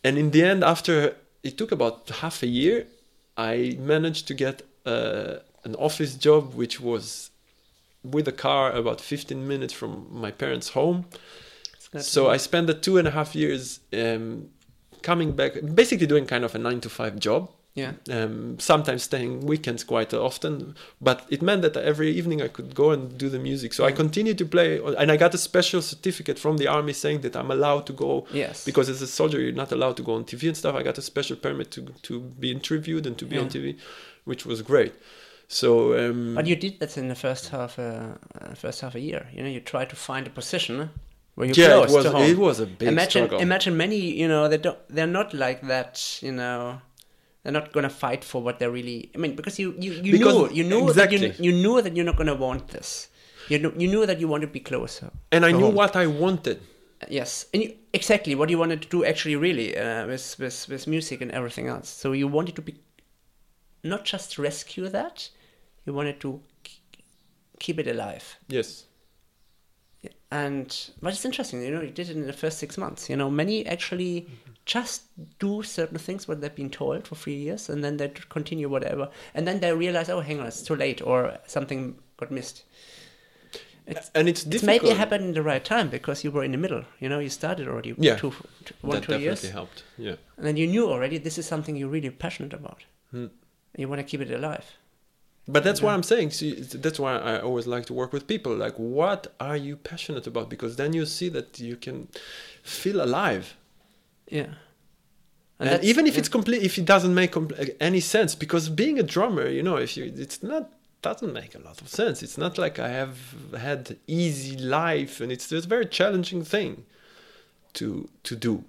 And 0.03 0.17
in 0.17 0.31
the 0.31 0.43
end, 0.43 0.65
after 0.65 0.95
it 1.43 1.59
took 1.59 1.73
about 1.73 2.09
half 2.23 2.43
a 2.43 2.47
year, 2.47 2.87
I 3.37 3.77
managed 3.79 4.27
to 4.29 4.35
get 4.35 4.63
uh, 4.87 5.41
an 5.63 5.75
office 5.75 6.15
job, 6.15 6.55
which 6.55 6.81
was 6.81 7.31
with 8.11 8.29
a 8.29 8.33
car 8.33 8.73
about 8.73 9.01
15 9.01 9.47
minutes 9.49 9.73
from 9.73 10.07
my 10.11 10.31
parents' 10.31 10.71
home. 10.71 11.05
So 12.01 12.29
I 12.29 12.37
spent 12.37 12.67
the 12.67 12.75
two 12.75 12.99
and 12.99 13.09
a 13.09 13.11
half 13.11 13.35
years 13.35 13.81
um, 13.93 14.49
coming 15.03 15.33
back, 15.33 15.53
basically 15.75 16.07
doing 16.07 16.27
kind 16.27 16.45
of 16.45 16.55
a 16.55 16.59
nine 16.59 16.81
to 16.83 16.89
five 16.91 17.19
job. 17.19 17.51
yeah. 17.75 17.93
Um, 18.11 18.59
sometimes 18.59 19.03
staying 19.03 19.45
weekends 19.47 19.85
quite 19.85 20.15
often, 20.15 20.75
but 21.01 21.19
it 21.29 21.43
meant 21.43 21.61
that 21.63 21.77
every 21.77 22.11
evening 22.11 22.41
I 22.43 22.49
could 22.49 22.75
go 22.75 22.91
and 22.91 23.19
do 23.19 23.29
the 23.29 23.39
music. 23.39 23.75
So 23.75 23.85
I 23.85 23.89
Yeah. 23.91 23.97
continued 23.97 24.39
to 24.39 24.47
play, 24.47 24.81
and 25.01 25.09
I 25.13 25.17
got 25.19 25.35
a 25.35 25.39
special 25.39 25.83
certificate 25.83 26.39
from 26.39 26.57
the 26.57 26.67
army 26.69 26.95
saying 26.95 27.21
that 27.25 27.35
I'm 27.37 27.51
allowed 27.51 27.85
to 27.87 27.93
go 27.93 28.27
Yes. 28.33 28.65
because 28.65 28.89
as 28.95 29.03
a 29.03 29.07
soldier 29.07 29.39
you're 29.41 29.61
not 29.65 29.73
allowed 29.73 29.97
to 29.99 30.03
go 30.03 30.13
on 30.15 30.25
TV 30.25 30.49
and 30.49 30.57
stuff. 30.57 30.75
I 30.75 30.83
got 30.83 30.97
a 30.99 31.03
special 31.13 31.37
permit 31.37 31.71
to 31.77 31.81
to 32.09 32.21
be 32.43 32.49
interviewed 32.51 33.05
and 33.07 33.17
to 33.19 33.25
be 33.27 33.37
on 33.43 33.49
TV, 33.55 33.77
which 34.31 34.43
was 34.51 34.59
great. 34.63 34.93
So, 35.49 35.97
um, 35.99 36.35
But 36.35 36.47
you 36.47 36.57
did 36.57 36.81
that 36.81 36.97
in 36.99 37.09
the 37.09 37.15
first 37.15 37.49
half, 37.51 37.79
uh, 37.79 37.83
uh, 38.41 38.55
first 38.55 38.81
half 38.81 38.95
a 38.95 39.01
year. 39.01 39.29
You 39.33 39.43
know, 39.43 39.49
you 39.49 39.61
tried 39.61 39.91
to 39.91 39.97
find 39.97 40.27
a 40.27 40.31
position 40.31 40.91
where 41.37 41.47
you're 41.47 41.57
yeah, 41.57 41.75
close 41.77 41.93
it 41.93 41.95
was 41.97 42.05
to 42.05 42.11
home. 42.13 42.23
it 42.23 42.39
was 42.39 42.61
a 42.61 42.67
big 42.67 42.89
imagine, 42.89 43.27
struggle. 43.27 43.39
imagine 43.41 43.77
many. 43.77 43.97
You 43.97 44.27
know, 44.29 44.49
they 44.49 44.59
don't. 44.59 44.79
They're 44.89 45.07
not 45.07 45.33
like 45.35 45.61
that. 45.69 46.19
You 46.21 46.33
know, 46.33 46.81
they're 47.43 47.53
not 47.53 47.73
gonna 47.73 47.91
fight 47.91 48.25
for 48.25 48.43
what 48.43 48.59
they're 48.59 48.73
really. 48.73 49.11
I 49.15 49.19
mean, 49.19 49.37
because 49.37 49.59
you 49.59 49.75
you, 49.79 49.93
you 49.93 50.13
Because- 50.19 50.51
knew 50.51 50.57
you 50.59 50.65
knew 50.65 50.93
that 50.93 51.13
you, 51.13 51.19
exactly. 51.19 51.47
you 51.47 51.53
knew 51.53 51.81
that 51.81 51.95
you're 51.97 52.05
not 52.11 52.17
gonna 52.17 52.35
want 52.35 52.69
this. 52.69 53.09
You 53.49 53.59
knew, 53.61 53.73
you 53.79 53.87
knew 53.87 54.05
that 54.07 54.19
you 54.19 54.27
wanted 54.27 54.47
to 54.47 54.53
be 54.53 54.59
closer. 54.61 55.11
and 55.31 55.45
I 55.45 55.53
knew 55.53 55.67
home. 55.67 55.75
what 55.77 55.95
I 55.95 56.07
wanted. 56.09 56.59
Yes, 57.09 57.47
and 57.55 57.63
you, 57.63 57.75
exactly 57.93 58.35
what 58.35 58.49
you 58.51 58.59
wanted 58.59 58.83
to 58.83 58.89
do 58.89 59.05
actually, 59.05 59.37
really, 59.37 59.77
uh, 59.77 60.07
with, 60.09 60.37
with 60.41 60.67
with 60.69 60.87
music 60.89 61.21
and 61.21 61.31
everything 61.31 61.69
else. 61.69 61.89
So 61.89 62.11
you 62.13 62.27
wanted 62.27 62.57
to 62.57 62.63
be 62.63 62.75
not 63.85 64.05
just 64.05 64.39
rescue 64.39 64.89
that, 64.89 65.29
you 65.87 65.93
wanted 65.95 66.21
to 66.21 66.41
keep 67.59 67.79
it 67.79 67.87
alive. 67.87 68.37
Yes. 68.49 68.85
And 70.31 70.91
but 71.01 71.13
it's 71.15 71.25
interesting, 71.25 71.63
you 71.63 71.71
know, 71.71 71.81
you 71.83 71.91
did 71.91 72.11
it 72.11 72.17
in 72.17 72.27
the 72.27 72.33
first 72.33 72.59
six 72.59 72.77
months. 72.77 73.09
You 73.09 73.17
know, 73.17 73.31
many 73.31 73.65
actually 73.67 74.27
just 74.65 75.03
do 75.39 75.63
certain 75.63 75.99
things 75.99 76.27
what 76.27 76.41
they've 76.41 76.55
been 76.55 76.71
told 76.71 77.07
for 77.07 77.15
three 77.15 77.37
years, 77.37 77.69
and 77.69 77.83
then 77.85 77.97
they 77.97 78.09
continue 78.29 78.69
whatever, 78.69 79.09
and 79.35 79.47
then 79.47 79.61
they 79.61 79.73
realize, 79.73 80.09
oh, 80.09 80.21
hang 80.21 80.41
on, 80.41 80.47
it's 80.47 80.63
too 80.63 80.75
late, 80.75 81.01
or 81.01 81.39
something 81.47 81.97
got 82.17 82.31
missed. 82.33 82.65
It's, 83.87 84.11
and 84.17 84.29
it's 84.29 84.45
it's 84.45 84.65
maybe 84.65 84.91
happened 84.91 85.25
in 85.27 85.33
the 85.33 85.43
right 85.43 85.65
time 85.65 85.89
because 85.91 86.25
you 86.25 86.33
were 86.33 86.43
in 86.43 86.51
the 86.51 86.59
middle. 86.59 86.83
You 86.99 87.09
know, 87.09 87.21
you 87.21 87.31
started 87.31 87.69
already 87.69 87.95
Yeah. 87.97 88.17
two, 88.17 88.33
two, 88.65 88.75
one, 88.81 88.97
that 88.97 89.05
two 89.05 89.13
definitely 89.13 89.25
years, 89.25 89.49
helped. 89.51 89.85
Yeah. 89.97 90.17
and 90.37 90.45
then 90.45 90.57
you 90.57 90.67
knew 90.67 90.91
already 90.91 91.19
this 91.19 91.39
is 91.39 91.47
something 91.47 91.77
you're 91.77 91.89
really 91.89 92.11
passionate 92.11 92.53
about. 92.53 92.85
Hmm. 93.13 93.27
You 93.77 93.89
want 93.89 94.01
to 94.01 94.05
keep 94.05 94.21
it 94.21 94.31
alive. 94.33 94.65
But 95.49 95.63
that's 95.63 95.81
what 95.81 95.95
I'm 95.95 96.03
saying. 96.03 96.31
See, 96.33 96.55
that's 96.55 96.99
why 96.99 97.17
I 97.19 97.41
always 97.41 97.69
like 97.69 97.87
to 97.87 97.95
work 97.95 98.13
with 98.13 98.27
people. 98.27 98.55
Like, 98.57 98.75
what 98.77 99.29
are 99.39 99.57
you 99.57 99.77
passionate 99.77 100.27
about? 100.27 100.51
Because 100.51 100.75
then 100.75 100.93
you 100.93 101.07
see 101.07 101.29
that 101.29 101.61
you 101.61 101.77
can 101.77 102.09
feel 102.65 103.01
alive. 103.01 103.57
Yeah. 104.29 104.55
And, 105.59 105.69
that's- 105.71 105.85
even 105.85 106.07
if 106.07 106.15
yeah. 106.15 106.21
it's 106.21 106.29
complete, 106.29 106.63
if 106.63 106.79
it 106.79 106.85
doesn't 106.85 107.15
make 107.15 107.33
compl- 107.33 107.59
uh, 107.59 107.73
any 107.81 108.01
sense, 108.01 108.35
because 108.35 108.69
being 108.69 108.99
a 108.99 109.05
drummer, 109.05 109.49
you 109.49 109.63
know, 109.63 109.77
if 109.77 109.97
you, 109.97 110.13
it's 110.17 110.43
not 110.43 110.71
doesn't 111.03 111.33
make 111.33 111.55
a 111.55 111.59
lot 111.59 111.81
of 111.81 111.89
sense. 111.89 112.23
It's 112.23 112.37
not 112.37 112.59
like 112.59 112.79
I 112.81 112.89
have 112.89 113.17
had 113.57 113.97
easy 114.09 114.57
life, 114.57 115.21
and 115.21 115.31
it's, 115.31 115.53
it's 115.53 115.67
a 115.67 115.69
very 115.69 115.87
challenging 115.87 116.43
thing 116.43 116.85
to 117.75 118.09
to 118.25 118.35
do. 118.35 118.65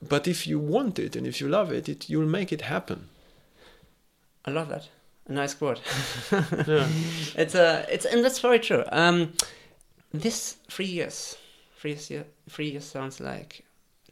But 0.00 0.26
if 0.28 0.46
you 0.46 0.58
want 0.58 0.98
it 0.98 1.16
and 1.16 1.26
if 1.26 1.40
you 1.40 1.48
love 1.48 1.72
it, 1.72 1.88
it 1.88 2.08
you'll 2.08 2.28
make 2.28 2.52
it 2.52 2.62
happen. 2.62 3.08
I 4.44 4.50
love 4.50 4.68
that. 4.68 4.88
Nice 5.30 5.54
quote. 5.54 5.80
Yeah. 6.66 6.88
it's 7.36 7.54
a 7.54 7.86
it's 7.88 8.04
and 8.04 8.24
that's 8.24 8.40
very 8.40 8.58
true. 8.58 8.84
Um, 8.90 9.32
this 10.12 10.56
three 10.68 10.86
years, 10.86 11.36
three 11.78 11.92
years, 11.92 12.24
three 12.48 12.70
years 12.70 12.84
sounds 12.84 13.20
like 13.20 13.64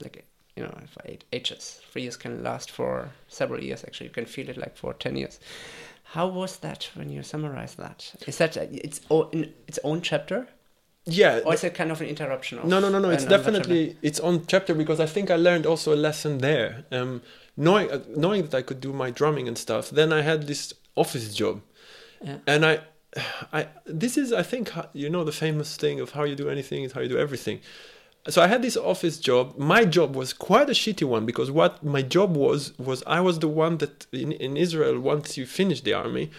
like 0.02 0.24
you 0.56 0.62
know 0.62 0.78
if 0.82 0.96
eight 1.04 1.24
ages. 1.32 1.80
Three 1.92 2.02
years 2.02 2.16
can 2.16 2.42
last 2.42 2.70
for 2.70 3.10
several 3.26 3.62
years. 3.62 3.84
Actually, 3.84 4.06
you 4.06 4.12
can 4.14 4.26
feel 4.26 4.48
it 4.48 4.56
like 4.56 4.76
for 4.76 4.94
ten 4.94 5.16
years. 5.16 5.40
How 6.04 6.28
was 6.28 6.58
that 6.58 6.88
when 6.94 7.10
you 7.10 7.22
summarize 7.22 7.74
that? 7.74 8.14
Is 8.26 8.38
that 8.38 8.56
uh, 8.56 8.66
its 8.70 9.00
own 9.10 9.28
in 9.32 9.52
its 9.66 9.78
own 9.82 10.00
chapter, 10.00 10.46
Yeah. 11.04 11.40
or 11.44 11.54
is 11.54 11.64
it 11.64 11.74
kind 11.74 11.90
of 11.90 12.00
an 12.00 12.06
interruption? 12.06 12.58
Of 12.58 12.64
No, 12.64 12.80
no, 12.80 12.88
no, 12.88 12.98
no. 13.00 13.10
It's 13.10 13.24
definitely 13.26 13.96
its 14.02 14.20
own 14.20 14.46
chapter 14.46 14.74
because 14.74 15.00
I 15.00 15.06
think 15.06 15.30
I 15.30 15.36
learned 15.36 15.66
also 15.66 15.92
a 15.92 15.96
lesson 16.08 16.38
there. 16.38 16.84
Um, 16.92 17.22
knowing 17.56 17.90
uh, 17.90 18.00
knowing 18.16 18.42
that 18.46 18.54
I 18.54 18.62
could 18.62 18.80
do 18.80 18.92
my 18.92 19.10
drumming 19.10 19.48
and 19.48 19.58
stuff. 19.58 19.90
Then 19.90 20.12
I 20.12 20.22
had 20.22 20.46
this 20.46 20.72
office 21.04 21.26
job, 21.40 21.56
Yeah. 22.26 22.38
and 22.52 22.60
I, 22.72 22.74
I 23.58 23.60
this 24.02 24.14
is 24.22 24.32
I 24.42 24.44
think 24.50 24.64
you 25.02 25.08
know 25.14 25.24
the 25.30 25.36
famous 25.46 25.70
thing 25.82 25.96
of 26.04 26.08
how 26.16 26.24
you 26.30 26.36
do 26.44 26.48
anything 26.56 26.80
is 26.84 26.92
how 26.92 27.00
you 27.04 27.08
do 27.16 27.18
everything. 27.26 27.58
So 28.28 28.38
I 28.42 28.48
had 28.54 28.60
this 28.62 28.76
office 28.92 29.16
job. 29.28 29.44
My 29.74 29.82
job 29.96 30.10
was 30.20 30.30
quite 30.50 30.68
a 30.68 30.76
shitty 30.82 31.06
one 31.16 31.24
because 31.30 31.48
what 31.60 31.72
my 31.96 32.02
job 32.16 32.30
was 32.36 32.60
was 32.88 32.98
I 33.18 33.20
was 33.28 33.36
the 33.38 33.52
one 33.64 33.74
that 33.82 33.94
in, 34.12 34.30
in 34.46 34.52
Israel 34.66 34.94
once 35.12 35.28
you 35.38 35.46
finish 35.46 35.80
the 35.80 35.94
army, 36.04 36.30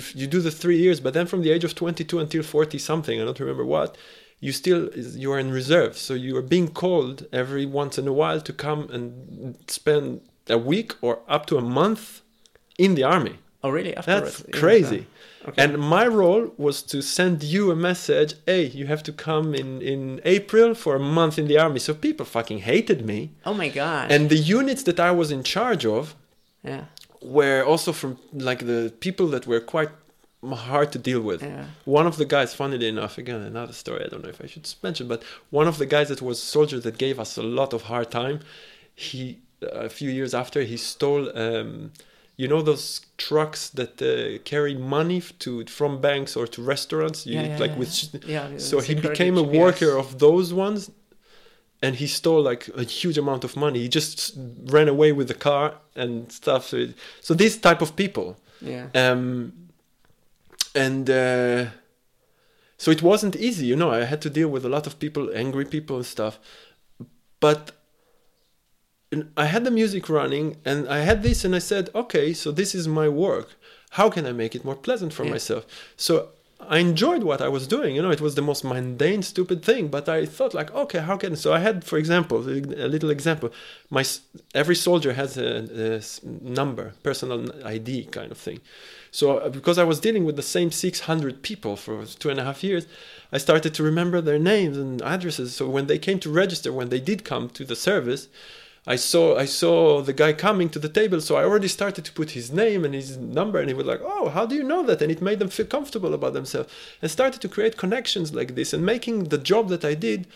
if 0.00 0.14
you 0.14 0.26
do 0.26 0.40
the 0.40 0.50
three 0.62 0.78
years, 0.84 1.00
but 1.00 1.12
then 1.14 1.26
from 1.26 1.42
the 1.42 1.50
age 1.50 1.64
of 1.64 1.74
22 1.74 2.18
until 2.18 2.42
40 2.42 2.78
something, 2.78 3.20
I 3.20 3.24
don't 3.24 3.40
remember 3.40 3.64
what, 3.64 3.96
you 4.40 4.52
still 4.52 4.82
you 4.94 5.32
are 5.32 5.38
in 5.38 5.50
reserve. 5.50 5.96
So 5.96 6.14
you 6.14 6.36
are 6.36 6.42
being 6.56 6.68
called 6.68 7.26
every 7.32 7.66
once 7.66 7.98
in 7.98 8.06
a 8.06 8.12
while 8.12 8.40
to 8.40 8.52
come 8.52 8.80
and 8.92 9.56
spend 9.66 10.20
a 10.48 10.58
week 10.58 10.94
or 11.02 11.20
up 11.28 11.46
to 11.46 11.56
a 11.56 11.62
month 11.80 12.22
in 12.78 12.94
the 12.94 13.04
army. 13.04 13.34
Oh, 13.64 13.70
really? 13.70 13.94
Afterwards, 13.96 14.38
That's 14.38 14.48
Yeah, 14.54 14.60
crazy. 14.60 15.00
so- 15.42 15.48
okay. 15.48 15.62
And 15.64 15.78
my 15.78 16.06
role 16.06 16.44
was 16.56 16.76
to 16.92 17.02
send 17.02 17.42
you 17.42 17.70
a 17.70 17.76
message, 17.76 18.34
hey, 18.46 18.64
you 18.66 18.86
have 18.86 19.02
to 19.08 19.12
come 19.12 19.54
in, 19.54 19.82
in 19.82 20.20
April 20.24 20.74
for 20.74 20.94
a 20.96 21.00
month 21.00 21.38
in 21.38 21.46
the 21.48 21.58
army. 21.58 21.80
So 21.80 21.92
people 21.94 22.24
fucking 22.26 22.60
hated 22.60 23.00
me. 23.04 23.18
oh 23.44 23.54
my 23.54 23.68
god. 23.68 24.04
And 24.14 24.30
the 24.30 24.36
units 24.58 24.82
that 24.84 24.98
I 25.00 25.10
was 25.10 25.28
in 25.36 25.42
charge 25.42 25.84
of 25.98 26.14
yeah, 26.64 26.84
were 27.20 27.62
also 27.64 27.92
from 27.92 28.18
like 28.32 28.60
the 28.72 28.92
people 29.00 29.26
that 29.34 29.46
were 29.46 29.60
quite 29.60 29.90
hard 30.70 30.92
to 30.92 30.98
deal 30.98 31.20
with. 31.20 31.42
yeah. 31.42 31.64
One 31.84 32.06
of 32.06 32.16
the 32.16 32.24
guys, 32.24 32.54
funnily 32.54 32.86
enough, 32.94 33.18
again 33.18 33.40
another 33.54 33.72
story. 33.72 34.04
I 34.04 34.08
don't 34.08 34.22
know 34.22 34.30
if 34.36 34.40
I 34.40 34.46
should 34.46 34.66
mention, 34.84 35.08
but 35.08 35.20
one 35.50 35.66
of 35.72 35.78
the 35.78 35.86
guys 35.86 36.08
that 36.12 36.22
was 36.22 36.40
soldier 36.40 36.78
that 36.86 36.96
gave 36.96 37.18
us 37.24 37.36
a 37.36 37.42
lot 37.42 37.72
of 37.72 37.82
hard 37.82 38.08
time. 38.10 38.38
He 38.94 39.38
a 39.62 39.88
few 39.88 40.10
years 40.18 40.32
after 40.42 40.62
he 40.62 40.76
stole, 40.76 41.24
um, 41.36 41.92
you 42.40 42.46
know, 42.48 42.62
those 42.62 43.00
trucks 43.16 43.68
that 43.78 43.94
uh, 44.00 44.38
carry 44.44 44.74
money 44.74 45.20
to 45.44 45.50
from 45.66 46.00
banks 46.00 46.36
or 46.36 46.46
to 46.54 46.62
restaurants. 46.74 47.26
You, 47.26 47.40
Yeah, 47.40 47.58
like 47.64 47.72
yeah, 47.72 47.78
with, 47.80 48.24
yeah. 48.34 48.58
So 48.58 48.80
he 48.88 48.94
became 48.94 49.36
a 49.36 49.42
worker 49.62 49.92
of 49.98 50.18
those 50.18 50.54
ones. 50.54 50.90
And 51.80 51.94
he 51.96 52.06
stole 52.08 52.42
like 52.50 52.62
a 52.76 52.82
huge 52.82 53.18
amount 53.18 53.44
of 53.44 53.54
money. 53.56 53.78
He 53.86 53.88
just 53.88 54.34
ran 54.74 54.88
away 54.88 55.12
with 55.12 55.28
the 55.28 55.34
car 55.48 55.74
and 55.94 56.30
stuff. 56.32 56.62
So, 56.70 56.76
it- 56.76 56.94
so 57.20 57.34
this 57.34 57.56
type 57.56 57.80
of 57.82 57.90
people, 57.94 58.36
Yeah. 58.60 58.86
um, 58.94 59.52
and 60.74 61.08
uh, 61.10 61.66
so 62.76 62.90
it 62.90 63.02
wasn't 63.02 63.34
easy 63.36 63.66
you 63.66 63.76
know 63.76 63.90
i 63.90 64.04
had 64.04 64.20
to 64.22 64.30
deal 64.30 64.48
with 64.54 64.64
a 64.64 64.68
lot 64.68 64.86
of 64.86 64.98
people 64.98 65.30
angry 65.34 65.64
people 65.64 65.96
and 65.96 66.06
stuff 66.06 66.38
but 67.40 67.72
and 69.12 69.30
i 69.36 69.46
had 69.46 69.64
the 69.64 69.70
music 69.70 70.08
running 70.08 70.56
and 70.64 70.88
i 70.88 70.98
had 71.08 71.22
this 71.22 71.44
and 71.44 71.54
i 71.54 71.58
said 71.70 71.84
okay 71.94 72.32
so 72.32 72.50
this 72.52 72.74
is 72.74 72.86
my 73.00 73.08
work. 73.08 73.48
How 73.98 74.08
can 74.14 74.24
i 74.26 74.32
make 74.32 74.54
it 74.54 74.64
more 74.64 74.76
pleasant 74.86 75.12
for 75.14 75.24
Yeah. 75.24 75.30
myself? 75.36 75.64
So 75.96 76.12
i 76.76 76.78
enjoyed 76.78 77.22
what 77.22 77.40
i 77.40 77.48
was 77.56 77.64
doing. 77.76 77.90
You 77.96 78.02
know 78.02 78.10
it 78.18 78.20
was 78.26 78.34
the 78.34 78.48
most 78.50 78.62
mundane 78.64 79.22
stupid 79.22 79.58
thing 79.68 79.84
but 79.96 80.04
i 80.08 80.26
thought 80.26 80.52
like 80.60 80.70
okay 80.82 81.00
how 81.08 81.16
can 81.22 81.32
so 81.36 81.48
i 81.58 81.60
had 81.68 81.76
for 81.90 81.96
example 82.02 82.38
a 82.86 82.88
little 82.94 83.10
example. 83.18 83.48
My 83.96 84.04
every 84.62 84.76
soldier 84.86 85.12
has 85.22 85.30
a 85.38 86.00
number 86.62 86.86
personal 87.08 87.40
id 87.74 87.90
kind 88.18 88.30
of 88.32 88.38
thing. 88.46 88.60
So 89.10 89.38
uh, 89.38 89.48
because 89.58 89.78
I 89.78 89.84
was 89.84 89.98
dealing 90.06 90.24
with 90.26 90.36
the 90.36 90.42
same 90.56 90.70
600 90.70 91.42
people 91.42 91.76
for 91.76 92.04
two 92.22 92.28
and 92.32 92.38
a 92.40 92.44
half 92.48 92.62
years, 92.62 92.84
I 93.32 93.38
started 93.38 93.72
to 93.74 93.82
remember 93.82 94.20
their 94.20 94.38
names 94.38 94.76
and 94.76 95.00
addresses. 95.14 95.48
So 95.56 95.62
when 95.76 95.86
they 95.86 95.98
came 95.98 96.18
to 96.20 96.30
register, 96.44 96.70
when 96.72 96.90
they 96.90 97.00
did 97.10 97.24
come 97.24 97.48
to 97.58 97.64
the 97.64 97.76
service, 97.76 98.28
I 98.94 98.96
saw 98.96 99.36
I 99.36 99.44
saw 99.44 100.00
the 100.00 100.14
guy 100.22 100.32
coming 100.32 100.70
to 100.70 100.78
the 100.78 100.88
table. 100.88 101.20
So 101.20 101.36
I 101.36 101.44
already 101.44 101.68
started 101.68 102.04
to 102.06 102.12
put 102.12 102.30
his 102.30 102.50
name 102.50 102.84
and 102.86 102.94
his 102.94 103.18
number, 103.18 103.58
and 103.60 103.68
he 103.68 103.74
was 103.74 103.86
like, 103.86 104.00
"Oh, 104.02 104.30
how 104.30 104.46
do 104.46 104.54
you 104.54 104.64
know 104.64 104.82
that?" 104.86 105.02
And 105.02 105.12
it 105.12 105.20
made 105.20 105.40
them 105.40 105.50
feel 105.50 105.66
comfortable 105.66 106.14
about 106.14 106.32
themselves, 106.32 106.70
and 107.02 107.10
started 107.10 107.40
to 107.42 107.48
create 107.48 107.76
connections 107.76 108.34
like 108.34 108.54
this, 108.54 108.72
and 108.72 108.84
making 108.94 109.16
the 109.24 109.38
job 109.52 109.68
that 109.68 109.84
I 109.84 109.94
did 109.94 110.26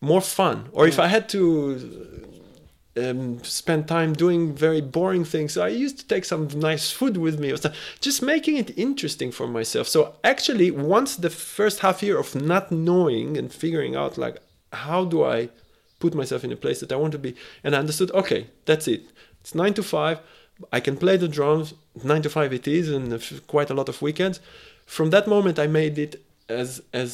more 0.00 0.20
fun. 0.20 0.56
Or 0.72 0.88
if 0.88 0.98
I 0.98 1.06
had 1.06 1.28
to 1.30 1.42
um, 2.96 3.42
spend 3.44 3.88
time 3.88 4.12
doing 4.12 4.54
very 4.54 4.80
boring 4.80 5.24
things. 5.24 5.56
I 5.56 5.68
used 5.68 5.98
to 6.00 6.06
take 6.06 6.24
some 6.24 6.48
nice 6.48 6.90
food 6.90 7.16
with 7.16 7.38
me 7.38 7.50
or 7.50 7.56
stuff, 7.56 7.74
just 8.00 8.20
making 8.22 8.56
it 8.56 8.76
interesting 8.76 9.30
for 9.32 9.46
myself. 9.46 9.88
So 9.88 10.16
actually, 10.24 10.70
once 10.70 11.16
the 11.16 11.30
first 11.30 11.80
half 11.80 12.02
year 12.02 12.18
of 12.18 12.34
not 12.34 12.70
knowing 12.70 13.38
and 13.38 13.52
figuring 13.52 13.96
out 13.96 14.18
like 14.18 14.38
how 14.72 15.04
do 15.04 15.24
I 15.24 15.50
put 16.04 16.12
myself 16.22 16.40
in 16.46 16.52
a 16.52 16.60
place 16.64 16.78
that 16.82 16.90
I 16.92 16.96
want 17.02 17.12
to 17.18 17.22
be, 17.26 17.32
and 17.64 17.70
I 17.74 17.78
understood, 17.84 18.10
okay, 18.22 18.40
that's 18.68 18.86
it. 18.94 19.02
It's 19.40 19.54
nine 19.62 19.74
to 19.78 19.82
five. 19.96 20.16
I 20.76 20.80
can 20.86 20.96
play 21.04 21.16
the 21.24 21.28
drums. 21.38 21.66
Nine 22.12 22.22
to 22.26 22.30
five 22.38 22.50
it 22.58 22.66
is, 22.78 22.86
and 22.96 23.04
quite 23.54 23.70
a 23.72 23.76
lot 23.80 23.88
of 23.92 23.96
weekends. 24.06 24.36
From 24.96 25.08
that 25.14 25.26
moment, 25.34 25.56
I 25.58 25.66
made 25.82 25.96
it 26.06 26.12
as 26.60 26.68
as 27.02 27.12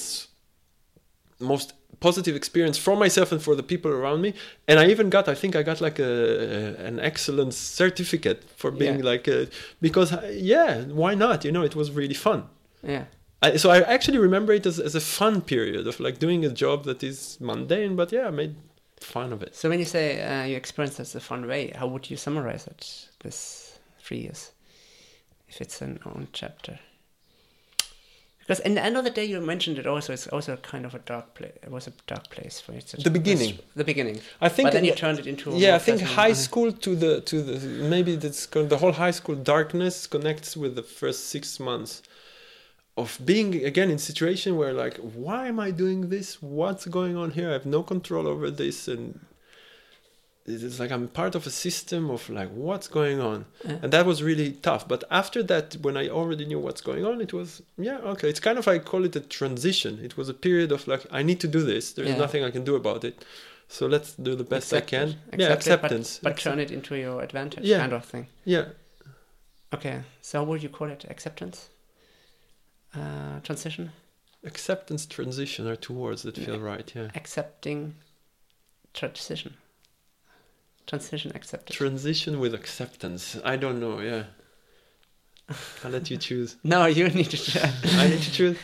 most 1.40 1.68
positive 2.00 2.36
experience 2.42 2.78
for 2.86 2.94
myself 3.04 3.32
and 3.32 3.40
for 3.46 3.54
the 3.60 3.62
people 3.72 3.90
around 4.00 4.20
me 4.26 4.30
and 4.68 4.76
i 4.82 4.84
even 4.94 5.06
got 5.16 5.24
i 5.34 5.34
think 5.40 5.52
i 5.60 5.62
got 5.70 5.78
like 5.86 5.98
a, 5.98 6.12
an 6.90 6.96
excellence 7.10 7.56
certificate 7.82 8.40
for 8.60 8.70
being 8.82 8.98
Yeah. 8.98 9.12
like 9.12 9.24
a, 9.36 9.38
because 9.86 10.10
uh, 10.12 10.30
yeah 10.54 10.70
why 11.02 11.12
not 11.24 11.44
you 11.46 11.52
know 11.56 11.64
it 11.70 11.74
was 11.80 11.88
really 12.00 12.18
fun 12.28 12.40
Yeah. 12.94 13.04
I, 13.44 13.48
so 13.62 13.66
i 13.76 13.78
actually 13.96 14.18
remember 14.28 14.52
it 14.58 14.64
as, 14.70 14.76
as 14.88 14.94
a 14.94 15.04
fun 15.18 15.34
period 15.52 15.84
of 15.90 15.94
like 16.06 16.16
doing 16.26 16.40
a 16.44 16.52
job 16.64 16.78
that 16.88 17.00
is 17.10 17.18
mundane 17.48 17.94
but 18.00 18.08
yeah 18.16 18.26
i 18.30 18.32
made 18.42 18.54
fun 19.04 19.32
of 19.32 19.42
it 19.42 19.54
So 19.54 19.68
when 19.68 19.78
you 19.78 19.84
say 19.84 20.22
uh, 20.22 20.44
you 20.44 20.56
experienced 20.56 20.98
this 20.98 21.14
a 21.14 21.20
fun 21.20 21.46
way, 21.46 21.72
how 21.74 21.86
would 21.86 22.10
you 22.10 22.16
summarize 22.16 22.66
it? 22.66 23.08
This 23.20 23.78
three 23.98 24.18
years, 24.18 24.52
if 25.48 25.60
it's 25.60 25.82
an 25.82 26.00
own 26.06 26.28
chapter. 26.32 26.78
Because 28.48 28.60
in 28.60 28.74
the 28.74 28.82
end 28.82 28.96
of 28.96 29.04
the 29.04 29.10
day, 29.10 29.26
you 29.26 29.38
mentioned 29.42 29.78
it 29.78 29.86
also. 29.86 30.14
It's 30.14 30.26
also 30.28 30.56
kind 30.56 30.86
of 30.86 30.94
a 30.94 31.00
dark 31.00 31.34
place. 31.34 31.52
It 31.62 31.70
was 31.70 31.86
a 31.86 31.92
dark 32.06 32.30
place 32.30 32.58
for 32.58 32.72
you. 32.72 32.80
The 32.80 33.10
beginning. 33.10 33.58
The 33.76 33.84
beginning. 33.84 34.20
i 34.40 34.48
think 34.48 34.66
but 34.68 34.72
then 34.72 34.86
you 34.86 34.94
turned 34.94 35.18
it 35.18 35.26
into. 35.26 35.50
a 35.50 35.54
yeah 35.54 35.74
i 35.74 35.78
think 35.78 36.00
high 36.00 36.32
school 36.32 36.72
to 36.72 36.96
the 36.96 37.20
to 37.30 37.42
the 37.42 37.54
maybe 37.94 38.16
that's 38.16 38.46
con- 38.46 38.68
the 38.68 38.78
whole 38.78 38.92
high 38.92 39.10
school 39.20 39.34
darkness 39.34 40.06
connects 40.06 40.56
with 40.56 40.72
the 40.76 40.82
first 41.00 41.20
six 41.34 41.60
months 41.60 42.02
of 43.02 43.08
being 43.30 43.50
again 43.70 43.88
in 43.94 43.98
situation 44.10 44.50
where 44.60 44.72
like 44.84 44.96
why 45.26 45.40
am 45.52 45.58
i 45.66 45.70
doing 45.84 46.00
this 46.14 46.26
what's 46.58 46.84
going 46.98 47.14
on 47.22 47.28
here 47.38 47.48
i 47.50 47.54
have 47.58 47.66
no 47.78 47.82
control 47.92 48.24
over 48.32 48.46
this 48.62 48.78
and 48.92 49.04
it's 50.46 50.78
like 50.82 50.90
i'm 50.96 51.06
part 51.20 51.34
of 51.38 51.42
a 51.46 51.50
system 51.66 52.02
of 52.16 52.20
like 52.38 52.50
what's 52.66 52.88
going 52.88 53.20
on 53.20 53.38
Yeah. 53.64 53.78
and 53.82 53.88
that 53.94 54.04
was 54.10 54.18
really 54.30 54.50
tough 54.68 54.82
but 54.92 55.00
after 55.10 55.40
that 55.52 55.66
when 55.84 55.96
i 56.02 56.04
already 56.18 56.44
knew 56.50 56.60
what's 56.66 56.80
going 56.90 57.04
on 57.10 57.16
it 57.26 57.32
was 57.38 57.50
yeah 57.76 57.98
okay 58.12 58.28
it's 58.32 58.40
kind 58.48 58.58
of 58.58 58.66
i 58.74 58.76
call 58.90 59.02
it 59.08 59.14
a 59.16 59.20
transition 59.20 59.92
it 60.08 60.16
was 60.16 60.28
a 60.28 60.34
period 60.46 60.70
of 60.76 60.80
like 60.92 61.04
i 61.10 61.22
need 61.22 61.40
to 61.40 61.48
do 61.56 61.60
this 61.72 61.84
there's 61.92 62.08
Yeah. 62.14 62.24
nothing 62.24 62.42
i 62.44 62.50
can 62.56 62.64
do 62.64 62.74
about 62.82 63.04
it 63.04 63.16
so 63.76 63.82
let's 63.94 64.10
do 64.28 64.32
the 64.42 64.48
best 64.54 64.72
i 64.72 64.80
can 64.94 65.08
it, 65.32 65.40
yeah 65.42 65.48
accept 65.56 65.66
it, 65.66 65.68
but- 65.82 65.92
acceptance 65.92 66.08
But, 66.22 66.36
turn 66.38 66.58
it 66.66 66.70
into 66.70 66.94
your 66.96 67.16
advantage, 67.28 67.64
Yeah. 67.72 67.80
kind 67.84 67.92
of 67.92 68.04
thing. 68.12 68.26
yeah 68.56 68.66
Okay. 69.76 69.96
So 70.22 70.36
would 70.48 70.62
you 70.62 70.70
call 70.70 70.88
it? 70.88 71.04
Acceptance. 71.14 71.68
Uh, 72.94 73.40
transition. 73.42 73.92
acceptance 74.44 75.04
transition 75.06 75.66
or 75.66 75.76
two 75.76 75.92
words 75.92 76.22
that 76.22 76.36
feel 76.36 76.58
right 76.58 76.92
yeah 76.94 77.08
Accepting. 77.14 77.94
Transition. 78.94 79.54
Transition 80.86 81.32
accepted. 81.34 81.74
transition 81.76 82.40
with 82.40 82.54
acceptance 82.54 83.36
i 83.44 83.56
don't 83.56 83.78
know 83.80 84.00
yeah 84.00 84.24
I'll 85.84 85.90
let 85.90 86.10
you 86.10 86.18
choose. 86.18 86.56
No, 86.64 86.84
you 86.86 87.08
need 87.08 87.30
to 87.30 87.36
choose. 87.38 87.56
I 87.96 88.08
need 88.08 88.20
to 88.20 88.32
choose. 88.32 88.58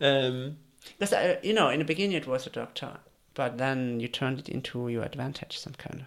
Um, 0.00 0.56
Because 0.98 1.12
uh, 1.12 1.36
you 1.44 1.52
know, 1.54 1.68
in 1.70 1.78
the 1.78 1.84
beginning 1.84 2.16
it 2.16 2.26
was 2.26 2.44
a 2.46 2.50
doctor, 2.50 2.90
but 3.34 3.56
then 3.58 4.00
you 4.00 4.08
turned 4.08 4.40
it 4.40 4.48
into 4.48 4.88
your 4.88 5.04
advantage, 5.04 5.58
some 5.58 5.74
kind 5.74 6.00
of, 6.00 6.06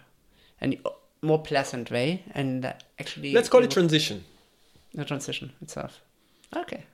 and 0.60 0.76
more 1.22 1.38
pleasant 1.42 1.90
way, 1.90 2.22
and 2.34 2.64
actually. 2.98 3.32
let's 3.32 3.48
call 3.48 3.64
it 3.64 3.70
transition. 3.70 4.22
the 4.94 5.04
transition 5.06 5.52
itself. 5.62 6.02
Okay, 6.54 6.84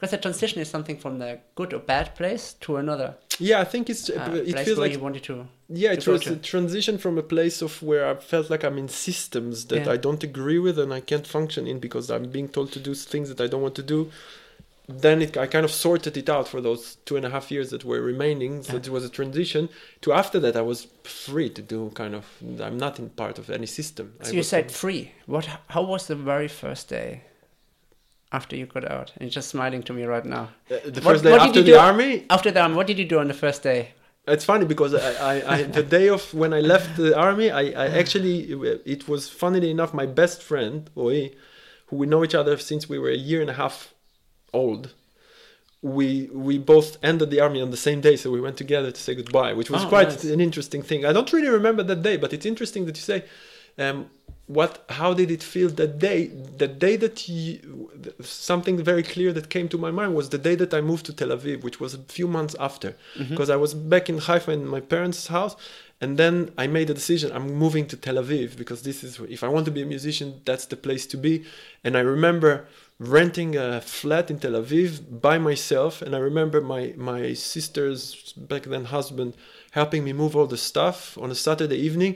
because 0.00 0.12
the 0.12 0.18
transition 0.18 0.60
is 0.62 0.68
something 0.70 0.96
from 0.96 1.18
the 1.18 1.38
good 1.54 1.74
or 1.74 1.78
bad 1.78 2.14
place 2.16 2.54
to 2.60 2.76
another 2.76 3.14
Yeah, 3.38 3.60
I 3.60 3.64
think 3.64 3.88
it's. 3.90 4.08
uh, 4.10 4.42
it 4.46 4.58
feels 4.66 4.78
like 4.78 4.92
you 4.92 4.98
wanted 4.98 5.22
to. 5.24 5.46
Yeah, 5.68 5.92
it 5.92 6.00
to 6.00 6.06
go 6.06 6.12
was 6.12 6.22
to. 6.24 6.32
a 6.32 6.36
transition 6.36 6.98
from 6.98 7.18
a 7.18 7.22
place 7.22 7.62
of 7.62 7.82
where 7.82 8.04
I 8.10 8.14
felt 8.16 8.50
like 8.50 8.64
I'm 8.64 8.78
in 8.78 8.88
systems 8.88 9.66
that 9.66 9.84
Yeah. 9.86 9.92
I 9.92 9.98
don't 10.06 10.22
agree 10.30 10.58
with 10.58 10.78
and 10.78 10.92
I 10.92 11.00
can't 11.00 11.26
function 11.26 11.66
in 11.66 11.78
because 11.80 12.10
I'm 12.10 12.30
being 12.30 12.48
told 12.48 12.72
to 12.72 12.80
do 12.80 12.94
things 12.94 13.28
that 13.30 13.40
I 13.40 13.46
don't 13.46 13.62
want 13.62 13.74
to 13.76 13.82
do. 13.82 14.10
Then 15.04 15.22
it, 15.22 15.36
I 15.36 15.46
kind 15.46 15.64
of 15.64 15.70
sorted 15.70 16.16
it 16.16 16.28
out 16.28 16.48
for 16.48 16.60
those 16.60 16.96
two 17.06 17.16
and 17.16 17.24
a 17.24 17.30
half 17.30 17.46
years 17.54 17.70
that 17.70 17.84
were 17.84 18.00
remaining. 18.00 18.52
So 18.64 18.72
Yeah. 18.72 18.80
it 18.80 18.88
was 18.88 19.04
a 19.04 19.08
transition 19.08 19.68
to 20.02 20.12
after 20.12 20.40
that 20.40 20.56
I 20.56 20.62
was 20.62 20.88
free 21.04 21.48
to 21.58 21.62
do 21.62 21.90
kind 21.94 22.14
of. 22.14 22.24
I'm 22.66 22.76
not 22.76 22.98
in 22.98 23.10
part 23.10 23.38
of 23.38 23.48
any 23.50 23.66
system. 23.66 24.14
I 24.20 24.24
So 24.28 24.32
you 24.32 24.42
said 24.42 24.72
free. 24.72 25.12
What? 25.26 25.44
How 25.74 25.82
was 25.92 26.02
the 26.08 26.16
very 26.16 26.48
first 26.48 26.88
day 26.88 27.10
after 28.32 28.54
you 28.56 28.66
got 28.66 28.90
out? 28.90 29.12
And 29.18 29.30
just 29.30 29.48
smiling 29.48 29.82
to 29.84 29.92
me 29.92 30.04
right 30.04 30.24
now. 30.24 30.50
The 30.68 30.76
What- 30.76 31.02
first 31.02 31.24
day 31.24 31.32
what 31.32 31.40
after 31.42 31.62
the 31.62 31.72
do? 31.72 31.78
army. 31.78 32.24
After 32.30 32.50
the 32.50 32.60
army, 32.60 32.74
what 32.76 32.86
did 32.86 32.98
you 32.98 33.04
do 33.04 33.18
on 33.18 33.28
the 33.28 33.34
first 33.34 33.62
day? 33.62 33.80
It's 34.28 34.44
funny 34.44 34.64
because 34.66 34.92
I, 34.94 35.12
I, 35.32 35.54
I 35.54 35.62
the 35.64 35.82
day 35.82 36.08
of 36.08 36.32
when 36.34 36.52
I 36.52 36.60
left 36.60 36.96
the 36.96 37.16
army, 37.18 37.50
I, 37.50 37.62
I 37.84 37.86
actually 38.02 38.36
it 38.94 39.08
was 39.08 39.28
funnily 39.28 39.70
enough 39.70 39.92
my 39.94 40.06
best 40.06 40.42
friend 40.42 40.88
Oi, 40.96 41.32
who 41.86 41.96
we 41.96 42.06
know 42.06 42.22
each 42.22 42.34
other 42.34 42.56
since 42.58 42.88
we 42.88 42.98
were 42.98 43.10
a 43.10 43.16
year 43.30 43.40
and 43.40 43.50
a 43.50 43.54
half 43.64 43.92
old. 44.52 44.92
We 45.82 46.28
we 46.32 46.58
both 46.58 46.98
ended 47.02 47.30
the 47.30 47.40
army 47.40 47.60
on 47.62 47.70
the 47.70 47.76
same 47.88 48.00
day, 48.02 48.16
so 48.16 48.30
we 48.30 48.40
went 48.40 48.58
together 48.58 48.90
to 48.90 49.00
say 49.00 49.14
goodbye, 49.14 49.54
which 49.54 49.70
was 49.70 49.84
Oh, 49.84 49.88
quite 49.88 50.10
nice. 50.10 50.24
an 50.24 50.40
interesting 50.40 50.82
thing. 50.82 51.06
I 51.06 51.12
don't 51.14 51.32
really 51.32 51.48
remember 51.48 51.82
that 51.82 52.02
day, 52.02 52.16
but 52.18 52.32
it's 52.34 52.44
interesting 52.44 52.84
that 52.86 52.96
you 52.98 53.02
say, 53.12 53.24
um, 53.78 54.10
what? 54.58 54.72
How 55.00 55.10
did 55.20 55.30
it 55.36 55.42
feel 55.54 55.68
that 55.80 55.92
day? 56.08 56.20
The 56.62 56.68
day 56.86 56.94
that 57.04 57.16
you, 57.28 57.90
something 58.48 58.76
very 58.92 59.04
clear 59.14 59.30
that 59.38 59.46
came 59.56 59.68
to 59.74 59.78
my 59.86 59.92
mind 60.00 60.10
was 60.20 60.26
the 60.30 60.42
day 60.48 60.56
that 60.62 60.72
I 60.78 60.80
moved 60.90 61.04
to 61.06 61.12
Tel 61.20 61.28
Aviv, 61.36 61.56
which 61.66 61.78
was 61.84 61.92
a 61.94 62.02
few 62.16 62.26
months 62.38 62.54
after, 62.68 62.90
Mm-hmm. 63.16 63.30
because 63.32 63.50
I 63.56 63.58
was 63.64 63.72
back 63.94 64.04
in 64.12 64.18
Haifa 64.26 64.50
in 64.58 64.62
my 64.76 64.80
parents' 64.94 65.26
house, 65.36 65.54
and 66.02 66.10
then 66.22 66.34
I 66.62 66.66
made 66.78 66.88
a 66.90 66.94
decision. 67.02 67.28
I'm 67.36 67.48
moving 67.64 67.84
to 67.92 67.96
Tel 68.04 68.16
Aviv 68.24 68.48
because 68.62 68.80
this 68.88 68.98
is 69.06 69.12
if 69.36 69.40
I 69.46 69.48
want 69.54 69.64
to 69.68 69.74
be 69.78 69.82
a 69.82 69.90
musician, 69.96 70.28
that's 70.48 70.66
the 70.72 70.78
place 70.86 71.04
to 71.12 71.16
be. 71.26 71.34
And 71.84 71.92
I 72.00 72.02
remember 72.16 72.52
renting 73.18 73.50
a 73.56 73.80
flat 73.98 74.26
in 74.32 74.38
Tel 74.44 74.56
Aviv 74.62 74.88
by 75.28 75.36
myself, 75.50 75.92
and 76.04 76.12
I 76.18 76.20
remember 76.30 76.58
my 76.74 76.82
my 77.10 77.22
sister's 77.34 78.32
back 78.52 78.62
then 78.72 78.84
husband 78.96 79.30
helping 79.80 80.02
me 80.06 80.12
move 80.22 80.32
all 80.38 80.48
the 80.54 80.62
stuff 80.70 80.98
on 81.22 81.28
a 81.30 81.38
Saturday 81.48 81.80
evening. 81.88 82.14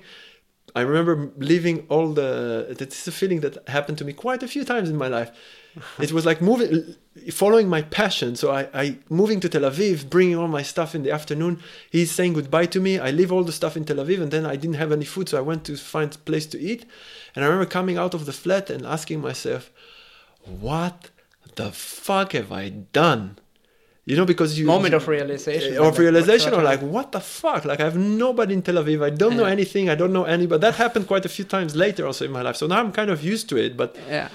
I 0.77 0.81
remember 0.81 1.31
leaving 1.37 1.87
all 1.89 2.13
the. 2.13 2.75
That's 2.77 3.07
a 3.07 3.13
feeling 3.13 3.41
that 3.41 3.69
happened 3.69 3.99
to 3.99 4.05
me 4.05 4.13
quite 4.13 4.43
a 4.43 4.49
few 4.49 4.65
times 4.65 4.91
in 4.91 4.97
my 4.97 5.09
life. 5.09 5.31
It 6.01 6.13
was 6.13 6.25
like 6.25 6.41
moving, 6.41 6.95
following 7.33 7.69
my 7.69 7.83
passion. 7.83 8.37
So 8.37 8.53
I, 8.53 8.69
I 8.75 8.99
moving 9.09 9.41
to 9.41 9.49
Tel 9.49 9.63
Aviv, 9.63 10.09
bringing 10.09 10.37
all 10.37 10.47
my 10.47 10.63
stuff 10.63 10.95
in 10.95 11.03
the 11.03 11.11
afternoon. 11.11 11.61
He's 11.91 12.13
saying 12.13 12.35
goodbye 12.35 12.67
to 12.67 12.81
me. 12.81 12.99
I 12.99 13.11
leave 13.11 13.33
all 13.33 13.45
the 13.45 13.53
stuff 13.53 13.77
in 13.77 13.85
Tel 13.85 13.97
Aviv, 13.97 14.21
and 14.23 14.31
then 14.31 14.47
I 14.47 14.55
didn't 14.57 14.77
have 14.83 14.93
any 14.93 15.05
food, 15.05 15.29
so 15.29 15.39
I 15.39 15.41
went 15.41 15.65
to 15.65 15.77
find 15.77 16.15
a 16.15 16.19
place 16.19 16.47
to 16.47 16.61
eat. 16.61 16.87
And 17.35 17.45
I 17.45 17.49
remember 17.49 17.67
coming 17.67 17.97
out 17.99 18.15
of 18.15 18.27
the 18.27 18.33
flat 18.33 18.71
and 18.71 18.87
asking 18.87 19.21
myself, 19.21 19.71
"What 20.45 21.11
the 21.57 21.71
fuck 21.73 22.33
have 22.33 22.53
I 22.53 22.69
done?" 22.69 23.39
You 24.07 24.17
know, 24.19 24.27
because 24.27 24.59
you 24.59 24.67
Moment 24.67 24.93
of 24.93 25.09
realization. 25.09 25.75
Eh, 25.75 25.79
of 25.89 25.99
realization 25.99 26.53
or 26.53 26.63
like 26.63 26.81
what 26.83 27.13
the 27.13 27.21
fuck? 27.21 27.65
Like 27.65 27.81
i 27.81 27.85
have 27.85 27.97
nobody 27.97 28.53
in 28.53 28.63
tel 28.63 28.75
aviv. 28.83 29.03
I 29.03 29.11
don't 29.23 29.37
know 29.41 29.47
anything. 29.57 29.89
I 29.89 29.95
don't 29.95 30.13
know 30.13 30.25
anybody. 30.25 30.61
that 30.61 30.75
happened 30.75 31.07
quite 31.07 31.25
a 31.25 31.33
few 31.37 31.47
times 31.57 31.75
later 31.75 32.03
also 32.07 32.23
in 32.29 32.33
my 32.39 32.43
life. 32.43 32.57
So 32.57 32.67
now 32.67 32.79
i'm 32.83 32.93
kind 33.01 33.11
of 33.15 33.19
used 33.35 33.47
to 33.51 33.57
it 33.57 33.73
but 33.83 33.91
Yeah. 34.17 34.29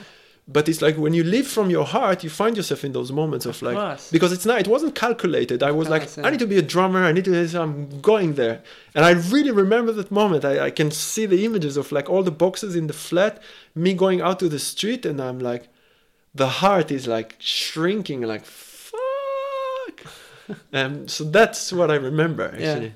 but 0.56 0.64
it's 0.70 0.82
like 0.86 0.96
when 1.06 1.14
you 1.20 1.24
live 1.24 1.48
from 1.58 1.68
your 1.78 1.86
heart 1.96 2.18
you 2.26 2.32
find 2.44 2.54
yourself 2.60 2.82
in 2.88 2.92
those 2.98 3.12
moments 3.22 3.46
of 3.52 3.56
like 3.68 3.78
course. 3.78 4.04
because 4.16 4.32
it's 4.36 4.48
not 4.50 4.58
it 4.64 4.70
wasn't 4.76 4.94
calculated. 5.06 5.58
I 5.62 5.72
was 5.80 5.86
Of 5.88 5.94
like 5.96 6.06
i 6.26 6.28
need 6.34 6.44
to 6.46 6.52
be 6.56 6.60
a 6.66 6.68
drummer. 6.74 7.02
I 7.10 7.12
need 7.16 7.26
to 7.26 7.48
so 7.54 7.62
i'm 7.66 7.78
going 8.12 8.30
there. 8.42 8.58
And 8.96 9.02
i 9.10 9.12
really 9.36 9.54
remember 9.64 9.92
that 10.00 10.10
moment. 10.22 10.42
I, 10.52 10.54
I 10.70 10.72
can 10.80 10.90
see 11.12 11.26
the 11.34 11.42
images 11.48 11.74
of 11.82 11.86
like 11.98 12.08
all 12.14 12.24
the 12.30 12.38
boxes 12.46 12.72
in 12.80 12.86
the 12.92 12.98
flat 13.08 13.34
me 13.84 13.90
going 14.04 14.20
out 14.28 14.38
to 14.44 14.48
the 14.56 14.62
street 14.72 15.02
and 15.10 15.18
i'm 15.28 15.40
like 15.52 15.64
the 16.42 16.50
heart 16.62 16.88
is 16.98 17.04
like 17.16 17.30
shrinking 17.60 18.22
like 18.34 18.46
um, 20.74 21.08
so 21.08 21.24
that's 21.24 21.72
what 21.74 21.90
i 21.92 21.96
remember 21.96 22.54
Yeah. 22.58 22.72
actually 22.72 22.94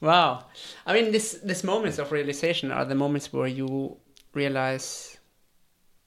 Wow. 0.00 0.44
I 0.84 0.92
mean, 0.92 1.12
this 1.12 1.32
this 1.42 1.64
moments 1.64 1.98
of 1.98 2.12
realization 2.12 2.70
are 2.70 2.84
the 2.84 2.94
moments 2.94 3.32
where 3.32 3.46
you 3.46 3.96
realize 4.34 5.16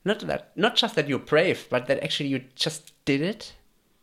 not 0.06 0.20
that 0.28 0.52
not 0.56 0.76
just 0.76 0.94
that 0.96 1.08
you're 1.10 1.26
brave, 1.34 1.66
but 1.72 1.88
that 1.88 2.04
actually 2.04 2.30
you 2.30 2.42
just 2.56 2.94
did 3.06 3.22
it. 3.22 3.54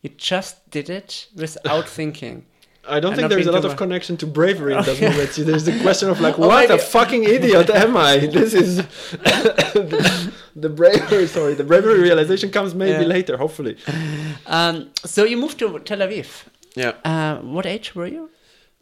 You 0.03 0.11
just 0.17 0.69
did 0.71 0.91
it 0.91 1.29
without 1.37 1.89
thinking. 1.99 2.45
I 2.87 2.99
don't 3.01 3.13
And 3.13 3.21
think 3.21 3.31
there's 3.31 3.47
a 3.47 3.53
lot 3.53 3.65
of 3.65 3.77
connection 3.77 4.17
to 4.19 4.27
bravery 4.27 4.75
in 4.75 4.83
those 4.85 5.01
moments. 5.09 5.37
There's 5.37 5.65
the 5.65 5.79
question 5.81 6.09
of 6.11 6.21
like, 6.21 6.39
Oh, 6.43 6.49
what 6.49 6.71
a 6.71 6.77
fucking 6.79 7.25
idiot 7.25 7.71
am 7.71 7.97
I? 7.97 8.19
This 8.27 8.53
is 8.53 8.77
the, 8.79 10.33
the 10.57 10.69
bravery. 10.69 11.27
Sorry, 11.27 11.55
the 11.55 11.65
bravery 11.65 12.01
realization 12.01 12.51
comes 12.51 12.75
maybe 12.75 13.03
Yeah. 13.05 13.09
later, 13.17 13.37
hopefully. 13.37 13.77
Um, 14.47 14.91
so 15.05 15.25
you 15.25 15.37
moved 15.37 15.59
to 15.61 15.79
Tel 15.81 15.99
Aviv. 15.99 16.45
Yeah, 16.75 16.93
Uh, 17.05 17.37
what 17.41 17.67
age 17.67 17.95
were 17.95 18.07
you? 18.07 18.31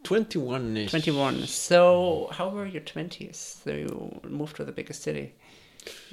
twenty-one 0.03 0.75
ish. 0.77 0.89
21. 0.91 1.47
So 1.47 2.27
how 2.31 2.49
were 2.49 2.65
your 2.65 2.81
20s? 2.81 3.35
So 3.63 3.71
you 3.71 4.19
moved 4.27 4.55
to 4.57 4.65
the 4.65 4.71
biggest 4.71 5.01
city 5.03 5.33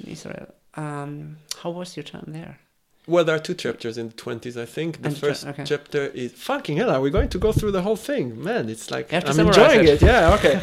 in 0.03 0.11
Israel. 0.11 0.47
Um, 0.75 1.37
how 1.61 1.71
was 1.71 1.97
your 1.97 2.03
time 2.03 2.25
there? 2.27 2.59
Well, 3.07 3.25
there 3.25 3.35
are 3.35 3.39
two 3.39 3.55
chapters 3.55 3.97
in 3.97 4.07
the 4.09 4.13
twenties. 4.13 4.55
I 4.57 4.65
think 4.65 5.01
the 5.01 5.07
And 5.09 5.17
first 5.17 5.45
okay. 5.45 5.63
chapter 5.65 6.05
is 6.23 6.31
fucking 6.33 6.77
hell. 6.77 6.89
Are 6.91 7.01
we 7.01 7.09
going 7.09 7.29
to 7.29 7.39
go 7.39 7.51
through 7.51 7.71
the 7.71 7.81
whole 7.81 7.95
thing? 7.97 8.41
Man, 8.41 8.69
it's 8.69 8.89
like 8.91 9.11
You 9.11 9.15
have 9.15 9.25
to 9.25 9.31
I'm 9.31 9.47
enjoying 9.47 9.81
it. 9.87 10.01
it. 10.01 10.01
Yeah, 10.03 10.35
okay. 10.35 10.55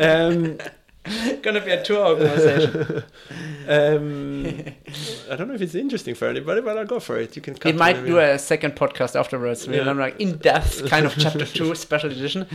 um, 0.08 0.58
Gonna 1.42 1.60
be 1.64 1.70
a 1.70 1.82
tour 1.82 2.06
organization. 2.06 3.02
um, 3.68 4.46
I 5.30 5.36
don't 5.36 5.48
know 5.48 5.54
if 5.54 5.62
it's 5.62 5.74
interesting 5.74 6.14
for 6.14 6.26
anybody, 6.28 6.60
but 6.60 6.76
I'll 6.78 6.86
go 6.86 7.00
for 7.00 7.16
it. 7.18 7.36
You 7.36 7.42
can. 7.42 7.54
we 7.54 7.60
cut 7.60 7.76
might 7.76 8.04
do 8.04 8.18
a 8.18 8.38
second 8.38 8.76
podcast 8.76 9.18
afterwards. 9.18 9.66
We'll 9.66 9.86
Yeah. 9.86 9.92
like 9.92 10.20
in 10.20 10.38
depth 10.38 10.88
kind 10.88 11.06
of 11.06 11.16
chapter 11.16 11.46
two 11.46 11.74
special 11.86 12.10
edition. 12.10 12.46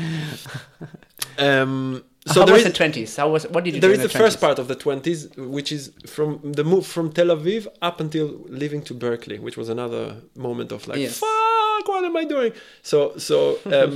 Um, 1.37 2.03
So 2.27 2.41
how 2.41 2.45
there 2.45 2.53
was 2.53 2.63
is 2.65 2.71
the 2.71 2.77
twenties? 2.77 3.15
How 3.15 3.29
was 3.29 3.47
what 3.47 3.63
did 3.63 3.73
you 3.75 3.81
there 3.81 3.89
do 3.89 3.93
is 3.93 4.01
the, 4.01 4.07
the, 4.07 4.17
first 4.23 4.39
part 4.39 4.59
of 4.59 4.67
the 4.67 4.75
20s 4.75 5.35
which 5.57 5.71
is 5.71 5.91
from 6.05 6.39
the 6.59 6.63
move 6.63 6.85
from 6.85 7.11
tel 7.11 7.29
aviv 7.35 7.65
up 7.81 7.99
until 7.99 8.27
leaving 8.61 8.81
to 8.83 8.93
Berklee 8.93 9.39
which 9.39 9.57
was 9.57 9.69
another 9.69 10.03
moment 10.35 10.71
of 10.71 10.87
like 10.87 10.99
Yes. 10.99 11.17
fuck 11.17 11.87
what 11.91 12.03
am 12.05 12.15
i 12.15 12.23
doing 12.35 12.51
so 12.83 13.17
so 13.17 13.57
um, 13.65 13.91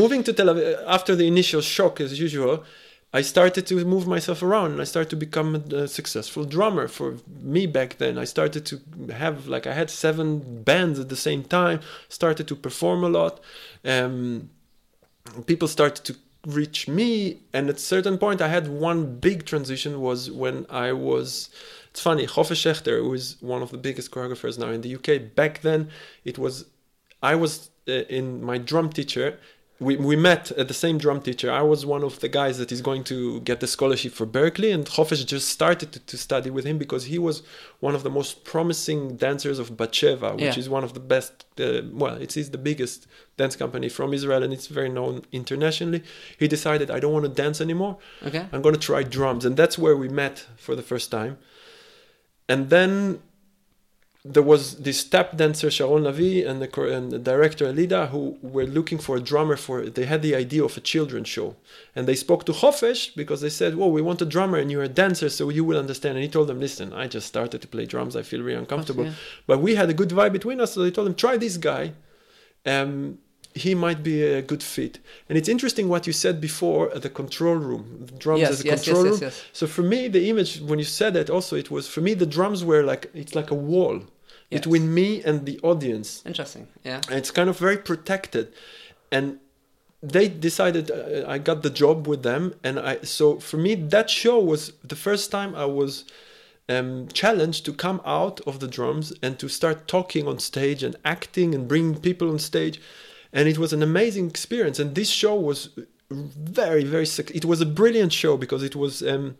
moving 0.00 0.22
to 0.24 0.32
tel 0.32 0.46
aviv 0.46 0.82
after 0.96 1.12
the 1.14 1.26
initial 1.34 1.60
shock 1.60 2.00
as 2.00 2.18
usual 2.18 2.64
i 3.12 3.22
started 3.22 3.66
to 3.66 3.84
move 3.84 4.06
myself 4.06 4.42
around 4.42 4.72
and 4.72 4.80
i 4.80 4.84
started 4.84 5.10
to 5.10 5.16
become 5.16 5.54
a, 5.72 5.88
successful 5.88 6.44
drummer 6.44 6.86
for 6.88 7.16
me 7.40 7.66
back 7.66 7.98
then. 7.98 8.18
I 8.18 8.24
started 8.24 8.64
to 8.66 8.80
have 9.12 9.46
like 9.46 9.66
i 9.66 9.74
had 9.74 9.90
seven 9.90 10.62
bands 10.62 10.98
at 10.98 11.08
the 11.08 11.16
same 11.16 11.42
time 11.44 11.80
started 12.08 12.46
to 12.48 12.56
perform 12.56 13.02
a 13.04 13.08
lot. 13.08 13.40
Um, 13.84 14.50
people 15.46 15.68
started 15.68 16.04
to 16.04 16.16
reach 16.46 16.88
me 16.88 17.40
and 17.52 17.68
at 17.68 17.76
a 17.76 17.78
certain 17.78 18.16
point 18.16 18.40
i 18.40 18.48
had 18.48 18.66
one 18.66 19.18
big 19.18 19.44
transition 19.44 20.00
was 20.00 20.30
when 20.30 20.64
i 20.70 20.90
was 20.90 21.50
it's 21.90 22.00
funny 22.00 22.26
Hofesh 22.26 22.64
Shechter 22.64 23.00
who 23.00 23.12
is 23.12 23.36
one 23.40 23.60
of 23.60 23.70
the 23.70 23.76
biggest 23.76 24.10
choreographers 24.10 24.58
now 24.58 24.70
in 24.70 24.80
the 24.80 24.94
uk 24.94 25.34
back 25.34 25.60
then 25.60 25.90
it 26.24 26.38
was 26.38 26.64
i 27.22 27.34
was 27.34 27.70
uh, 27.88 27.92
in 27.92 28.42
my 28.42 28.56
drum 28.56 28.88
teacher 28.88 29.38
we, 29.86 29.96
we 29.96 30.14
met 30.14 30.50
at 30.62 30.68
the 30.68 30.74
same 30.84 30.96
drum 30.98 31.20
teacher 31.28 31.50
i 31.50 31.62
was 31.72 31.80
one 31.96 32.04
of 32.08 32.14
the 32.20 32.28
guys 32.40 32.54
that 32.60 32.70
is 32.76 32.80
going 32.88 33.02
to 33.12 33.40
get 33.40 33.58
the 33.60 33.66
scholarship 33.76 34.12
for 34.18 34.26
Berklee 34.26 34.72
and 34.76 34.84
Hofesh 34.96 35.24
just 35.34 35.48
started 35.48 35.88
to, 35.94 35.98
to 36.10 36.16
study 36.18 36.50
with 36.56 36.64
him 36.70 36.76
because 36.84 37.04
he 37.12 37.18
was 37.18 37.36
one 37.86 37.94
of 37.98 38.02
the 38.06 38.10
most 38.18 38.32
promising 38.52 39.00
dancers 39.26 39.58
of 39.62 39.66
Batsheva, 39.80 40.28
which 40.34 40.42
Yeah. 40.56 40.62
is 40.62 40.68
one 40.68 40.84
of 40.88 40.92
the 40.98 41.04
best 41.14 41.32
uh, 41.58 41.82
well 42.02 42.16
it 42.26 42.32
is 42.36 42.46
the 42.56 42.62
biggest 42.70 42.98
dance 43.40 43.56
company 43.62 43.88
from 43.88 44.08
Israel 44.18 44.42
and 44.44 44.52
it's 44.56 44.68
very 44.78 44.90
known 44.98 45.14
internationally. 45.40 46.00
He 46.42 46.46
decided 46.56 46.86
I 46.90 46.98
don't 47.02 47.14
want 47.18 47.26
to 47.30 47.34
dance 47.44 47.58
anymore. 47.68 47.94
Okay. 48.28 48.44
I'm 48.52 48.62
going 48.66 48.76
to 48.80 48.84
try 48.90 49.00
drums 49.18 49.42
and 49.46 49.54
that's 49.60 49.76
where 49.84 49.96
we 50.02 50.08
met 50.24 50.36
for 50.64 50.74
the 50.80 50.86
first 50.92 51.08
time. 51.18 51.34
And 52.52 52.60
then 52.74 53.20
there 54.24 54.42
was 54.42 54.76
this 54.76 55.02
tap 55.02 55.36
dancer 55.36 55.70
Sharon 55.70 56.02
Lavi 56.04 56.46
and 56.46 56.60
the, 56.60 56.82
and 56.94 57.10
the 57.10 57.18
director 57.18 57.64
Elida 57.64 58.10
who 58.10 58.38
were 58.42 58.66
looking 58.66 58.98
for 58.98 59.16
a 59.16 59.20
drummer 59.20 59.56
for. 59.56 59.86
They 59.86 60.04
had 60.04 60.20
the 60.20 60.34
idea 60.34 60.62
of 60.62 60.76
a 60.76 60.80
children's 60.80 61.28
show, 61.28 61.56
and 61.96 62.06
they 62.06 62.14
spoke 62.14 62.44
to 62.44 62.52
Hofesh 62.52 63.14
because 63.16 63.40
they 63.40 63.48
said, 63.48 63.76
"Well, 63.76 63.90
we 63.90 64.02
want 64.02 64.20
a 64.20 64.26
drummer, 64.26 64.58
and 64.58 64.70
you're 64.70 64.82
a 64.82 64.88
dancer, 64.88 65.30
so 65.30 65.48
you 65.48 65.64
will 65.64 65.78
understand." 65.78 66.16
And 66.16 66.22
he 66.22 66.28
told 66.28 66.48
them, 66.48 66.60
"Listen, 66.60 66.92
I 66.92 67.06
just 67.06 67.26
started 67.26 67.62
to 67.62 67.68
play 67.68 67.86
drums. 67.86 68.14
I 68.14 68.22
feel 68.22 68.42
really 68.42 68.58
uncomfortable, 68.58 69.06
yeah. 69.06 69.12
but 69.46 69.62
we 69.62 69.74
had 69.74 69.88
a 69.88 69.94
good 69.94 70.10
vibe 70.10 70.32
between 70.32 70.60
us, 70.60 70.74
so 70.74 70.82
they 70.82 70.90
told 70.90 71.08
him, 71.08 71.14
try 71.14 71.38
this 71.38 71.56
guy." 71.56 71.94
Um, 72.66 73.18
he 73.54 73.74
might 73.74 74.02
be 74.02 74.22
a 74.22 74.42
good 74.42 74.62
fit. 74.62 74.98
And 75.28 75.36
it's 75.36 75.48
interesting 75.48 75.88
what 75.88 76.06
you 76.06 76.12
said 76.12 76.40
before 76.40 76.90
at 76.94 77.02
the 77.02 77.10
control 77.10 77.56
room, 77.56 78.06
the 78.06 78.12
drums 78.12 78.42
Yes, 78.42 78.50
as 78.50 78.60
a 78.60 78.64
yes, 78.64 78.84
control 78.84 79.06
yes, 79.06 79.20
room. 79.20 79.30
So 79.52 79.66
for 79.66 79.82
me, 79.82 80.08
the 80.08 80.28
image 80.28 80.60
when 80.60 80.78
you 80.78 80.84
said 80.84 81.14
that 81.14 81.30
also, 81.30 81.56
it 81.56 81.70
was 81.70 81.88
for 81.88 82.00
me 82.00 82.14
the 82.14 82.26
drums 82.26 82.64
were 82.64 82.82
like 82.82 83.10
it's 83.14 83.34
like 83.34 83.50
a 83.50 83.54
wall 83.54 84.02
between 84.50 84.92
me 84.92 85.22
and 85.22 85.46
the 85.46 85.60
audience. 85.62 86.22
Interesting. 86.26 86.68
Yeah. 86.84 87.00
And 87.08 87.16
it's 87.18 87.30
kind 87.30 87.48
of 87.48 87.58
very 87.58 87.76
protected, 87.76 88.52
and 89.10 89.38
they 90.02 90.28
decided 90.28 90.90
uh, 90.90 91.28
I 91.28 91.38
got 91.38 91.62
the 91.62 91.70
job 91.70 92.06
with 92.06 92.22
them, 92.22 92.54
and 92.64 92.78
I 92.78 93.00
so 93.02 93.38
for 93.38 93.56
me 93.56 93.74
that 93.74 94.10
show 94.10 94.38
was 94.38 94.72
the 94.82 94.96
first 94.96 95.30
time 95.30 95.54
I 95.54 95.66
was 95.66 96.04
um, 96.70 97.08
challenged 97.12 97.64
to 97.66 97.72
come 97.72 98.00
out 98.04 98.40
of 98.42 98.60
the 98.60 98.68
drums 98.68 99.12
and 99.22 99.38
to 99.38 99.48
start 99.48 99.88
talking 99.88 100.26
on 100.28 100.38
stage 100.38 100.82
and 100.82 100.96
acting 101.04 101.54
and 101.54 101.66
bringing 101.66 102.00
people 102.00 102.30
on 102.30 102.38
stage, 102.38 102.80
and 103.32 103.48
it 103.48 103.58
was 103.58 103.72
an 103.72 103.82
amazing 103.82 104.26
experience. 104.28 104.78
And 104.78 104.94
this 104.94 105.08
show 105.08 105.34
was 105.34 105.70
very 106.10 106.84
very 106.84 107.06
it 107.34 107.44
was 107.44 107.60
a 107.60 107.66
brilliant 107.66 108.12
show 108.12 108.36
because 108.36 108.62
it 108.62 108.74
was. 108.76 109.02
Um, 109.02 109.36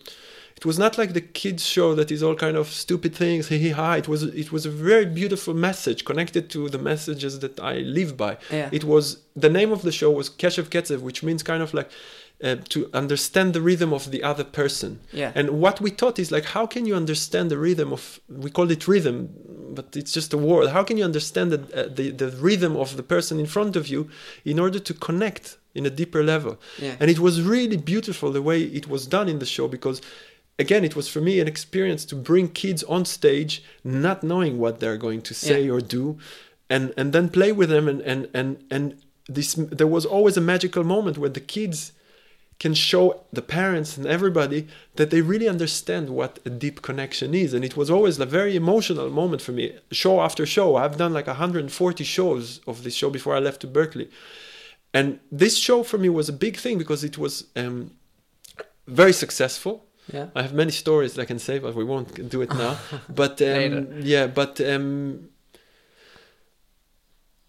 it 0.57 0.67
was 0.67 0.79
not 0.79 0.99
like 0.99 1.15
the 1.15 1.23
kids 1.23 1.65
show 1.65 1.95
that 1.95 2.11
is 2.11 2.23
all 2.23 2.35
kind 2.35 2.55
of 2.55 2.67
stupid 2.69 3.15
things 3.15 3.49
hee 3.49 3.57
hee 3.59 3.71
ha 3.71 3.95
it 3.95 4.09
was 4.09 4.25
it 4.25 4.53
was 4.53 4.67
a 4.67 4.71
very 4.71 5.07
beautiful 5.07 5.55
message 5.55 6.05
connected 6.05 6.51
to 6.51 6.69
the 6.69 6.77
messages 6.77 7.39
that 7.39 7.59
i 7.61 7.75
live 7.99 8.15
by 8.19 8.37
Yeah. 8.51 8.69
it 8.71 8.85
was 8.85 9.05
the 9.35 9.49
name 9.49 9.73
of 9.73 9.81
the 9.83 9.93
show 9.93 10.11
was 10.11 10.29
keshev 10.29 10.67
ketzev 10.69 11.01
which 11.01 11.23
means 11.23 11.43
kind 11.43 11.63
of 11.63 11.73
like 11.73 11.89
uh, 12.43 12.57
to 12.69 12.89
understand 12.95 13.53
the 13.55 13.61
rhythm 13.61 13.93
of 13.93 14.11
the 14.11 14.23
other 14.23 14.45
person 14.45 14.99
Yeah. 15.13 15.33
and 15.35 15.51
what 15.51 15.81
we 15.81 15.91
taught 15.91 16.19
is 16.19 16.31
like 16.31 16.47
how 16.57 16.67
can 16.67 16.87
you 16.87 16.95
understand 16.97 17.51
the 17.51 17.59
rhythm 17.59 17.93
of 17.93 18.21
we 18.29 18.51
call 18.51 18.71
it 18.71 18.87
rhythm 18.89 19.29
but 19.75 19.95
it's 19.97 20.13
just 20.13 20.33
a 20.33 20.39
word 20.39 20.69
how 20.71 20.83
can 20.83 20.97
you 20.99 21.05
understand 21.05 21.53
the, 21.53 21.61
uh, 21.81 21.89
the 21.95 22.11
the 22.11 22.31
rhythm 22.49 22.77
of 22.77 22.97
the 22.97 23.03
person 23.03 23.39
in 23.39 23.47
front 23.47 23.77
of 23.77 23.85
you 23.89 24.09
in 24.45 24.59
order 24.59 24.79
to 24.81 24.95
connect 24.95 25.59
in 25.75 25.85
a 25.87 25.91
deeper 25.91 26.23
level 26.25 26.53
Yeah. 26.79 26.97
and 27.01 27.11
it 27.11 27.19
was 27.19 27.35
really 27.43 27.77
beautiful 27.77 28.33
the 28.33 28.43
way 28.51 28.59
it 28.63 28.87
was 28.89 29.07
done 29.07 29.29
in 29.31 29.39
the 29.39 29.47
show 29.47 29.69
because 29.69 30.01
again 30.59 30.83
it 30.85 30.95
was 30.97 31.09
for 31.09 31.21
me 31.21 31.41
an 31.41 31.49
experience 31.49 32.05
to 32.07 32.17
bring 32.17 32.49
kids 32.49 32.83
on 32.85 33.05
stage 33.05 33.63
not 33.85 34.23
knowing 34.23 34.59
what 34.59 34.75
they're 34.81 34.97
going 35.07 35.23
to 35.23 35.35
say 35.35 35.61
Yeah. 35.65 35.73
or 35.75 35.81
do 35.81 36.05
and 36.69 36.85
and 36.97 37.13
then 37.13 37.29
play 37.29 37.53
with 37.53 37.69
them 37.69 37.87
and 37.89 38.01
and 38.13 38.29
and 38.39 38.49
and 38.71 38.85
this 39.37 39.55
there 39.79 39.87
was 39.97 40.05
always 40.07 40.37
a 40.37 40.41
magical 40.55 40.85
moment 40.85 41.17
where 41.19 41.31
the 41.39 41.47
kids 41.57 41.93
can 42.61 42.75
show 42.75 43.25
the 43.33 43.43
parents 43.43 43.97
and 43.97 44.07
everybody 44.07 44.69
that 44.97 45.11
they 45.11 45.23
really 45.23 45.49
understand 45.49 46.11
what 46.11 46.39
a 46.45 46.51
deep 46.51 46.83
connection 46.83 47.35
is. 47.35 47.55
And 47.55 47.65
it 47.65 47.75
was 47.75 47.91
always 47.91 48.21
a 48.21 48.27
very 48.27 48.55
emotional 48.55 49.09
moment 49.09 49.41
for 49.41 49.53
me. 49.53 49.79
Show 49.91 50.21
after 50.21 50.45
show. 50.45 50.77
I've 50.77 50.99
done 50.99 51.15
like 51.15 51.27
140 51.27 52.05
shows 52.05 52.61
of 52.67 52.85
this 52.85 52.95
show 52.95 53.09
before 53.09 53.35
i 53.35 53.39
left 53.39 53.63
to 53.63 53.67
Berklee. 53.67 54.11
And 54.93 55.21
this 55.33 55.57
show 55.57 55.83
for 55.83 55.97
me 55.97 56.11
was 56.11 56.29
a 56.29 56.35
big 56.35 56.59
thing 56.59 56.77
because 56.77 57.03
it 57.03 57.17
was 57.17 57.47
um, 57.57 57.93
very 58.87 59.15
successful. 59.15 59.87
Yeah. 60.13 60.27
I 60.35 60.43
have 60.43 60.53
many 60.53 60.73
stories 60.73 61.15
that 61.15 61.23
I 61.23 61.25
can 61.25 61.39
say, 61.39 61.59
but 61.59 61.75
we 61.75 61.85
won't 61.85 62.29
do 62.29 62.43
it 62.43 62.51
now. 62.51 62.77
but 63.09 63.41
um, 63.41 64.03
yeah, 64.03 64.27
but 64.27 64.61
um, 64.61 65.31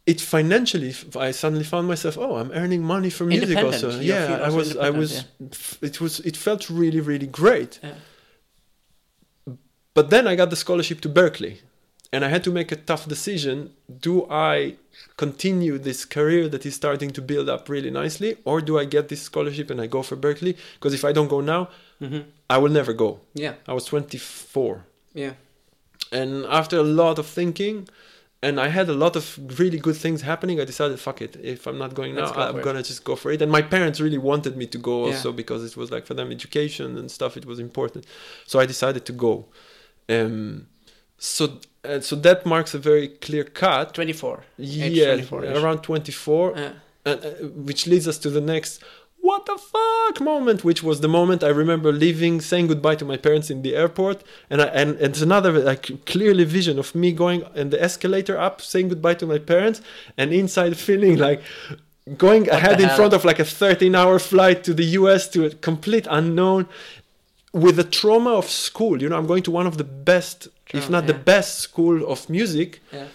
it 0.06 0.20
financially, 0.20 0.94
i 1.20 1.32
suddenly 1.32 1.64
found 1.64 1.88
myself, 1.88 2.18
oh, 2.18 2.36
I'm 2.38 2.52
earning 2.52 2.82
money 2.84 3.10
from 3.10 3.28
music 3.28 3.58
also. 3.58 4.00
Yeah, 4.00 4.28
feel 4.38 4.46
I 4.46 4.50
was, 4.50 4.78
I 4.78 4.90
was. 4.90 5.26
f- 5.52 5.78
It 5.82 6.02
was, 6.02 6.20
it 6.22 6.36
felt 6.38 6.70
really, 6.70 7.00
really 7.00 7.28
great. 7.28 7.80
Yeah. 7.84 7.94
But 9.94 10.10
then 10.10 10.28
I 10.28 10.36
got 10.36 10.50
the 10.50 10.56
scholarship 10.56 11.02
to 11.02 11.10
Berklee, 11.10 11.58
and 12.14 12.24
I 12.26 12.30
had 12.30 12.44
to 12.46 12.52
make 12.52 12.72
a 12.72 12.76
tough 12.78 13.08
decision: 13.08 13.72
Do 14.00 14.26
I 14.30 14.76
continue 15.18 15.78
this 15.78 16.06
career 16.06 16.48
that 16.50 16.66
is 16.66 16.76
starting 16.76 17.12
to 17.12 17.22
build 17.22 17.50
up 17.50 17.68
really 17.70 17.92
nicely, 17.92 18.38
or 18.46 18.62
do 18.62 18.80
I 18.80 18.86
get 18.86 19.10
this 19.10 19.22
scholarship 19.22 19.70
and 19.70 19.82
I 19.82 19.88
go 19.88 20.02
for 20.02 20.16
Berklee? 20.16 20.56
Because 20.76 20.94
if 20.94 21.04
I 21.06 21.12
don't 21.12 21.28
go 21.30 21.42
now, 21.42 21.70
Mm-hmm. 22.02 22.22
I 22.50 22.58
will 22.58 22.72
never 22.72 22.94
go. 22.94 23.20
Yeah. 23.36 23.54
I 23.68 23.74
was 23.74 23.86
24. 23.86 24.84
Yeah. 25.14 25.34
And 26.12 26.46
after 26.48 26.78
a 26.78 26.82
lot 26.82 27.20
of 27.20 27.28
thinking, 27.28 27.88
and 28.44 28.60
I 28.60 28.70
had 28.70 28.90
a 28.90 28.94
lot 28.94 29.16
of 29.16 29.38
really 29.60 29.78
good 29.78 29.96
things 29.96 30.22
happening, 30.22 30.60
I 30.60 30.66
decided, 30.66 31.00
fuck 31.00 31.22
it. 31.22 31.36
If 31.44 31.68
I'm 31.68 31.78
not 31.78 31.94
going 31.94 32.16
now, 32.16 32.32
go 32.32 32.42
I'm 32.42 32.62
going 32.62 32.76
to 32.76 32.84
just 32.84 33.04
go 33.04 33.16
for 33.16 33.32
it. 33.32 33.42
And 33.42 33.52
my 33.52 33.62
parents 33.62 34.00
really 34.00 34.18
wanted 34.18 34.58
me 34.58 34.66
to 34.68 34.78
go 34.80 34.96
Yeah. 35.06 35.14
also 35.14 35.32
because 35.32 35.64
it 35.64 35.78
was 35.78 35.92
like 35.92 36.06
for 36.08 36.16
them 36.16 36.32
education 36.32 36.98
and 36.98 37.10
stuff, 37.12 37.38
it 37.38 37.46
was 37.46 37.60
important. 37.60 38.06
So 38.48 38.60
I 38.60 38.66
decided 38.66 39.06
to 39.06 39.14
go. 39.14 39.46
Um, 40.10 40.68
so, 41.18 41.60
uh, 41.86 42.00
so 42.00 42.16
that 42.16 42.46
marks 42.46 42.74
a 42.74 42.80
very 42.80 43.08
clear 43.08 43.44
cut. 43.44 43.94
24. 43.94 44.44
Yeah, 44.58 45.06
24 45.16 45.46
around 45.46 45.80
24 45.84 46.54
Yeah. 46.58 46.72
uh, 47.06 47.16
which 47.68 47.86
leads 47.88 48.08
us 48.08 48.18
to 48.20 48.30
the 48.32 48.42
next 48.42 48.82
what 49.22 49.46
the 49.46 49.58
fuck 49.58 50.20
moment 50.20 50.64
which 50.64 50.82
was 50.82 51.02
the 51.02 51.08
moment 51.08 51.44
i 51.44 51.48
remember 51.48 51.92
leaving 51.92 52.42
saying 52.42 52.68
goodbye 52.68 52.96
to 52.96 53.06
my 53.06 53.18
parents 53.18 53.50
in 53.50 53.62
the 53.62 53.76
airport. 53.76 54.24
And 54.50 54.62
I, 54.62 54.66
and 54.66 54.90
it's 55.00 55.22
another 55.22 55.52
like 55.72 56.06
clearly 56.06 56.44
vision 56.44 56.80
of 56.80 56.94
me 56.96 57.12
going 57.12 57.44
in 57.56 57.70
the 57.70 57.82
escalator 57.82 58.38
up 58.38 58.62
saying 58.62 58.90
goodbye 58.90 59.16
to 59.16 59.26
my 59.26 59.38
parents 59.38 59.82
and 60.18 60.34
inside 60.34 60.78
feeling 60.78 61.18
like 61.18 61.42
going 62.18 62.50
ahead 62.50 62.82
in 62.82 62.90
front 62.90 63.14
of 63.14 63.24
like 63.24 63.40
a 63.40 63.46
13 63.46 63.96
hour 63.96 64.18
flight 64.20 64.64
to 64.64 64.74
the 64.74 64.86
us 64.86 65.30
to 65.30 65.46
a 65.46 65.50
complete 65.52 66.08
unknown 66.10 66.68
with 67.54 67.76
the 67.76 67.84
trauma 67.84 68.32
of 68.32 68.46
school. 68.50 69.02
You 69.02 69.10
know 69.10 69.18
i'm 69.18 69.28
going 69.28 69.44
to 69.44 69.52
one 69.52 69.68
of 69.68 69.78
the 69.78 69.84
best 69.84 70.48
if 70.74 70.90
not 70.90 71.06
the 71.08 71.14
best 71.14 71.60
school 71.60 72.10
of 72.10 72.30
music. 72.30 72.80
Yeah. 72.94 73.08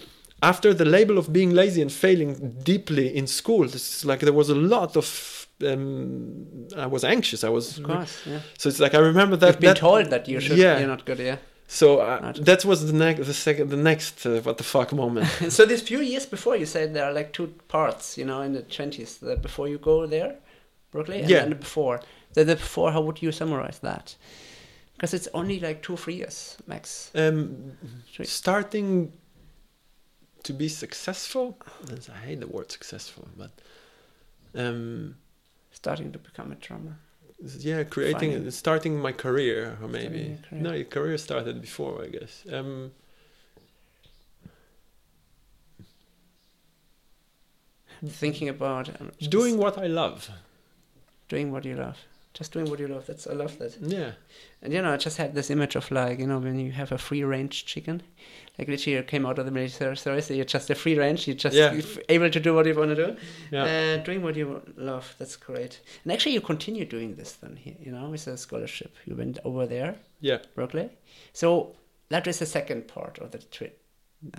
after 0.42 0.74
the 0.74 0.84
label 0.84 1.16
of 1.18 1.32
being 1.32 1.50
lazy 1.50 1.80
and 1.80 1.90
failing 1.90 2.30
deeply 2.62 3.06
in 3.16 3.26
school 3.26 3.64
this 3.66 3.84
is 3.96 4.04
like 4.04 4.20
there 4.20 4.38
was 4.42 4.50
a 4.50 4.54
lot 4.54 4.94
of 4.96 5.45
um, 5.64 6.68
i 6.76 6.86
was 6.86 7.02
anxious 7.04 7.42
i 7.44 7.48
was 7.48 7.78
Of 7.78 7.84
course. 7.84 8.14
Yeah. 8.26 8.40
so 8.58 8.68
it's 8.68 8.80
like 8.80 8.94
i 8.94 8.98
remember 8.98 9.36
that, 9.36 9.46
You've 9.48 9.60
been 9.60 9.68
that 9.68 9.76
told 9.78 10.10
that 10.10 10.28
you 10.28 10.40
should. 10.40 10.58
yeah. 10.58 10.78
You're 10.78 10.88
not 10.88 11.04
good. 11.06 11.18
Yeah. 11.18 11.36
so 11.66 12.00
uh, 12.00 12.20
Right. 12.22 12.44
that 12.44 12.64
was 12.64 12.78
the 12.86 12.92
next 12.92 13.26
the 13.26 13.34
second 13.34 13.70
the 13.70 13.76
next 13.90 14.26
uh, 14.26 14.40
what 14.46 14.56
the 14.58 14.64
fuck 14.64 14.92
moment 14.92 15.26
so 15.56 15.64
these 15.66 15.82
few 15.82 16.00
years 16.00 16.26
before, 16.26 16.56
you 16.56 16.66
said 16.66 16.92
there 16.94 17.04
are 17.08 17.12
like 17.20 17.32
two 17.32 17.48
parts. 17.68 18.16
You 18.18 18.24
know, 18.26 18.40
in 18.42 18.52
the 18.52 18.62
twenties, 18.62 19.16
the 19.18 19.36
before 19.36 19.66
you 19.68 19.78
go 19.78 20.06
there, 20.06 20.36
Berklee, 20.92 21.20
and 21.22 21.30
Yeah. 21.30 21.40
then 21.40 21.50
the 21.50 21.56
before. 21.56 22.00
The, 22.34 22.44
the 22.44 22.56
before, 22.56 22.92
how 22.92 23.00
would 23.06 23.22
you 23.22 23.32
summarize 23.32 23.78
that? 23.80 24.14
Because 24.94 25.14
it's 25.14 25.28
only 25.32 25.58
like 25.60 25.78
two, 25.82 25.96
three 25.96 26.16
years 26.22 26.56
max. 26.66 27.10
um, 27.14 27.72
starting 28.24 29.12
to 30.42 30.52
be 30.52 30.68
successful 30.68 31.58
i 32.14 32.18
hate 32.26 32.40
the 32.40 32.46
word 32.46 32.70
successful 32.70 33.26
but 33.36 33.50
um 34.54 35.16
Starting 35.86 36.10
to 36.12 36.18
become 36.28 36.48
a 36.56 36.58
drummer. 36.66 36.94
yeah 37.70 37.80
creating 37.94 38.30
Finding- 38.32 38.50
starting 38.64 38.94
my 39.06 39.12
career 39.24 39.60
or 39.82 39.88
maybe 39.98 40.22
career. 40.48 40.62
no 40.66 40.70
your 40.80 40.90
career 40.96 41.18
started 41.28 41.56
before 41.68 41.94
i 42.06 42.08
guess 42.16 42.34
um 42.56 42.90
Thinking 48.06 48.48
about 48.48 48.88
um, 49.00 49.10
doing 49.36 49.56
what 49.58 49.78
i 49.78 49.86
love 49.86 50.30
doing 51.28 51.50
what 51.50 51.64
you 51.64 51.74
love. 51.74 51.98
Just 52.34 52.52
doing 52.52 52.68
what 52.70 52.78
you 52.78 52.86
love. 52.86 53.04
That's 53.06 53.26
I 53.26 53.32
love 53.32 53.58
that. 53.58 53.72
yeah 53.80 54.12
And 54.62 54.72
you 54.72 54.80
know, 54.82 54.92
I 54.92 54.96
just 54.98 55.16
had 55.16 55.34
this 55.34 55.50
image 55.50 55.74
of 55.74 55.90
like, 55.90 56.18
you 56.20 56.26
know, 56.26 56.38
when 56.38 56.58
you 56.58 56.70
have 56.70 56.92
a 56.92 56.98
free 56.98 57.24
range 57.24 57.64
chicken, 57.64 58.02
like 58.58 58.68
literally 58.68 58.96
you 58.96 59.02
came 59.02 59.26
out 59.26 59.38
of 59.38 59.44
the 59.44 59.50
military 59.50 59.96
service, 59.96 60.30
you're 60.30 60.44
just 60.44 60.70
a 60.70 60.74
free 60.74 60.98
range, 60.98 61.26
you're 61.28 61.36
just 61.36 61.56
Yeah. 61.56 61.80
able 62.08 62.30
to 62.30 62.40
do 62.40 62.54
what 62.54 62.66
you 62.66 62.74
want 62.74 62.96
to 62.96 63.06
do. 63.06 63.16
yeah 63.50 63.64
Uh, 63.64 63.96
doing 64.04 64.22
what 64.22 64.34
you 64.36 64.62
love, 64.76 65.14
that's 65.18 65.36
great. 65.36 65.80
And 66.04 66.12
actually, 66.12 66.32
you 66.34 66.40
continue 66.40 66.84
doing 66.84 67.14
this 67.16 67.32
then 67.32 67.56
here, 67.56 67.76
you 67.80 67.92
know, 67.92 68.08
with 68.10 68.26
a 68.26 68.36
scholarship. 68.36 68.92
You 69.06 69.14
went 69.16 69.38
over 69.44 69.66
there, 69.66 69.96
yeah 70.20 70.38
Berklee. 70.56 70.90
So 71.32 71.74
that 72.08 72.26
was 72.26 72.38
the 72.38 72.46
second 72.46 72.86
part 72.88 73.18
of 73.18 73.30
the 73.30 73.38
trip. 73.38 73.74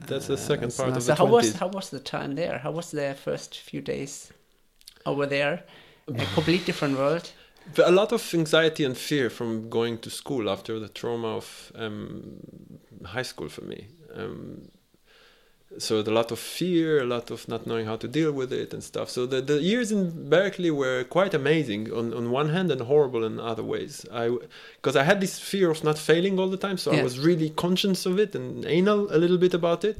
That's 0.08 0.28
the 0.28 0.38
second 0.38 0.76
part 0.76 0.90
of 0.90 0.96
the 0.96 1.02
trip. 1.02 1.18
so 1.18 1.26
how 1.26 1.32
was 1.32 1.54
how 1.54 1.68
was 1.68 1.90
the 1.90 2.00
time 2.00 2.36
there? 2.36 2.58
How 2.60 2.72
was 2.72 2.92
the 2.92 3.14
first 3.26 3.60
few 3.70 3.82
days 3.82 4.32
over 5.06 5.26
there? 5.28 5.64
A 6.08 6.26
complete 6.34 6.66
different 6.66 6.98
world. 6.98 7.32
A 7.86 7.92
lot 7.92 8.12
of 8.14 8.34
anxiety 8.34 8.86
and 8.86 8.98
fear 8.98 9.30
from 9.30 9.70
going 9.70 9.98
to 10.00 10.10
school 10.10 10.50
after 10.50 10.80
the 10.80 10.88
trauma 10.88 11.28
of 11.36 11.72
um, 11.76 12.38
high 13.06 13.24
school 13.26 13.50
for 13.50 13.66
me. 13.66 13.88
Um, 14.18 14.70
so 15.78 16.00
a 16.00 16.02
lot 16.02 16.32
of 16.32 16.40
fear, 16.40 17.02
a 17.02 17.06
lot 17.06 17.30
of 17.30 17.48
not 17.48 17.68
knowing 17.68 17.86
how 17.86 17.98
to 17.98 18.08
deal 18.08 18.32
with 18.32 18.54
it 18.54 18.74
and 18.74 18.84
stuff. 18.84 19.10
So 19.10 19.26
the, 19.26 19.42
the 19.42 19.62
years 19.62 19.92
in 19.92 20.30
Berklee 20.30 20.72
were 20.72 21.04
quite 21.04 21.34
amazing 21.34 21.92
on, 21.92 22.14
on 22.14 22.32
one 22.32 22.50
hand 22.50 22.72
and 22.72 22.82
horrible 22.82 23.24
in 23.26 23.40
other 23.40 23.64
ways. 23.64 24.06
I 24.12 24.36
because 24.78 24.96
I 24.96 25.04
had 25.04 25.20
this 25.20 25.40
fear 25.40 25.70
of 25.70 25.84
not 25.84 25.98
failing 25.98 26.40
all 26.40 26.50
the 26.50 26.58
time, 26.58 26.78
so 26.78 26.92
Yeah. 26.92 27.02
I 27.02 27.04
was 27.04 27.20
really 27.20 27.50
conscious 27.50 28.06
of 28.06 28.18
it 28.18 28.34
and 28.34 28.66
anal 28.66 29.14
a 29.14 29.18
little 29.18 29.38
bit 29.38 29.54
about 29.54 29.84
it. 29.84 29.98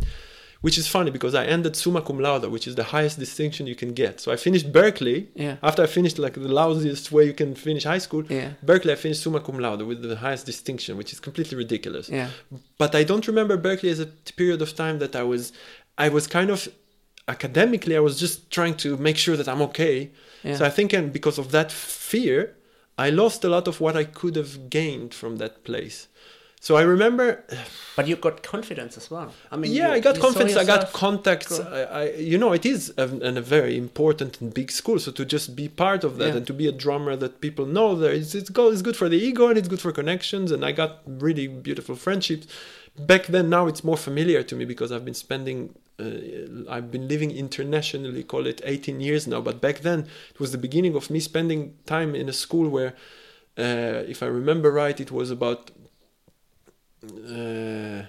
Which 0.68 0.78
is 0.84 0.88
funny 0.98 1.12
because 1.18 1.34
I 1.42 1.46
ended 1.56 1.74
summa 1.82 2.02
cum 2.08 2.20
laude, 2.26 2.46
which 2.56 2.68
is 2.70 2.76
the 2.82 2.88
highest 2.96 3.16
distinction 3.26 3.62
you 3.72 3.78
can 3.84 3.92
get. 4.04 4.14
So 4.24 4.28
I 4.36 4.38
finished 4.48 4.68
Berklee 4.78 5.20
Yeah. 5.46 5.56
after 5.70 5.82
I 5.88 5.90
finished 5.98 6.18
like 6.26 6.34
the 6.48 6.54
lousiest 6.62 7.06
way 7.16 7.24
you 7.30 7.36
can 7.42 7.52
finish 7.68 7.84
high 7.94 8.02
school. 8.08 8.24
Yeah. 8.40 8.50
Berklee, 8.70 8.92
I 8.98 9.00
finished 9.06 9.22
summa 9.26 9.40
cum 9.48 9.58
laude 9.66 9.84
with 9.92 10.00
the 10.12 10.18
highest 10.26 10.46
distinction, 10.52 10.92
which 11.00 11.12
is 11.14 11.20
completely 11.28 11.56
ridiculous 11.66 12.06
Yeah. 12.20 12.30
but 12.84 12.92
I 13.02 13.04
don't 13.10 13.26
remember 13.32 13.56
Berklee 13.68 13.92
as 13.96 14.02
a 14.08 14.10
period 14.42 14.62
of 14.66 14.70
time 14.84 14.96
that 15.04 15.14
I 15.22 15.24
was 15.34 15.44
I 16.06 16.08
was 16.18 16.24
kind 16.38 16.50
of 16.56 16.60
academically 17.36 17.96
I 17.96 18.04
was 18.10 18.16
just 18.26 18.36
trying 18.58 18.76
to 18.84 18.90
make 19.08 19.18
sure 19.26 19.36
that 19.40 19.48
I'm 19.52 19.62
okay. 19.70 19.98
Yeah. 20.44 20.56
So 20.58 20.62
I 20.70 20.72
think 20.78 20.90
and 20.98 21.06
because 21.18 21.38
of 21.44 21.48
that 21.58 21.70
fear, 21.72 22.40
I 23.06 23.08
lost 23.22 23.40
a 23.44 23.50
lot 23.56 23.66
of 23.72 23.76
what 23.84 23.96
I 24.02 24.06
could 24.20 24.36
have 24.42 24.54
gained 24.80 25.12
from 25.22 25.32
that 25.38 25.54
place. 25.70 25.98
So 26.60 26.76
I 26.76 26.82
remember 26.82 27.44
But 27.96 28.08
you 28.08 28.16
got 28.16 28.42
confidence 28.44 28.98
as 28.98 29.10
well. 29.12 29.32
I 29.52 29.58
mean, 29.58 29.72
yeah, 29.72 29.90
you- 29.90 29.94
I 29.94 30.00
got 30.00 30.20
confidence. 30.20 30.56
I 30.58 30.66
got 30.66 30.92
contacts. 30.92 31.60
I, 31.60 31.82
I, 31.84 32.04
you 32.14 32.38
know, 32.38 32.52
it 32.54 32.66
is 32.66 32.94
a, 32.98 33.04
a 33.04 33.42
very 33.42 33.78
important 33.78 34.42
and 34.42 34.54
big 34.54 34.72
school. 34.72 35.00
So 35.00 35.12
to 35.12 35.24
just 35.26 35.56
be 35.56 35.70
part 35.70 36.04
of 36.04 36.18
that 36.18 36.30
Yeah. 36.30 36.38
and 36.38 36.48
to 36.48 36.54
be 36.54 36.68
a 36.68 36.72
drummer 36.72 37.16
that 37.16 37.42
people 37.42 37.66
know 37.66 37.96
there, 37.96 38.12
it's 38.12 38.34
it's, 38.36 38.50
go, 38.50 38.70
it's 38.72 38.82
good 38.82 38.98
for 38.98 39.08
the 39.08 39.18
ego 39.18 39.48
and 39.50 39.58
it's 39.58 39.68
good 39.68 39.80
for 39.80 39.92
connections. 39.92 40.52
And 40.52 40.66
I 40.66 40.72
got 40.72 40.92
really 41.06 41.48
beautiful 41.48 41.96
friendships. 41.96 42.48
Back 42.98 43.28
then, 43.28 43.50
now 43.50 43.68
it's 43.68 43.84
more 43.84 43.98
familiar 43.98 44.42
to 44.44 44.56
me 44.56 44.66
because 44.66 44.92
I've 44.92 45.06
been 45.06 45.14
spending. 45.28 45.76
Uh, 46.00 46.70
I've 46.76 46.92
been 46.92 47.08
living 47.08 47.32
internationally, 47.32 48.24
call 48.24 48.46
it 48.48 48.62
18 48.66 49.00
years 49.00 49.26
now. 49.28 49.42
But 49.42 49.62
back 49.62 49.80
then, 49.82 50.00
it 50.34 50.40
was 50.40 50.52
the 50.52 50.58
beginning 50.58 50.96
of 50.96 51.10
me 51.10 51.20
spending 51.20 51.76
time 51.86 52.14
in 52.16 52.28
a 52.30 52.34
school 52.34 52.68
where, 52.70 52.94
uh, 53.58 54.04
if 54.14 54.22
I 54.22 54.28
remember 54.28 54.72
right, 54.72 55.00
it 55.00 55.12
was 55.12 55.30
about. 55.32 55.72
Uh, 57.04 58.04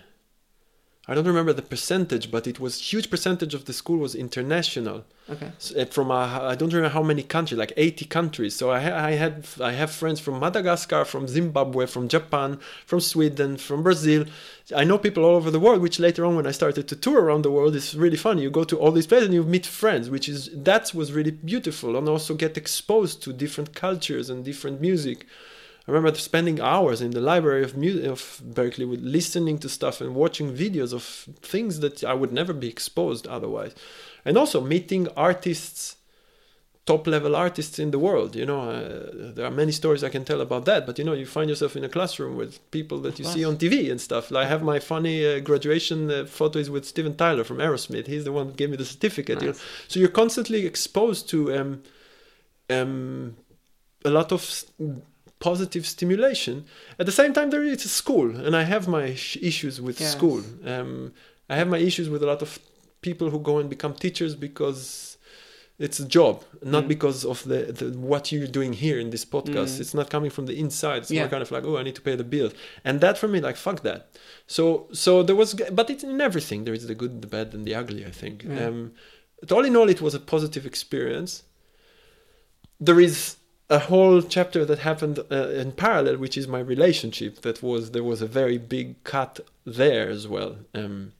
I 1.11 1.15
don't 1.15 1.27
remember 1.27 1.55
the 1.55 1.63
percentage, 1.63 2.31
but 2.31 2.47
it 2.47 2.61
was 2.61 2.93
huge 2.93 3.09
percentage 3.09 3.55
of 3.55 3.65
the 3.65 3.73
school 3.73 3.97
was 3.97 4.15
international. 4.15 5.07
Okay. 5.31 5.51
S- 5.57 5.73
uh, 5.75 5.87
From 5.87 6.11
a, 6.11 6.15
I 6.53 6.55
don't 6.55 6.71
remember 6.71 6.93
how 6.93 7.03
many 7.03 7.23
countries, 7.23 7.59
like 7.59 7.73
80 7.79 8.05
countries. 8.05 8.55
So 8.55 8.71
I, 8.71 8.81
ha- 8.81 8.95
I 9.07 9.13
had 9.13 9.47
I 9.59 9.73
have 9.73 9.91
friends 9.91 10.21
from 10.21 10.39
Madagascar, 10.39 11.07
from 11.07 11.27
Zimbabwe, 11.27 11.87
from 11.87 12.09
Japan, 12.09 12.59
from 12.85 13.01
Sweden, 13.01 13.57
from 13.57 13.83
Brazil. 13.83 14.27
I 14.77 14.85
know 14.85 14.99
people 14.99 15.25
all 15.25 15.37
over 15.37 15.51
the 15.51 15.61
world. 15.61 15.81
Which 15.81 15.99
later 15.99 16.27
on, 16.27 16.37
when 16.37 16.47
I 16.47 16.51
started 16.51 16.87
to 16.89 16.97
tour 16.97 17.23
around 17.23 17.41
the 17.43 17.51
world, 17.51 17.75
is 17.75 17.97
really 17.97 18.19
fun. 18.19 18.37
You 18.37 18.51
go 18.51 18.65
to 18.65 18.79
all 18.79 18.93
these 18.93 19.07
places 19.07 19.29
and 19.29 19.35
you 19.35 19.45
meet 19.45 19.65
friends, 19.65 20.11
which 20.11 20.29
is 20.29 20.51
that 20.53 20.93
was 20.93 21.13
really 21.13 21.31
beautiful, 21.31 21.97
and 21.97 22.07
also 22.07 22.35
get 22.35 22.59
exposed 22.59 23.23
to 23.23 23.33
different 23.33 23.75
cultures 23.75 24.29
and 24.29 24.45
different 24.45 24.79
music. 24.83 25.27
I 25.89 25.91
remember 25.91 26.19
spending 26.19 26.61
hours 26.61 27.01
in 27.01 27.13
the 27.13 27.21
library 27.21 27.65
of 27.65 27.75
mu- 27.77 28.05
of 28.15 28.43
Berklee 28.45 28.87
with 28.89 29.01
listening 29.01 29.57
to 29.61 29.69
stuff 29.69 30.01
and 30.03 30.15
watching 30.15 30.55
videos 30.55 30.93
of 30.93 31.03
things 31.41 31.81
that 31.81 32.05
I 32.05 32.13
would 32.13 32.33
never 32.33 32.53
be 32.53 32.69
exposed 32.69 33.27
otherwise, 33.27 33.73
and 34.27 34.37
also 34.37 34.61
meeting 34.61 35.09
artists, 35.17 35.97
top 36.85 37.07
level 37.07 37.35
artists 37.35 37.79
in 37.79 37.91
the 37.91 37.99
world. 37.99 38.37
You 38.37 38.45
know, 38.51 38.61
uh, 38.71 39.33
there 39.35 39.47
are 39.47 39.51
many 39.63 39.73
stories 39.73 40.03
I 40.05 40.11
can 40.11 40.25
tell 40.25 40.41
about 40.43 40.65
that. 40.67 40.85
But 40.87 40.99
you 40.99 41.05
know, 41.07 41.15
you 41.15 41.27
find 41.27 41.49
yourself 41.51 41.75
in 41.77 41.85
a 41.85 41.89
classroom 41.89 42.37
with 42.37 42.53
people 42.71 42.99
that 43.05 43.19
you 43.19 43.25
see 43.35 43.45
on 43.47 43.57
TV 43.57 43.91
and 43.91 43.99
stuff. 44.01 44.31
Like, 44.31 44.45
I 44.47 44.49
have 44.49 44.63
my 44.63 44.79
funny 44.81 45.17
uh, 45.27 45.41
graduation 45.41 46.11
uh, 46.11 46.25
photos 46.27 46.69
with 46.71 46.85
Steven 46.85 47.15
Tyler 47.17 47.45
from 47.45 47.59
Aerosmith. 47.59 48.07
He's 48.07 48.25
the 48.25 48.33
one 48.33 48.47
that 48.49 48.57
gave 48.57 48.71
me 48.71 48.77
the 48.77 48.85
certificate. 48.85 49.41
you 49.43 49.49
know. 49.49 49.59
So 49.89 50.01
you're 50.01 50.17
constantly 50.23 50.67
exposed 50.67 51.29
to 51.31 51.39
um, 51.59 51.83
um, 52.71 53.37
a 54.05 54.11
lot 54.11 54.33
of 54.33 54.41
s- 54.43 54.67
positive 55.41 55.87
stimulation. 55.87 56.65
At 56.99 57.07
the 57.07 57.13
same 57.13 57.33
time, 57.33 57.51
there 57.51 57.63
is 57.63 57.85
a 57.85 57.89
school, 57.89 58.35
and 58.45 58.57
I 58.57 58.65
have 58.65 58.89
my 58.89 59.05
issues 59.51 59.81
with 59.81 60.01
Yes. 60.01 60.13
school. 60.13 60.43
Um, 60.65 61.13
I 61.49 61.57
have 61.57 61.69
my 61.69 61.79
issues 61.79 62.09
with 62.09 62.23
a 62.23 62.27
lot 62.27 62.43
of 62.43 62.59
people 63.01 63.31
who 63.31 63.39
go 63.41 63.59
and 63.59 63.69
become 63.71 63.95
teachers 63.95 64.35
because 64.35 65.17
it's 65.79 66.01
a 66.01 66.05
job, 66.19 66.43
not 66.65 66.85
Mm. 66.85 66.89
because 66.89 67.25
of 67.25 67.45
the, 67.45 67.61
the 67.81 67.87
what 67.97 68.33
you're 68.33 68.49
doing 68.59 68.73
here 68.73 68.99
in 68.99 69.11
this 69.11 69.25
podcast. 69.25 69.73
Mm. 69.77 69.81
It's 69.83 69.95
not 69.95 70.11
coming 70.11 70.31
from 70.37 70.47
the 70.47 70.59
inside. 70.59 70.99
It's 71.03 71.11
Yeah. 71.13 71.23
more 71.23 71.31
kind 71.31 71.43
of 71.43 71.51
like, 71.53 71.65
oh, 71.65 71.77
I 71.77 71.85
need 71.85 71.95
to 71.95 72.01
pay 72.09 72.17
the 72.17 72.25
bills, 72.25 72.53
and 72.85 73.01
that 73.01 73.17
for 73.17 73.29
me, 73.29 73.39
like, 73.41 73.57
fuck 73.57 73.83
that. 73.83 74.01
So, 74.49 74.89
so 74.93 75.23
there 75.23 75.37
was, 75.37 75.55
but 75.79 75.89
it's 75.89 76.03
in 76.03 76.21
everything. 76.21 76.65
There 76.65 76.75
is 76.75 76.87
the 76.89 76.97
good, 76.97 77.23
the 77.23 77.29
bad, 77.29 77.55
and 77.55 77.65
the 77.65 77.75
ugly. 77.77 78.05
I 78.05 78.11
think. 78.11 78.37
Yeah. 78.45 78.67
Um, 78.67 78.93
but 79.41 79.53
all 79.53 79.65
in 79.65 79.77
all, 79.77 79.89
it 79.89 80.01
was 80.03 80.15
a 80.15 80.21
positive 80.35 80.67
experience. 80.67 81.45
There 82.81 83.01
is 83.01 83.37
a 83.71 83.79
whole 83.79 84.23
chapter 84.23 84.65
that 84.65 84.79
happened 84.79 85.19
uh, 85.31 85.49
in 85.51 85.73
parallel, 85.73 86.17
which 86.17 86.37
is 86.37 86.49
my 86.49 86.59
relationship. 86.61 87.43
That 87.43 87.63
was 87.63 87.91
there 87.91 88.05
was 88.05 88.23
a 88.23 88.27
very 88.27 88.59
big 88.59 89.03
cut 89.05 89.41
there 89.65 90.09
as 90.09 90.27
well, 90.27 90.57
um, 90.75 91.13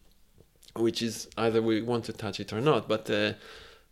which 0.75 1.03
is 1.03 1.29
either 1.37 1.61
we 1.61 1.83
want 1.83 2.05
to 2.07 2.13
touch 2.13 2.41
it 2.41 2.53
or 2.53 2.61
not. 2.61 2.89
But 2.89 3.11
uh, 3.11 3.35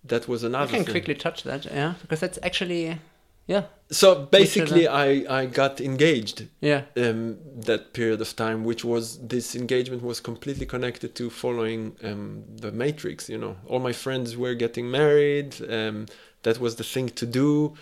that 0.04 0.26
was 0.28 0.42
I 0.44 0.48
another. 0.48 0.72
can 0.72 0.84
thing. 0.84 0.92
quickly 0.92 1.14
touch 1.14 1.42
that, 1.42 1.66
yeah, 1.66 1.94
because 2.00 2.20
that's 2.20 2.38
actually, 2.42 2.98
yeah, 3.46 3.64
So 3.90 4.24
basically, 4.24 4.88
I 4.88 5.40
I 5.42 5.46
got 5.46 5.80
engaged 5.80 6.46
yeah, 6.60 6.82
um, 6.96 7.36
that 7.66 7.92
period 7.92 8.20
of 8.20 8.34
time, 8.34 8.64
which 8.64 8.84
was 8.84 9.18
this 9.18 9.54
engagement 9.54 10.02
was 10.02 10.20
completely 10.20 10.66
connected 10.66 11.14
to 11.16 11.30
following 11.30 11.96
um, 12.02 12.44
the 12.56 12.72
Matrix. 12.72 13.28
You 13.28 13.38
know, 13.38 13.56
all 13.68 13.80
my 13.80 13.92
friends 13.92 14.36
were 14.36 14.54
getting 14.54 14.90
married. 14.90 15.56
Um, 15.70 16.06
that 16.42 16.58
was 16.58 16.76
the 16.76 16.84
thing 16.84 17.08
to 17.10 17.26
do. 17.26 17.74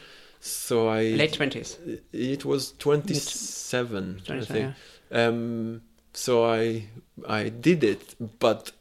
So 0.44 0.88
I 0.88 1.04
late 1.04 1.32
twenties. 1.32 1.78
It 2.12 2.44
was 2.44 2.72
twenty 2.72 3.14
seven, 3.14 4.20
I 4.28 4.40
think. 4.44 4.74
yeah. 5.10 5.26
Um, 5.26 5.80
so 6.12 6.44
I 6.44 6.88
I 7.26 7.48
did 7.48 7.82
it, 7.82 8.14
but 8.40 8.72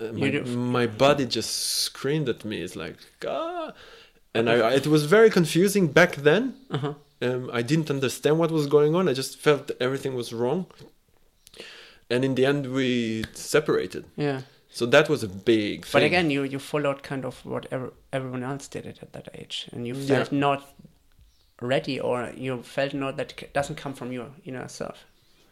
uh, 0.00 0.12
my, 0.12 0.30
my 0.30 0.86
body 0.86 1.26
just 1.26 1.50
screamed 1.50 2.28
at 2.28 2.44
me. 2.44 2.62
It's 2.62 2.76
like 2.76 2.98
ah, 3.26 3.72
and 4.32 4.48
I, 4.48 4.74
it 4.74 4.86
was 4.86 5.06
very 5.06 5.28
confusing 5.28 5.88
back 5.88 6.14
then. 6.14 6.54
Uh-huh. 6.70 6.94
Um, 7.20 7.50
I 7.52 7.62
didn't 7.62 7.90
understand 7.90 8.38
what 8.38 8.52
was 8.52 8.68
going 8.68 8.94
on. 8.94 9.08
I 9.08 9.12
just 9.12 9.38
felt 9.38 9.72
everything 9.80 10.14
was 10.14 10.32
wrong. 10.32 10.66
And 12.08 12.24
in 12.24 12.36
the 12.36 12.46
end, 12.46 12.72
we 12.72 13.24
separated. 13.32 14.04
Yeah. 14.14 14.42
So 14.70 14.86
that 14.86 15.08
was 15.08 15.24
a 15.24 15.28
big 15.28 15.84
thing. 15.84 16.00
But 16.00 16.04
again, 16.04 16.30
you 16.30 16.44
you 16.44 16.60
followed 16.60 17.02
kind 17.02 17.24
of 17.24 17.44
what 17.44 17.66
ever, 17.72 17.92
everyone 18.12 18.44
else 18.44 18.68
did 18.68 18.86
it 18.86 19.00
at 19.02 19.12
that 19.14 19.28
age, 19.34 19.68
and 19.72 19.84
you 19.84 19.96
felt 19.96 20.30
not 20.30 20.62
ready, 21.60 21.98
or 22.00 22.30
you 22.36 22.62
felt 22.62 22.94
not 22.94 23.16
that 23.16 23.52
doesn't 23.52 23.76
come 23.76 23.94
from 23.94 24.12
your 24.12 24.28
inner 24.44 24.68
self. 24.68 25.04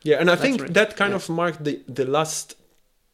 yeah, 0.02 0.16
and 0.20 0.30
I 0.30 0.34
That's 0.34 0.42
think 0.42 0.60
really- 0.60 0.72
that 0.74 0.96
kind 0.96 1.10
yeah. 1.10 1.16
of 1.16 1.28
marked 1.28 1.64
the, 1.64 1.82
the 1.88 2.04
last 2.04 2.54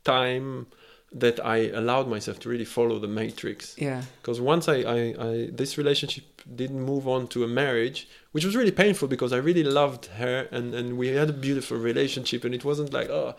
time 0.05 0.66
that 1.14 1.44
I 1.44 1.69
allowed 1.69 2.09
myself 2.09 2.39
to 2.40 2.48
really 2.48 2.64
follow 2.64 2.98
the 2.98 3.09
matrix. 3.09 3.77
Yeah. 3.78 4.02
Because 4.20 4.40
once 4.40 4.66
I, 4.66 4.77
I, 4.77 4.98
I, 5.28 5.48
this 5.52 5.77
relationship 5.77 6.24
didn't 6.56 6.81
move 6.82 7.06
on 7.06 7.28
to 7.28 7.44
a 7.44 7.48
marriage, 7.48 8.09
which 8.32 8.44
was 8.47 8.56
really 8.56 8.70
painful 8.73 9.09
because 9.09 9.31
I 9.32 9.36
really 9.36 9.62
loved 9.62 10.06
her 10.06 10.48
and, 10.51 10.74
and 10.74 10.97
we 10.97 11.09
had 11.09 11.28
a 11.28 11.35
beautiful 11.35 11.77
relationship 11.77 12.44
and 12.44 12.55
it 12.55 12.64
wasn't 12.64 12.93
like, 12.94 13.10
oh, 13.10 13.35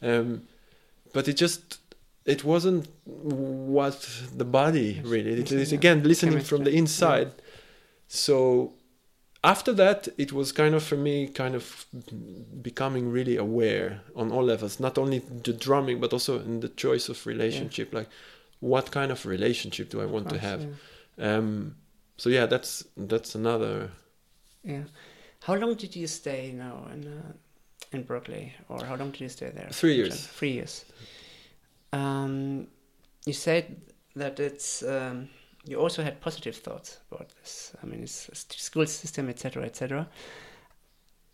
um, 0.00 0.42
but 1.12 1.28
it 1.28 1.34
just, 1.34 1.80
it 2.24 2.44
wasn't 2.44 2.88
what 3.04 4.08
the 4.34 4.46
body 4.46 5.00
really, 5.04 5.32
it 5.40 5.52
is 5.52 5.72
again 5.72 6.02
listening 6.04 6.40
from 6.40 6.64
the 6.64 6.72
inside. 6.74 7.32
So 8.08 8.72
after 9.44 9.72
that, 9.74 10.08
it 10.18 10.32
was 10.32 10.52
kind 10.52 10.74
of 10.74 10.82
for 10.82 10.96
me, 10.96 11.28
kind 11.28 11.54
of 11.54 11.86
becoming 12.62 13.10
really 13.10 13.36
aware 13.36 14.00
on 14.16 14.32
all 14.32 14.44
levels, 14.44 14.80
not 14.80 14.98
only 14.98 15.20
the 15.20 15.52
drumming, 15.52 16.00
but 16.00 16.12
also 16.12 16.40
in 16.40 16.60
the 16.60 16.68
choice 16.68 17.08
of 17.08 17.24
relationship. 17.26 17.94
Like, 17.94 18.08
what 18.60 18.90
kind 18.90 19.12
of 19.12 19.24
relationship 19.26 19.90
do 19.90 20.00
I 20.00 20.06
want 20.06 20.28
to 20.30 20.38
have? 20.38 20.66
Yeah. 21.16 21.36
Um, 21.36 21.76
so 22.16 22.30
yeah, 22.30 22.46
that's 22.46 22.84
that's 22.96 23.34
another. 23.34 23.90
yeah. 24.64 24.84
How 25.44 25.54
long 25.54 25.74
did 25.76 25.94
you 25.94 26.08
stay 26.08 26.52
now 26.52 26.88
in 26.92 27.06
uh, 27.06 27.32
in 27.92 28.04
Berklee, 28.04 28.50
or 28.68 28.84
how 28.84 28.96
long 28.96 29.12
did 29.12 29.20
you 29.20 29.28
stay 29.28 29.50
there? 29.50 29.68
Three 29.70 29.94
years. 29.94 30.26
Three 30.26 30.52
years. 30.52 30.84
Um, 31.92 32.66
you 33.24 33.32
said 33.32 33.80
that 34.16 34.40
it's 34.40 34.82
um, 34.82 35.28
you 35.64 35.78
also 35.78 36.02
had 36.02 36.20
positive 36.20 36.56
thoughts 36.56 36.98
about 37.10 37.28
this. 37.40 37.72
I 37.82 37.86
mean, 37.86 38.02
it's 38.02 38.28
school 38.56 38.86
system, 38.86 39.28
etc., 39.28 39.64
etc. 39.64 40.08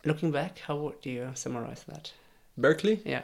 Looking 0.04 0.30
back, 0.30 0.58
how 0.58 0.76
would 0.76 1.04
you 1.04 1.30
summarize 1.34 1.84
that? 1.88 2.12
Berklee 2.58 3.00
Yeah. 3.04 3.22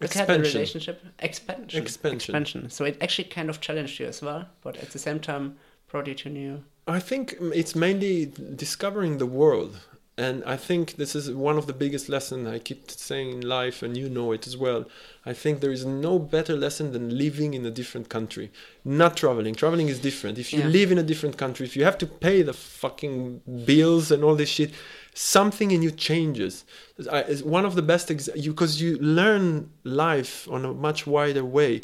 Look 0.00 0.16
at 0.16 0.26
the 0.26 0.38
relationship 0.38 1.02
expansion. 1.20 1.82
Expansion. 1.82 2.34
Expansion. 2.34 2.70
So 2.70 2.84
it 2.84 2.98
actually 3.00 3.28
kind 3.28 3.48
of 3.48 3.60
challenged 3.60 4.00
you 4.00 4.06
as 4.06 4.20
well, 4.20 4.46
but 4.62 4.76
at 4.76 4.90
the 4.90 4.98
same 4.98 5.20
time 5.20 5.56
brought 5.88 6.06
you 6.08 6.14
to 6.14 6.28
new. 6.28 6.64
I 6.86 6.98
think 6.98 7.38
mm, 7.38 7.52
it's 7.54 7.74
mainly 7.74 8.32
discovering 8.56 9.18
the 9.18 9.26
world 9.26 9.78
and 10.16 10.44
I 10.44 10.56
think 10.56 10.94
this 10.94 11.16
is 11.16 11.30
one 11.32 11.58
of 11.58 11.66
the 11.66 11.72
biggest 11.72 12.08
lessons 12.08 12.46
I 12.46 12.60
keep 12.60 12.88
saying 12.90 13.30
in 13.32 13.40
life, 13.40 13.82
and 13.82 13.96
you 13.96 14.08
know 14.08 14.30
it 14.32 14.46
as 14.46 14.56
well. 14.56 14.84
I 15.26 15.32
think 15.32 15.60
there 15.60 15.72
is 15.72 15.84
no 15.84 16.18
better 16.18 16.54
lesson 16.56 16.92
than 16.92 17.18
living 17.18 17.52
in 17.54 17.66
a 17.66 17.70
different 17.70 18.08
country, 18.08 18.52
not 18.84 19.16
traveling. 19.16 19.54
Traveling 19.56 19.88
is 19.88 19.98
different. 19.98 20.38
If 20.38 20.52
you 20.52 20.60
Yeah. 20.60 20.68
live 20.68 20.92
in 20.92 20.98
a 20.98 21.02
different 21.02 21.36
country, 21.36 21.66
if 21.66 21.74
you 21.76 21.82
have 21.84 21.98
to 21.98 22.06
pay 22.06 22.42
the 22.42 22.52
fucking 22.52 23.40
bills 23.64 24.12
and 24.12 24.22
all 24.22 24.36
this 24.36 24.50
shit, 24.50 24.70
something 25.14 25.72
in 25.72 25.82
you 25.82 25.90
changes. 25.90 26.64
I, 27.10 27.20
it's 27.20 27.42
one 27.42 27.64
of 27.64 27.74
the 27.74 27.82
best 27.82 28.10
ex- 28.10 28.28
you 28.36 28.52
because 28.52 28.80
you 28.80 28.96
learn 28.98 29.70
life 29.82 30.46
on 30.48 30.64
a 30.64 30.72
much 30.72 31.06
wider 31.08 31.44
way 31.44 31.80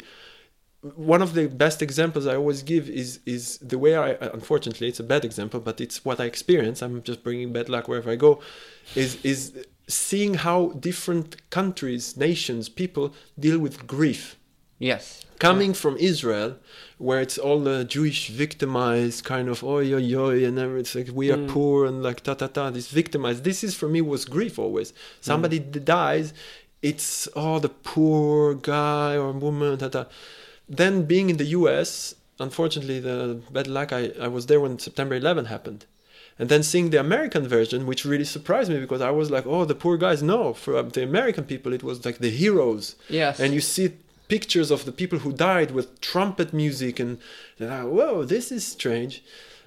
one 0.81 1.21
of 1.21 1.33
the 1.33 1.47
best 1.47 1.81
examples 1.81 2.25
I 2.25 2.35
always 2.35 2.63
give 2.63 2.89
is 2.89 3.19
is 3.25 3.57
the 3.59 3.77
way 3.77 3.95
I 3.95 4.11
unfortunately 4.33 4.87
it's 4.87 4.99
a 4.99 5.03
bad 5.03 5.23
example 5.23 5.59
but 5.59 5.79
it's 5.79 6.03
what 6.03 6.19
I 6.19 6.25
experience. 6.25 6.81
I'm 6.81 7.03
just 7.03 7.23
bringing 7.23 7.53
bad 7.53 7.69
luck 7.69 7.87
wherever 7.87 8.09
I 8.09 8.15
go 8.15 8.41
is 8.95 9.23
is 9.23 9.65
seeing 9.87 10.35
how 10.35 10.69
different 10.79 11.49
countries 11.49 12.17
nations 12.17 12.69
people 12.69 13.13
deal 13.39 13.59
with 13.59 13.85
grief. 13.87 14.37
Yes. 14.79 15.23
coming 15.37 15.73
from 15.73 15.95
Israel 15.97 16.57
where 16.97 17.19
it's 17.19 17.37
all 17.37 17.59
the 17.59 17.83
Jewish 17.83 18.29
victimized 18.29 19.23
kind 19.23 19.47
of 19.49 19.63
oi 19.63 19.93
oi 19.93 20.15
oi 20.15 20.45
and 20.45 20.57
everything 20.57 20.81
it's 20.81 20.95
like 20.95 21.09
we 21.15 21.31
are 21.31 21.37
mm. 21.37 21.49
poor 21.55 21.85
and 21.85 22.01
like 22.07 22.21
ta 22.21 22.33
ta 22.33 22.47
ta 22.47 22.71
this 22.71 22.89
victimized. 22.89 23.43
This 23.43 23.63
is 23.63 23.73
for 23.75 23.87
me 23.87 24.01
was 24.01 24.25
grief 24.25 24.57
always. 24.57 24.91
Mm. 24.91 24.95
Somebody 25.29 25.59
d- 25.59 25.79
dies 25.79 26.33
it's 26.81 27.27
oh 27.35 27.59
the 27.59 27.69
poor 27.69 28.55
guy 28.55 29.15
or 29.15 29.31
woman 29.31 29.77
ta 29.77 29.89
ta 29.89 30.05
then 30.77 31.03
being 31.03 31.29
in 31.29 31.37
the 31.37 31.45
US, 31.59 32.15
unfortunately, 32.39 32.99
the 32.99 33.41
bad 33.51 33.67
luck, 33.67 33.91
I, 33.91 34.11
I 34.19 34.27
was 34.27 34.45
there 34.45 34.59
when 34.59 34.79
September 34.79 35.15
11 35.15 35.45
happened. 35.45 35.85
And 36.39 36.49
then 36.49 36.63
seeing 36.63 36.89
the 36.89 36.99
American 36.99 37.47
version, 37.47 37.85
which 37.85 38.05
really 38.05 38.23
surprised 38.23 38.71
me 38.71 38.79
because 38.79 39.01
I 39.01 39.11
was 39.11 39.29
like, 39.29 39.45
oh, 39.45 39.65
the 39.65 39.75
poor 39.75 39.97
guys. 39.97 40.23
No, 40.23 40.53
for 40.53 40.77
um, 40.77 40.89
the 40.89 41.03
American 41.03 41.43
people, 41.43 41.73
it 41.73 41.83
was 41.83 42.03
like 42.05 42.17
the 42.17 42.31
heroes. 42.31 42.95
Yes. 43.09 43.39
And 43.39 43.53
you 43.53 43.61
see 43.61 43.93
pictures 44.27 44.71
of 44.71 44.85
the 44.85 44.93
people 44.93 45.19
who 45.19 45.33
died 45.33 45.71
with 45.71 45.99
trumpet 45.99 46.53
music, 46.53 46.99
and 46.99 47.19
they're 47.57 47.69
like, 47.69 47.93
whoa, 47.93 48.23
this 48.23 48.51
is 48.51 48.65
strange. 48.65 49.23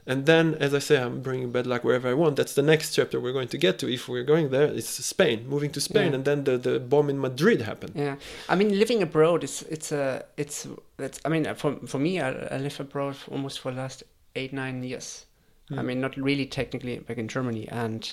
And 0.06 0.26
then, 0.26 0.54
as 0.56 0.74
I 0.74 0.80
say, 0.80 1.00
I'm 1.00 1.22
bringing 1.22 1.50
bad 1.50 1.66
luck 1.66 1.82
wherever 1.82 2.08
I 2.08 2.12
want. 2.14 2.36
That's 2.36 2.54
the 2.54 2.62
next 2.62 2.94
chapter 2.94 3.18
we're 3.18 3.32
going 3.32 3.48
to 3.48 3.58
get 3.58 3.78
to. 3.78 3.90
If 3.90 4.06
we're 4.06 4.22
going 4.22 4.50
there, 4.50 4.64
it's 4.66 4.88
Spain, 4.88 5.48
moving 5.48 5.70
to 5.70 5.80
Spain. 5.80 6.10
Yeah. 6.10 6.16
And 6.16 6.24
then 6.26 6.44
the, 6.44 6.58
the 6.58 6.78
bomb 6.78 7.08
in 7.08 7.18
Madrid 7.18 7.62
happened. 7.62 7.92
Yeah, 7.94 8.16
I 8.48 8.54
mean, 8.54 8.78
living 8.78 9.02
abroad 9.02 9.44
is 9.44 9.62
it's 9.70 9.92
a 9.92 10.24
it's 10.36 10.66
it's. 10.98 11.20
I 11.24 11.30
mean, 11.30 11.52
for 11.54 11.76
for 11.86 11.98
me, 11.98 12.20
I, 12.20 12.30
I 12.30 12.58
live 12.58 12.78
abroad 12.80 13.16
for 13.16 13.30
almost 13.30 13.60
for 13.60 13.70
the 13.70 13.78
last 13.78 14.02
eight 14.36 14.52
nine 14.52 14.82
years. 14.82 15.24
I 15.70 15.76
mm. 15.76 15.84
mean, 15.86 16.00
not 16.02 16.16
really 16.18 16.44
technically 16.44 16.98
back 16.98 17.16
in 17.16 17.26
Germany, 17.26 17.66
and 17.68 18.12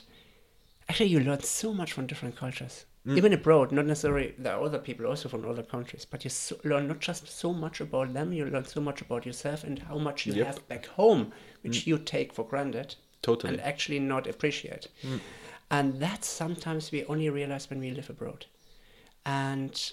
actually, 0.88 1.10
you 1.10 1.20
learn 1.20 1.42
so 1.42 1.74
much 1.74 1.92
from 1.92 2.08
different 2.08 2.38
cultures. 2.38 2.86
Mm. 3.06 3.18
Even 3.18 3.34
abroad, 3.34 3.72
not 3.72 3.88
necessarily 3.88 4.36
there 4.38 4.54
are 4.54 4.64
other 4.64 4.78
people 4.78 5.08
also 5.08 5.28
from 5.28 5.50
other 5.50 5.64
countries, 5.64 6.06
but 6.06 6.24
you 6.24 6.30
so, 6.30 6.56
learn 6.64 6.88
not 6.88 7.00
just 7.00 7.28
so 7.28 7.52
much 7.52 7.82
about 7.82 8.14
them, 8.14 8.32
you 8.32 8.46
learn 8.46 8.64
so 8.64 8.80
much 8.80 9.02
about 9.02 9.26
yourself 9.26 9.64
and 9.64 9.80
how 9.80 9.98
much 9.98 10.28
you 10.28 10.34
Yep. 10.34 10.46
have 10.46 10.68
back 10.68 10.86
home, 10.86 11.32
which 11.62 11.82
mm. 11.84 11.88
you 11.88 11.98
take 11.98 12.34
for 12.34 12.46
granted 12.46 12.96
Totally. 13.22 13.54
and 13.54 13.62
actually 13.62 14.00
not 14.00 14.28
appreciate. 14.28 14.88
Mm. 15.04 15.20
And 15.70 16.00
that's 16.00 16.28
sometimes 16.28 16.92
we 16.92 17.06
only 17.06 17.30
realize 17.30 17.70
when 17.70 17.80
we 17.80 17.92
live 17.92 18.10
abroad. 18.10 18.46
And 19.26 19.92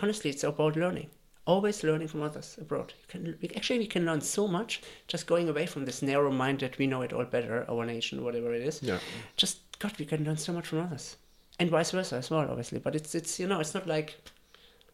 honestly, 0.00 0.30
it's 0.30 0.44
about 0.44 0.76
learning. 0.76 1.10
Always 1.46 1.82
learning 1.82 2.08
from 2.08 2.22
others 2.22 2.56
abroad. 2.60 2.94
You 3.00 3.06
can 3.08 3.38
we, 3.42 3.50
actually 3.56 3.80
we 3.80 3.86
can 3.86 4.06
learn 4.06 4.20
so 4.20 4.46
much 4.46 4.82
just 5.08 5.26
going 5.26 5.48
away 5.48 5.66
from 5.66 5.84
this 5.84 6.00
narrow 6.00 6.30
mind 6.30 6.60
that 6.60 6.78
we 6.78 6.86
know 6.86 7.02
it 7.02 7.12
all 7.12 7.24
better, 7.24 7.68
our 7.68 7.84
nation, 7.84 8.22
whatever 8.22 8.54
it 8.54 8.62
is. 8.62 8.82
Yeah. 8.82 8.98
Just 9.36 9.58
God, 9.78 9.92
we 9.98 10.04
can 10.04 10.24
learn 10.24 10.36
so 10.36 10.52
much 10.52 10.66
from 10.66 10.80
others, 10.80 11.16
and 11.58 11.70
vice 11.70 11.90
versa 11.90 12.16
as 12.16 12.30
well, 12.30 12.48
obviously. 12.48 12.78
But 12.78 12.94
it's 12.94 13.14
it's 13.14 13.40
you 13.40 13.48
know 13.48 13.58
it's 13.58 13.74
not 13.74 13.86
like 13.86 14.16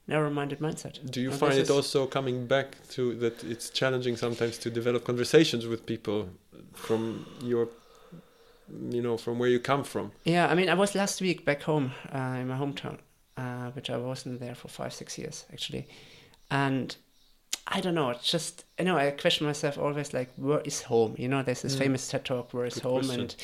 narrow-minded 0.09 0.59
mindset. 0.61 0.95
Do 1.11 1.21
you 1.21 1.31
And 1.31 1.39
find 1.41 1.55
it 1.55 1.63
is- 1.63 1.71
also 1.71 2.07
coming 2.07 2.47
back 2.47 2.77
to 2.91 3.15
that 3.17 3.43
it's 3.45 3.71
challenging 3.71 4.17
sometimes 4.17 4.59
to 4.59 4.71
develop 4.71 5.05
conversations 5.05 5.67
with 5.67 5.85
people 5.87 6.29
from 6.75 7.27
your, 7.43 7.69
you 8.91 9.03
know, 9.03 9.17
from 9.17 9.39
where 9.39 9.49
you 9.49 9.59
come 9.61 9.85
from? 9.85 10.13
Yeah, 10.25 10.47
I 10.49 10.55
mean, 10.55 10.69
I 10.69 10.75
was 10.75 10.95
last 10.95 11.21
week 11.21 11.45
back 11.45 11.63
home 11.63 11.93
uh, 12.15 12.39
in 12.41 12.49
my 12.49 12.57
hometown, 12.57 12.99
uh, 13.37 13.71
which 13.73 13.91
I 13.91 13.97
wasn't 13.97 14.41
there 14.41 14.55
for 14.55 14.69
five, 14.69 14.93
six 14.93 15.19
years 15.19 15.45
actually, 15.53 15.87
and 16.51 16.97
I 17.69 17.81
don't 17.81 17.95
know. 17.97 18.11
It's 18.11 18.31
just 18.31 18.65
you 18.79 18.85
know 18.85 18.97
I 18.97 19.11
question 19.11 19.45
myself 19.47 19.77
always 19.77 20.15
like, 20.15 20.31
where 20.37 20.61
is 20.61 20.83
home? 20.83 21.17
You 21.19 21.29
know, 21.29 21.43
there's 21.43 21.63
this 21.63 21.77
famous 21.77 22.07
TED 22.09 22.25
talk, 22.25 22.55
"Where 22.55 22.65
is 22.67 22.75
Good 22.75 22.83
home?" 22.85 23.01
question. 23.05 23.21
and 23.23 23.35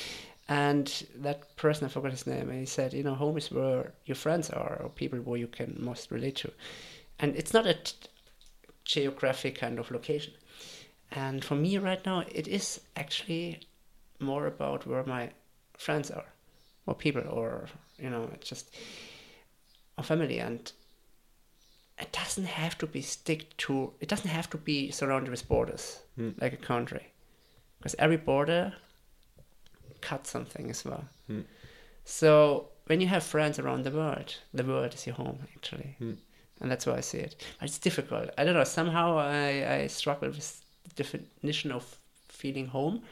and 0.48 1.06
that 1.16 1.56
person 1.56 1.86
I 1.86 1.88
forgot 1.88 2.10
his 2.10 2.26
name, 2.26 2.48
and 2.50 2.58
he 2.58 2.66
said, 2.66 2.92
you 2.92 3.02
know, 3.02 3.14
home 3.14 3.36
is 3.36 3.50
where 3.50 3.92
your 4.04 4.16
friends 4.16 4.50
are 4.50 4.80
or 4.82 4.88
people 4.88 5.18
where 5.20 5.38
you 5.38 5.46
can 5.46 5.76
most 5.78 6.10
relate 6.10 6.36
to, 6.36 6.52
and 7.18 7.36
it's 7.36 7.54
not 7.54 7.66
a 7.66 7.74
t- 7.74 7.94
geographic 8.84 9.58
kind 9.58 9.78
of 9.78 9.90
location. 9.90 10.34
And 11.12 11.44
for 11.44 11.54
me 11.54 11.78
right 11.78 12.04
now, 12.04 12.24
it 12.32 12.48
is 12.48 12.80
actually 12.96 13.60
more 14.18 14.46
about 14.46 14.86
where 14.86 15.04
my 15.04 15.30
friends 15.76 16.10
are, 16.10 16.26
or 16.86 16.94
people, 16.94 17.22
or 17.28 17.68
you 17.98 18.10
know, 18.10 18.28
it's 18.34 18.48
just 18.48 18.74
or 19.96 20.04
family, 20.04 20.38
and 20.38 20.72
it 21.98 22.10
doesn't 22.12 22.46
have 22.46 22.76
to 22.78 22.86
be 22.86 23.02
stick 23.02 23.56
to. 23.58 23.92
It 24.00 24.08
doesn't 24.08 24.30
have 24.30 24.50
to 24.50 24.56
be 24.56 24.90
surrounded 24.90 25.30
with 25.30 25.48
borders 25.48 26.00
hmm. 26.16 26.30
like 26.40 26.52
a 26.52 26.56
country, 26.56 27.12
because 27.78 27.94
every 27.98 28.16
border 28.16 28.74
cuts 30.02 30.30
something 30.30 30.68
as 30.70 30.84
well. 30.84 31.04
Hmm. 31.26 31.40
So 32.04 32.68
when 32.86 33.00
you 33.00 33.06
have 33.08 33.22
friends 33.22 33.58
around 33.58 33.84
the 33.84 33.90
world, 33.90 34.34
the 34.52 34.64
world 34.64 34.94
is 34.94 35.06
your 35.06 35.14
home 35.16 35.38
actually, 35.56 35.94
Hmm. 35.98 36.14
and 36.60 36.70
that's 36.70 36.86
why 36.86 36.96
I 36.96 37.00
see 37.00 37.18
it. 37.18 37.34
But 37.58 37.68
it's 37.68 37.78
difficult. 37.78 38.30
I 38.36 38.44
don't 38.44 38.54
know. 38.54 38.64
Somehow 38.64 39.18
I 39.18 39.82
I 39.82 39.86
struggle 39.88 40.28
with 40.30 40.60
the 40.84 41.02
definition 41.02 41.72
of 41.72 41.96
feeling 42.28 42.66
home. 42.66 43.02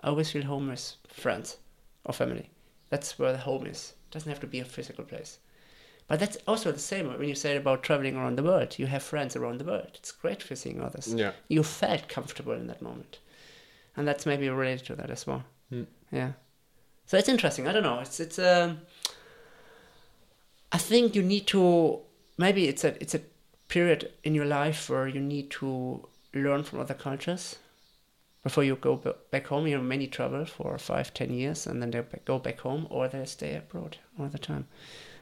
I 0.00 0.08
always 0.08 0.30
feel 0.30 0.44
home 0.44 0.70
as 0.70 0.96
friends 1.08 1.58
or 2.04 2.12
family. 2.12 2.50
That's 2.90 3.18
where 3.18 3.32
the 3.32 3.38
home 3.50 3.66
is. 3.66 3.94
It 4.08 4.12
doesn't 4.14 4.30
have 4.30 4.40
to 4.40 4.46
be 4.46 4.60
a 4.60 4.64
physical 4.64 5.04
place. 5.04 5.38
But 6.08 6.18
that's 6.18 6.38
also 6.48 6.72
the 6.72 6.78
same 6.92 7.06
when 7.06 7.28
you 7.28 7.36
say 7.36 7.56
about 7.56 7.84
traveling 7.84 8.16
around 8.16 8.36
the 8.36 8.42
world. 8.42 8.78
You 8.80 8.86
have 8.88 9.02
friends 9.04 9.36
around 9.36 9.58
the 9.58 9.64
world. 9.64 9.92
It's 9.94 10.10
great 10.10 10.42
for 10.42 10.56
seeing 10.56 10.80
others. 10.82 11.14
Yeah. 11.14 11.32
You 11.48 11.62
felt 11.62 12.08
comfortable 12.08 12.54
in 12.54 12.66
that 12.66 12.82
moment. 12.82 13.20
And 13.96 14.08
that's 14.08 14.26
maybe 14.26 14.48
related 14.48 14.86
to 14.86 14.96
that 14.96 15.10
as 15.10 15.24
well. 15.26 15.44
Yeah. 16.10 16.32
So 17.06 17.16
it's 17.16 17.28
interesting. 17.28 17.66
I 17.66 17.72
don't 17.72 17.82
know. 17.82 18.00
It's 18.00 18.20
it's 18.20 18.38
um 18.38 18.80
I 20.72 20.78
think 20.78 21.14
you 21.14 21.22
need 21.22 21.46
to 21.48 22.00
maybe 22.38 22.68
it's 22.68 22.84
a 22.84 23.00
it's 23.00 23.14
a 23.14 23.20
period 23.68 24.12
in 24.24 24.34
your 24.34 24.46
life 24.46 24.88
where 24.90 25.08
you 25.08 25.20
need 25.20 25.50
to 25.50 26.08
learn 26.34 26.62
from 26.64 26.80
other 26.80 26.94
cultures 26.94 27.56
before 28.42 28.64
you 28.64 28.76
go 28.76 28.96
back 29.30 29.46
home. 29.48 29.66
You 29.66 29.78
many 29.80 30.06
travel 30.06 30.44
for 30.44 30.78
five, 30.78 31.12
ten 31.14 31.32
years, 31.32 31.66
and 31.66 31.82
then 31.82 31.90
they 31.90 32.02
go 32.24 32.38
back 32.38 32.60
home, 32.60 32.86
or 32.90 33.08
they 33.08 33.24
stay 33.24 33.56
abroad 33.56 33.98
all 34.18 34.28
the 34.28 34.38
time. 34.38 34.66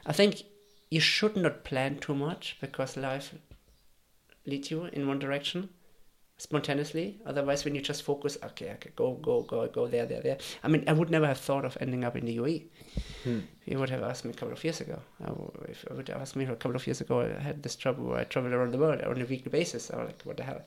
I 0.05 0.13
think 0.13 0.43
you 0.89 0.99
should 0.99 1.35
not 1.35 1.63
plan 1.63 1.97
too 1.99 2.15
much 2.15 2.57
because 2.61 2.97
life 2.97 3.33
leads 4.45 4.71
you 4.71 4.85
in 4.85 5.07
one 5.07 5.19
direction 5.19 5.69
spontaneously. 6.39 7.19
Otherwise, 7.25 7.65
when 7.65 7.75
you 7.75 7.81
just 7.81 8.01
focus, 8.03 8.37
okay, 8.43 8.71
okay, 8.71 8.91
go, 8.95 9.13
go, 9.15 9.43
go, 9.43 9.67
go 9.67 9.87
there, 9.87 10.05
there, 10.05 10.21
there. 10.21 10.37
I 10.63 10.67
mean, 10.69 10.83
I 10.87 10.93
would 10.93 11.09
never 11.11 11.27
have 11.27 11.37
thought 11.37 11.65
of 11.65 11.77
ending 11.81 12.03
up 12.05 12.15
in 12.15 12.25
the 12.25 12.37
UAE. 12.37 12.63
Hmm. 13.23 13.39
You 13.65 13.77
would 13.77 13.89
have 13.89 14.01
asked 14.03 14.23
me 14.25 14.31
a 14.31 14.33
couple 14.33 14.53
of 14.53 14.63
years 14.63 14.79
ago. 14.81 14.99
I 15.21 15.27
w- 15.27 15.51
if 15.67 15.85
I 15.91 15.93
would 15.93 16.07
have 16.07 16.21
asked 16.21 16.35
me 16.37 16.45
a 16.45 16.55
couple 16.55 16.75
of 16.75 16.87
years 16.87 17.01
ago, 17.01 17.21
I 17.21 17.41
had 17.41 17.61
this 17.61 17.75
trouble 17.75 18.05
where 18.05 18.19
I 18.19 18.23
traveled 18.23 18.53
around 18.53 18.71
the 18.71 18.77
world 18.79 19.01
on 19.01 19.21
a 19.21 19.25
weekly 19.25 19.51
basis. 19.51 19.91
I 19.91 19.97
was 19.97 20.07
like, 20.07 20.21
what 20.23 20.37
the 20.37 20.43
hell? 20.43 20.61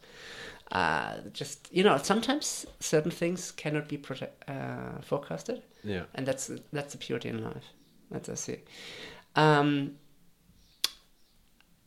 Uh, 0.71 1.17
just 1.33 1.69
you 1.73 1.83
know, 1.83 1.97
sometimes 1.97 2.67
certain 2.81 3.11
things 3.11 3.51
cannot 3.53 3.89
be 3.89 3.97
prote- 3.99 4.29
uh, 4.49 5.01
forecasted, 5.03 5.63
Yeah. 5.83 6.05
and 6.15 6.27
that's 6.27 6.51
that's 6.73 6.93
the 6.95 6.99
beauty 6.99 7.29
in 7.31 7.43
life. 7.43 7.65
That's 8.11 8.29
I 8.29 8.35
see. 8.35 8.59
Um, 9.37 9.97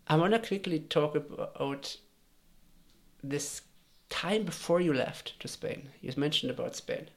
I 0.07 0.16
want 0.18 0.34
to 0.34 0.40
quickly 0.40 0.80
talk 0.80 1.16
about 1.16 1.98
this 3.24 3.62
time 4.10 4.44
before 4.44 4.82
you 4.82 4.94
left 4.94 5.40
to 5.40 5.48
Spain. 5.48 5.90
You 6.02 6.11
mentioned 6.18 6.52
about 6.52 6.76
Spain. 6.76 7.10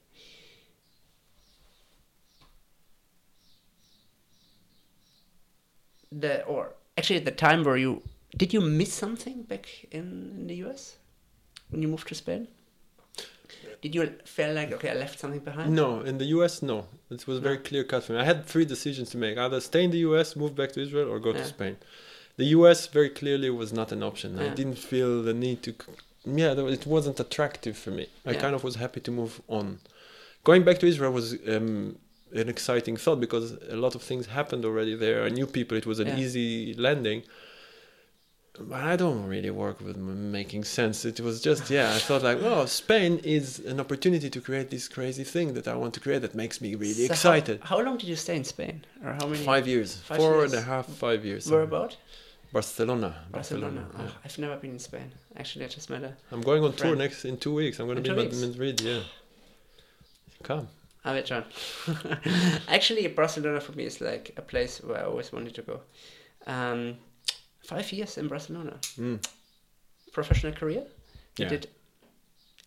The 6.11 6.43
or 6.45 6.73
actually 6.97 7.17
at 7.17 7.25
the 7.27 7.31
time 7.31 7.65
where 7.65 7.77
you 7.77 8.03
did 8.37 8.53
you 8.55 8.61
miss 8.61 8.93
something 8.93 9.43
back 9.43 9.87
in, 9.91 10.35
in 10.39 10.47
the 10.47 10.57
US 10.67 10.97
when 11.71 11.83
you 11.83 11.89
moved 11.89 12.09
to 12.09 12.15
Spain? 12.15 12.49
Did 13.81 13.95
you 13.95 14.13
feel 14.25 14.55
like 14.55 14.73
okay, 14.73 14.91
I 14.91 14.95
left 14.95 15.19
something 15.21 15.41
behind? 15.41 15.75
No, 15.75 16.01
in 16.01 16.19
the 16.19 16.25
US, 16.37 16.63
no. 16.63 16.87
It 17.11 17.27
was 17.27 17.39
very 17.39 17.59
clear 17.59 17.85
cut 17.85 18.05
for 18.05 18.15
me. 18.15 18.19
I 18.19 18.25
had 18.25 18.45
three 18.45 18.65
decisions 18.65 19.11
to 19.11 19.17
make: 19.19 19.39
either 19.39 19.61
stay 19.61 19.85
in 19.85 19.91
the 19.91 19.99
US, 19.99 20.35
move 20.35 20.55
back 20.57 20.73
to 20.73 20.83
Israel, 20.83 21.09
or 21.11 21.21
go 21.21 21.31
Yeah. 21.31 21.39
to 21.39 21.45
Spain. 21.45 21.77
The 22.37 22.47
US 22.57 22.87
very 22.87 23.11
clearly 23.11 23.51
was 23.51 23.73
not 23.73 23.93
an 23.93 24.03
option. 24.03 24.39
I 24.39 24.49
didn't 24.55 24.79
feel 24.79 25.23
the 25.23 25.35
need 25.35 25.63
to. 25.65 25.75
Yeah, 26.25 26.53
it 26.53 26.87
wasn't 26.87 27.19
attractive 27.21 27.77
for 27.77 27.91
me. 27.91 28.07
I 28.27 28.33
Yeah. 28.33 28.41
kind 28.41 28.55
of 28.55 28.63
was 28.65 28.75
happy 28.77 29.01
to 29.01 29.11
move 29.11 29.41
on. 29.49 29.81
Going 30.45 30.63
back 30.65 30.79
to 30.81 30.87
Israel 30.87 31.13
was 31.13 31.29
um, 31.55 31.97
an 32.33 32.49
exciting 32.49 32.97
thought 32.97 33.21
because 33.21 33.53
a 33.71 33.77
lot 33.77 33.95
of 33.95 34.03
things 34.03 34.27
happened 34.27 34.65
already 34.65 34.95
there. 34.95 35.25
I 35.25 35.31
knew 35.31 35.47
people; 35.47 35.77
it 35.77 35.87
was 35.87 35.99
an 36.01 36.09
Yeah. 36.09 36.19
easy 36.25 36.75
landing. 36.75 37.23
But 38.61 38.81
I 38.83 38.97
don't 38.97 39.25
really 39.29 39.51
work 39.51 39.81
with 39.81 39.97
making 39.97 40.65
sense. 40.65 41.05
It 41.05 41.21
was 41.21 41.41
just 41.41 41.71
yeah. 41.71 41.95
I 41.95 41.99
thought 41.99 42.23
like, 42.25 42.41
oh, 42.43 42.67
Spain 42.67 43.21
is 43.23 43.61
an 43.61 43.79
opportunity 43.79 44.29
to 44.31 44.41
create 44.41 44.69
this 44.71 44.89
crazy 44.89 45.23
thing 45.23 45.55
that 45.55 45.69
I 45.69 45.77
want 45.77 45.95
to 45.95 46.01
create 46.01 46.23
that 46.23 46.35
makes 46.35 46.61
me 46.61 46.75
really 46.75 46.95
So 47.07 47.09
how- 47.09 47.13
excited. 47.15 47.61
How, 47.63 47.81
long 47.81 47.99
did 47.99 48.09
you 48.09 48.17
stay 48.17 48.37
in 48.37 48.45
Spain, 48.45 48.85
or 49.05 49.13
how 49.13 49.27
many? 49.29 49.45
Five 49.45 49.69
years, 49.69 49.89
Five 49.99 50.19
four 50.19 50.39
years. 50.39 50.53
and 50.55 50.61
a 50.63 50.65
half, 50.65 50.87
five 50.87 51.25
years. 51.25 51.49
Where 51.49 51.63
about? 51.63 51.97
Barcelona. 52.53 53.15
Barcelona. 53.31 53.87
yeah. 53.99 54.05
Oh, 54.07 54.15
I've 54.25 54.39
never 54.39 54.57
been 54.57 54.73
in 54.73 54.79
Spain. 54.79 55.13
Actually, 55.37 55.67
I 55.67 55.69
just 55.69 55.91
met 55.91 56.03
a. 56.03 56.17
I'm 56.33 56.41
going 56.41 56.63
on 56.65 56.73
tour 56.73 56.97
next 56.97 57.25
in 57.25 57.37
two 57.37 57.55
weeks. 57.55 57.79
I'm 57.79 57.87
going 57.87 57.99
In 57.99 58.05
to 58.05 58.15
be 58.15 58.23
in? 58.27 58.41
Madrid. 58.41 58.81
Yeah, 58.81 59.01
come. 60.43 60.69
I 61.05 61.15
will 61.15 61.23
join. 61.23 61.45
Actually, 62.69 63.07
Barcelona 63.09 63.61
for 63.61 63.73
me 63.73 63.85
is 63.85 64.01
like 64.01 64.33
a 64.37 64.43
place 64.43 64.83
where 64.83 64.99
I 64.99 65.05
always 65.05 65.33
wanted 65.33 65.55
to 65.55 65.63
go. 65.63 65.81
Um, 66.47 66.97
five 67.65 67.91
years 67.93 68.19
in 68.19 68.29
Barcelona. 68.29 68.79
Mm. 68.99 69.25
Professional 70.13 70.53
career. 70.53 70.85
You 71.37 71.45
Yeah. 71.45 71.49
did. 71.49 71.69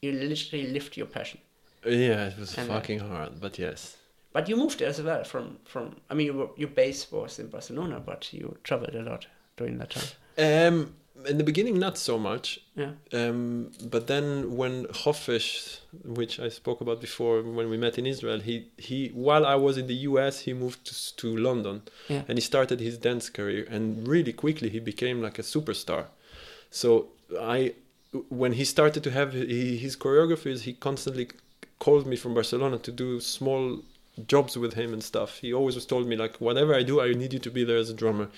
You 0.02 0.12
literally 0.14 0.68
lived 0.68 0.98
your 0.98 1.08
passion. 1.08 1.40
Yeah, 1.86 2.28
it 2.30 2.38
was 2.40 2.58
And, 2.58 2.70
uh, 2.70 2.74
fucking 2.76 3.00
hard, 3.00 3.40
but 3.42 3.58
yes. 3.60 3.98
But 4.34 4.48
you 4.48 4.56
moved 4.56 4.82
as 4.82 5.02
well 5.02 5.24
from 5.24 5.58
from. 5.66 5.96
I 6.10 6.14
mean, 6.14 6.28
your 6.58 6.70
base 6.70 7.12
was 7.12 7.40
in 7.40 7.48
Barcelona, 7.48 8.00
but 8.00 8.32
you 8.34 8.58
traveled 8.64 8.96
a 8.96 9.02
lot 9.02 9.26
during 9.58 9.78
that 9.80 9.92
time. 9.92 10.10
Um, 10.38 10.94
in 11.28 11.38
the 11.38 11.44
beginning, 11.44 11.78
not 11.78 11.98
so 11.98 12.18
much. 12.18 12.60
Yeah. 12.76 12.92
Um, 13.14 13.72
but 13.84 14.08
then 14.08 14.56
when 14.56 14.86
Hofesh, 14.88 15.80
which 16.04 16.40
I 16.40 16.50
spoke 16.50 16.82
about 16.82 17.00
before, 17.00 17.42
when 17.44 17.70
we 17.70 17.78
met 17.78 17.98
in 18.00 18.06
Israel, 18.08 18.40
he, 18.40 18.68
he 18.78 19.10
while 19.14 19.46
I 19.46 19.56
was 19.56 19.78
in 19.78 19.88
the 19.88 19.94
US, 20.10 20.40
he 20.42 20.54
moved 20.54 20.86
to, 20.88 21.16
to 21.18 21.38
London 21.38 21.84
Yeah. 22.10 22.24
and 22.28 22.38
he 22.38 22.42
started 22.42 22.80
his 22.80 22.98
dance 22.98 23.30
career. 23.30 23.68
And 23.70 24.08
really 24.08 24.34
quickly, 24.34 24.70
he 24.70 24.80
became 24.80 25.22
like 25.22 25.38
a 25.38 25.44
superstar. 25.44 26.06
So 26.72 27.10
I, 27.40 27.74
when 28.30 28.54
he 28.54 28.66
started 28.66 29.04
to 29.04 29.12
have 29.12 29.34
his 29.34 29.96
choreographers, 29.96 30.62
he 30.62 30.74
constantly 30.74 31.30
called 31.80 32.08
me 32.08 32.16
from 32.16 32.34
Barcelona 32.34 32.78
to 32.80 32.92
do 32.92 33.20
small 33.20 33.80
jobs 34.28 34.58
with 34.58 34.74
him 34.74 34.92
and 34.94 35.04
stuff. 35.04 35.38
He 35.38 35.54
always 35.54 35.86
told 35.86 36.08
me 36.08 36.16
like, 36.16 36.38
whatever 36.38 36.74
I 36.74 36.84
do, 36.84 37.00
I 37.02 37.14
need 37.14 37.34
you 37.34 37.40
to 37.40 37.52
be 37.52 37.64
there 37.64 37.78
as 37.78 37.90
a 37.90 37.94
drummer. 37.94 38.30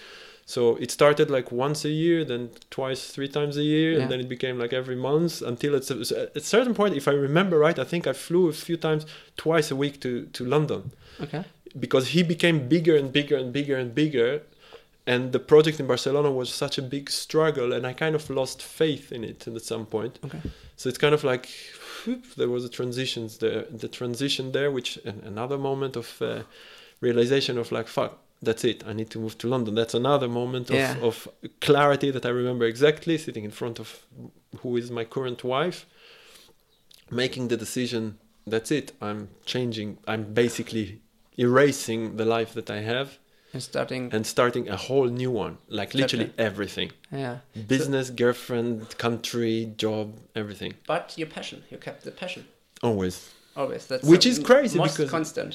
So 0.45 0.75
it 0.75 0.91
started 0.91 1.29
like 1.29 1.51
once 1.51 1.85
a 1.85 1.89
year, 1.89 2.25
then 2.25 2.49
twice, 2.69 3.07
three 3.07 3.29
times 3.29 3.55
a 3.57 3.63
year, 3.63 3.91
Yeah. 3.93 4.01
and 4.01 4.11
then 4.11 4.19
it 4.19 4.27
became 4.29 4.57
like 4.59 4.73
every 4.75 4.95
month 4.95 5.41
until 5.41 5.73
it's 5.75 5.89
a, 5.91 5.95
at 6.23 6.35
a 6.35 6.39
certain 6.41 6.73
point. 6.73 6.95
If 6.95 7.07
I 7.07 7.11
remember 7.13 7.57
right, 7.57 7.79
I 7.79 7.85
think 7.85 8.07
I 8.07 8.13
flew 8.13 8.49
a 8.49 8.53
few 8.53 8.77
times, 8.77 9.05
twice 9.37 9.71
a 9.71 9.75
week 9.75 9.99
to 10.01 10.11
to 10.37 10.43
London 10.45 10.81
Okay. 11.21 11.43
because 11.79 12.09
he 12.15 12.23
became 12.23 12.67
bigger 12.67 12.95
and 12.97 13.11
bigger 13.11 13.37
and 13.37 13.51
bigger 13.53 13.77
and 13.77 13.93
bigger 13.95 14.41
and 15.05 15.31
the 15.31 15.39
project 15.39 15.79
in 15.81 15.87
barcelona 15.87 16.31
was 16.31 16.49
such 16.53 16.77
a 16.77 16.81
big 16.81 17.09
struggle 17.09 17.73
and 17.75 17.85
i 17.85 17.93
kind 17.93 18.15
of 18.15 18.29
lost 18.29 18.61
faith 18.61 19.11
in 19.11 19.23
it 19.23 19.47
at 19.47 19.61
some 19.61 19.85
point 19.85 20.13
Okay. 20.25 20.41
so 20.79 20.87
it's 20.89 20.97
kind 21.05 21.13
of 21.17 21.23
like 21.23 21.45
whoop, 22.05 22.23
there 22.37 22.49
was 22.55 22.63
a 22.65 22.69
transitions 22.69 23.37
there 23.43 23.65
the 23.83 23.87
transition 23.99 24.51
there 24.53 24.69
which 24.71 24.89
another 25.33 25.57
moment 25.57 25.95
of 25.97 26.07
uh, 26.21 26.27
realization 27.01 27.57
of 27.57 27.71
like 27.71 27.87
fuck 27.87 28.13
that's 28.47 28.63
it 28.71 28.83
i 28.89 28.93
need 28.99 29.09
to 29.09 29.19
move 29.23 29.35
to 29.37 29.47
london 29.47 29.73
that's 29.79 29.93
another 30.03 30.27
moment 30.41 30.69
of, 30.69 30.75
Yeah. 30.75 30.95
of 31.09 31.15
clarity 31.67 32.09
that 32.15 32.25
i 32.25 32.29
remember 32.41 32.65
exactly 32.65 33.17
sitting 33.17 33.43
in 33.49 33.51
front 33.51 33.79
of 33.83 33.87
who 34.61 34.77
is 34.81 34.87
my 34.99 35.05
current 35.15 35.43
wife 35.43 35.79
making 37.09 37.47
the 37.49 37.57
decision 37.57 38.17
that's 38.47 38.71
it 38.71 38.91
i'm 39.01 39.29
changing 39.45 39.97
i'm 40.07 40.23
basically 40.33 41.01
erasing 41.37 42.17
the 42.17 42.25
life 42.25 42.53
that 42.53 42.69
i 42.69 42.79
have 42.81 43.09
And 43.53 43.61
starting. 43.63 44.03
and 44.15 44.25
starting 44.25 44.65
a 44.69 44.77
whole 44.87 45.07
new 45.21 45.31
one 45.31 45.57
like 45.79 45.93
literally 45.93 46.29
everything 46.49 46.89
yeah. 47.11 47.37
business 47.75 48.09
girlfriend 48.09 48.97
country 48.97 49.55
job 49.83 50.05
everything 50.35 50.73
But 50.87 51.05
your 51.17 51.27
passion, 51.37 51.63
you 51.71 51.77
kept 51.77 52.01
the 52.03 52.11
passion 52.11 52.43
always 52.81 53.15
always. 53.55 53.85
That's 53.89 54.03
Which 54.11 54.25
is 54.31 54.39
crazy 54.39 54.77
most 54.79 54.97
because- 54.97 55.11
constant. 55.11 55.51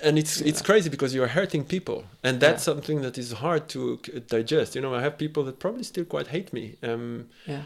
And 0.00 0.18
it's 0.18 0.40
it's 0.40 0.62
crazy 0.62 0.88
because 0.88 1.14
you're 1.14 1.28
hurting 1.40 1.64
people 1.64 2.04
and 2.22 2.40
that's 2.40 2.62
Yeah. 2.66 2.74
something 2.74 3.02
that 3.02 3.18
is 3.18 3.32
hard 3.32 3.68
to 3.68 3.96
digest 4.28 4.74
you 4.74 4.80
know 4.82 4.94
i 4.94 5.00
have 5.00 5.16
people 5.18 5.42
that 5.44 5.58
probably 5.58 5.82
still 5.84 6.04
quite 6.06 6.28
hate 6.28 6.52
me 6.52 6.64
um, 6.82 7.26
Yeah. 7.46 7.62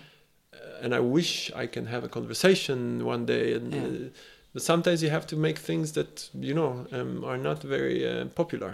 and 0.82 0.94
i 0.94 1.00
wish 1.00 1.50
i 1.54 1.66
can 1.66 1.86
have 1.86 2.04
a 2.04 2.08
conversation 2.08 3.04
one 3.04 3.24
day 3.26 3.54
and 3.56 3.72
Yeah. 3.74 3.86
uh, 3.86 4.10
but 4.54 4.62
sometimes 4.62 5.02
you 5.02 5.10
have 5.10 5.26
to 5.26 5.36
make 5.36 5.58
things 5.58 5.92
that 5.92 6.30
you 6.34 6.54
know 6.54 6.86
um, 6.92 7.24
are 7.24 7.38
not 7.38 7.62
very 7.62 7.98
uh, 8.06 8.26
popular 8.34 8.72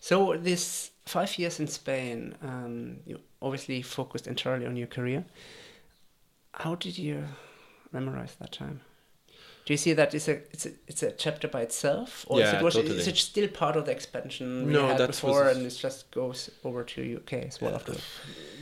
So 0.00 0.36
this 0.42 0.90
five 1.06 1.30
years 1.38 1.58
in 1.60 1.66
Spain, 1.68 2.34
um, 2.42 2.96
you 3.06 3.18
obviously 3.40 3.82
focused 3.82 4.26
entirely 4.26 4.66
on 4.66 4.76
your 4.76 4.88
career. 4.88 5.24
How 6.52 6.74
did 6.76 6.98
you 6.98 7.24
memorize 7.92 8.36
that 8.40 8.52
time? 8.52 8.80
Do 9.66 9.72
you 9.72 9.78
see 9.78 9.94
that 9.94 10.14
it's 10.14 10.28
a 10.28 10.34
it's 10.52 10.66
a 10.66 10.72
it's 10.86 11.02
a 11.02 11.10
chapter 11.12 11.48
by 11.48 11.62
itself, 11.62 12.26
or 12.28 12.40
is 12.42 12.52
it 12.52 12.62
was 12.62 12.74
totally. 12.74 12.98
is 12.98 13.08
it 13.08 13.16
still 13.16 13.48
part 13.48 13.76
of 13.76 13.86
the 13.86 13.92
expansion 13.92 14.66
we 14.66 14.72
No, 14.74 14.88
had 14.88 14.98
that 14.98 15.06
before, 15.12 15.44
was- 15.44 15.56
and 15.56 15.66
it 15.66 15.70
just 15.70 16.10
goes 16.10 16.50
over 16.64 16.84
to 16.84 17.16
UK 17.16 17.32
as 17.50 17.60
well 17.62 17.74
afterwards? 17.74 18.04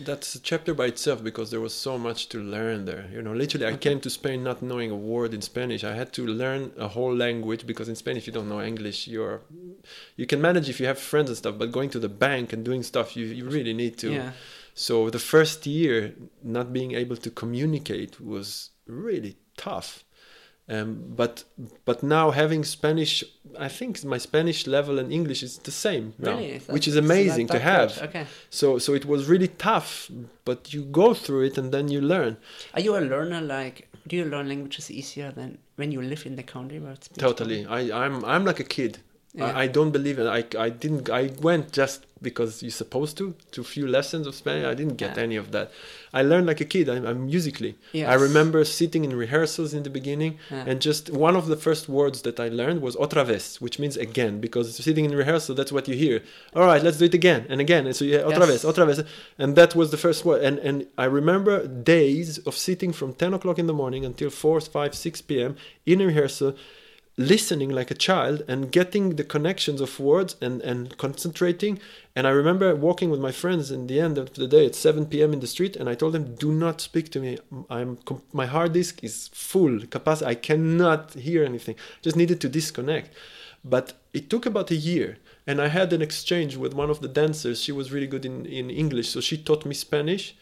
that's 0.05 0.35
a 0.35 0.41
chapter 0.41 0.73
by 0.75 0.87
itself 0.87 1.23
because 1.23 1.51
there 1.51 1.61
was 1.61 1.75
so 1.75 1.99
much 1.99 2.29
to 2.29 2.39
learn 2.39 2.85
there. 2.87 3.05
You 3.13 3.21
know 3.23 3.33
literally 3.33 3.67
i 3.67 3.77
came 3.77 4.01
to 4.01 4.11
spain 4.11 4.43
not 4.43 4.63
knowing 4.63 4.91
a 4.91 4.97
word 4.97 5.35
in 5.35 5.43
spanish. 5.43 5.83
I 5.85 5.95
had 5.95 6.13
to 6.15 6.27
learn 6.27 6.73
a 6.79 6.89
whole 6.89 7.15
language 7.15 7.67
because 7.67 7.89
in 7.89 7.97
spain 7.97 8.17
if 8.17 8.27
you 8.27 8.33
don't 8.33 8.49
know 8.49 8.63
english 8.63 8.99
you're 9.15 9.41
you 10.17 10.27
can 10.27 10.41
manage 10.41 10.69
if 10.69 10.79
you 10.81 10.87
have 10.87 10.99
friends 10.99 11.29
and 11.31 11.37
stuff 11.37 11.57
but 11.59 11.71
going 11.73 11.91
to 11.91 11.99
the 11.99 12.09
bank 12.09 12.53
and 12.53 12.65
doing 12.65 12.83
stuff 12.83 13.17
you, 13.17 13.27
you 13.27 13.45
really 13.49 13.75
need 13.75 13.95
to. 13.99 14.09
Yeah, 14.13 14.33
so 14.75 15.11
the 15.11 15.19
first 15.35 15.67
year 15.67 16.15
not 16.43 16.73
being 16.73 16.93
able 17.03 17.17
to 17.27 17.31
communicate 17.31 18.21
was 18.21 18.71
really 18.87 19.35
tough 19.57 20.05
um, 20.69 21.03
but 21.17 21.45
but 21.85 22.03
now 22.03 22.31
having 22.31 22.63
spanish 22.65 23.25
i 23.59 23.69
think 23.69 24.05
my 24.05 24.19
spanish 24.19 24.67
level 24.67 24.99
and 24.99 25.13
english 25.13 25.43
is 25.43 25.59
the 25.59 25.71
same 25.71 26.15
really, 26.19 26.59
which 26.69 26.87
is 26.87 26.97
amazing 26.97 27.47
to 27.49 27.59
have? 27.59 27.99
Okay, 28.03 28.27
so 28.51 28.79
so 28.79 28.95
it 28.95 29.05
was 29.05 29.29
really 29.29 29.49
tough, 29.49 30.11
but 30.45 30.73
you 30.73 30.83
go 30.85 31.15
through 31.15 31.43
it 31.43 31.59
and 31.59 31.73
then 31.73 31.89
you 31.89 32.01
learn. 32.01 32.37
are 32.75 32.81
you 32.81 32.97
a 32.97 33.01
learner? 33.01 33.41
Like, 33.41 33.89
do 34.07 34.17
you 34.17 34.25
learn 34.25 34.49
languages 34.49 34.91
easier 34.91 35.31
than 35.33 35.59
when 35.77 35.93
you 35.93 36.01
live 36.03 36.27
in 36.27 36.37
the 36.37 36.43
country 36.43 36.79
where 36.79 36.93
it's 36.93 37.09
Totally. 37.09 37.67
I 37.67 38.05
I'm 38.05 38.25
I'm 38.25 38.45
like 38.45 38.61
a 38.61 38.65
kid. 38.65 38.99
Yeah. 39.35 39.47
I, 39.47 39.63
I 39.63 39.67
don't 39.67 39.93
believe 39.93 40.19
it. 40.19 40.27
I 40.27 40.41
I 40.67 40.69
didn't. 40.69 41.09
I 41.09 41.31
went 41.41 41.73
just 41.73 42.05
because 42.21 42.63
you're 42.63 42.71
supposed 42.85 43.17
to 43.19 43.35
to 43.53 43.61
a 43.63 43.65
few 43.65 43.87
lessons 43.89 44.27
of 44.27 44.35
Spanish. 44.35 44.67
I 44.67 44.75
didn't 44.75 44.97
get 45.05 45.17
Yeah. 45.17 45.23
any 45.27 45.37
of 45.37 45.47
that. 45.53 45.71
I 46.13 46.21
learned 46.31 46.47
like 46.47 46.61
a 46.61 46.67
kid. 46.75 46.87
I'm, 46.95 47.05
I'm 47.11 47.21
musically. 47.35 47.73
I 47.95 48.15
remember 48.29 48.63
sitting 48.81 49.03
in 49.07 49.13
rehearsals 49.17 49.73
in 49.73 49.83
the 49.85 49.91
beginning, 49.99 50.33
Yeah. 50.51 50.65
and 50.69 50.77
just 50.89 51.09
one 51.29 51.35
of 51.41 51.47
the 51.53 51.57
first 51.57 51.89
words 51.89 52.19
that 52.27 52.39
I 52.47 52.49
learned 52.61 52.83
was 52.83 52.95
otra 52.97 53.25
vez, 53.25 53.45
which 53.65 53.79
means 53.83 53.97
again, 53.97 54.35
because 54.47 54.67
sitting 54.77 55.05
in 55.09 55.15
rehearsal, 55.25 55.55
that's 55.59 55.73
what 55.73 55.89
you 55.89 55.97
hear. 56.05 56.17
All 56.55 56.67
right, 56.71 56.83
let's 56.87 56.99
do 56.99 57.07
it 57.07 57.15
again 57.15 57.47
and 57.49 57.59
again. 57.67 57.87
And 57.87 57.97
so 57.97 58.05
yeah, 58.05 58.19
otra 58.31 58.41
Yes. 58.47 58.51
vez, 58.51 58.65
otra 58.71 58.85
vez, 58.87 58.99
and 59.43 59.57
that 59.57 59.75
was 59.75 59.89
the 59.95 60.01
first 60.07 60.21
word. 60.27 60.41
And 60.47 60.57
and 60.69 60.77
I 61.05 61.07
remember 61.21 61.55
days 61.97 62.29
of 62.49 62.55
sitting 62.69 62.93
from 62.99 63.15
ten 63.23 63.33
o'clock 63.37 63.59
in 63.59 63.67
the 63.67 63.79
morning 63.83 64.03
until 64.11 64.29
four, 64.43 64.61
five, 64.61 64.93
six 64.95 65.15
p.m. 65.29 65.57
in 65.87 65.97
a 66.03 66.07
rehearsal, 66.13 66.51
listening 67.17 67.69
like 67.69 67.91
a 67.91 67.95
child 67.95 68.43
and 68.49 68.73
getting 68.73 69.17
the 69.17 69.25
connections 69.25 69.81
of 69.81 70.01
words 70.01 70.37
and 70.41 70.63
and 70.63 70.97
concentrating. 70.97 71.79
And 72.17 72.27
I 72.27 72.31
remember 72.31 72.75
walking 72.75 73.11
with 73.11 73.21
my 73.21 73.33
friends 73.33 73.71
in 73.71 73.87
the 73.87 74.01
end 74.01 74.19
of 74.19 74.35
the 74.35 74.47
day 74.47 74.67
at 74.67 74.75
7 74.75 75.07
p.m. 75.07 75.33
in 75.33 75.41
the 75.41 75.47
street, 75.47 75.77
and 75.77 75.89
I 75.89 75.95
told 75.95 76.15
them, 76.15 76.35
"Do 76.35 76.53
not 76.53 76.81
speak 76.81 77.11
to 77.11 77.21
me. 77.21 77.39
I'm 77.71 77.99
my 78.33 78.47
hard 78.47 78.73
disk 78.73 79.03
is 79.05 79.29
full 79.33 79.81
capacity. 79.87 80.31
I 80.31 80.35
cannot 80.35 81.15
hear 81.15 81.45
anything. 81.45 81.77
Just 82.03 82.17
needed 82.17 82.41
to 82.41 82.49
disconnect." 82.49 83.11
But 83.65 83.93
it 84.13 84.29
took 84.29 84.45
about 84.47 84.73
a 84.73 84.75
year, 84.75 85.19
and 85.47 85.61
I 85.61 85.69
had 85.69 85.93
an 85.93 86.03
exchange 86.03 86.57
with 86.57 86.75
one 86.75 86.91
of 86.91 87.01
the 87.01 87.09
dancers. 87.09 87.63
She 87.63 87.73
was 87.73 87.93
really 87.93 88.09
good 88.09 88.25
in 88.25 88.47
in 88.47 88.71
English, 88.71 89.09
so 89.11 89.21
she 89.21 89.37
taught 89.37 89.65
me 89.67 89.75
Spanish, 89.75 90.35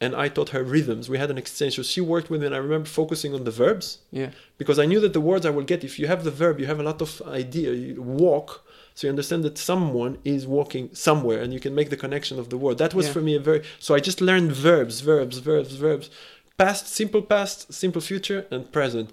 and 0.00 0.14
I 0.14 0.28
taught 0.28 0.50
her 0.50 0.62
rhythms. 0.62 1.08
We 1.08 1.18
had 1.18 1.30
an 1.30 1.38
exchange. 1.38 1.76
So 1.76 1.82
she 1.82 2.00
worked 2.00 2.28
with 2.30 2.40
me, 2.40 2.46
and 2.46 2.54
I 2.54 2.58
remember 2.58 2.88
focusing 2.88 3.32
on 3.34 3.44
the 3.44 3.50
verbs 3.50 3.98
Yeah, 4.10 4.30
because 4.58 4.78
I 4.78 4.86
knew 4.86 5.00
that 5.00 5.12
the 5.12 5.20
words 5.20 5.46
I 5.46 5.50
will 5.50 5.64
get, 5.64 5.84
if 5.84 5.98
you 5.98 6.06
have 6.06 6.22
the 6.24 6.30
verb, 6.30 6.60
you 6.60 6.66
have 6.66 6.80
a 6.80 6.82
lot 6.82 7.00
of 7.00 7.22
idea. 7.26 7.72
You 7.72 8.02
walk, 8.02 8.48
so 8.94 9.06
you 9.06 9.10
understand 9.10 9.42
that 9.44 9.56
someone 9.58 10.18
is 10.24 10.46
walking 10.46 10.90
somewhere, 10.94 11.40
and 11.42 11.52
you 11.54 11.60
can 11.60 11.74
make 11.74 11.88
the 11.90 11.96
connection 11.96 12.38
of 12.38 12.50
the 12.50 12.58
word. 12.58 12.76
That 12.78 12.94
was 12.94 13.06
Yeah. 13.06 13.12
for 13.14 13.22
me 13.22 13.34
a 13.36 13.40
very. 13.40 13.62
So 13.78 13.94
I 13.94 14.00
just 14.00 14.20
learned 14.20 14.52
verbs, 14.52 15.00
verbs, 15.00 15.38
verbs, 15.38 15.74
verbs, 15.76 16.10
past, 16.58 16.88
simple 16.88 17.22
past, 17.22 17.72
simple 17.72 18.00
future, 18.00 18.46
and 18.50 18.70
present. 18.72 19.10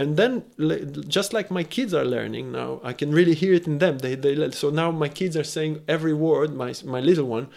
And 0.00 0.16
then, 0.16 0.44
just 1.08 1.32
like 1.32 1.50
my 1.50 1.64
kids 1.64 1.92
are 1.92 2.04
learning 2.04 2.52
now, 2.52 2.80
I 2.84 2.92
can 2.92 3.10
really 3.10 3.34
hear 3.34 3.52
it 3.54 3.66
in 3.66 3.78
them. 3.78 3.98
They, 3.98 4.14
they, 4.14 4.50
so 4.52 4.70
now 4.70 4.92
my 4.92 5.08
kids 5.08 5.36
are 5.36 5.42
saying 5.56 5.80
every 5.88 6.14
word. 6.14 6.54
My 6.54 6.72
my 6.84 7.00
little 7.00 7.26
one, 7.26 7.48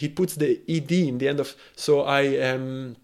he 0.00 0.06
puts 0.18 0.32
the 0.42 0.50
ed 0.76 0.90
in 0.92 1.18
the 1.20 1.26
end 1.32 1.40
of. 1.44 1.48
So 1.76 1.90
I 2.20 2.22
um, 2.50 2.96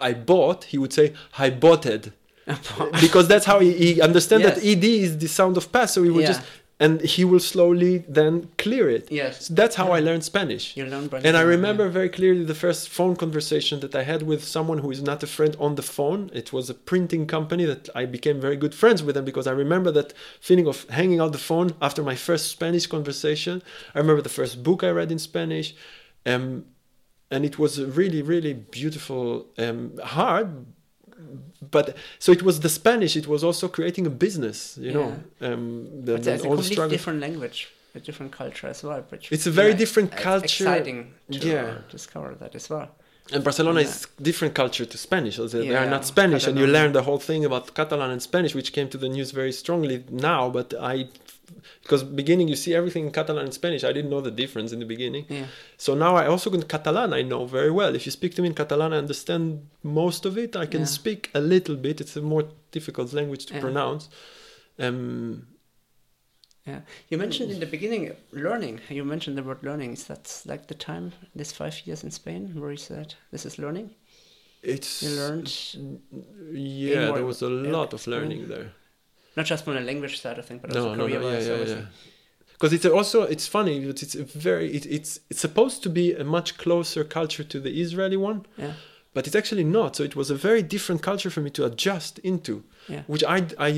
I- 0.00 0.14
bought. 0.30 0.60
He 0.72 0.78
would 0.82 0.92
say 0.98 1.06
I 1.38 1.50
boughted 1.50 2.12
because 3.04 3.26
that's 3.32 3.46
how 3.50 3.58
he, 3.60 3.70
he 3.72 4.00
understand 4.08 4.40
that 4.44 4.56
ed 4.72 4.82
is 4.84 5.18
the 5.24 5.28
sound 5.38 5.54
of 5.60 5.64
pass 5.74 5.88
so 5.94 6.02
he 6.02 6.10
will 6.14 6.22
Yeah. 6.22 6.32
just 6.32 6.42
and 6.80 7.00
he 7.00 7.24
will 7.24 7.40
slowly 7.40 8.04
then 8.08 8.48
clear 8.56 8.88
it 8.88 9.10
Yes. 9.10 9.46
so 9.46 9.54
that's 9.54 9.76
how 9.76 9.88
i 9.92 10.00
learned 10.00 10.24
spanish 10.24 10.76
You 10.76 10.84
learn 10.86 11.08
and 11.24 11.36
I 11.36 11.42
remember 11.42 11.84
yeah. 11.84 11.90
very 11.98 12.08
clearly 12.08 12.44
the 12.44 12.54
first 12.54 12.88
phone 12.88 13.16
conversation 13.16 13.80
that 13.80 13.94
I 13.94 14.02
had 14.12 14.22
with 14.22 14.42
someone 14.44 14.78
who 14.78 14.90
is 14.90 15.02
not 15.02 15.22
a 15.22 15.26
friend 15.26 15.56
on 15.66 15.74
the 15.74 15.82
phone. 15.82 16.30
It 16.32 16.52
was 16.52 16.68
a 16.70 16.74
printing 16.74 17.26
company 17.26 17.64
that 17.72 17.88
I 17.94 18.04
became 18.16 18.40
very 18.40 18.56
good 18.56 18.74
friends 18.74 19.02
with 19.02 19.14
them 19.16 19.24
because 19.24 19.46
I 19.46 19.52
remember 19.64 19.90
that 19.92 20.12
feeling 20.40 20.66
of 20.72 20.88
hanging 20.90 21.20
out 21.20 21.32
the 21.32 21.38
phone 21.50 21.68
after 21.80 22.02
my 22.02 22.16
first 22.28 22.44
Spanish 22.56 22.86
conversation. 22.86 23.62
I 23.94 23.98
remember 23.98 24.22
the 24.22 24.36
first 24.40 24.62
book 24.62 24.80
I 24.84 24.90
read 24.90 25.10
in 25.10 25.18
Spanish. 25.18 25.74
Um, 26.26 26.64
and 27.30 27.44
it 27.44 27.58
was 27.58 27.72
really, 28.00 28.22
really 28.22 28.54
beautiful, 28.54 29.46
um, 29.58 29.78
hard. 30.16 30.48
But 31.60 31.96
so 32.18 32.30
it 32.32 32.42
was 32.42 32.60
the 32.60 32.68
Spanish, 32.68 33.16
it 33.16 33.26
was 33.26 33.42
also 33.42 33.68
creating 33.68 34.06
a 34.06 34.10
business, 34.10 34.78
you 34.80 34.92
know. 34.92 35.08
Um, 35.40 35.88
the, 36.04 36.16
there's 36.18 36.44
a 36.44 36.48
all 36.48 36.56
the 36.56 36.62
completely 36.62 36.88
different 36.88 37.20
language, 37.20 37.68
a 37.94 38.00
different 38.00 38.32
culture 38.32 38.68
as 38.68 38.82
well. 38.84 39.02
Which 39.08 39.32
It's 39.32 39.46
a 39.46 39.50
very 39.50 39.70
yeah, 39.72 39.76
different 39.82 40.12
culture. 40.16 40.64
Exciting 40.64 41.14
to 41.32 41.38
Yeah. 41.48 41.78
discover 41.90 42.34
that 42.40 42.54
as 42.54 42.70
well. 42.70 42.88
And 43.32 43.44
Barcelona 43.44 43.80
Yeah. 43.80 43.88
is 43.88 44.06
different 44.22 44.54
culture 44.54 44.86
to 44.86 44.96
Spanish. 44.96 45.36
They 45.36 45.68
they 45.68 45.76
are 45.76 45.90
not 45.96 46.04
Spanish, 46.06 46.46
and 46.46 46.56
you 46.58 46.66
learn 46.66 46.92
the 46.92 47.02
whole 47.02 47.18
thing 47.30 47.44
about 47.44 47.74
Catalan 47.74 48.10
and 48.10 48.22
Spanish, 48.22 48.54
which 48.54 48.72
came 48.72 48.88
to 48.88 48.98
the 48.98 49.08
news 49.08 49.32
very 49.32 49.52
strongly 49.52 50.04
now. 50.10 50.48
But 50.48 50.68
I, 50.92 51.08
because 51.82 52.02
beginning 52.02 52.48
you 52.48 52.56
see 52.56 52.74
everything 52.74 53.04
in 53.06 53.12
Catalan 53.12 53.44
and 53.44 53.54
Spanish, 53.54 53.84
I 53.84 53.92
didn't 53.92 54.10
know 54.10 54.20
the 54.20 54.30
difference 54.30 54.72
in 54.72 54.78
the 54.78 54.84
beginning. 54.86 55.24
Yeah. 55.28 55.46
So 55.76 55.94
now 55.94 56.16
I 56.16 56.26
also 56.26 56.50
in 56.52 56.62
Catalan 56.62 57.12
I 57.12 57.22
know 57.22 57.44
very 57.46 57.70
well. 57.70 57.94
If 57.94 58.06
you 58.06 58.12
speak 58.12 58.34
to 58.36 58.42
me 58.42 58.48
in 58.48 58.54
Catalan, 58.54 58.92
I 58.92 58.98
understand 58.98 59.66
most 59.82 60.24
of 60.26 60.36
it. 60.38 60.56
I 60.56 60.66
can 60.66 60.80
Yeah. 60.80 60.86
speak 61.00 61.30
a 61.34 61.40
little 61.40 61.76
bit. 61.76 62.00
It's 62.00 62.16
a 62.16 62.22
more 62.22 62.44
difficult 62.72 63.12
language 63.12 63.46
to 63.46 63.54
Yeah. 63.54 63.60
pronounce. 63.60 64.08
Um, 64.78 65.46
Yeah, 66.66 66.80
you 67.08 67.16
mentioned 67.16 67.50
in 67.50 67.60
the 67.60 67.66
beginning 67.76 68.14
learning. 68.30 68.80
You 68.90 69.02
mentioned 69.04 69.38
the 69.38 69.42
word 69.42 69.62
learning. 69.62 69.92
Is 69.94 70.04
that 70.04 70.42
like 70.44 70.66
the 70.66 70.74
time, 70.74 71.12
this 71.34 71.50
five 71.50 71.74
years 71.86 72.04
in 72.04 72.10
Spain, 72.10 72.42
where 72.60 72.70
you 72.70 72.76
said 72.76 73.14
this 73.32 73.46
is 73.46 73.58
learning? 73.58 73.94
it's 74.62 75.02
You 75.02 75.10
learned 75.16 75.48
yeah, 76.52 77.12
there 77.12 77.24
was 77.24 77.42
a 77.42 77.48
lot 77.48 77.92
of 77.94 78.06
learning 78.06 78.48
there. 78.48 78.72
Not 79.38 79.46
just 79.52 79.62
from 79.64 79.74
the 79.74 79.80
language 79.90 80.16
side 80.22 80.38
of 80.40 80.44
things, 80.48 80.60
but 80.62 80.70
no, 80.70 80.80
also 80.80 80.94
no, 80.94 81.06
no, 81.06 81.06
career-wise. 81.06 81.46
yeah, 81.46 81.52
obviously. 81.54 81.82
yeah. 81.82 81.86
Because 82.54 82.72
it's 82.76 82.86
also 82.98 83.18
it's 83.34 83.46
funny, 83.56 83.74
but 83.90 83.98
it's 84.04 84.16
a 84.24 84.24
very 84.48 84.66
it, 84.78 84.84
it's 84.96 85.12
it's 85.30 85.40
supposed 85.48 85.78
to 85.84 85.90
be 86.00 86.06
a 86.22 86.24
much 86.36 86.48
closer 86.64 87.02
culture 87.18 87.44
to 87.52 87.58
the 87.66 87.72
Israeli 87.84 88.16
one, 88.30 88.38
Yeah, 88.62 88.72
but 89.14 89.22
it's 89.26 89.36
actually 89.40 89.64
not. 89.78 89.90
So 89.96 90.02
it 90.10 90.16
was 90.20 90.28
a 90.36 90.38
very 90.48 90.62
different 90.74 91.00
culture 91.10 91.30
for 91.34 91.40
me 91.46 91.50
to 91.58 91.62
adjust 91.70 92.14
into, 92.30 92.54
yeah, 92.88 93.02
which 93.12 93.24
I 93.36 93.38
I 93.68 93.70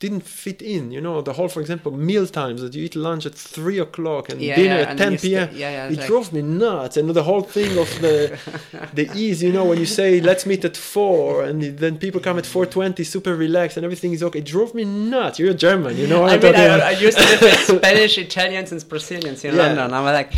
didn't 0.00 0.22
fit 0.42 0.60
in. 0.62 0.90
You 0.90 1.00
know, 1.00 1.20
the 1.20 1.34
whole, 1.34 1.48
for 1.48 1.60
example, 1.60 1.92
meal 1.92 2.26
times 2.26 2.62
that 2.62 2.74
you 2.74 2.82
eat 2.86 2.96
lunch 2.96 3.24
at 3.26 3.34
three 3.34 3.78
o'clock 3.78 4.30
and 4.30 4.40
yeah. 4.40 4.56
dinner 4.56 4.74
yeah, 4.76 4.80
at 4.80 4.88
and 4.90 4.98
ten 4.98 5.18
p.m. 5.18 5.48
yeah, 5.52 5.70
yeah. 5.70 5.88
It 5.88 5.98
like- 5.98 6.06
drove 6.08 6.32
me 6.32 6.42
nuts, 6.42 6.96
and 6.96 7.08
the 7.10 7.22
whole 7.22 7.42
thing 7.42 7.72
of 7.78 7.88
the 8.00 8.16
the 8.98 9.06
ease, 9.14 9.38
you 9.42 9.52
know, 9.52 9.64
when 9.70 9.78
you 9.78 9.86
say 10.00 10.20
let's 10.20 10.44
meet 10.46 10.64
at 10.64 10.76
four, 10.76 11.44
and 11.44 11.62
then 11.84 11.98
people 11.98 12.20
come 12.20 12.38
at 12.38 12.46
four 12.46 12.64
twenty, 12.66 13.04
super 13.04 13.34
relaxed, 13.36 13.76
and 13.76 13.84
everything 13.84 14.12
is 14.12 14.22
okay. 14.22 14.40
It 14.40 14.46
drove 14.46 14.74
me 14.74 14.84
nuts. 14.84 15.38
You're 15.38 15.54
German, 15.54 15.96
you 15.96 16.06
know. 16.06 16.24
I 16.24 16.34
I'm 16.34 16.40
mean, 16.40 16.54
I. 16.56 16.78
I 16.92 16.94
used 17.06 17.18
to 17.18 17.24
live 17.24 17.42
with 17.42 17.58
Spanish, 17.78 18.18
Italians, 18.18 18.72
and 18.72 18.80
Brazilians 18.88 19.44
in. 19.44 19.56
London. 19.56 19.92
I'm 19.92 20.04
like, 20.04 20.32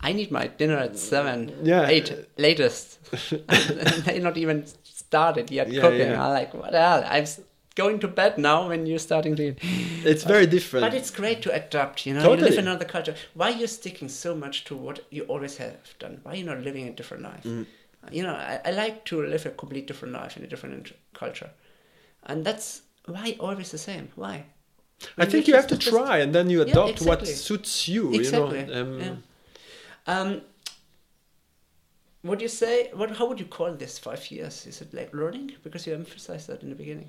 I 0.00 0.12
need 0.12 0.30
my 0.30 0.46
dinner 0.48 0.76
at 0.76 0.98
seven, 0.98 1.38
Yeah. 1.62 1.86
eight 1.86 2.08
latest. 2.38 2.98
they 4.06 4.18
not 4.18 4.36
even 4.36 4.66
started 4.82 5.50
yet 5.50 5.68
cooking. 5.70 6.10
I'm 6.12 6.30
like, 6.30 6.54
what 6.54 6.72
the 6.72 6.80
hell? 6.80 7.04
I'm 7.06 7.26
going 7.74 8.00
to 8.00 8.08
bed 8.08 8.38
now 8.38 8.68
when 8.68 8.86
you're 8.86 8.98
starting 8.98 9.36
to 9.36 9.48
eat. 9.48 9.58
It's 10.04 10.24
very 10.24 10.46
different. 10.46 10.84
But 10.84 10.94
it's 10.94 11.10
great 11.10 11.42
to 11.42 11.54
adapt, 11.54 12.06
you 12.06 12.14
know. 12.14 12.34
You 12.34 12.40
live 12.40 12.54
in 12.54 12.60
another 12.60 12.84
culture. 12.84 13.14
Why 13.34 13.52
are 13.52 13.56
you 13.56 13.66
sticking 13.66 14.08
so 14.08 14.34
much 14.34 14.64
to 14.64 14.76
what 14.76 15.04
you 15.10 15.22
always 15.24 15.56
have 15.58 15.98
done? 15.98 16.20
Why 16.22 16.32
are 16.32 16.36
you 16.36 16.44
not 16.44 16.60
living 16.60 16.88
a 16.88 16.92
different 16.92 17.22
life? 17.22 17.44
Mm. 17.44 17.66
You 18.10 18.22
know, 18.22 18.34
I, 18.34 18.60
I 18.64 18.70
like 18.70 19.04
to 19.06 19.22
live 19.22 19.46
a 19.46 19.50
complete 19.50 19.86
different 19.86 20.14
life 20.14 20.36
in 20.36 20.42
a 20.42 20.46
different 20.46 20.92
culture. 21.12 21.50
And 22.24 22.44
that's 22.44 22.82
why 23.06 23.36
always 23.38 23.70
the 23.70 23.78
same. 23.78 24.08
Why? 24.14 24.44
I 25.16 25.24
think 25.24 25.48
you 25.48 25.54
have 25.54 25.66
to 25.68 25.78
try, 25.78 26.18
and 26.18 26.34
then 26.34 26.50
you 26.50 26.58
Yeah, 26.64 26.72
adopt 26.72 27.00
what 27.02 27.26
suits 27.26 27.88
you. 27.88 28.12
Exactly. 28.14 28.60
You 28.60 28.66
know. 28.66 28.80
Um, 28.80 29.00
yeah. 29.00 29.16
Um, 30.06 30.42
would 32.22 32.42
you 32.42 32.48
say 32.48 32.90
what? 32.92 33.16
How 33.16 33.26
would 33.26 33.40
you 33.40 33.46
call 33.46 33.72
this 33.72 33.98
five 33.98 34.30
years? 34.30 34.66
Is 34.66 34.82
it 34.82 34.92
like 34.92 35.14
learning? 35.14 35.52
Because 35.62 35.86
you 35.86 35.94
emphasized 35.94 36.48
that 36.48 36.62
in 36.62 36.68
the 36.68 36.74
beginning. 36.74 37.08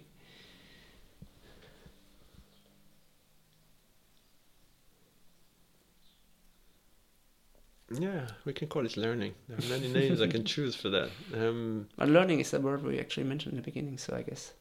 Yeah, 8.00 8.28
we 8.46 8.54
can 8.54 8.68
call 8.68 8.86
it 8.86 8.98
learning. 8.98 9.34
There 9.50 9.58
are 9.58 9.70
many 9.80 9.88
names 9.94 10.22
I 10.22 10.28
can 10.28 10.44
choose 10.46 10.76
for 10.76 10.90
that. 10.90 11.10
Um, 11.34 11.88
But 11.98 12.10
learning 12.10 12.40
is 12.40 12.52
the 12.52 12.60
word 12.60 12.84
we 12.84 13.00
actually 13.00 13.28
mentioned 13.28 13.54
in 13.54 13.62
the 13.62 13.66
beginning. 13.72 13.98
So 13.98 14.16
I 14.16 14.22
guess 14.24 14.54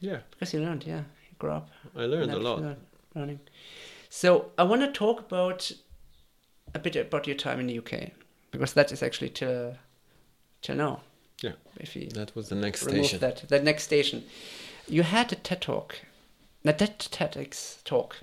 yeah, 0.00 0.20
because 0.30 0.52
you 0.56 0.60
learned, 0.64 0.84
yeah, 0.86 0.98
you 1.30 1.36
grew 1.38 1.50
up. 1.52 1.70
I 1.96 2.06
learned 2.06 2.32
a 2.32 2.38
lot. 2.38 2.60
learned- 2.60 2.76
Learning. 3.14 3.40
So 4.10 4.52
I 4.58 4.62
want 4.62 4.80
to 4.82 4.92
talk 4.92 5.20
about 5.20 5.72
a 6.74 6.78
bit 6.78 6.96
about 6.96 7.26
your 7.26 7.36
time 7.36 7.58
in 7.60 7.66
the 7.66 7.78
UK 7.78 8.12
because 8.50 8.74
that 8.74 8.92
is 8.92 9.02
actually 9.02 9.30
till 9.30 9.74
till 10.62 10.76
now. 10.76 11.00
Yeah. 11.42 11.54
If 11.80 11.94
you 11.96 12.08
That 12.10 12.34
was 12.36 12.48
the 12.48 12.54
next 12.54 12.82
station. 12.82 13.20
that, 13.20 13.48
the 13.48 13.60
next 13.62 13.84
station, 13.84 14.24
you 14.88 15.02
had 15.04 15.32
a 15.32 15.36
TED 15.36 15.60
talk, 15.62 16.00
a 16.64 16.72
TED 16.72 16.98
TEDx 16.98 17.82
talk, 17.84 18.16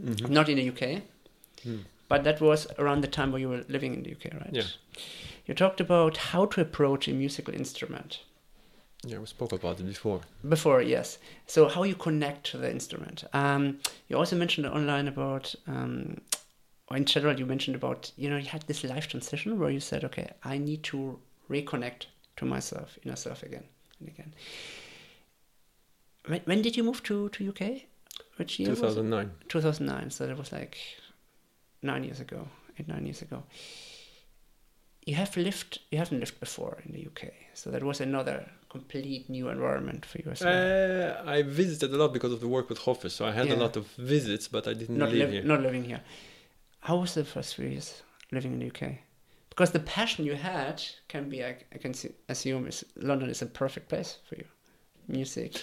Mhm. 0.00 0.28
not 0.30 0.48
in 0.48 0.56
the 0.56 0.62
UK, 0.70 1.02
Hmm. 1.62 1.78
But 2.12 2.24
that 2.24 2.42
was 2.42 2.66
around 2.78 3.00
the 3.00 3.08
time 3.08 3.32
where 3.32 3.40
you 3.40 3.48
were 3.48 3.64
living 3.68 3.94
in 3.94 4.02
the 4.02 4.12
UK, 4.12 4.34
right? 4.34 4.50
Yeah. 4.52 4.64
You 5.46 5.54
talked 5.54 5.80
about 5.80 6.18
how 6.18 6.44
to 6.44 6.60
approach 6.60 7.08
a 7.08 7.14
musical 7.14 7.54
instrument. 7.54 8.20
Yeah, 9.02 9.16
we 9.16 9.24
spoke 9.24 9.52
about 9.52 9.80
it 9.80 9.84
before. 9.84 10.20
Before, 10.46 10.82
yes. 10.82 11.16
So 11.46 11.70
how 11.70 11.84
you 11.84 11.94
connect 11.94 12.50
to 12.50 12.58
the 12.58 12.70
instrument. 12.70 13.24
Um, 13.32 13.78
you 14.08 14.18
also 14.18 14.36
mentioned 14.36 14.66
online 14.66 15.08
about, 15.08 15.54
um, 15.66 16.20
or 16.88 16.98
in 16.98 17.06
general, 17.06 17.40
you 17.40 17.46
mentioned 17.46 17.76
about, 17.76 18.12
you 18.16 18.28
know, 18.28 18.36
you 18.36 18.50
had 18.56 18.60
this 18.66 18.84
life 18.84 19.08
transition 19.08 19.58
where 19.58 19.70
you 19.70 19.80
said, 19.80 20.04
okay, 20.04 20.32
I 20.44 20.58
need 20.58 20.82
to 20.92 21.18
reconnect 21.48 22.08
to 22.36 22.44
myself, 22.44 22.98
inner 23.06 23.16
self 23.16 23.42
again 23.42 23.64
and 24.00 24.08
again. 24.10 24.34
When, 26.26 26.42
when 26.44 26.60
did 26.60 26.76
you 26.76 26.84
move 26.84 27.02
to, 27.04 27.30
to 27.30 27.48
UK? 27.48 27.84
Which 28.36 28.58
year 28.58 28.68
2009. 28.68 29.30
2009. 29.48 30.10
So 30.10 30.26
that 30.26 30.36
was 30.36 30.52
like 30.52 30.76
nine 31.82 32.04
years 32.04 32.20
ago, 32.20 32.48
eight, 32.78 32.88
nine 32.88 33.04
years 33.06 33.22
ago. 33.22 33.42
You 35.04 35.16
have 35.16 35.36
lived, 35.36 35.80
you 35.90 35.98
haven't 35.98 36.20
lived 36.20 36.38
before 36.38 36.78
in 36.86 36.92
the 36.92 37.06
UK. 37.06 37.32
So 37.54 37.70
that 37.70 37.82
was 37.82 38.00
another 38.00 38.48
complete 38.70 39.28
new 39.28 39.48
environment 39.48 40.06
for 40.06 40.18
you 40.18 40.30
as 40.30 40.40
well. 40.40 41.16
Uh, 41.26 41.30
I 41.30 41.42
visited 41.42 41.92
a 41.92 41.96
lot 41.96 42.12
because 42.12 42.32
of 42.32 42.40
the 42.40 42.46
work 42.48 42.68
with 42.68 42.78
Hofesh, 42.80 43.10
so 43.10 43.24
I 43.26 43.32
had 43.32 43.48
Yeah. 43.48 43.54
a 43.54 43.60
lot 43.64 43.76
of 43.76 43.86
visits, 43.98 44.46
but 44.48 44.68
I 44.68 44.74
didn't 44.74 44.96
not, 44.96 45.08
live 45.10 45.18
live, 45.18 45.30
here. 45.30 45.42
not 45.42 45.60
living 45.60 45.84
here. 45.84 46.02
How 46.80 46.96
was 46.98 47.14
the 47.14 47.24
first 47.24 47.56
few 47.56 47.66
years 47.66 48.02
living 48.30 48.52
in 48.52 48.58
the 48.60 48.66
UK? 48.68 48.98
Because 49.50 49.72
the 49.72 49.80
passion 49.80 50.24
you 50.24 50.34
had 50.36 50.82
can 51.08 51.28
be, 51.28 51.44
I, 51.44 51.56
I 51.74 51.78
can 51.78 51.94
see, 51.94 52.10
assume, 52.28 52.66
is 52.68 52.84
London 52.96 53.28
is 53.28 53.42
a 53.42 53.46
perfect 53.46 53.88
place 53.88 54.18
for 54.28 54.36
you. 54.36 54.44
Music. 55.08 55.60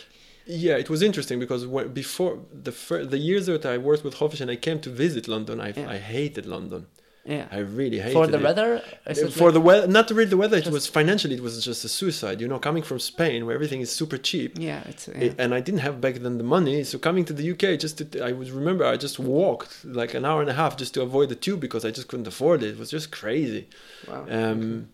Yeah, 0.51 0.77
it 0.77 0.89
was 0.89 1.01
interesting 1.03 1.39
because 1.39 1.65
before 2.03 2.39
the 2.67 2.71
fir- 2.71 3.05
the 3.05 3.19
years 3.19 3.45
that 3.45 3.65
I 3.67 3.77
worked 3.77 4.03
with 4.03 4.15
Hofesh 4.15 4.41
and 4.41 4.49
I 4.49 4.55
came 4.55 4.79
to 4.81 4.89
visit 4.89 5.27
London, 5.27 5.61
I, 5.61 5.69
Yeah. 5.75 5.87
I 5.95 5.97
hated 5.97 6.45
London. 6.47 6.87
Yeah. 7.23 7.45
I 7.51 7.59
really 7.59 7.99
hated 7.99 8.13
For 8.13 8.25
the 8.25 8.39
it. 8.39 8.43
weather? 8.47 8.69
For 9.13 9.45
like- 9.45 9.53
the 9.53 9.61
weather, 9.69 9.85
not 9.87 10.09
really 10.09 10.31
the 10.35 10.37
weather. 10.43 10.57
It 10.57 10.61
Just- 10.63 10.73
was 10.73 10.87
financially, 10.87 11.35
it 11.35 11.43
was 11.43 11.63
just 11.63 11.85
a 11.85 11.89
suicide. 11.89 12.41
You 12.41 12.47
know, 12.47 12.57
coming 12.57 12.81
from 12.81 12.97
Spain 12.97 13.45
where 13.45 13.53
everything 13.53 13.81
is 13.81 13.91
super 13.91 14.17
cheap, 14.17 14.57
Yeah, 14.57 14.81
it's. 14.91 15.07
Yeah. 15.07 15.25
it- 15.25 15.35
and 15.37 15.53
I 15.53 15.59
didn't 15.59 15.81
have 15.87 16.01
back 16.01 16.15
then 16.15 16.37
the 16.39 16.43
money. 16.57 16.83
So 16.83 16.97
coming 16.97 17.25
to 17.25 17.33
the 17.39 17.43
UK, 17.53 17.77
just 17.77 17.95
to, 17.99 18.05
I 18.29 18.31
would 18.31 18.49
remember 18.49 18.83
I 18.85 18.97
just 18.97 19.19
walked 19.19 19.85
like 19.85 20.15
an 20.15 20.25
hour 20.25 20.41
and 20.41 20.49
a 20.49 20.57
half 20.61 20.73
just 20.77 20.95
to 20.95 21.01
avoid 21.03 21.27
the 21.29 21.35
tube 21.45 21.59
because 21.59 21.83
I 21.85 21.91
just 21.91 22.07
couldn't 22.07 22.25
afford 22.33 22.63
it. 22.63 22.69
It 22.75 22.79
was 22.79 22.89
just 22.89 23.11
crazy. 23.11 23.67
wow. 24.07 24.25
Um, 24.37 24.87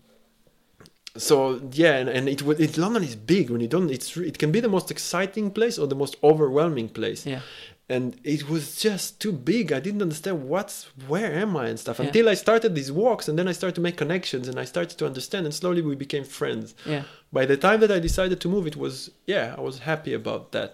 so 1.18 1.60
yeah, 1.72 1.96
and, 1.96 2.08
and 2.08 2.28
it, 2.28 2.42
it 2.60 2.76
London 2.78 3.02
is 3.04 3.16
big 3.16 3.50
when 3.50 3.60
you 3.60 3.68
don't. 3.68 3.90
It's 3.90 4.16
it 4.16 4.38
can 4.38 4.52
be 4.52 4.60
the 4.60 4.68
most 4.68 4.90
exciting 4.90 5.50
place 5.50 5.78
or 5.78 5.86
the 5.86 5.94
most 5.94 6.16
overwhelming 6.22 6.88
place 6.88 7.26
yeah. 7.26 7.40
and 7.88 8.16
it 8.24 8.48
was 8.48 8.64
just 8.86 9.20
too 9.20 9.30
big 9.32 9.72
i 9.72 9.78
didn't 9.86 10.02
understand 10.02 10.36
what's 10.48 10.76
where 11.06 11.32
am 11.44 11.56
i 11.56 11.66
and 11.68 11.78
stuff 11.78 11.98
Yeah. 11.98 12.06
until 12.06 12.28
i 12.28 12.34
started 12.34 12.74
these 12.74 12.90
walks 12.90 13.28
and 13.28 13.38
then 13.38 13.46
i 13.48 13.52
started 13.52 13.76
to 13.76 13.80
make 13.80 13.96
connections 13.96 14.48
and 14.48 14.58
i 14.58 14.64
started 14.64 14.98
to 14.98 15.06
understand 15.06 15.42
and 15.46 15.54
slowly 15.54 15.82
we 15.82 15.94
became 15.94 16.24
friends 16.24 16.74
Yeah. 16.84 17.04
by 17.32 17.44
the 17.46 17.56
time 17.56 17.78
that 17.82 17.92
i 17.92 18.00
decided 18.00 18.40
to 18.40 18.48
move 18.48 18.66
it 18.66 18.76
was 18.84 19.10
yeah 19.26 19.54
i 19.56 19.60
was 19.60 19.76
happy 19.90 20.12
about 20.14 20.50
that 20.56 20.70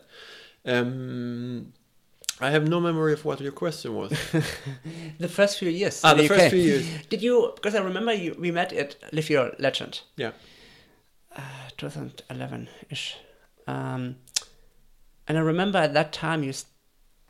um 0.65 1.73
i 2.43 2.51
have 2.51 2.69
no 2.69 2.81
memory 2.81 3.13
of 3.13 3.25
what 3.25 3.41
your 3.41 3.53
question 3.53 3.95
was 3.95 4.11
The 5.19 5.29
first 5.29 5.59
few 5.59 5.71
years. 5.71 6.01
ah 6.05 6.15
the 6.15 6.25
UK. 6.25 6.29
first 6.29 6.51
few 6.51 6.61
years 6.71 6.85
Did 7.09 7.23
you? 7.23 7.53
Because 7.55 7.75
I 7.75 7.83
remember 7.83 8.13
you, 8.13 8.35
we 8.39 8.51
met 8.51 8.73
at 8.73 8.97
Live 9.13 9.31
Your 9.31 9.53
Legend. 9.59 10.01
Yeah. 10.17 10.33
Uh, 11.37 11.41
2011 11.77 12.69
ish. 12.91 13.17
Um, 13.67 14.17
and 15.29 15.39
I 15.39 15.41
remember 15.41 15.79
at 15.79 15.95
that 15.95 16.13
time 16.13 16.43
you 16.43 16.53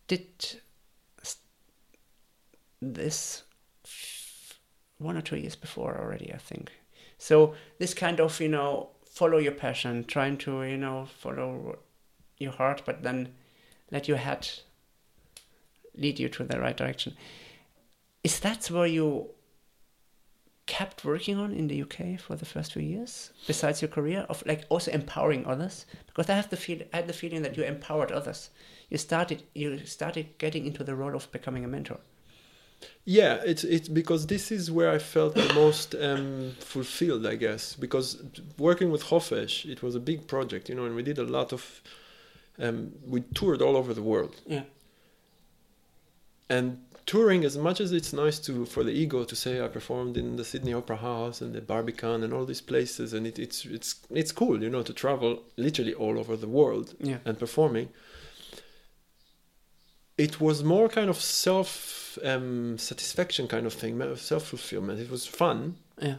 did 0.08 0.26
this 2.80 3.42
one 4.98 5.16
or 5.16 5.20
two 5.22 5.36
years 5.36 5.56
before 5.56 5.98
already, 6.00 6.32
I 6.32 6.38
think. 6.38 6.72
So 7.18 7.54
this 7.78 7.94
kind 7.94 8.20
of 8.20 8.40
you 8.40 8.48
know 8.48 8.90
follow 9.04 9.38
your 9.38 9.52
passion, 9.52 10.04
trying 10.04 10.36
to 10.38 10.62
you 10.62 10.76
know 10.78 11.06
follow 11.18 11.78
your 12.38 12.52
heart, 12.52 12.82
but 12.86 13.02
then 13.02 13.34
let 13.90 14.08
your 14.08 14.16
head 14.18 14.48
lead 15.96 16.18
you 16.18 16.28
to 16.28 16.44
the 16.44 16.60
right 16.60 16.76
direction. 16.76 17.16
Is 18.24 18.40
that 18.40 18.66
where 18.70 18.86
you 18.86 19.30
kept 20.66 21.04
working 21.04 21.36
on 21.38 21.52
in 21.52 21.66
the 21.68 21.82
UK 21.82 22.20
for 22.20 22.36
the 22.36 22.44
first 22.44 22.72
few 22.72 22.82
years, 22.82 23.32
besides 23.46 23.82
your 23.82 23.88
career 23.88 24.26
of 24.28 24.44
like 24.46 24.64
also 24.68 24.90
empowering 24.90 25.44
others? 25.46 25.86
Because 26.06 26.30
I 26.30 26.34
have 26.36 26.50
the 26.50 26.56
feel 26.56 26.78
I 26.92 26.98
had 26.98 27.08
the 27.08 27.12
feeling 27.12 27.42
that 27.42 27.56
you 27.56 27.64
empowered 27.64 28.12
others. 28.12 28.50
You 28.88 28.98
started 28.98 29.42
you 29.54 29.84
started 29.86 30.38
getting 30.38 30.66
into 30.66 30.84
the 30.84 30.94
role 30.94 31.16
of 31.16 31.30
becoming 31.32 31.64
a 31.64 31.68
mentor. 31.68 31.98
Yeah, 33.04 33.40
it's 33.44 33.64
it's 33.64 33.88
because 33.88 34.26
this 34.26 34.52
is 34.52 34.70
where 34.70 34.90
I 34.90 34.98
felt 34.98 35.34
the 35.34 35.52
most 35.54 35.94
um, 35.94 36.52
fulfilled, 36.60 37.26
I 37.26 37.36
guess. 37.36 37.74
Because 37.74 38.22
working 38.58 38.90
with 38.90 39.04
Hofesh, 39.04 39.70
it 39.70 39.82
was 39.82 39.94
a 39.94 40.00
big 40.00 40.26
project, 40.26 40.68
you 40.68 40.74
know, 40.74 40.84
and 40.84 40.94
we 40.94 41.02
did 41.02 41.18
a 41.18 41.24
lot 41.24 41.52
of. 41.52 41.82
Um, 42.58 42.92
we 43.06 43.22
toured 43.34 43.62
all 43.62 43.76
over 43.76 43.94
the 43.94 44.02
world, 44.02 44.36
Yeah. 44.46 44.64
And 46.56 46.66
touring, 47.12 47.44
as 47.44 47.56
much 47.66 47.78
as 47.84 47.90
it's 47.98 48.12
nice 48.24 48.38
to 48.46 48.52
for 48.74 48.82
the 48.84 48.94
ego 49.02 49.18
to 49.24 49.36
say 49.44 49.52
I 49.64 49.68
performed 49.78 50.14
in 50.22 50.36
the 50.36 50.44
Sydney 50.44 50.74
Opera 50.80 50.98
House 51.10 51.40
and 51.42 51.50
the 51.54 51.60
Barbican 51.72 52.22
and 52.24 52.32
all 52.34 52.46
these 52.46 52.64
places, 52.72 53.12
and 53.14 53.26
it, 53.30 53.36
it's 53.44 53.58
it's 53.76 53.90
it's 54.20 54.32
cool, 54.40 54.56
you 54.64 54.70
know, 54.74 54.82
to 54.90 54.92
travel 55.04 55.32
literally 55.66 55.94
all 56.02 56.14
over 56.22 56.34
the 56.36 56.52
world 56.60 56.86
Yeah. 57.10 57.18
and 57.28 57.34
performing. 57.44 57.88
It 60.18 60.40
was 60.40 60.62
more 60.62 60.88
kind 60.88 61.10
of 61.10 61.16
self 61.20 62.18
um, 62.32 62.78
satisfaction 62.78 63.48
kind 63.48 63.66
of 63.66 63.72
thing, 63.72 63.94
self 64.16 64.44
fulfillment. 64.52 65.00
It 65.00 65.10
was 65.10 65.26
fun, 65.26 65.76
Yeah. 66.00 66.16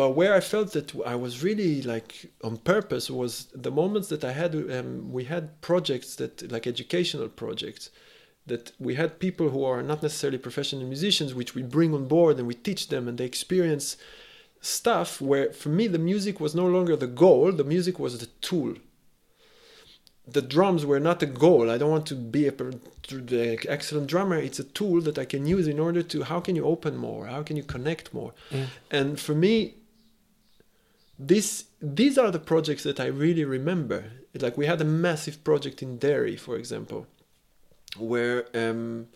but 0.00 0.10
where 0.18 0.34
I 0.34 0.40
felt 0.40 0.72
that 0.72 0.88
I 1.06 1.14
was 1.14 1.42
really 1.42 1.82
like 1.82 2.30
on 2.42 2.56
purpose 2.58 3.10
was 3.10 3.46
the 3.66 3.70
moments 3.70 4.08
that 4.08 4.24
I 4.24 4.32
had. 4.32 4.54
Um, 4.54 5.12
we 5.12 5.24
had 5.24 5.44
projects 5.60 6.16
that 6.16 6.50
like 6.54 6.66
educational 6.66 7.28
projects 7.28 7.90
that 8.48 8.72
we 8.78 8.94
had 8.94 9.18
people 9.18 9.50
who 9.50 9.64
are 9.64 9.82
not 9.82 10.02
necessarily 10.02 10.38
professional 10.38 10.86
musicians, 10.86 11.34
which 11.34 11.54
we 11.54 11.62
bring 11.62 11.94
on 11.94 12.06
board 12.08 12.38
and 12.38 12.46
we 12.46 12.54
teach 12.54 12.88
them 12.88 13.08
and 13.08 13.18
they 13.18 13.24
experience 13.24 13.96
stuff 14.60 15.20
where 15.20 15.52
for 15.52 15.68
me 15.68 15.86
the 15.86 15.98
music 15.98 16.40
was 16.40 16.54
no 16.54 16.66
longer 16.66 16.96
the 16.96 17.06
goal, 17.06 17.52
the 17.52 17.64
music 17.64 17.98
was 17.98 18.18
the 18.18 18.26
tool. 18.40 18.74
The 20.26 20.42
drums 20.42 20.84
were 20.84 21.00
not 21.00 21.20
the 21.20 21.26
goal. 21.26 21.70
I 21.70 21.78
don't 21.78 21.90
want 21.90 22.06
to 22.06 22.14
be 22.14 22.46
a 22.46 22.52
the 22.52 23.64
excellent 23.66 24.08
drummer. 24.08 24.36
It's 24.36 24.58
a 24.58 24.64
tool 24.64 25.00
that 25.02 25.18
I 25.18 25.24
can 25.24 25.46
use 25.46 25.66
in 25.66 25.78
order 25.78 26.02
to 26.02 26.24
how 26.24 26.40
can 26.40 26.54
you 26.54 26.64
open 26.66 26.96
more? 26.96 27.26
How 27.26 27.42
can 27.42 27.56
you 27.56 27.62
connect 27.62 28.12
more? 28.12 28.34
Yeah. 28.50 28.66
And 28.90 29.18
for 29.18 29.34
me, 29.34 29.74
this 31.18 31.64
these 31.80 32.18
are 32.18 32.30
the 32.30 32.38
projects 32.38 32.82
that 32.82 33.00
I 33.00 33.06
really 33.06 33.44
remember. 33.44 34.04
Like 34.38 34.58
we 34.58 34.66
had 34.66 34.80
a 34.80 34.84
massive 34.84 35.42
project 35.44 35.82
in 35.82 35.98
Derry, 35.98 36.36
for 36.36 36.56
example, 36.56 37.06
where 37.96 38.46
um, 38.54 39.06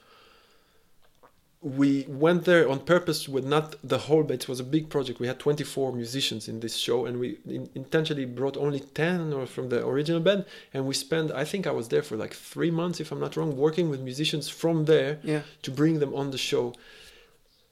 we 1.60 2.04
went 2.08 2.44
there 2.44 2.68
on 2.68 2.80
purpose 2.80 3.28
with 3.28 3.44
not 3.44 3.76
the 3.84 3.98
whole 3.98 4.24
but 4.24 4.34
it 4.34 4.48
was 4.48 4.58
a 4.58 4.64
big 4.64 4.88
project. 4.88 5.20
We 5.20 5.28
had 5.28 5.38
24 5.38 5.92
musicians 5.92 6.48
in 6.48 6.58
this 6.58 6.74
show 6.76 7.06
and 7.06 7.20
we 7.20 7.38
in, 7.46 7.68
intentionally 7.74 8.24
brought 8.24 8.56
only 8.56 8.80
10 8.80 9.32
or 9.32 9.46
from 9.46 9.68
the 9.68 9.86
original 9.86 10.20
band 10.20 10.44
and 10.74 10.86
we 10.86 10.94
spent 10.94 11.30
i 11.30 11.44
think 11.44 11.66
i 11.66 11.70
was 11.70 11.86
there 11.88 12.02
for 12.02 12.16
like 12.16 12.34
three 12.34 12.70
months 12.72 12.98
if 12.98 13.12
i'm 13.12 13.20
not 13.20 13.36
wrong 13.36 13.56
working 13.56 13.88
with 13.90 14.00
musicians 14.00 14.48
from 14.48 14.86
there 14.86 15.20
Yeah. 15.22 15.42
to 15.62 15.70
bring 15.70 16.00
them 16.00 16.14
on 16.14 16.30
the 16.32 16.38
show. 16.38 16.74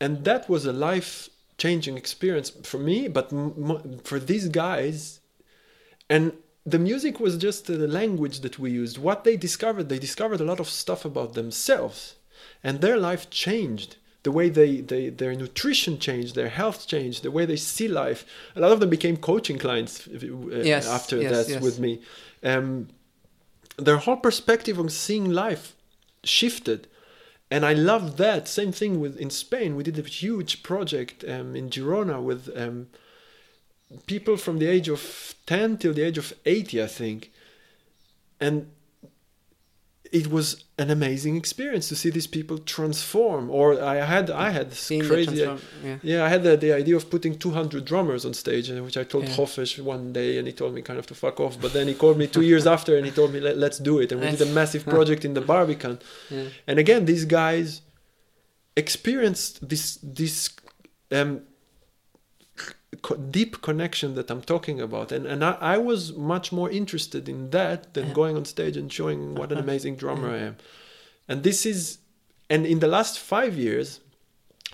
And 0.03 0.25
that 0.25 0.49
was 0.49 0.65
a 0.67 0.73
life 0.73 1.29
changing 1.59 1.97
experience 1.97 2.51
for 2.63 2.79
me 2.79 3.09
but 3.09 3.33
m- 3.33 3.55
m- 3.71 3.99
for 4.05 4.21
these 4.21 4.49
guys. 4.49 5.21
And 6.09 6.33
the 6.65 6.79
music 6.79 7.19
was 7.21 7.37
just 7.37 7.67
the 7.67 7.89
language 7.89 8.41
that 8.41 8.59
we 8.59 8.71
used 8.71 8.99
what 8.99 9.25
they 9.25 9.37
discovered 9.37 9.89
they 9.89 9.99
discovered 9.99 10.41
a 10.41 10.45
lot 10.45 10.61
of 10.61 10.69
stuff 10.69 11.05
about 11.05 11.35
themselves 11.35 12.17
and 12.63 12.81
their 12.81 12.99
life 12.99 13.31
changed 13.31 13.97
the 14.23 14.31
way 14.31 14.51
they, 14.51 14.83
they 14.83 15.09
their 15.09 15.35
nutrition 15.35 15.99
changed 15.99 16.35
their 16.35 16.51
health 16.51 16.87
changed 16.87 17.23
the 17.23 17.31
way 17.31 17.47
they 17.47 17.57
see 17.57 17.89
life 17.89 18.25
a 18.55 18.61
lot 18.61 18.73
of 18.73 18.81
them 18.81 18.91
became 18.91 19.17
coaching 19.17 19.59
clients 19.59 20.07
uh, 20.07 20.63
Yes, 20.63 20.87
after 20.87 21.17
yes, 21.21 21.31
that 21.33 21.53
yes. 21.53 21.63
with 21.63 21.79
me 21.79 22.01
um, 22.43 22.89
their 23.79 23.97
whole 23.97 24.19
perspective 24.19 24.79
on 24.79 24.89
seeing 24.91 25.31
life 25.31 25.75
shifted 26.23 26.87
and 27.51 27.67
I 27.67 27.73
love 27.73 28.17
that. 28.19 28.47
Same 28.47 28.71
thing 28.71 29.01
with 29.01 29.17
in 29.17 29.29
Spain. 29.31 29.75
We 29.75 29.83
did 29.83 29.99
a 29.99 30.03
huge 30.03 30.63
project 30.63 31.25
um, 31.25 31.57
in 31.57 31.69
Girona 31.69 32.23
with 32.23 32.49
um, 32.57 32.87
people 34.07 34.37
from 34.37 34.59
the 34.59 34.67
age 34.67 34.89
of 34.89 35.35
ten 35.47 35.77
till 35.79 35.93
the 35.95 36.03
age 36.03 36.19
of 36.19 36.33
eighty, 36.45 36.83
I 36.83 36.87
think, 36.87 37.31
and 38.41 38.71
it 40.13 40.27
was 40.29 40.65
an 40.77 40.91
amazing 40.91 41.37
experience 41.37 41.89
to 41.89 41.95
see 41.95 42.11
these 42.11 42.27
people 42.27 42.59
transform. 42.59 43.49
Or 43.49 43.81
I 43.81 43.97
had 44.05 44.29
I 44.29 44.51
had 44.51 44.73
Seeing 44.73 45.05
crazy. 45.05 45.37
yeah. 45.37 45.99
Yeah, 46.03 46.25
I 46.25 46.29
had 46.29 46.43
the, 46.43 46.57
the 46.57 46.73
idea 46.73 46.97
of 46.97 47.09
putting 47.11 47.39
200 47.39 47.85
drummers 47.85 48.25
on 48.25 48.35
stage, 48.35 48.69
which 48.71 48.97
I 48.97 49.05
told 49.05 49.29
Yeah. 49.29 49.37
Hofesh 49.37 49.79
one 49.81 50.13
day, 50.13 50.39
and 50.39 50.49
he 50.49 50.53
told 50.53 50.75
me 50.75 50.83
kind 50.83 50.99
of 50.99 51.07
to 51.07 51.15
fuck 51.15 51.39
off. 51.39 51.61
But 51.61 51.73
then 51.75 51.87
he 51.87 51.95
called 51.95 52.19
me 52.19 52.27
two 52.27 52.41
years 52.43 52.67
after, 52.67 52.97
and 52.97 53.07
he 53.07 53.13
told 53.13 53.33
me, 53.33 53.39
Let, 53.39 53.57
"Let's 53.57 53.79
do 53.79 54.01
it." 54.01 54.11
And 54.11 54.21
we 54.21 54.31
did 54.31 54.41
a 54.41 54.47
massive 54.47 54.85
project 54.85 55.25
in 55.25 55.35
the 55.35 55.41
Barbican. 55.43 56.01
Yeah. 56.29 56.47
And 56.67 56.81
again, 56.81 57.05
these 57.05 57.25
guys 57.25 57.83
experienced 58.77 59.69
this 59.69 59.99
this 60.03 60.51
um, 61.13 61.43
co- 63.03 63.17
deep 63.17 63.63
connection 63.63 64.15
that 64.17 64.31
I'm 64.31 64.43
talking 64.43 64.81
about, 64.81 65.13
and 65.13 65.27
and 65.27 65.45
I, 65.45 65.53
I 65.75 65.79
was 65.79 66.13
much 66.15 66.53
more 66.53 66.71
interested 66.71 67.29
in 67.29 67.51
that 67.51 67.95
than 67.95 68.09
Yeah. 68.09 68.15
going 68.15 68.37
on 68.37 68.45
stage 68.45 68.77
and 68.77 68.93
showing 68.93 69.35
what 69.35 69.51
an 69.53 69.59
Uh-huh. 69.59 69.65
amazing 69.69 69.97
drummer 69.97 70.29
I 70.31 70.39
am. 70.49 70.57
And 71.29 71.43
this 71.43 71.65
is, 71.65 71.99
and 72.49 72.67
in 72.67 72.79
the 72.81 72.89
last 72.89 73.19
five 73.19 73.57
years, 73.57 74.01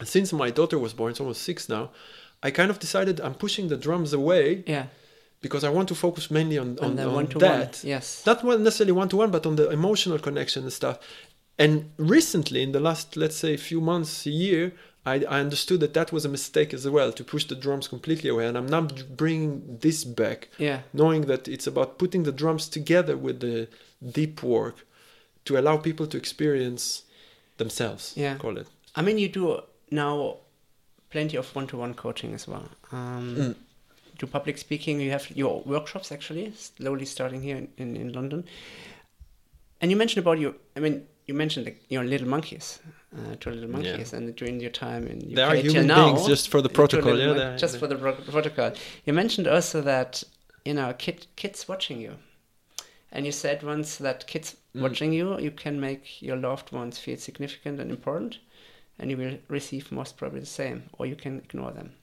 since 0.05 0.33
my 0.33 0.51
daughter 0.51 0.79
was 0.79 0.93
born, 0.95 1.11
it's 1.11 1.21
almost 1.21 1.43
six 1.43 1.69
now. 1.69 1.91
I 2.43 2.51
kind 2.51 2.71
of 2.71 2.79
decided 2.79 3.21
I'm 3.21 3.35
pushing 3.35 3.69
the 3.69 3.77
drums 3.77 4.13
away 4.13 4.65
Yeah. 4.67 4.87
because 5.43 5.65
I 5.65 5.71
want 5.77 5.89
to 5.89 5.95
focus 5.95 6.31
mainly 6.31 6.59
on, 6.59 6.79
on, 6.81 6.99
on 6.99 7.13
one 7.21 7.27
to 7.29 7.39
one. 7.39 7.49
that 7.49 7.85
Yes. 7.85 8.23
not 8.27 8.43
necessarily 8.45 8.93
one 8.93 9.09
to 9.11 9.17
one, 9.17 9.31
but 9.31 9.45
on 9.47 9.57
the 9.57 9.69
emotional 9.71 10.19
connection 10.19 10.63
and 10.63 10.73
stuff. 10.73 10.99
And 11.59 11.91
recently, 11.97 12.63
in 12.63 12.73
the 12.73 12.81
last, 12.81 13.17
let's 13.17 13.37
say, 13.37 13.57
few 13.57 13.81
months, 13.81 14.27
a 14.27 14.31
year, 14.31 14.73
I, 15.07 15.15
I 15.37 15.41
understood 15.41 15.81
that 15.81 15.95
that 15.95 16.11
was 16.13 16.25
a 16.25 16.29
mistake 16.29 16.75
as 16.75 16.87
well 16.89 17.13
to 17.13 17.23
push 17.25 17.45
the 17.47 17.55
drums 17.55 17.87
completely 17.89 18.29
away. 18.29 18.47
And 18.49 18.57
I'm 18.59 18.67
now 18.67 18.83
bringing 19.17 19.79
this 19.81 20.05
back, 20.05 20.49
Yeah. 20.59 20.81
knowing 20.93 21.23
that 21.27 21.47
it's 21.49 21.67
about 21.69 21.97
putting 21.99 22.25
the 22.25 22.33
drums 22.33 22.69
together 22.69 23.17
with 23.17 23.39
the 23.41 23.69
deep 24.19 24.43
work 24.43 24.85
to 25.45 25.57
allow 25.57 25.77
people 25.77 26.07
to 26.09 26.17
experience 26.17 27.05
themselves. 27.57 28.13
Yeah. 28.17 28.37
call 28.37 28.59
it. 28.59 28.67
I 28.97 29.03
mean, 29.03 29.19
you 29.19 29.29
do 29.29 29.61
now 29.91 30.39
plenty 31.11 31.37
of 31.39 31.55
one-to-one 31.55 31.95
coaching 31.95 32.35
as 32.35 32.49
well. 32.49 32.69
Um, 32.93 33.37
Mm. 33.37 33.55
Do 34.19 34.27
public 34.27 34.57
speaking. 34.59 34.99
You 35.01 35.11
have 35.11 35.31
your 35.37 35.61
workshops 35.67 36.11
actually 36.11 36.53
slowly 36.57 37.05
starting 37.05 37.43
here 37.43 37.57
in, 37.59 37.69
in, 37.77 37.97
in 37.97 38.13
London. 38.15 38.45
And 39.81 39.91
you 39.91 39.97
mentioned 39.99 40.25
about 40.27 40.39
your. 40.39 40.55
I 40.75 40.81
mean, 40.81 41.07
you 41.27 41.35
mentioned 41.35 41.67
the, 41.67 41.75
your 41.89 42.05
little 42.05 42.29
monkeys, 42.29 42.79
uh, 43.17 43.35
two 43.41 43.51
little 43.51 43.69
Yeah. 43.69 43.77
monkeys, 43.77 44.13
and 44.13 44.35
during 44.37 44.61
your 44.61 44.71
time 44.71 45.07
in 45.07 45.35
They 45.35 45.43
are 45.43 45.57
human 45.57 45.87
now, 45.87 46.13
beings, 46.13 46.27
just 46.27 46.49
for 46.49 46.63
the 46.63 46.69
protocol. 46.69 47.19
Yeah, 47.19 47.33
mon- 47.35 47.59
just 47.59 47.79
for 47.79 47.87
the 47.87 47.97
pro- 47.97 48.15
protocol. 48.15 48.73
You 49.05 49.13
mentioned 49.13 49.49
also 49.49 49.81
that 49.83 50.23
you 50.65 50.75
know 50.75 50.93
kid, 50.93 51.27
kids 51.37 51.69
watching 51.69 52.01
you, 52.01 52.17
and 53.13 53.27
you 53.27 53.33
said 53.33 53.63
once 53.63 53.97
that 53.97 54.27
kids 54.27 54.57
Mm. 54.75 54.83
watching 54.83 55.13
you, 55.13 55.39
you 55.41 55.51
can 55.51 55.81
make 55.81 56.21
your 56.23 56.37
loved 56.37 56.71
ones 56.71 56.99
feel 56.99 57.17
significant 57.17 57.81
and 57.81 57.91
important, 57.91 58.39
and 58.99 59.11
you 59.11 59.17
will 59.17 59.39
receive 59.49 59.91
most 59.91 60.17
probably 60.17 60.41
the 60.41 60.47
same, 60.47 60.91
or 60.99 61.07
you 61.07 61.17
can 61.17 61.39
ignore 61.39 61.73
them. 61.73 61.95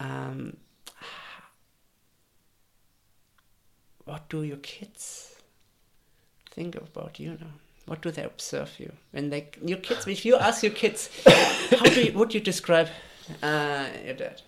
Um, 0.00 0.56
what 4.04 4.28
do 4.28 4.42
your 4.42 4.58
kids 4.58 5.35
think 6.56 6.74
about 6.74 7.20
you 7.20 7.36
now? 7.40 7.52
What 7.84 8.02
do 8.02 8.10
they 8.10 8.24
observe 8.24 8.80
you 8.80 8.92
when 9.12 9.30
they 9.30 9.48
your 9.62 9.78
kids? 9.78 10.06
If 10.08 10.24
you 10.24 10.36
ask 10.36 10.62
your 10.62 10.72
kids, 10.72 11.08
how 11.70 11.84
do 11.84 12.02
you, 12.02 12.12
would 12.18 12.34
you 12.34 12.40
describe 12.40 12.88
uh, 13.42 13.86
your 14.04 14.14
dad? 14.14 14.42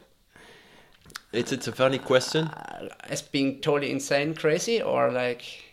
It's 1.33 1.53
it's 1.53 1.69
a 1.69 1.73
funny 1.73 1.99
question. 1.99 2.47
Uh, 2.47 2.89
as 3.05 3.23
being 3.23 3.61
totally 3.61 3.93
insane, 3.93 4.35
crazy, 4.35 4.83
or 4.83 5.13
like 5.13 5.68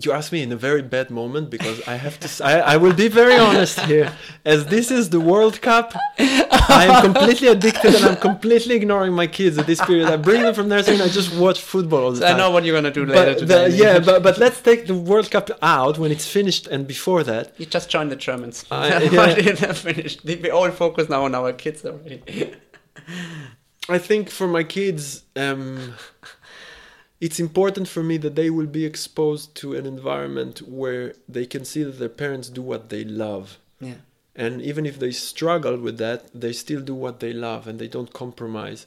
you 0.00 0.12
asked 0.12 0.32
me 0.32 0.42
in 0.42 0.52
a 0.52 0.56
very 0.56 0.82
bad 0.82 1.10
moment 1.10 1.50
because 1.50 1.86
I 1.88 1.96
have 1.96 2.18
to. 2.20 2.44
I 2.44 2.76
will 2.76 2.92
be 2.92 3.08
very 3.08 3.36
honest 3.36 3.80
here. 3.80 4.12
As 4.44 4.66
this 4.66 4.90
is 4.90 5.10
the 5.10 5.20
World 5.20 5.60
Cup, 5.62 5.94
I 6.18 6.86
am 6.90 7.12
completely 7.12 7.48
addicted 7.48 7.94
and 7.94 8.04
I'm 8.04 8.16
completely 8.16 8.74
ignoring 8.74 9.12
my 9.12 9.26
kids 9.26 9.58
at 9.58 9.66
this 9.66 9.80
period. 9.80 10.08
I 10.08 10.16
bring 10.16 10.42
them 10.42 10.54
from 10.54 10.68
nursery 10.68 10.94
and 10.94 11.02
I 11.02 11.08
just 11.08 11.34
watch 11.36 11.60
football 11.60 12.04
all 12.04 12.10
the 12.12 12.18
So 12.18 12.26
I 12.26 12.36
know 12.36 12.50
what 12.50 12.64
you're 12.64 12.76
gonna 12.76 12.90
do 12.90 13.06
later 13.06 13.32
but 13.32 13.38
today. 13.38 13.70
the, 13.70 13.76
yeah, 13.76 13.98
but 13.98 14.22
but 14.22 14.38
let's 14.38 14.60
take 14.60 14.86
the 14.86 14.94
World 14.94 15.30
Cup 15.30 15.50
out 15.62 15.98
when 15.98 16.10
it's 16.10 16.26
finished 16.26 16.66
and 16.66 16.86
before 16.86 17.22
that. 17.24 17.52
You 17.58 17.66
just 17.66 17.88
joined 17.88 18.10
the 18.10 18.16
Germans. 18.16 18.64
I- 18.70 19.02
yeah. 19.12 19.72
finished. 19.72 20.24
We 20.24 20.50
all 20.50 20.70
focus 20.70 21.08
now 21.08 21.24
on 21.24 21.34
our 21.34 21.52
kids 21.52 21.84
already. 21.84 22.22
I 23.88 23.98
think 23.98 24.30
for 24.30 24.48
my 24.48 24.64
kids, 24.64 25.22
um, 25.36 25.94
it's 27.20 27.40
important 27.40 27.88
for 27.88 28.02
me 28.02 28.16
that 28.18 28.34
they 28.34 28.50
will 28.50 28.66
be 28.66 28.84
exposed 28.84 29.54
to 29.56 29.74
an 29.74 29.86
environment 29.86 30.60
where 30.62 31.14
they 31.28 31.46
can 31.46 31.64
see 31.64 31.82
that 31.82 31.98
their 31.98 32.08
parents 32.08 32.48
do 32.48 32.62
what 32.62 32.90
they 32.90 33.04
love. 33.04 33.58
yeah. 33.80 33.94
And 34.38 34.60
even 34.60 34.84
if 34.84 34.98
they 34.98 35.12
struggle 35.12 35.78
with 35.78 35.96
that, 35.96 36.28
they 36.38 36.52
still 36.52 36.82
do 36.82 36.94
what 36.94 37.20
they 37.20 37.32
love 37.32 37.66
and 37.66 37.78
they 37.78 37.88
don't 37.88 38.12
compromise. 38.12 38.84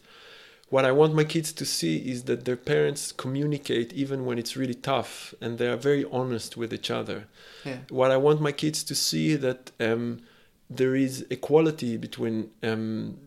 What 0.70 0.86
I 0.86 0.92
want 0.92 1.16
my 1.16 1.24
kids 1.24 1.52
to 1.54 1.66
see 1.66 1.98
is 1.98 2.26
that 2.26 2.46
their 2.46 2.56
parents 2.56 3.12
communicate 3.12 3.92
even 3.94 4.26
when 4.26 4.38
it's 4.38 4.56
really 4.56 4.76
tough 4.76 5.34
and 5.42 5.58
they 5.58 5.68
are 5.68 5.76
very 5.76 6.06
honest 6.12 6.56
with 6.56 6.72
each 6.72 6.92
other. 6.92 7.26
Yeah. 7.66 7.80
What 7.90 8.12
I 8.12 8.18
want 8.18 8.42
my 8.42 8.52
kids 8.52 8.84
to 8.84 8.94
see 8.94 9.36
that 9.38 9.72
um, 9.80 10.22
there 10.70 10.96
is 10.96 11.26
equality 11.32 11.98
between 11.98 12.52
um, 12.62 13.18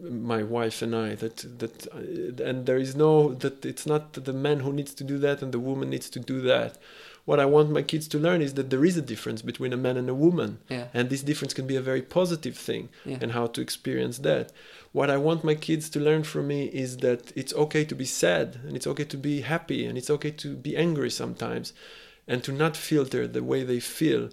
my 0.00 0.42
wife 0.42 0.82
and 0.82 0.94
I. 0.94 1.14
That 1.14 1.36
that 1.58 1.86
uh, 1.94 2.42
and 2.44 2.66
there 2.66 2.78
is 2.78 2.94
no 2.94 3.32
that 3.34 3.64
it's 3.64 3.86
not 3.86 4.12
the 4.12 4.32
man 4.32 4.60
who 4.60 4.72
needs 4.72 4.94
to 4.94 5.04
do 5.04 5.18
that 5.18 5.42
and 5.42 5.52
the 5.52 5.60
woman 5.60 5.90
needs 5.90 6.10
to 6.10 6.20
do 6.20 6.40
that. 6.42 6.78
What 7.24 7.40
I 7.40 7.46
want 7.46 7.72
my 7.72 7.82
kids 7.82 8.06
to 8.08 8.20
learn 8.20 8.40
is 8.40 8.54
that 8.54 8.70
there 8.70 8.84
is 8.84 8.96
a 8.96 9.02
difference 9.02 9.42
between 9.42 9.72
a 9.72 9.76
man 9.76 9.96
and 9.96 10.08
a 10.08 10.14
woman, 10.14 10.58
Yeah. 10.70 10.86
and 10.94 11.10
this 11.10 11.24
difference 11.24 11.54
can 11.54 11.66
be 11.66 11.74
a 11.74 11.80
very 11.80 12.00
positive 12.02 12.56
thing, 12.56 12.88
Yeah. 13.04 13.18
and 13.20 13.32
how 13.32 13.46
to 13.48 13.60
experience 13.60 14.18
that. 14.18 14.52
What 14.92 15.10
I 15.10 15.16
want 15.16 15.42
my 15.42 15.56
kids 15.56 15.88
to 15.90 15.98
learn 16.00 16.22
from 16.22 16.46
me 16.46 16.66
is 16.66 16.98
that 16.98 17.32
it's 17.34 17.52
okay 17.54 17.84
to 17.84 17.96
be 17.96 18.04
sad, 18.04 18.60
and 18.64 18.76
it's 18.76 18.86
okay 18.86 19.02
to 19.06 19.16
be 19.16 19.40
happy, 19.40 19.84
and 19.86 19.98
it's 19.98 20.08
okay 20.10 20.30
to 20.30 20.54
be 20.54 20.76
angry 20.76 21.10
sometimes, 21.10 21.72
and 22.28 22.44
to 22.44 22.52
not 22.52 22.76
filter 22.76 23.26
the 23.26 23.42
way 23.42 23.64
they 23.64 23.80
feel. 23.80 24.30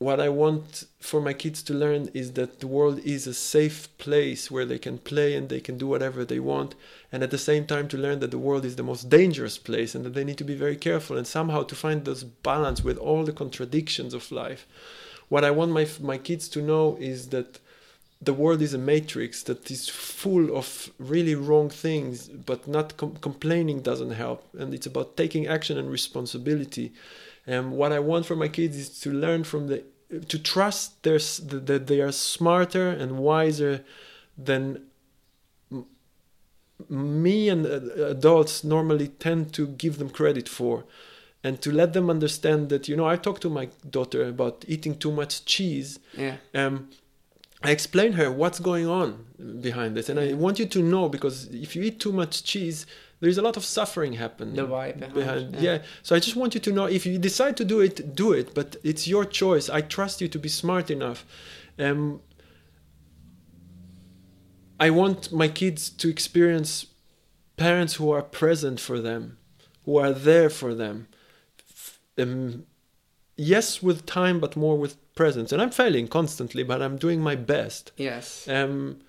What 0.00 0.18
I 0.18 0.30
want 0.30 0.84
for 0.98 1.20
my 1.20 1.34
kids 1.34 1.62
to 1.64 1.74
learn 1.74 2.08
is 2.14 2.32
that 2.32 2.60
the 2.60 2.66
world 2.66 3.00
is 3.00 3.26
a 3.26 3.34
safe 3.34 3.86
place 3.98 4.50
where 4.50 4.64
they 4.64 4.78
can 4.78 4.96
play 4.96 5.34
and 5.34 5.50
they 5.50 5.60
can 5.60 5.76
do 5.76 5.86
whatever 5.86 6.24
they 6.24 6.40
want, 6.40 6.74
and 7.12 7.22
at 7.22 7.30
the 7.30 7.36
same 7.36 7.66
time 7.66 7.86
to 7.88 7.98
learn 7.98 8.20
that 8.20 8.30
the 8.30 8.38
world 8.38 8.64
is 8.64 8.76
the 8.76 8.82
most 8.82 9.10
dangerous 9.10 9.58
place 9.58 9.94
and 9.94 10.02
that 10.06 10.14
they 10.14 10.24
need 10.24 10.38
to 10.38 10.52
be 10.52 10.54
very 10.54 10.76
careful 10.76 11.18
and 11.18 11.26
somehow 11.26 11.64
to 11.64 11.74
find 11.74 12.06
this 12.06 12.24
balance 12.24 12.82
with 12.82 12.96
all 12.96 13.24
the 13.24 13.32
contradictions 13.42 14.14
of 14.14 14.32
life. 14.32 14.66
What 15.28 15.44
I 15.44 15.50
want 15.50 15.72
my 15.72 15.86
my 16.00 16.16
kids 16.16 16.48
to 16.48 16.62
know 16.62 16.96
is 16.98 17.28
that 17.28 17.58
the 18.22 18.32
world 18.32 18.62
is 18.62 18.72
a 18.72 18.78
matrix 18.78 19.42
that 19.42 19.70
is 19.70 19.90
full 19.90 20.56
of 20.56 20.90
really 20.98 21.34
wrong 21.34 21.68
things, 21.68 22.28
but 22.28 22.66
not 22.66 22.96
com- 22.96 23.16
complaining 23.16 23.82
doesn't 23.82 24.12
help. 24.12 24.48
And 24.58 24.72
it's 24.72 24.86
about 24.86 25.18
taking 25.18 25.46
action 25.46 25.76
and 25.76 25.90
responsibility. 25.90 26.92
And 27.46 27.72
what 27.72 27.92
I 27.92 27.98
want 27.98 28.26
for 28.26 28.36
my 28.36 28.48
kids 28.48 28.76
is 28.76 29.00
to 29.00 29.12
learn 29.12 29.44
from 29.44 29.68
the, 29.68 29.84
to 30.28 30.38
trust 30.38 31.02
their, 31.02 31.18
that 31.18 31.86
they 31.86 32.00
are 32.00 32.12
smarter 32.12 32.88
and 32.88 33.18
wiser 33.18 33.84
than 34.36 34.82
me 36.88 37.48
and 37.48 37.66
uh, 37.66 38.06
adults 38.06 38.64
normally 38.64 39.08
tend 39.08 39.52
to 39.54 39.66
give 39.66 39.98
them 39.98 40.10
credit 40.10 40.48
for. 40.48 40.84
And 41.42 41.60
to 41.62 41.72
let 41.72 41.94
them 41.94 42.10
understand 42.10 42.68
that 42.68 42.86
you 42.86 42.96
know 42.96 43.06
i 43.06 43.16
talked 43.16 43.40
to 43.42 43.50
my 43.50 43.68
daughter 43.88 44.28
about 44.28 44.64
eating 44.68 44.94
too 44.96 45.10
much 45.10 45.44
cheese. 45.46 45.98
Yeah. 46.16 46.36
um, 46.54 46.90
I 47.62 47.72
explain 47.72 48.12
her 48.12 48.30
what's 48.32 48.58
going 48.58 48.86
on 48.86 49.26
behind 49.60 49.94
this, 49.94 50.08
and 50.08 50.18
I 50.18 50.32
want 50.32 50.58
you 50.58 50.66
to 50.66 50.82
know 50.82 51.10
because 51.10 51.46
if 51.52 51.76
you 51.76 51.82
eat 51.82 52.00
too 52.00 52.12
much 52.12 52.42
cheese, 52.42 52.86
there's 53.20 53.38
a 53.38 53.42
lot 53.42 53.56
of 53.56 53.64
suffering 53.64 54.14
happen 54.14 54.54
The 54.54 54.66
why 54.66 54.92
behind, 54.92 55.54
Yeah. 55.56 55.60
yeah. 55.60 55.78
so 56.02 56.16
I 56.16 56.20
just 56.20 56.36
want 56.36 56.54
you 56.54 56.60
to 56.60 56.72
know 56.72 56.86
if 56.86 57.04
you 57.06 57.18
decide 57.18 57.56
to 57.58 57.64
do 57.64 57.80
it, 57.80 58.14
do 58.14 58.32
it, 58.32 58.54
but 58.54 58.76
it's 58.82 59.06
your 59.06 59.24
choice. 59.24 59.68
I 59.68 59.80
trust 59.82 60.20
you 60.20 60.28
to 60.28 60.38
be 60.38 60.48
smart 60.48 60.90
enough. 60.90 61.24
Um, 61.78 62.20
I 64.78 64.90
want 64.90 65.30
my 65.32 65.48
kids 65.48 65.90
to 65.90 66.08
experience 66.08 66.86
parents 67.56 67.94
who 67.96 68.10
are 68.10 68.22
present 68.22 68.80
for 68.80 68.98
them, 69.00 69.36
who 69.84 69.98
are 69.98 70.12
there 70.12 70.48
for 70.48 70.74
them. 70.74 71.06
Um, 72.18 72.64
yes, 73.36 73.82
with 73.82 74.06
time, 74.06 74.40
but 74.40 74.56
more 74.56 74.78
with 74.78 74.96
presence. 75.14 75.52
And 75.52 75.60
I'm 75.60 75.70
failing 75.70 76.08
constantly, 76.08 76.62
but 76.62 76.80
I'm 76.80 76.96
doing 76.96 77.20
my 77.20 77.34
best. 77.36 77.92
Yes. 77.98 78.48
Um, 78.48 79.00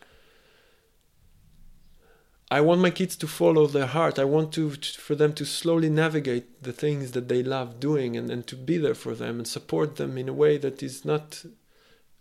I 2.51 2.59
want 2.59 2.81
my 2.81 2.89
kids 2.89 3.15
to 3.15 3.27
follow 3.27 3.65
their 3.65 3.87
heart. 3.87 4.19
I 4.19 4.25
want 4.25 4.51
to, 4.53 4.71
for 4.71 5.15
them 5.15 5.31
to 5.35 5.45
slowly 5.45 5.89
navigate 5.89 6.63
the 6.63 6.73
things 6.73 7.13
that 7.13 7.29
they 7.29 7.41
love 7.43 7.79
doing 7.79 8.17
and, 8.17 8.29
and 8.29 8.45
to 8.47 8.57
be 8.57 8.77
there 8.77 8.93
for 8.93 9.15
them 9.15 9.37
and 9.39 9.47
support 9.47 9.95
them 9.95 10.17
in 10.17 10.27
a 10.27 10.33
way 10.33 10.57
that 10.57 10.83
is 10.83 11.05
not 11.05 11.45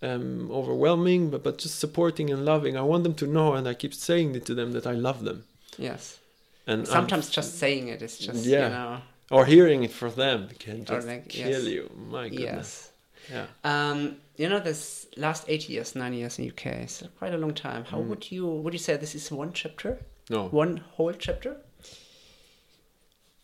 um, 0.02 0.48
overwhelming, 0.52 1.31
but, 1.31 1.43
but 1.43 1.59
just 1.59 1.81
supporting 1.81 2.31
and 2.31 2.44
loving. 2.44 2.77
I 2.77 2.82
want 2.82 3.02
them 3.02 3.15
to 3.15 3.27
know, 3.27 3.55
and 3.55 3.66
I 3.66 3.74
keep 3.74 3.93
saying 3.93 4.36
it 4.36 4.47
to 4.47 4.55
them 4.55 4.70
that 4.70 4.86
I 4.86 4.93
love 4.93 5.24
them. 5.24 5.44
Yes. 5.77 6.20
And 6.65 6.82
I'm- 6.82 6.86
Sometimes 6.86 7.28
just 7.28 7.59
saying 7.59 7.89
it 7.89 8.01
is 8.01 8.16
just 8.16 8.44
Yeah. 8.47 8.65
you 8.65 8.70
know. 8.70 9.01
or 9.32 9.47
hearing 9.47 9.82
it 9.82 9.90
from 9.90 10.15
them 10.15 10.48
can 10.61 10.85
just 10.85 11.09
like, 11.09 11.28
kill 11.28 11.51
yes. 11.51 11.65
you. 11.65 11.90
My 12.09 12.28
goodness. 12.28 12.47
Yes. 12.48 12.90
Yeah. 13.32 13.47
Um, 13.65 14.16
you 14.36 14.48
know, 14.48 14.61
this 14.61 15.07
last 15.16 15.44
eight 15.48 15.69
years, 15.69 15.94
nine 15.94 16.15
years 16.15 16.39
in 16.39 16.48
UK, 16.48 16.66
is 16.85 17.02
quite 17.19 17.35
a 17.35 17.39
long 17.39 17.55
time. 17.55 17.82
Mm. 17.85 17.89
How 17.89 17.98
would 18.01 18.31
you 18.31 18.47
would 18.47 18.73
you 18.73 18.78
say 18.78 18.97
this 18.97 19.15
is 19.15 19.31
one 19.31 19.52
chapter, 19.52 19.98
No. 20.31 20.48
one 20.48 20.78
whole 20.97 21.12
chapter, 21.12 21.57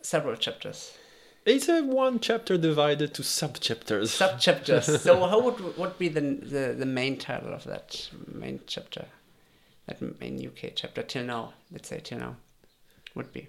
several 0.01 0.37
chapters, 0.37 0.93
It's 1.45 1.69
a 1.69 1.83
one 1.83 2.19
chapter 2.21 2.57
divided 2.59 3.13
to 3.15 3.23
sub 3.23 3.59
chapters. 3.61 4.13
sub 4.13 4.39
chapters? 4.41 5.03
so 5.07 5.27
how 5.27 5.41
would 5.41 5.59
what 5.77 5.99
be 5.99 6.09
the, 6.09 6.21
the 6.21 6.75
the 6.79 6.87
main 6.87 7.19
title 7.19 7.53
of 7.53 7.65
that 7.65 8.09
main 8.33 8.61
chapter, 8.67 9.05
that 9.87 10.01
main 10.21 10.35
UK 10.47 10.73
chapter 10.75 11.03
till 11.03 11.25
now? 11.25 11.53
Let's 11.73 11.89
say 11.89 12.01
till 12.01 12.19
now, 12.21 12.37
would 13.15 13.33
be 13.33 13.49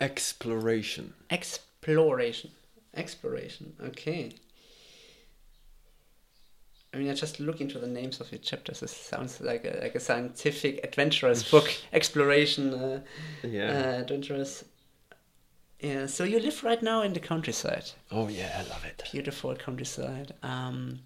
Exploration. 0.00 1.12
exploration. 1.30 2.50
Exploration. 2.94 3.74
Okay. 3.84 4.32
I 6.92 6.96
mean, 6.96 7.08
I 7.08 7.14
just 7.14 7.38
look 7.38 7.60
into 7.60 7.78
the 7.78 7.86
names 7.86 8.20
of 8.20 8.32
your 8.32 8.40
chapters. 8.40 8.82
It 8.82 8.90
sounds 8.90 9.40
like 9.40 9.64
a, 9.64 9.78
like 9.80 9.94
a 9.94 10.00
scientific, 10.00 10.80
adventurous 10.84 11.48
book. 11.48 11.72
Exploration, 11.92 12.74
uh, 12.74 13.00
Yeah. 13.44 13.70
uh, 13.70 14.00
adventurous. 14.00 14.64
Yeah. 15.78 16.06
So 16.06 16.24
you 16.24 16.40
live 16.40 16.64
right 16.64 16.82
now 16.82 17.02
in 17.02 17.12
the 17.12 17.20
countryside. 17.20 17.90
oh 18.10 18.28
yeah, 18.28 18.56
I 18.58 18.68
love 18.68 18.84
it. 18.84 19.02
Beautiful 19.12 19.54
countryside. 19.54 20.34
Um, 20.42 21.00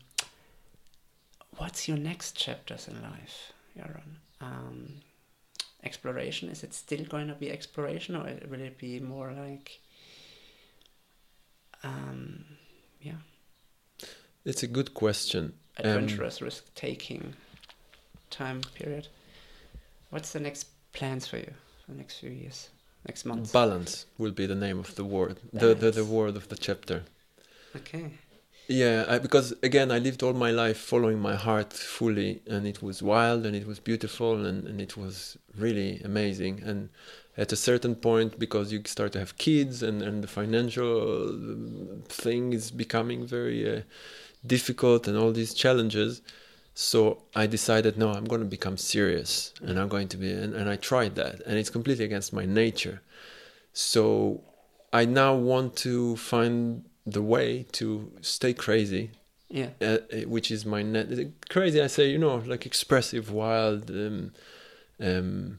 what's 1.58 1.86
your 1.86 1.98
next 1.98 2.34
chapters 2.36 2.88
in 2.88 3.00
life, 3.02 3.52
Yaron? 3.78 4.16
Um, 4.40 4.94
exploration. 5.84 6.48
Is 6.48 6.64
it 6.64 6.72
still 6.74 7.04
going 7.04 7.28
to 7.28 7.34
be 7.34 7.50
exploration, 7.50 8.16
or 8.16 8.24
will 8.50 8.60
it 8.60 8.78
be 8.78 9.00
more 9.00 9.32
like? 9.32 9.80
Um, 11.82 12.44
yeah. 13.00 13.20
It's 14.44 14.62
a 14.62 14.66
good 14.66 14.94
question. 14.94 15.52
Um, 15.78 15.86
adventurous 15.86 16.40
risk 16.40 16.72
taking 16.74 17.34
time 18.30 18.60
period. 18.74 19.08
What's 20.10 20.32
the 20.32 20.40
next 20.40 20.68
plans 20.92 21.26
for 21.26 21.38
you 21.38 21.52
for 21.84 21.92
the 21.92 21.98
next 21.98 22.18
few 22.18 22.30
years, 22.30 22.68
next 23.06 23.24
month? 23.24 23.52
balance 23.52 24.06
will 24.18 24.30
be 24.30 24.46
the 24.46 24.54
name 24.54 24.78
of 24.78 24.94
the 24.94 25.04
word. 25.04 25.38
The, 25.52 25.74
the 25.74 25.90
the 25.90 26.04
word 26.04 26.36
of 26.36 26.48
the 26.48 26.56
chapter. 26.56 27.02
okay. 27.76 28.12
Yeah, 28.66 29.04
I, 29.08 29.18
because 29.18 29.52
again, 29.62 29.90
I 29.90 29.98
lived 29.98 30.22
all 30.22 30.32
my 30.32 30.50
life 30.50 30.78
following 30.78 31.18
my 31.18 31.34
heart 31.34 31.72
fully, 31.74 32.40
and 32.46 32.66
it 32.66 32.82
was 32.82 33.02
wild 33.02 33.44
and 33.44 33.54
it 33.54 33.66
was 33.66 33.78
beautiful 33.78 34.46
and, 34.46 34.66
and 34.66 34.80
it 34.80 34.96
was 34.96 35.36
really 35.54 36.00
amazing. 36.02 36.62
And 36.64 36.88
at 37.36 37.52
a 37.52 37.56
certain 37.56 37.94
point, 37.94 38.38
because 38.38 38.72
you 38.72 38.80
start 38.86 39.12
to 39.12 39.18
have 39.18 39.36
kids 39.36 39.82
and, 39.82 40.00
and 40.00 40.22
the 40.24 40.28
financial 40.28 41.36
thing 42.08 42.54
is 42.54 42.70
becoming 42.70 43.26
very 43.26 43.78
uh, 43.78 43.82
difficult 44.46 45.08
and 45.08 45.16
all 45.16 45.32
these 45.32 45.54
challenges, 45.54 46.22
so 46.74 47.22
I 47.34 47.46
decided, 47.46 47.96
no, 47.96 48.10
I'm 48.10 48.24
going 48.24 48.40
to 48.40 48.46
become 48.46 48.76
serious 48.76 49.52
and 49.62 49.78
I'm 49.78 49.88
going 49.88 50.08
to 50.08 50.16
be, 50.16 50.30
and, 50.32 50.54
and 50.54 50.68
I 50.68 50.76
tried 50.76 51.14
that, 51.14 51.40
and 51.46 51.56
it's 51.58 51.70
completely 51.70 52.04
against 52.04 52.32
my 52.32 52.44
nature. 52.44 53.00
So 53.72 54.42
I 54.92 55.04
now 55.04 55.34
want 55.34 55.76
to 55.78 56.16
find 56.16 56.84
the 57.06 57.22
way 57.22 57.66
to 57.72 58.12
stay 58.22 58.54
crazy, 58.54 59.10
Yeah. 59.48 59.70
uh, 59.80 59.84
uh, 59.84 60.16
which 60.26 60.50
is 60.50 60.64
my 60.64 60.82
net. 60.82 61.08
Crazy, 61.48 61.80
I 61.80 61.86
say, 61.88 62.10
you 62.10 62.18
know, 62.18 62.36
like 62.46 62.66
expressive, 62.66 63.30
wild. 63.30 63.90
Um, 63.90 64.32
um, 65.00 65.58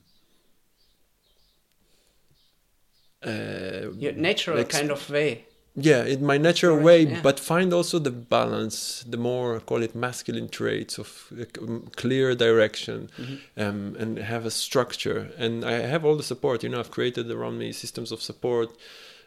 uh, 3.24 3.91
Your 3.98 4.14
natural 4.14 4.60
ex- 4.60 4.78
kind 4.78 4.91
of 4.91 5.10
way. 5.10 5.45
Yeah 5.76 6.03
in 6.06 6.26
my 6.26 6.38
natural 6.38 6.77
way 6.77 7.02
yeah. 7.03 7.22
but 7.22 7.39
find 7.39 7.73
also 7.73 7.99
the 7.99 8.11
balance 8.11 9.03
the 9.10 9.18
more 9.18 9.60
call 9.60 9.84
it 9.84 9.93
masculine 9.95 10.47
traits 10.49 10.97
of 10.97 11.31
um, 11.61 11.88
clear 11.95 12.34
direction 12.35 13.10
Mhm. 13.18 13.38
um, 13.57 13.95
and 13.99 14.18
have 14.19 14.45
a 14.45 14.52
structure 14.52 15.31
and 15.38 15.65
i 15.65 15.73
have 15.93 16.06
all 16.06 16.15
the 16.15 16.23
support 16.23 16.64
you 16.64 16.69
know 16.69 16.80
i've 16.80 16.91
created 16.91 17.30
around 17.30 17.57
me 17.60 17.72
systems 17.73 18.11
of 18.11 18.22
support 18.22 18.69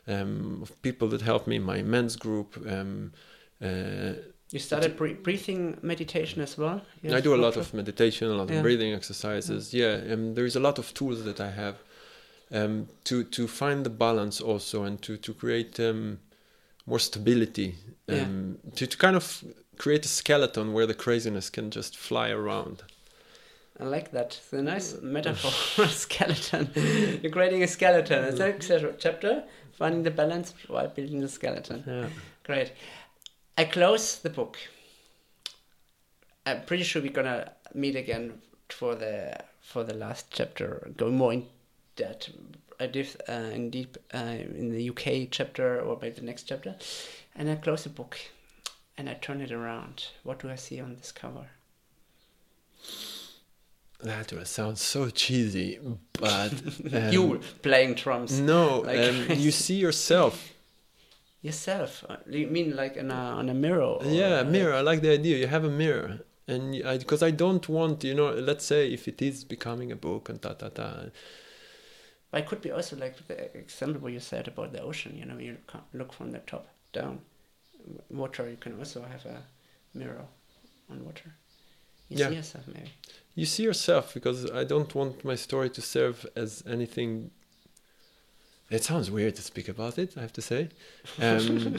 um, 0.07 0.63
of 0.63 0.71
people 0.83 1.09
that 1.09 1.21
help 1.23 1.47
me 1.47 1.57
in 1.57 1.63
my 1.63 1.83
men's 1.83 2.17
group 2.17 2.57
um, 2.67 3.13
uh, 3.63 4.13
You 4.51 4.59
started 4.61 4.97
bre- 4.97 5.21
breathing 5.23 5.77
meditation 5.83 6.41
as 6.43 6.57
well. 6.57 6.81
You 7.03 7.15
I 7.19 7.21
do 7.21 7.35
a 7.35 7.43
lot 7.47 7.57
of 7.57 7.75
meditation, 7.75 8.29
a 8.31 8.35
lot 8.41 8.49
Yeah. 8.49 8.57
of 8.59 8.63
breathing 8.63 8.95
exercises. 8.95 9.75
Yeah, 9.75 10.13
and 10.13 10.35
there 10.37 10.47
is 10.47 10.57
a 10.57 10.61
lot 10.61 10.79
of 10.79 10.87
tools 10.95 11.19
that 11.25 11.39
I 11.49 11.51
have 11.63 11.77
um, 12.51 12.89
to 13.05 13.25
to 13.37 13.47
find 13.47 13.85
the 13.85 13.91
balance 14.07 14.45
also, 14.45 14.85
and 14.85 14.97
to 15.03 15.17
to 15.19 15.35
create 15.35 15.79
um, 15.91 16.19
more 16.89 16.99
stability, 17.01 17.75
Yeah. 18.07 18.23
um, 18.23 18.59
to 18.77 18.87
to 18.87 18.97
kind 18.97 19.17
of 19.17 19.45
create 19.77 20.05
a 20.05 20.09
skeleton 20.09 20.73
where 20.73 20.87
the 20.87 20.95
craziness 21.05 21.51
can 21.51 21.71
just 21.71 21.97
fly 21.97 22.31
around. 22.31 22.83
I 23.81 23.85
like 23.85 24.11
that. 24.11 24.39
It's 24.41 24.53
a 24.53 24.63
nice 24.63 24.97
metaphor 25.17 25.51
for 25.53 25.85
a 25.85 25.89
skeleton. 25.89 26.71
You're 27.23 27.33
creating 27.33 27.63
a 27.63 27.69
skeleton. 27.69 28.25
It's 28.25 28.39
next 28.39 28.71
chapter, 28.99 29.45
finding 29.73 30.03
the 30.03 30.11
balance 30.11 30.55
while 30.69 30.89
building 30.89 31.21
the 31.21 31.29
skeleton. 31.29 31.85
Yeah. 31.87 32.09
Great. 32.45 32.73
I 33.57 33.65
close 33.65 34.19
the 34.19 34.31
book. 34.31 34.57
I'm 36.47 36.63
pretty 36.65 36.83
sure 36.85 37.03
we're 37.03 37.13
gonna 37.13 37.53
meet 37.75 37.97
again 37.97 38.41
for 38.69 38.95
the 38.95 39.37
for 39.61 39.85
the 39.85 39.95
last 39.95 40.27
chapter, 40.31 40.91
go 40.97 41.11
more 41.11 41.33
in 41.35 41.47
that 41.97 42.29
I 42.81 42.87
did 42.87 43.09
uh, 43.29 43.33
in 43.53 43.71
deep 43.71 43.97
uh, 44.15 44.19
in 44.19 44.71
the 44.71 44.91
UK 44.91 45.29
chapter 45.31 45.81
or 45.81 45.99
maybe 46.01 46.17
the 46.17 46.27
next 46.27 46.45
chapter, 46.45 46.77
and 47.35 47.51
I 47.51 47.57
close 47.57 47.85
the 47.85 47.91
book, 47.91 48.19
and 48.97 49.09
I 49.09 49.15
turn 49.15 49.41
it 49.41 49.51
around. 49.53 50.07
What 50.23 50.39
do 50.41 50.51
I 50.51 50.57
see 50.57 50.81
on 50.81 50.95
this 50.97 51.13
cover? 51.13 51.47
That 54.01 54.33
will 54.33 54.45
sound 54.45 54.79
so 54.79 55.11
cheesy, 55.11 55.81
but 56.13 56.53
um, 56.93 57.13
you 57.13 57.41
playing 57.63 57.95
drums 57.95 58.39
No, 58.39 58.81
like 58.81 59.01
um, 59.01 59.27
you 59.37 59.51
see 59.51 59.75
yourself. 59.75 60.53
yourself. 61.43 62.05
Uh, 62.09 62.17
You 62.29 62.47
mean 62.47 62.77
like 62.77 62.97
in 62.97 63.11
a, 63.11 63.15
on 63.15 63.49
a 63.49 63.55
mirror? 63.55 63.83
or- 63.83 64.05
yeah 64.05 64.43
mirror 64.45 64.75
i 64.75 64.81
like 64.81 65.01
the 65.03 65.11
idea 65.13 65.37
you 65.37 65.49
have 65.49 65.65
a 65.65 65.71
mirror 65.71 66.21
and 66.47 66.73
because 67.01 67.23
I, 67.23 67.31
don't 67.33 67.69
want 67.69 68.05
you 68.05 68.15
know 68.15 68.31
let's 68.33 68.65
say 68.65 68.93
if 68.93 69.09
it 69.09 69.21
is 69.21 69.45
becoming 69.45 69.91
a 69.93 69.97
book 69.97 70.29
and 70.29 70.41
ta 70.41 70.53
ta 70.55 70.69
ta 70.69 71.07
But 72.31 72.41
it 72.43 72.47
could 72.47 72.61
be 72.61 72.71
also 72.71 72.97
like 72.97 73.17
the 73.27 73.57
example 73.57 74.01
what 74.03 74.13
you 74.13 74.21
said 74.21 74.49
about 74.49 74.73
the 74.73 74.83
ocean. 74.83 75.17
You 75.17 75.25
know, 75.25 75.39
you 75.39 75.57
can't 75.67 75.85
look 75.95 76.13
from 76.13 76.31
the 76.33 76.41
top 76.41 76.67
down. 76.93 77.21
Water, 78.11 78.49
you 78.51 78.57
can 78.57 78.79
also 78.79 79.03
have 79.03 79.25
a 79.27 79.43
mirror 79.95 80.27
on 80.91 81.05
water. 81.05 81.33
You 82.11 82.19
Yeah. 82.19 82.29
see 82.29 82.35
yourself 82.37 82.65
maybe. 82.67 82.91
you 83.35 83.47
see 83.47 83.63
yourself 83.63 84.15
because 84.15 84.51
i 84.51 84.65
don't 84.65 84.95
want 84.95 85.25
my 85.25 85.37
story 85.37 85.71
to 85.71 85.81
serve 85.83 86.27
as 86.35 86.63
anything 86.67 87.31
it 88.71 88.83
sounds 88.85 89.11
weird 89.11 89.35
to 89.37 89.43
speak 89.43 89.69
about 89.69 89.99
it 89.99 90.11
i 90.17 90.21
have 90.21 90.33
to 90.33 90.43
say 90.43 90.69
um, 91.21 91.77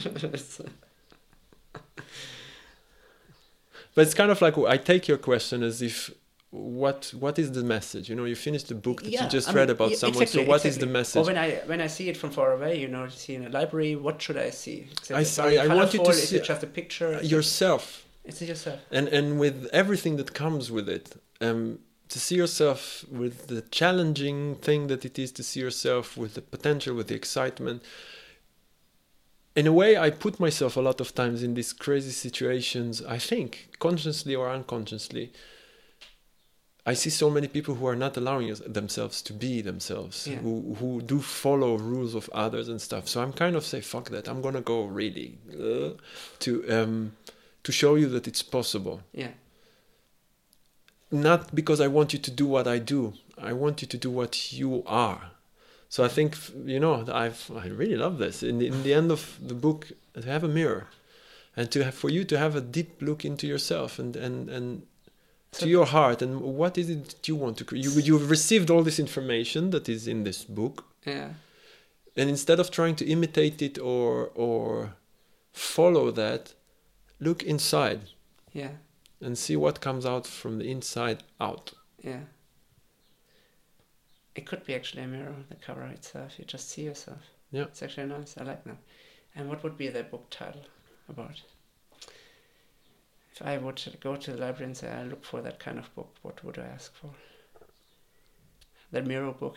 but 3.94 4.02
it's 4.02 4.14
kind 4.14 4.30
of 4.30 4.40
like 4.40 4.56
i 4.58 4.76
take 4.76 5.08
your 5.08 5.18
question 5.18 5.62
as 5.62 5.82
if 5.82 6.10
what 6.50 7.12
what 7.16 7.38
is 7.38 7.52
the 7.52 7.62
message 7.62 8.08
you 8.08 8.16
know 8.16 8.24
you 8.24 8.34
finished 8.34 8.66
the 8.68 8.74
book 8.74 9.02
that 9.02 9.12
you 9.12 9.24
just 9.28 9.48
I 9.50 9.52
read 9.52 9.68
mean, 9.68 9.76
about 9.76 9.90
yeah, 9.90 9.96
someone 9.98 10.22
exactly, 10.22 10.44
so 10.44 10.48
what 10.48 10.64
is 10.64 10.76
exactly. 10.76 11.02
the 11.02 11.20
Or 11.20 11.24
when 11.24 11.38
I 11.38 11.50
when 11.66 11.80
I 11.80 11.86
see 11.86 12.08
it 12.08 12.16
from 12.16 12.30
far 12.30 12.52
away, 12.52 12.76
you 12.80 12.88
know, 12.88 13.08
see 13.08 13.36
in 13.36 13.46
a 13.46 13.48
library, 13.48 13.94
what 13.94 14.20
should 14.20 14.36
I 14.36 14.50
see? 14.50 14.88
Is 15.02 15.10
I 15.12 15.22
see- 15.22 15.58
I 15.58 15.68
want 15.68 15.94
you 15.94 16.04
to 16.04 16.12
see- 16.12 16.36
it 16.38 16.44
just 16.44 16.62
a 16.64 16.66
picture? 16.66 17.12
Is 17.20 17.30
yourself 17.30 18.04
Is 18.24 18.42
it 18.42 18.48
yourself? 18.48 18.80
and 18.90 19.06
and 19.18 19.38
with 19.38 19.56
everything 19.82 20.16
that 20.20 20.30
comes 20.42 20.64
with 20.76 20.88
it 20.88 21.06
um 21.40 21.78
to 22.08 22.18
see 22.18 22.34
yourself 22.42 22.80
with 23.22 23.46
the 23.52 23.60
challenging 23.80 24.56
thing 24.66 24.88
that 24.88 25.04
it 25.04 25.16
is 25.24 25.30
to 25.38 25.42
see 25.50 25.60
yourself 25.66 26.16
with 26.22 26.32
the 26.34 26.42
potential 26.56 26.92
with 26.98 27.06
the 27.06 27.14
excitement 27.22 27.78
in 29.60 29.66
a 29.66 29.74
way 29.80 29.90
i 30.06 30.10
put 30.10 30.34
myself 30.46 30.72
a 30.76 30.80
lot 30.88 30.98
of 31.00 31.08
times 31.14 31.38
in 31.46 31.54
these 31.54 31.72
crazy 31.72 32.10
situations 32.26 32.92
i 33.16 33.18
think 33.30 33.50
consciously 33.78 34.34
or 34.40 34.46
unconsciously 34.58 35.32
i 36.86 36.94
see 36.94 37.10
so 37.10 37.28
many 37.30 37.48
people 37.48 37.74
who 37.74 37.86
are 37.86 37.96
not 37.96 38.16
allowing 38.16 38.54
themselves 38.66 39.22
to 39.22 39.32
be 39.32 39.60
themselves 39.62 40.26
Yeah. 40.26 40.38
who 40.44 40.74
who 40.80 41.00
do 41.02 41.20
follow 41.20 41.76
rules 41.76 42.14
of 42.14 42.28
others 42.32 42.68
and 42.68 42.80
stuff 42.80 43.04
so 43.08 43.22
i'm 43.22 43.32
kind 43.32 43.56
of 43.56 43.64
say 43.64 43.80
fuck 43.80 44.08
that 44.10 44.28
i'm 44.28 44.40
gonna 44.42 44.62
go 44.74 44.84
really 44.84 45.38
uh, 45.52 45.90
to 46.44 46.50
um 46.76 47.12
to 47.62 47.72
show 47.72 47.96
you 47.96 48.08
that 48.08 48.26
it's 48.26 48.42
possible 48.42 49.00
Yeah. 49.12 49.32
not 51.10 51.54
because 51.54 51.80
I 51.80 51.88
want 51.88 52.12
you 52.12 52.18
to 52.20 52.30
do 52.30 52.46
what 52.46 52.66
I 52.66 52.78
do. 52.78 53.14
I 53.36 53.52
want 53.52 53.82
you 53.82 53.88
to 53.88 53.98
do 53.98 54.10
what 54.10 54.52
you 54.52 54.82
are. 54.86 55.32
So 55.88 56.04
I 56.04 56.08
think 56.08 56.36
you 56.64 56.78
know 56.78 57.04
I've 57.12 57.50
I 57.64 57.66
really 57.66 57.96
love 57.96 58.18
this. 58.18 58.42
In 58.42 58.58
the, 58.58 58.66
in 58.68 58.82
the 58.84 58.94
end 58.94 59.10
of 59.10 59.38
the 59.50 59.54
book, 59.54 59.90
to 60.14 60.22
have 60.22 60.44
a 60.44 60.48
mirror, 60.48 60.86
and 61.56 61.70
to 61.72 61.82
have 61.84 61.94
for 61.94 62.10
you 62.10 62.24
to 62.24 62.38
have 62.38 62.54
a 62.54 62.60
deep 62.60 63.02
look 63.02 63.24
into 63.24 63.46
yourself 63.46 63.98
and 63.98 64.14
and 64.16 64.48
and 64.48 64.82
to 65.52 65.68
your 65.68 65.86
heart 65.86 66.22
and 66.22 66.40
what 66.40 66.78
is 66.78 66.88
it 66.90 67.04
that 67.08 67.28
you 67.28 67.36
want 67.36 67.56
to 67.58 67.64
create. 67.64 67.84
You 67.84 67.90
you've 68.00 68.30
received 68.30 68.70
all 68.70 68.82
this 68.82 68.98
information 68.98 69.70
that 69.70 69.88
is 69.88 70.06
in 70.06 70.24
this 70.24 70.44
book, 70.44 70.84
Yeah. 71.04 71.30
and 72.16 72.30
instead 72.30 72.60
of 72.60 72.70
trying 72.70 72.96
to 72.96 73.04
imitate 73.06 73.60
it 73.62 73.78
or 73.78 74.30
or 74.34 74.94
follow 75.52 76.10
that, 76.12 76.54
look 77.18 77.42
inside 77.42 78.00
Yeah. 78.52 78.72
and 79.20 79.36
see 79.36 79.56
what 79.56 79.80
comes 79.80 80.04
out 80.06 80.26
from 80.26 80.58
the 80.58 80.70
inside 80.70 81.24
out. 81.40 81.72
Yeah. 82.04 82.24
It 84.34 84.46
could 84.46 84.64
be 84.64 84.74
actually 84.74 85.02
a 85.02 85.06
mirror, 85.08 85.34
the 85.48 85.56
cover 85.56 85.84
itself. 85.86 86.38
You 86.38 86.44
just 86.44 86.68
see 86.70 86.82
yourself. 86.84 87.22
Yeah. 87.50 87.64
It's 87.64 87.82
actually 87.82 88.06
nice. 88.06 88.36
I 88.38 88.44
like 88.44 88.62
that. 88.64 88.76
And 89.34 89.48
what 89.48 89.62
would 89.64 89.76
be 89.76 89.88
the 89.88 90.04
book 90.04 90.26
title 90.30 90.64
about? 91.08 91.42
If 93.40 93.46
I 93.46 93.56
would 93.56 93.82
go 94.00 94.16
to 94.16 94.32
the 94.32 94.38
library 94.38 94.66
and 94.66 94.76
say, 94.76 94.90
I 94.90 95.04
look 95.04 95.24
for 95.24 95.40
that 95.40 95.58
kind 95.58 95.78
of 95.78 95.94
book, 95.94 96.14
what 96.22 96.44
would 96.44 96.58
I 96.58 96.66
ask 96.74 96.94
for? 96.94 97.08
That 98.92 99.06
mirror 99.06 99.30
book. 99.32 99.56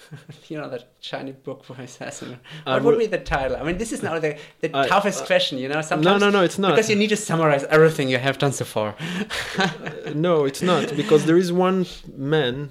you 0.48 0.58
know, 0.58 0.68
that 0.68 0.92
shiny 1.00 1.32
book 1.32 1.64
for 1.64 1.74
assassin. 1.80 2.38
What 2.64 2.82
would 2.84 2.92
would- 2.92 2.98
be 2.98 3.06
the 3.06 3.18
title? 3.18 3.56
I 3.56 3.62
mean, 3.64 3.78
this 3.78 3.92
is 3.92 4.02
now 4.02 4.18
the, 4.20 4.36
the 4.60 4.70
I- 4.76 4.86
toughest 4.86 5.22
uh, 5.22 5.26
question, 5.26 5.58
you 5.58 5.68
know? 5.68 5.76
No, 5.76 5.80
Sometimes 5.80 6.20
no, 6.20 6.30
no, 6.30 6.38
no, 6.38 6.44
it's 6.44 6.58
not. 6.58 6.72
Because 6.72 6.90
you 6.90 6.96
need 6.96 7.08
to 7.08 7.16
summarize 7.16 7.64
everything 7.64 8.08
you 8.08 8.18
have 8.18 8.38
done 8.38 8.52
so 8.52 8.64
far. 8.64 8.94
No, 10.14 10.44
it's 10.44 10.62
not 10.62 10.94
because 10.94 11.24
there 11.24 11.38
is 11.38 11.50
one 11.50 11.86
man. 12.14 12.70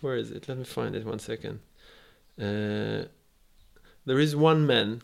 Where 0.00 0.16
is 0.16 0.30
it? 0.30 0.48
Let 0.48 0.56
me 0.58 0.64
find 0.64 0.94
it 0.94 1.04
one 1.04 1.18
second. 1.18 1.58
Uh, 2.40 3.08
there 4.06 4.18
is 4.20 4.34
one 4.34 4.66
man 4.66 5.02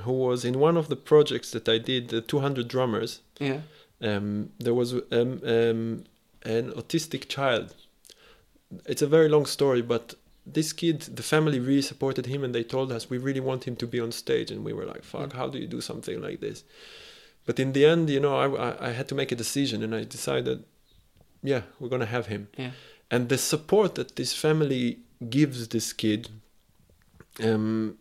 who 0.00 0.12
was 0.12 0.44
in 0.44 0.58
one 0.58 0.76
of 0.76 0.88
the 0.88 0.96
projects 0.96 1.50
that 1.52 1.68
I 1.68 1.78
did, 1.78 2.08
the 2.08 2.20
200 2.20 2.68
drummers. 2.68 3.20
yeah. 3.38 3.60
Um, 4.00 4.50
there 4.58 4.74
was 4.74 4.92
um, 4.92 5.40
um, 5.44 6.04
an 6.44 6.72
autistic 6.72 7.28
child. 7.28 7.74
It's 8.86 9.00
a 9.02 9.06
very 9.06 9.28
long 9.28 9.46
story, 9.46 9.80
but 9.82 10.14
this 10.44 10.72
kid, 10.74 11.00
the 11.02 11.22
family 11.22 11.58
really 11.60 11.80
supported 11.80 12.26
him, 12.26 12.44
and 12.44 12.54
they 12.54 12.64
told 12.64 12.92
us 12.92 13.08
we 13.08 13.16
really 13.18 13.40
want 13.40 13.64
him 13.64 13.76
to 13.76 13.86
be 13.86 14.00
on 14.00 14.12
stage, 14.12 14.50
and 14.50 14.62
we 14.64 14.72
were 14.74 14.84
like, 14.84 15.04
"Fuck, 15.04 15.30
Mm. 15.30 15.36
how 15.36 15.48
do 15.48 15.58
you 15.58 15.66
do 15.66 15.80
something 15.80 16.20
like 16.20 16.40
this?" 16.40 16.64
But 17.46 17.58
in 17.58 17.72
the 17.72 17.86
end, 17.86 18.10
you 18.10 18.20
know, 18.20 18.36
I, 18.36 18.46
I, 18.68 18.88
I 18.88 18.92
had 18.92 19.08
to 19.08 19.14
make 19.14 19.32
a 19.32 19.36
decision, 19.36 19.82
and 19.82 19.94
I 19.94 20.04
decided, 20.04 20.64
yeah, 21.42 21.62
we're 21.78 21.88
gonna 21.88 22.04
have 22.16 22.26
him. 22.26 22.48
Yeah. 22.58 22.72
And 23.10 23.28
the 23.28 23.38
support 23.38 23.94
that 23.94 24.16
this 24.16 24.34
family 24.34 24.98
gives 25.30 25.68
this 25.68 25.92
kid, 25.94 26.28
um, 27.42 27.96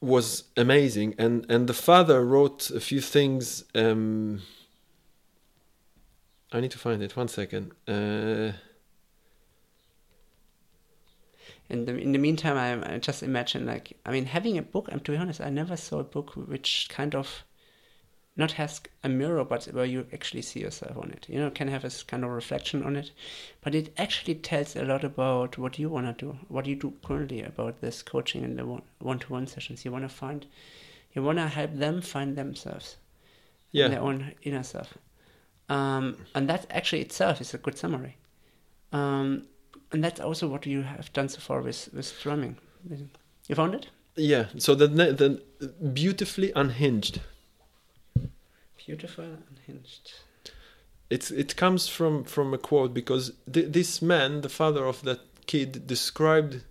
was 0.00 0.44
amazing 0.56 1.14
and 1.18 1.46
and 1.48 1.68
the 1.68 1.74
father 1.74 2.24
wrote 2.24 2.70
a 2.70 2.80
few 2.80 3.00
things 3.00 3.64
um 3.74 4.42
i 6.52 6.60
need 6.60 6.70
to 6.70 6.78
find 6.78 7.02
it 7.02 7.16
one 7.16 7.28
second 7.28 7.72
uh 7.88 8.52
In 11.68 11.84
the 11.84 11.96
in 11.96 12.12
the 12.12 12.18
meantime, 12.18 12.56
I, 12.56 12.94
I 12.94 12.98
just 12.98 13.22
imagine 13.22 13.66
like 13.66 13.98
I 14.06 14.12
mean 14.12 14.26
having 14.26 14.56
a 14.56 14.62
book. 14.62 14.88
And 14.90 15.04
to 15.04 15.12
be 15.12 15.18
honest, 15.18 15.40
I 15.40 15.50
never 15.50 15.76
saw 15.76 15.98
a 15.98 16.04
book 16.04 16.36
which 16.36 16.88
kind 16.88 17.14
of 17.14 17.44
not 18.36 18.52
has 18.52 18.80
a 19.02 19.08
mirror, 19.08 19.44
but 19.44 19.64
where 19.66 19.86
you 19.86 20.06
actually 20.12 20.42
see 20.42 20.60
yourself 20.60 20.96
on 20.96 21.10
it. 21.10 21.26
You 21.28 21.40
know, 21.40 21.50
can 21.50 21.68
have 21.68 21.84
a 21.84 21.90
kind 22.06 22.24
of 22.24 22.30
reflection 22.30 22.82
on 22.82 22.94
it, 22.94 23.10
but 23.62 23.74
it 23.74 23.94
actually 23.96 24.34
tells 24.34 24.76
a 24.76 24.84
lot 24.84 25.04
about 25.04 25.56
what 25.56 25.78
you 25.78 25.88
want 25.88 26.06
to 26.06 26.24
do, 26.24 26.38
what 26.48 26.66
you 26.66 26.76
do 26.76 26.92
currently 27.04 27.42
about 27.42 27.80
this 27.80 28.02
coaching 28.02 28.44
and 28.44 28.58
the 28.58 28.66
one 28.66 28.82
one 28.98 29.18
to 29.20 29.32
one 29.32 29.46
sessions. 29.46 29.84
You 29.84 29.92
want 29.92 30.04
to 30.04 30.14
find, 30.14 30.46
you 31.14 31.22
want 31.22 31.38
to 31.38 31.48
help 31.48 31.74
them 31.74 32.02
find 32.02 32.36
themselves, 32.36 32.96
yeah 33.72 33.88
their 33.88 34.00
own 34.00 34.32
inner 34.42 34.62
self, 34.62 34.98
um, 35.68 36.16
and 36.34 36.48
that 36.48 36.66
actually 36.70 37.02
itself 37.02 37.40
is 37.40 37.54
a 37.54 37.58
good 37.58 37.78
summary. 37.78 38.16
Um, 38.92 39.46
and 39.92 40.04
that's 40.04 40.20
also 40.20 40.46
what 40.46 40.66
you 40.66 40.82
have 40.82 41.12
done 41.12 41.28
so 41.28 41.40
far 41.40 41.62
with 41.62 41.88
with 41.94 42.12
drumming. 42.22 42.58
You 43.48 43.54
found 43.54 43.74
it? 43.74 43.86
Yeah. 44.16 44.46
So 44.58 44.74
the 44.74 44.88
the 44.88 45.42
beautifully 45.94 46.52
unhinged. 46.54 47.20
Beautiful, 48.86 49.24
unhinged. 49.50 50.12
It's 51.10 51.30
it 51.30 51.56
comes 51.56 51.88
from 51.88 52.24
from 52.24 52.54
a 52.54 52.58
quote 52.58 52.92
because 52.94 53.32
th- 53.52 53.70
this 53.72 54.00
man, 54.02 54.40
the 54.42 54.48
father 54.48 54.84
of 54.86 55.02
that 55.02 55.20
kid, 55.46 55.86
described 55.86 56.62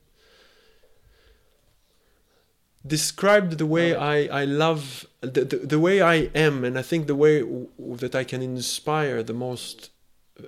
described 2.85 3.57
the 3.57 3.65
way 3.65 3.95
I, 3.95 4.41
I 4.41 4.45
love 4.45 5.05
the, 5.21 5.43
the, 5.43 5.57
the 5.57 5.79
way 5.79 6.01
I 6.01 6.29
am 6.35 6.63
and 6.63 6.77
I 6.77 6.83
think 6.83 7.07
the 7.07 7.15
way 7.15 7.39
w- 7.39 7.67
that 7.97 8.13
I 8.13 8.23
can 8.23 8.41
inspire 8.43 9.23
the 9.23 9.33
most 9.33 9.89
uh, 10.39 10.43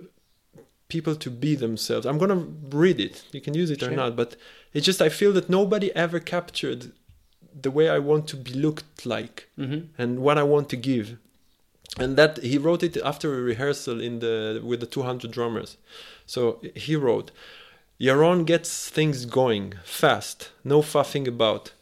people 0.87 1.15
to 1.15 1.31
be 1.31 1.55
themselves. 1.55 2.05
I'm 2.05 2.19
going 2.19 2.29
to 2.29 2.77
read 2.77 2.99
it. 2.99 3.23
You 3.31 3.41
can 3.41 3.55
use 3.55 3.71
it 3.71 3.81
or 3.81 3.89
not, 3.91 4.15
but 4.15 4.35
it's 4.73 4.85
just 4.85 5.01
I 5.01 5.09
feel 5.09 5.33
that 5.33 5.49
nobody 5.49 5.93
ever 5.95 6.19
captured 6.19 6.91
the 7.59 7.71
way 7.71 7.89
I 7.89 7.97
want 7.97 8.27
to 8.27 8.37
be 8.37 8.53
looked 8.53 9.05
like 9.05 9.49
Mm-hmm. 9.57 9.87
and 10.01 10.19
what 10.19 10.37
I 10.37 10.43
want 10.43 10.69
to 10.69 10.77
give. 10.77 11.17
And 11.99 12.15
that 12.15 12.43
he 12.43 12.57
wrote 12.57 12.83
it 12.83 12.97
after 12.97 13.33
a 13.33 13.41
rehearsal 13.41 13.99
in 13.99 14.19
the 14.19 14.61
with 14.63 14.81
the 14.81 14.85
200 14.85 15.31
drummers. 15.31 15.77
So 16.25 16.61
he 16.75 16.95
wrote, 16.95 17.31
Yaron 17.99 18.45
gets 18.45 18.89
things 18.89 19.25
going 19.25 19.73
fast, 19.83 20.51
no 20.63 20.81
faffing 20.81 21.27
about. 21.27 21.73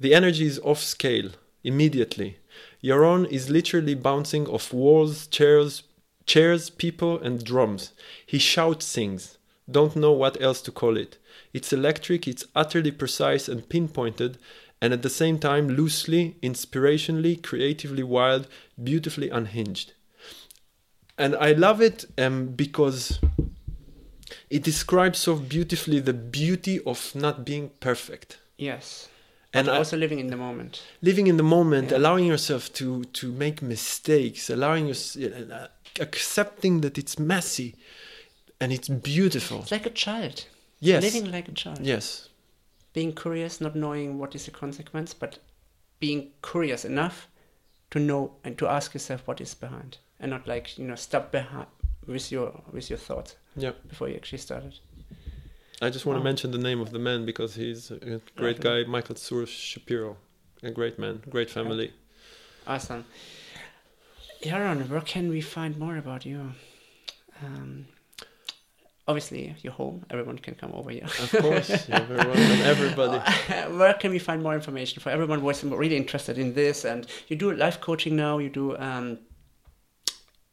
The 0.00 0.14
energy 0.14 0.46
is 0.46 0.58
off 0.64 0.80
scale 0.80 1.30
immediately. 1.62 2.38
Yaron 2.82 3.30
is 3.30 3.50
literally 3.50 3.94
bouncing 3.94 4.48
off 4.48 4.72
walls, 4.72 5.26
chairs, 5.26 5.84
chairs, 6.26 6.70
people, 6.70 7.20
and 7.20 7.44
drums. 7.44 7.92
He 8.26 8.38
shouts 8.38 8.92
things. 8.92 9.38
Don't 9.70 9.94
know 9.94 10.12
what 10.12 10.40
else 10.40 10.60
to 10.62 10.72
call 10.72 10.96
it. 10.96 11.18
It's 11.52 11.72
electric, 11.72 12.26
it's 12.26 12.44
utterly 12.54 12.90
precise 12.90 13.48
and 13.48 13.68
pinpointed, 13.68 14.38
and 14.80 14.92
at 14.92 15.02
the 15.02 15.10
same 15.10 15.38
time 15.38 15.68
loosely, 15.68 16.36
inspirationally, 16.42 17.42
creatively 17.42 18.02
wild, 18.02 18.46
beautifully 18.82 19.28
unhinged. 19.30 19.92
And 21.18 21.36
I 21.36 21.52
love 21.52 21.82
it 21.82 22.06
um, 22.16 22.46
because 22.48 23.20
it 24.48 24.62
describes 24.62 25.18
so 25.18 25.36
beautifully 25.36 26.00
the 26.00 26.14
beauty 26.14 26.80
of 26.86 27.14
not 27.14 27.44
being 27.44 27.70
perfect 27.80 28.38
Yes. 28.56 29.08
and 29.52 29.68
I- 29.68 29.76
also 29.78 29.96
living 29.98 30.18
in 30.18 30.28
the 30.28 30.36
moment. 30.36 30.82
living 31.02 31.26
in 31.26 31.36
the 31.36 31.42
moment 31.42 31.90
Yeah. 31.90 31.98
allowing 31.98 32.24
yourself 32.26 32.72
to 32.74 33.04
to 33.04 33.32
make 33.32 33.60
mistakes 33.60 34.48
allowing 34.48 34.86
your 34.86 34.96
uh, 35.52 35.66
accepting 35.98 36.80
that 36.82 36.96
it's 36.96 37.18
messy 37.18 37.74
and 38.60 38.72
it's 38.72 38.88
beautiful 38.88 39.58
It's 39.62 39.72
like 39.72 39.86
a 39.86 39.90
child. 40.06 40.46
yes 40.80 41.02
Living 41.02 41.30
like 41.30 41.48
a 41.48 41.52
child. 41.54 41.80
yes 41.84 42.29
Being 42.92 43.14
curious, 43.14 43.60
not 43.60 43.76
knowing 43.76 44.18
what 44.18 44.34
is 44.34 44.46
the 44.46 44.50
consequence, 44.50 45.14
but 45.14 45.38
being 46.00 46.30
curious 46.42 46.84
enough 46.84 47.28
to 47.90 47.98
know 47.98 48.32
and 48.44 48.56
to 48.58 48.66
ask 48.66 48.94
yourself 48.94 49.26
what 49.26 49.40
is 49.40 49.54
behind, 49.54 49.98
and 50.18 50.30
not 50.30 50.46
like 50.46 50.78
you 50.78 50.86
know 50.86 50.94
stop 50.94 51.30
behind 51.30 51.66
with 52.06 52.32
your 52.32 52.62
with 52.72 52.88
your 52.88 52.98
thoughts 52.98 53.36
yeah 53.56 53.72
before 53.88 54.08
you 54.08 54.14
actually 54.14 54.38
started. 54.38 54.74
i 55.82 55.90
just 55.90 56.06
want 56.06 56.18
to 56.18 56.24
mention 56.24 56.50
the 56.50 56.58
name 56.58 56.80
of 56.80 56.92
the 56.92 56.98
man 56.98 57.26
because 57.26 57.54
he's 57.54 57.90
a 57.90 58.20
great 58.36 58.60
guy 58.60 58.84
michael 58.84 59.16
Sur 59.16 59.44
shapiro 59.46 60.16
a 60.62 60.70
great 60.70 60.98
man 60.98 61.22
great 61.28 61.50
family 61.50 61.92
Awesome. 62.66 63.04
Yaron, 64.44 64.88
where 64.88 65.00
can 65.00 65.28
we 65.28 65.40
find 65.40 65.78
more 65.78 65.96
about 65.96 66.24
you? 66.24 66.52
Um, 67.42 67.86
obviously, 69.10 69.54
your 69.62 69.72
home. 69.72 69.96
Everyone 70.10 70.38
can 70.38 70.54
come 70.54 70.72
over 70.72 70.90
here. 70.90 71.08
of 71.24 71.30
course 71.44 71.68
you're 71.88 72.06
very 72.12 72.26
welcome 72.30 72.60
everybody 72.74 73.18
where 73.80 73.94
can 73.94 74.10
we 74.10 74.20
find 74.28 74.42
more 74.42 74.54
information 74.54 75.02
for 75.02 75.10
everyone 75.10 75.40
who 75.40 75.50
is 75.50 75.64
really 75.64 75.96
interested 75.96 76.38
in 76.38 76.54
this? 76.54 76.84
And 76.84 77.06
you 77.28 77.36
do 77.36 77.52
live 77.52 77.80
coaching 77.80 78.14
now. 78.16 78.38
You 78.38 78.50
do 78.50 78.76
um, 78.78 79.18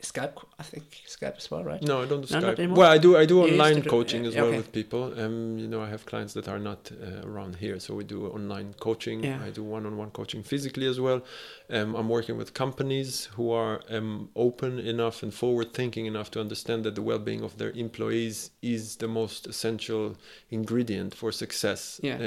Skype, 0.04 0.34
I 0.60 0.64
think 0.64 0.84
Skype 1.08 1.38
as 1.38 1.50
well, 1.50 1.64
right? 1.64 1.82
No, 1.82 2.04
I 2.04 2.06
don't 2.06 2.22
do 2.24 2.32
No, 2.36 2.42
Skype. 2.42 2.60
anymore? 2.60 2.78
Well, 2.78 2.92
I 2.92 3.00
do. 3.00 3.18
I 3.18 3.26
do 3.26 3.38
You 3.38 3.42
used 3.46 3.54
to 3.58 3.62
online 3.64 3.82
do- 3.82 3.90
coaching 3.90 4.26
as 4.28 4.36
well 4.36 4.46
okay. 4.46 4.58
with 4.58 4.72
people. 4.72 5.20
Um, 5.20 5.58
you 5.58 5.68
know, 5.68 5.82
I 5.82 5.90
have 5.90 6.06
clients 6.06 6.34
that 6.34 6.48
are 6.48 6.60
not 6.60 6.92
uh, 6.92 7.28
around 7.28 7.56
here, 7.56 7.80
so 7.80 7.96
we 7.96 8.04
do 8.04 8.28
online 8.28 8.76
coaching. 8.80 9.24
Yeah. 9.24 9.40
I 9.44 9.50
do 9.50 9.64
one-on-one 9.64 10.12
coaching 10.12 10.44
physically 10.44 10.86
as 10.86 11.00
well. 11.00 11.24
Um, 11.72 11.96
I'm 11.96 12.10
working 12.10 12.38
with 12.38 12.54
companies 12.54 13.26
who 13.36 13.50
are 13.52 13.82
um, 13.90 14.30
open 14.36 14.78
enough 14.78 15.24
and 15.24 15.34
forward-thinking 15.34 16.06
enough 16.06 16.30
to 16.32 16.40
understand 16.42 16.84
that 16.84 16.94
the 16.94 17.02
well-being 17.02 17.42
of 17.44 17.58
their 17.58 17.72
employees 17.72 18.52
is 18.62 18.98
the 18.98 19.08
most 19.08 19.48
essential 19.48 20.16
ingredient 20.52 21.16
for 21.16 21.32
success, 21.32 22.00
Yeah. 22.04 22.18
uh, 22.20 22.24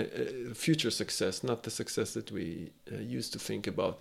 uh, 0.51 0.55
future 0.55 0.91
success, 0.91 1.45
not 1.45 1.63
the 1.63 1.71
success 1.71 2.15
that 2.15 2.33
we 2.33 2.73
uh, 2.93 2.97
used 2.97 3.33
to 3.35 3.39
think 3.39 3.69
about. 3.69 4.01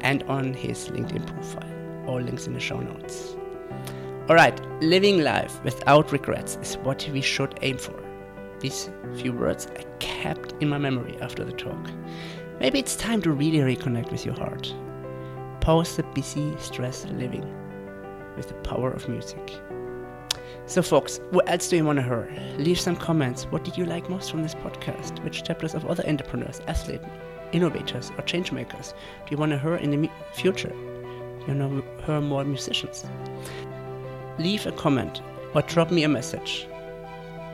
and 0.05 0.21
on 0.23 0.53
his 0.53 0.87
LinkedIn 0.89 1.25
profile. 1.25 2.07
All 2.07 2.21
links 2.21 2.45
in 2.45 2.53
the 2.53 2.59
show 2.59 2.79
notes. 2.79 3.35
Alright, 4.29 4.61
living 4.81 5.23
life 5.23 5.61
without 5.63 6.11
regrets 6.11 6.57
is 6.61 6.75
what 6.77 7.09
we 7.11 7.21
should 7.21 7.57
aim 7.63 7.77
for. 7.79 7.99
These 8.59 8.91
few 9.15 9.33
words 9.33 9.67
I 9.75 9.83
kept 9.99 10.53
in 10.61 10.69
my 10.69 10.77
memory 10.77 11.17
after 11.21 11.43
the 11.43 11.51
talk. 11.51 11.89
Maybe 12.59 12.79
it's 12.79 12.95
time 12.95 13.21
to 13.23 13.31
really 13.31 13.57
reconnect 13.57 14.11
with 14.11 14.25
your 14.25 14.35
heart. 14.35 14.73
Pause 15.61 15.97
the 15.97 16.03
busy, 16.03 16.55
stress 16.59 17.05
living 17.05 17.45
with 18.37 18.47
the 18.47 18.53
power 18.69 18.91
of 18.91 19.09
music. 19.09 19.59
So, 20.67 20.81
folks, 20.81 21.19
what 21.31 21.49
else 21.49 21.67
do 21.69 21.77
you 21.77 21.85
want 21.85 21.97
to 21.97 22.03
hear? 22.03 22.29
Leave 22.57 22.79
some 22.79 22.95
comments. 22.95 23.45
What 23.45 23.63
did 23.63 23.77
you 23.77 23.85
like 23.85 24.09
most 24.09 24.31
from 24.31 24.43
this 24.43 24.55
podcast? 24.55 25.23
Which 25.23 25.43
chapters 25.43 25.73
of 25.73 25.85
other 25.85 26.03
entrepreneurs, 26.07 26.61
athletes, 26.67 27.05
innovators, 27.55 28.11
or 28.17 28.21
change 28.23 28.51
makers 28.51 28.93
do 29.25 29.31
you 29.31 29.37
want 29.37 29.51
to 29.51 29.59
hear 29.59 29.75
in 29.75 29.89
the 29.91 30.09
future? 30.33 30.73
You 31.47 31.53
know, 31.53 31.83
hear 32.05 32.21
more 32.21 32.43
musicians? 32.43 33.05
Leave 34.37 34.65
a 34.65 34.71
comment 34.73 35.21
or 35.53 35.61
drop 35.63 35.89
me 35.91 36.03
a 36.03 36.09
message. 36.09 36.67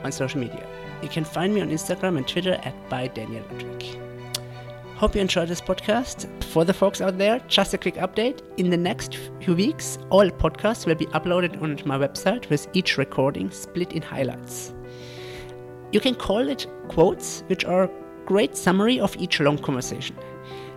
on 0.04 0.12
social 0.12 0.40
media. 0.40 0.66
You 1.02 1.08
can 1.08 1.24
find 1.24 1.54
me 1.54 1.60
on 1.60 1.70
Instagram 1.70 2.16
and 2.16 2.26
Twitter 2.26 2.54
at 2.62 2.74
by 2.88 3.08
Daniel 3.08 3.44
Ludwig. 3.50 3.98
Hope 4.96 5.16
you 5.16 5.20
enjoyed 5.20 5.48
this 5.48 5.60
podcast. 5.60 6.28
For 6.44 6.64
the 6.64 6.72
folks 6.72 7.00
out 7.00 7.18
there, 7.18 7.40
just 7.48 7.74
a 7.74 7.78
quick 7.78 7.96
update. 7.96 8.40
In 8.56 8.70
the 8.70 8.76
next 8.76 9.18
few 9.40 9.54
weeks, 9.54 9.98
all 10.10 10.30
podcasts 10.30 10.86
will 10.86 10.94
be 10.94 11.06
uploaded 11.06 11.60
on 11.60 11.80
my 11.84 11.98
website 11.98 12.48
with 12.50 12.68
each 12.72 12.98
recording 12.98 13.50
split 13.50 13.92
in 13.94 14.02
highlights. 14.02 14.72
You 15.90 16.00
can 16.00 16.14
call 16.14 16.48
it 16.48 16.66
quotes, 16.88 17.42
which 17.48 17.64
are 17.64 17.90
great 18.26 18.56
summary 18.56 19.00
of 19.00 19.16
each 19.16 19.40
long 19.40 19.58
conversation. 19.58 20.16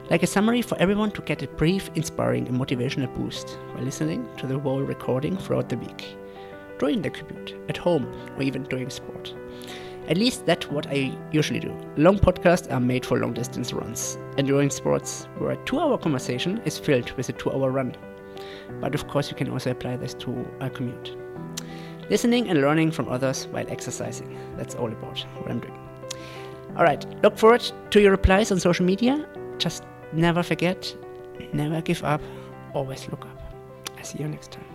Like 0.09 0.23
a 0.23 0.27
summary 0.27 0.61
for 0.61 0.77
everyone 0.77 1.11
to 1.11 1.21
get 1.21 1.41
a 1.41 1.47
brief, 1.47 1.89
inspiring, 1.95 2.47
and 2.47 2.59
motivational 2.59 3.13
boost 3.15 3.57
while 3.73 3.83
listening 3.83 4.27
to 4.37 4.47
the 4.47 4.59
whole 4.59 4.81
recording 4.81 5.37
throughout 5.37 5.69
the 5.69 5.77
week. 5.77 6.15
During 6.77 7.01
the 7.01 7.09
commute, 7.09 7.55
at 7.69 7.77
home, 7.77 8.05
or 8.35 8.43
even 8.43 8.63
during 8.63 8.89
sport. 8.89 9.33
At 10.07 10.17
least 10.17 10.45
that's 10.45 10.69
what 10.69 10.85
I 10.87 11.17
usually 11.31 11.59
do. 11.59 11.75
Long 11.97 12.19
podcasts 12.19 12.71
are 12.71 12.79
made 12.79 13.05
for 13.05 13.17
long 13.17 13.33
distance 13.33 13.73
runs, 13.73 14.17
and 14.37 14.45
during 14.45 14.69
sports, 14.69 15.27
where 15.39 15.51
a 15.51 15.65
two 15.65 15.79
hour 15.79 15.97
conversation 15.97 16.61
is 16.65 16.77
filled 16.77 17.11
with 17.13 17.29
a 17.29 17.33
two 17.33 17.51
hour 17.51 17.71
run. 17.71 17.95
But 18.79 18.93
of 18.93 19.07
course, 19.07 19.31
you 19.31 19.35
can 19.35 19.49
also 19.49 19.71
apply 19.71 19.97
this 19.97 20.13
to 20.15 20.47
a 20.59 20.69
commute. 20.69 21.15
Listening 22.09 22.49
and 22.49 22.61
learning 22.61 22.91
from 22.91 23.09
others 23.09 23.47
while 23.47 23.65
exercising. 23.67 24.37
That's 24.57 24.75
all 24.75 24.91
about 24.91 25.19
what 25.37 25.49
I'm 25.49 25.59
doing. 25.59 25.84
Alright, 26.77 27.05
look 27.23 27.37
forward 27.37 27.63
to 27.91 28.01
your 28.01 28.11
replies 28.11 28.51
on 28.51 28.59
social 28.59 28.85
media. 28.85 29.25
Just 29.57 29.83
never 30.11 30.43
forget, 30.43 30.93
never 31.53 31.81
give 31.81 32.03
up, 32.03 32.21
always 32.73 33.07
look 33.09 33.25
up. 33.25 33.53
I 33.97 34.01
see 34.01 34.19
you 34.19 34.27
next 34.27 34.51
time. 34.51 34.74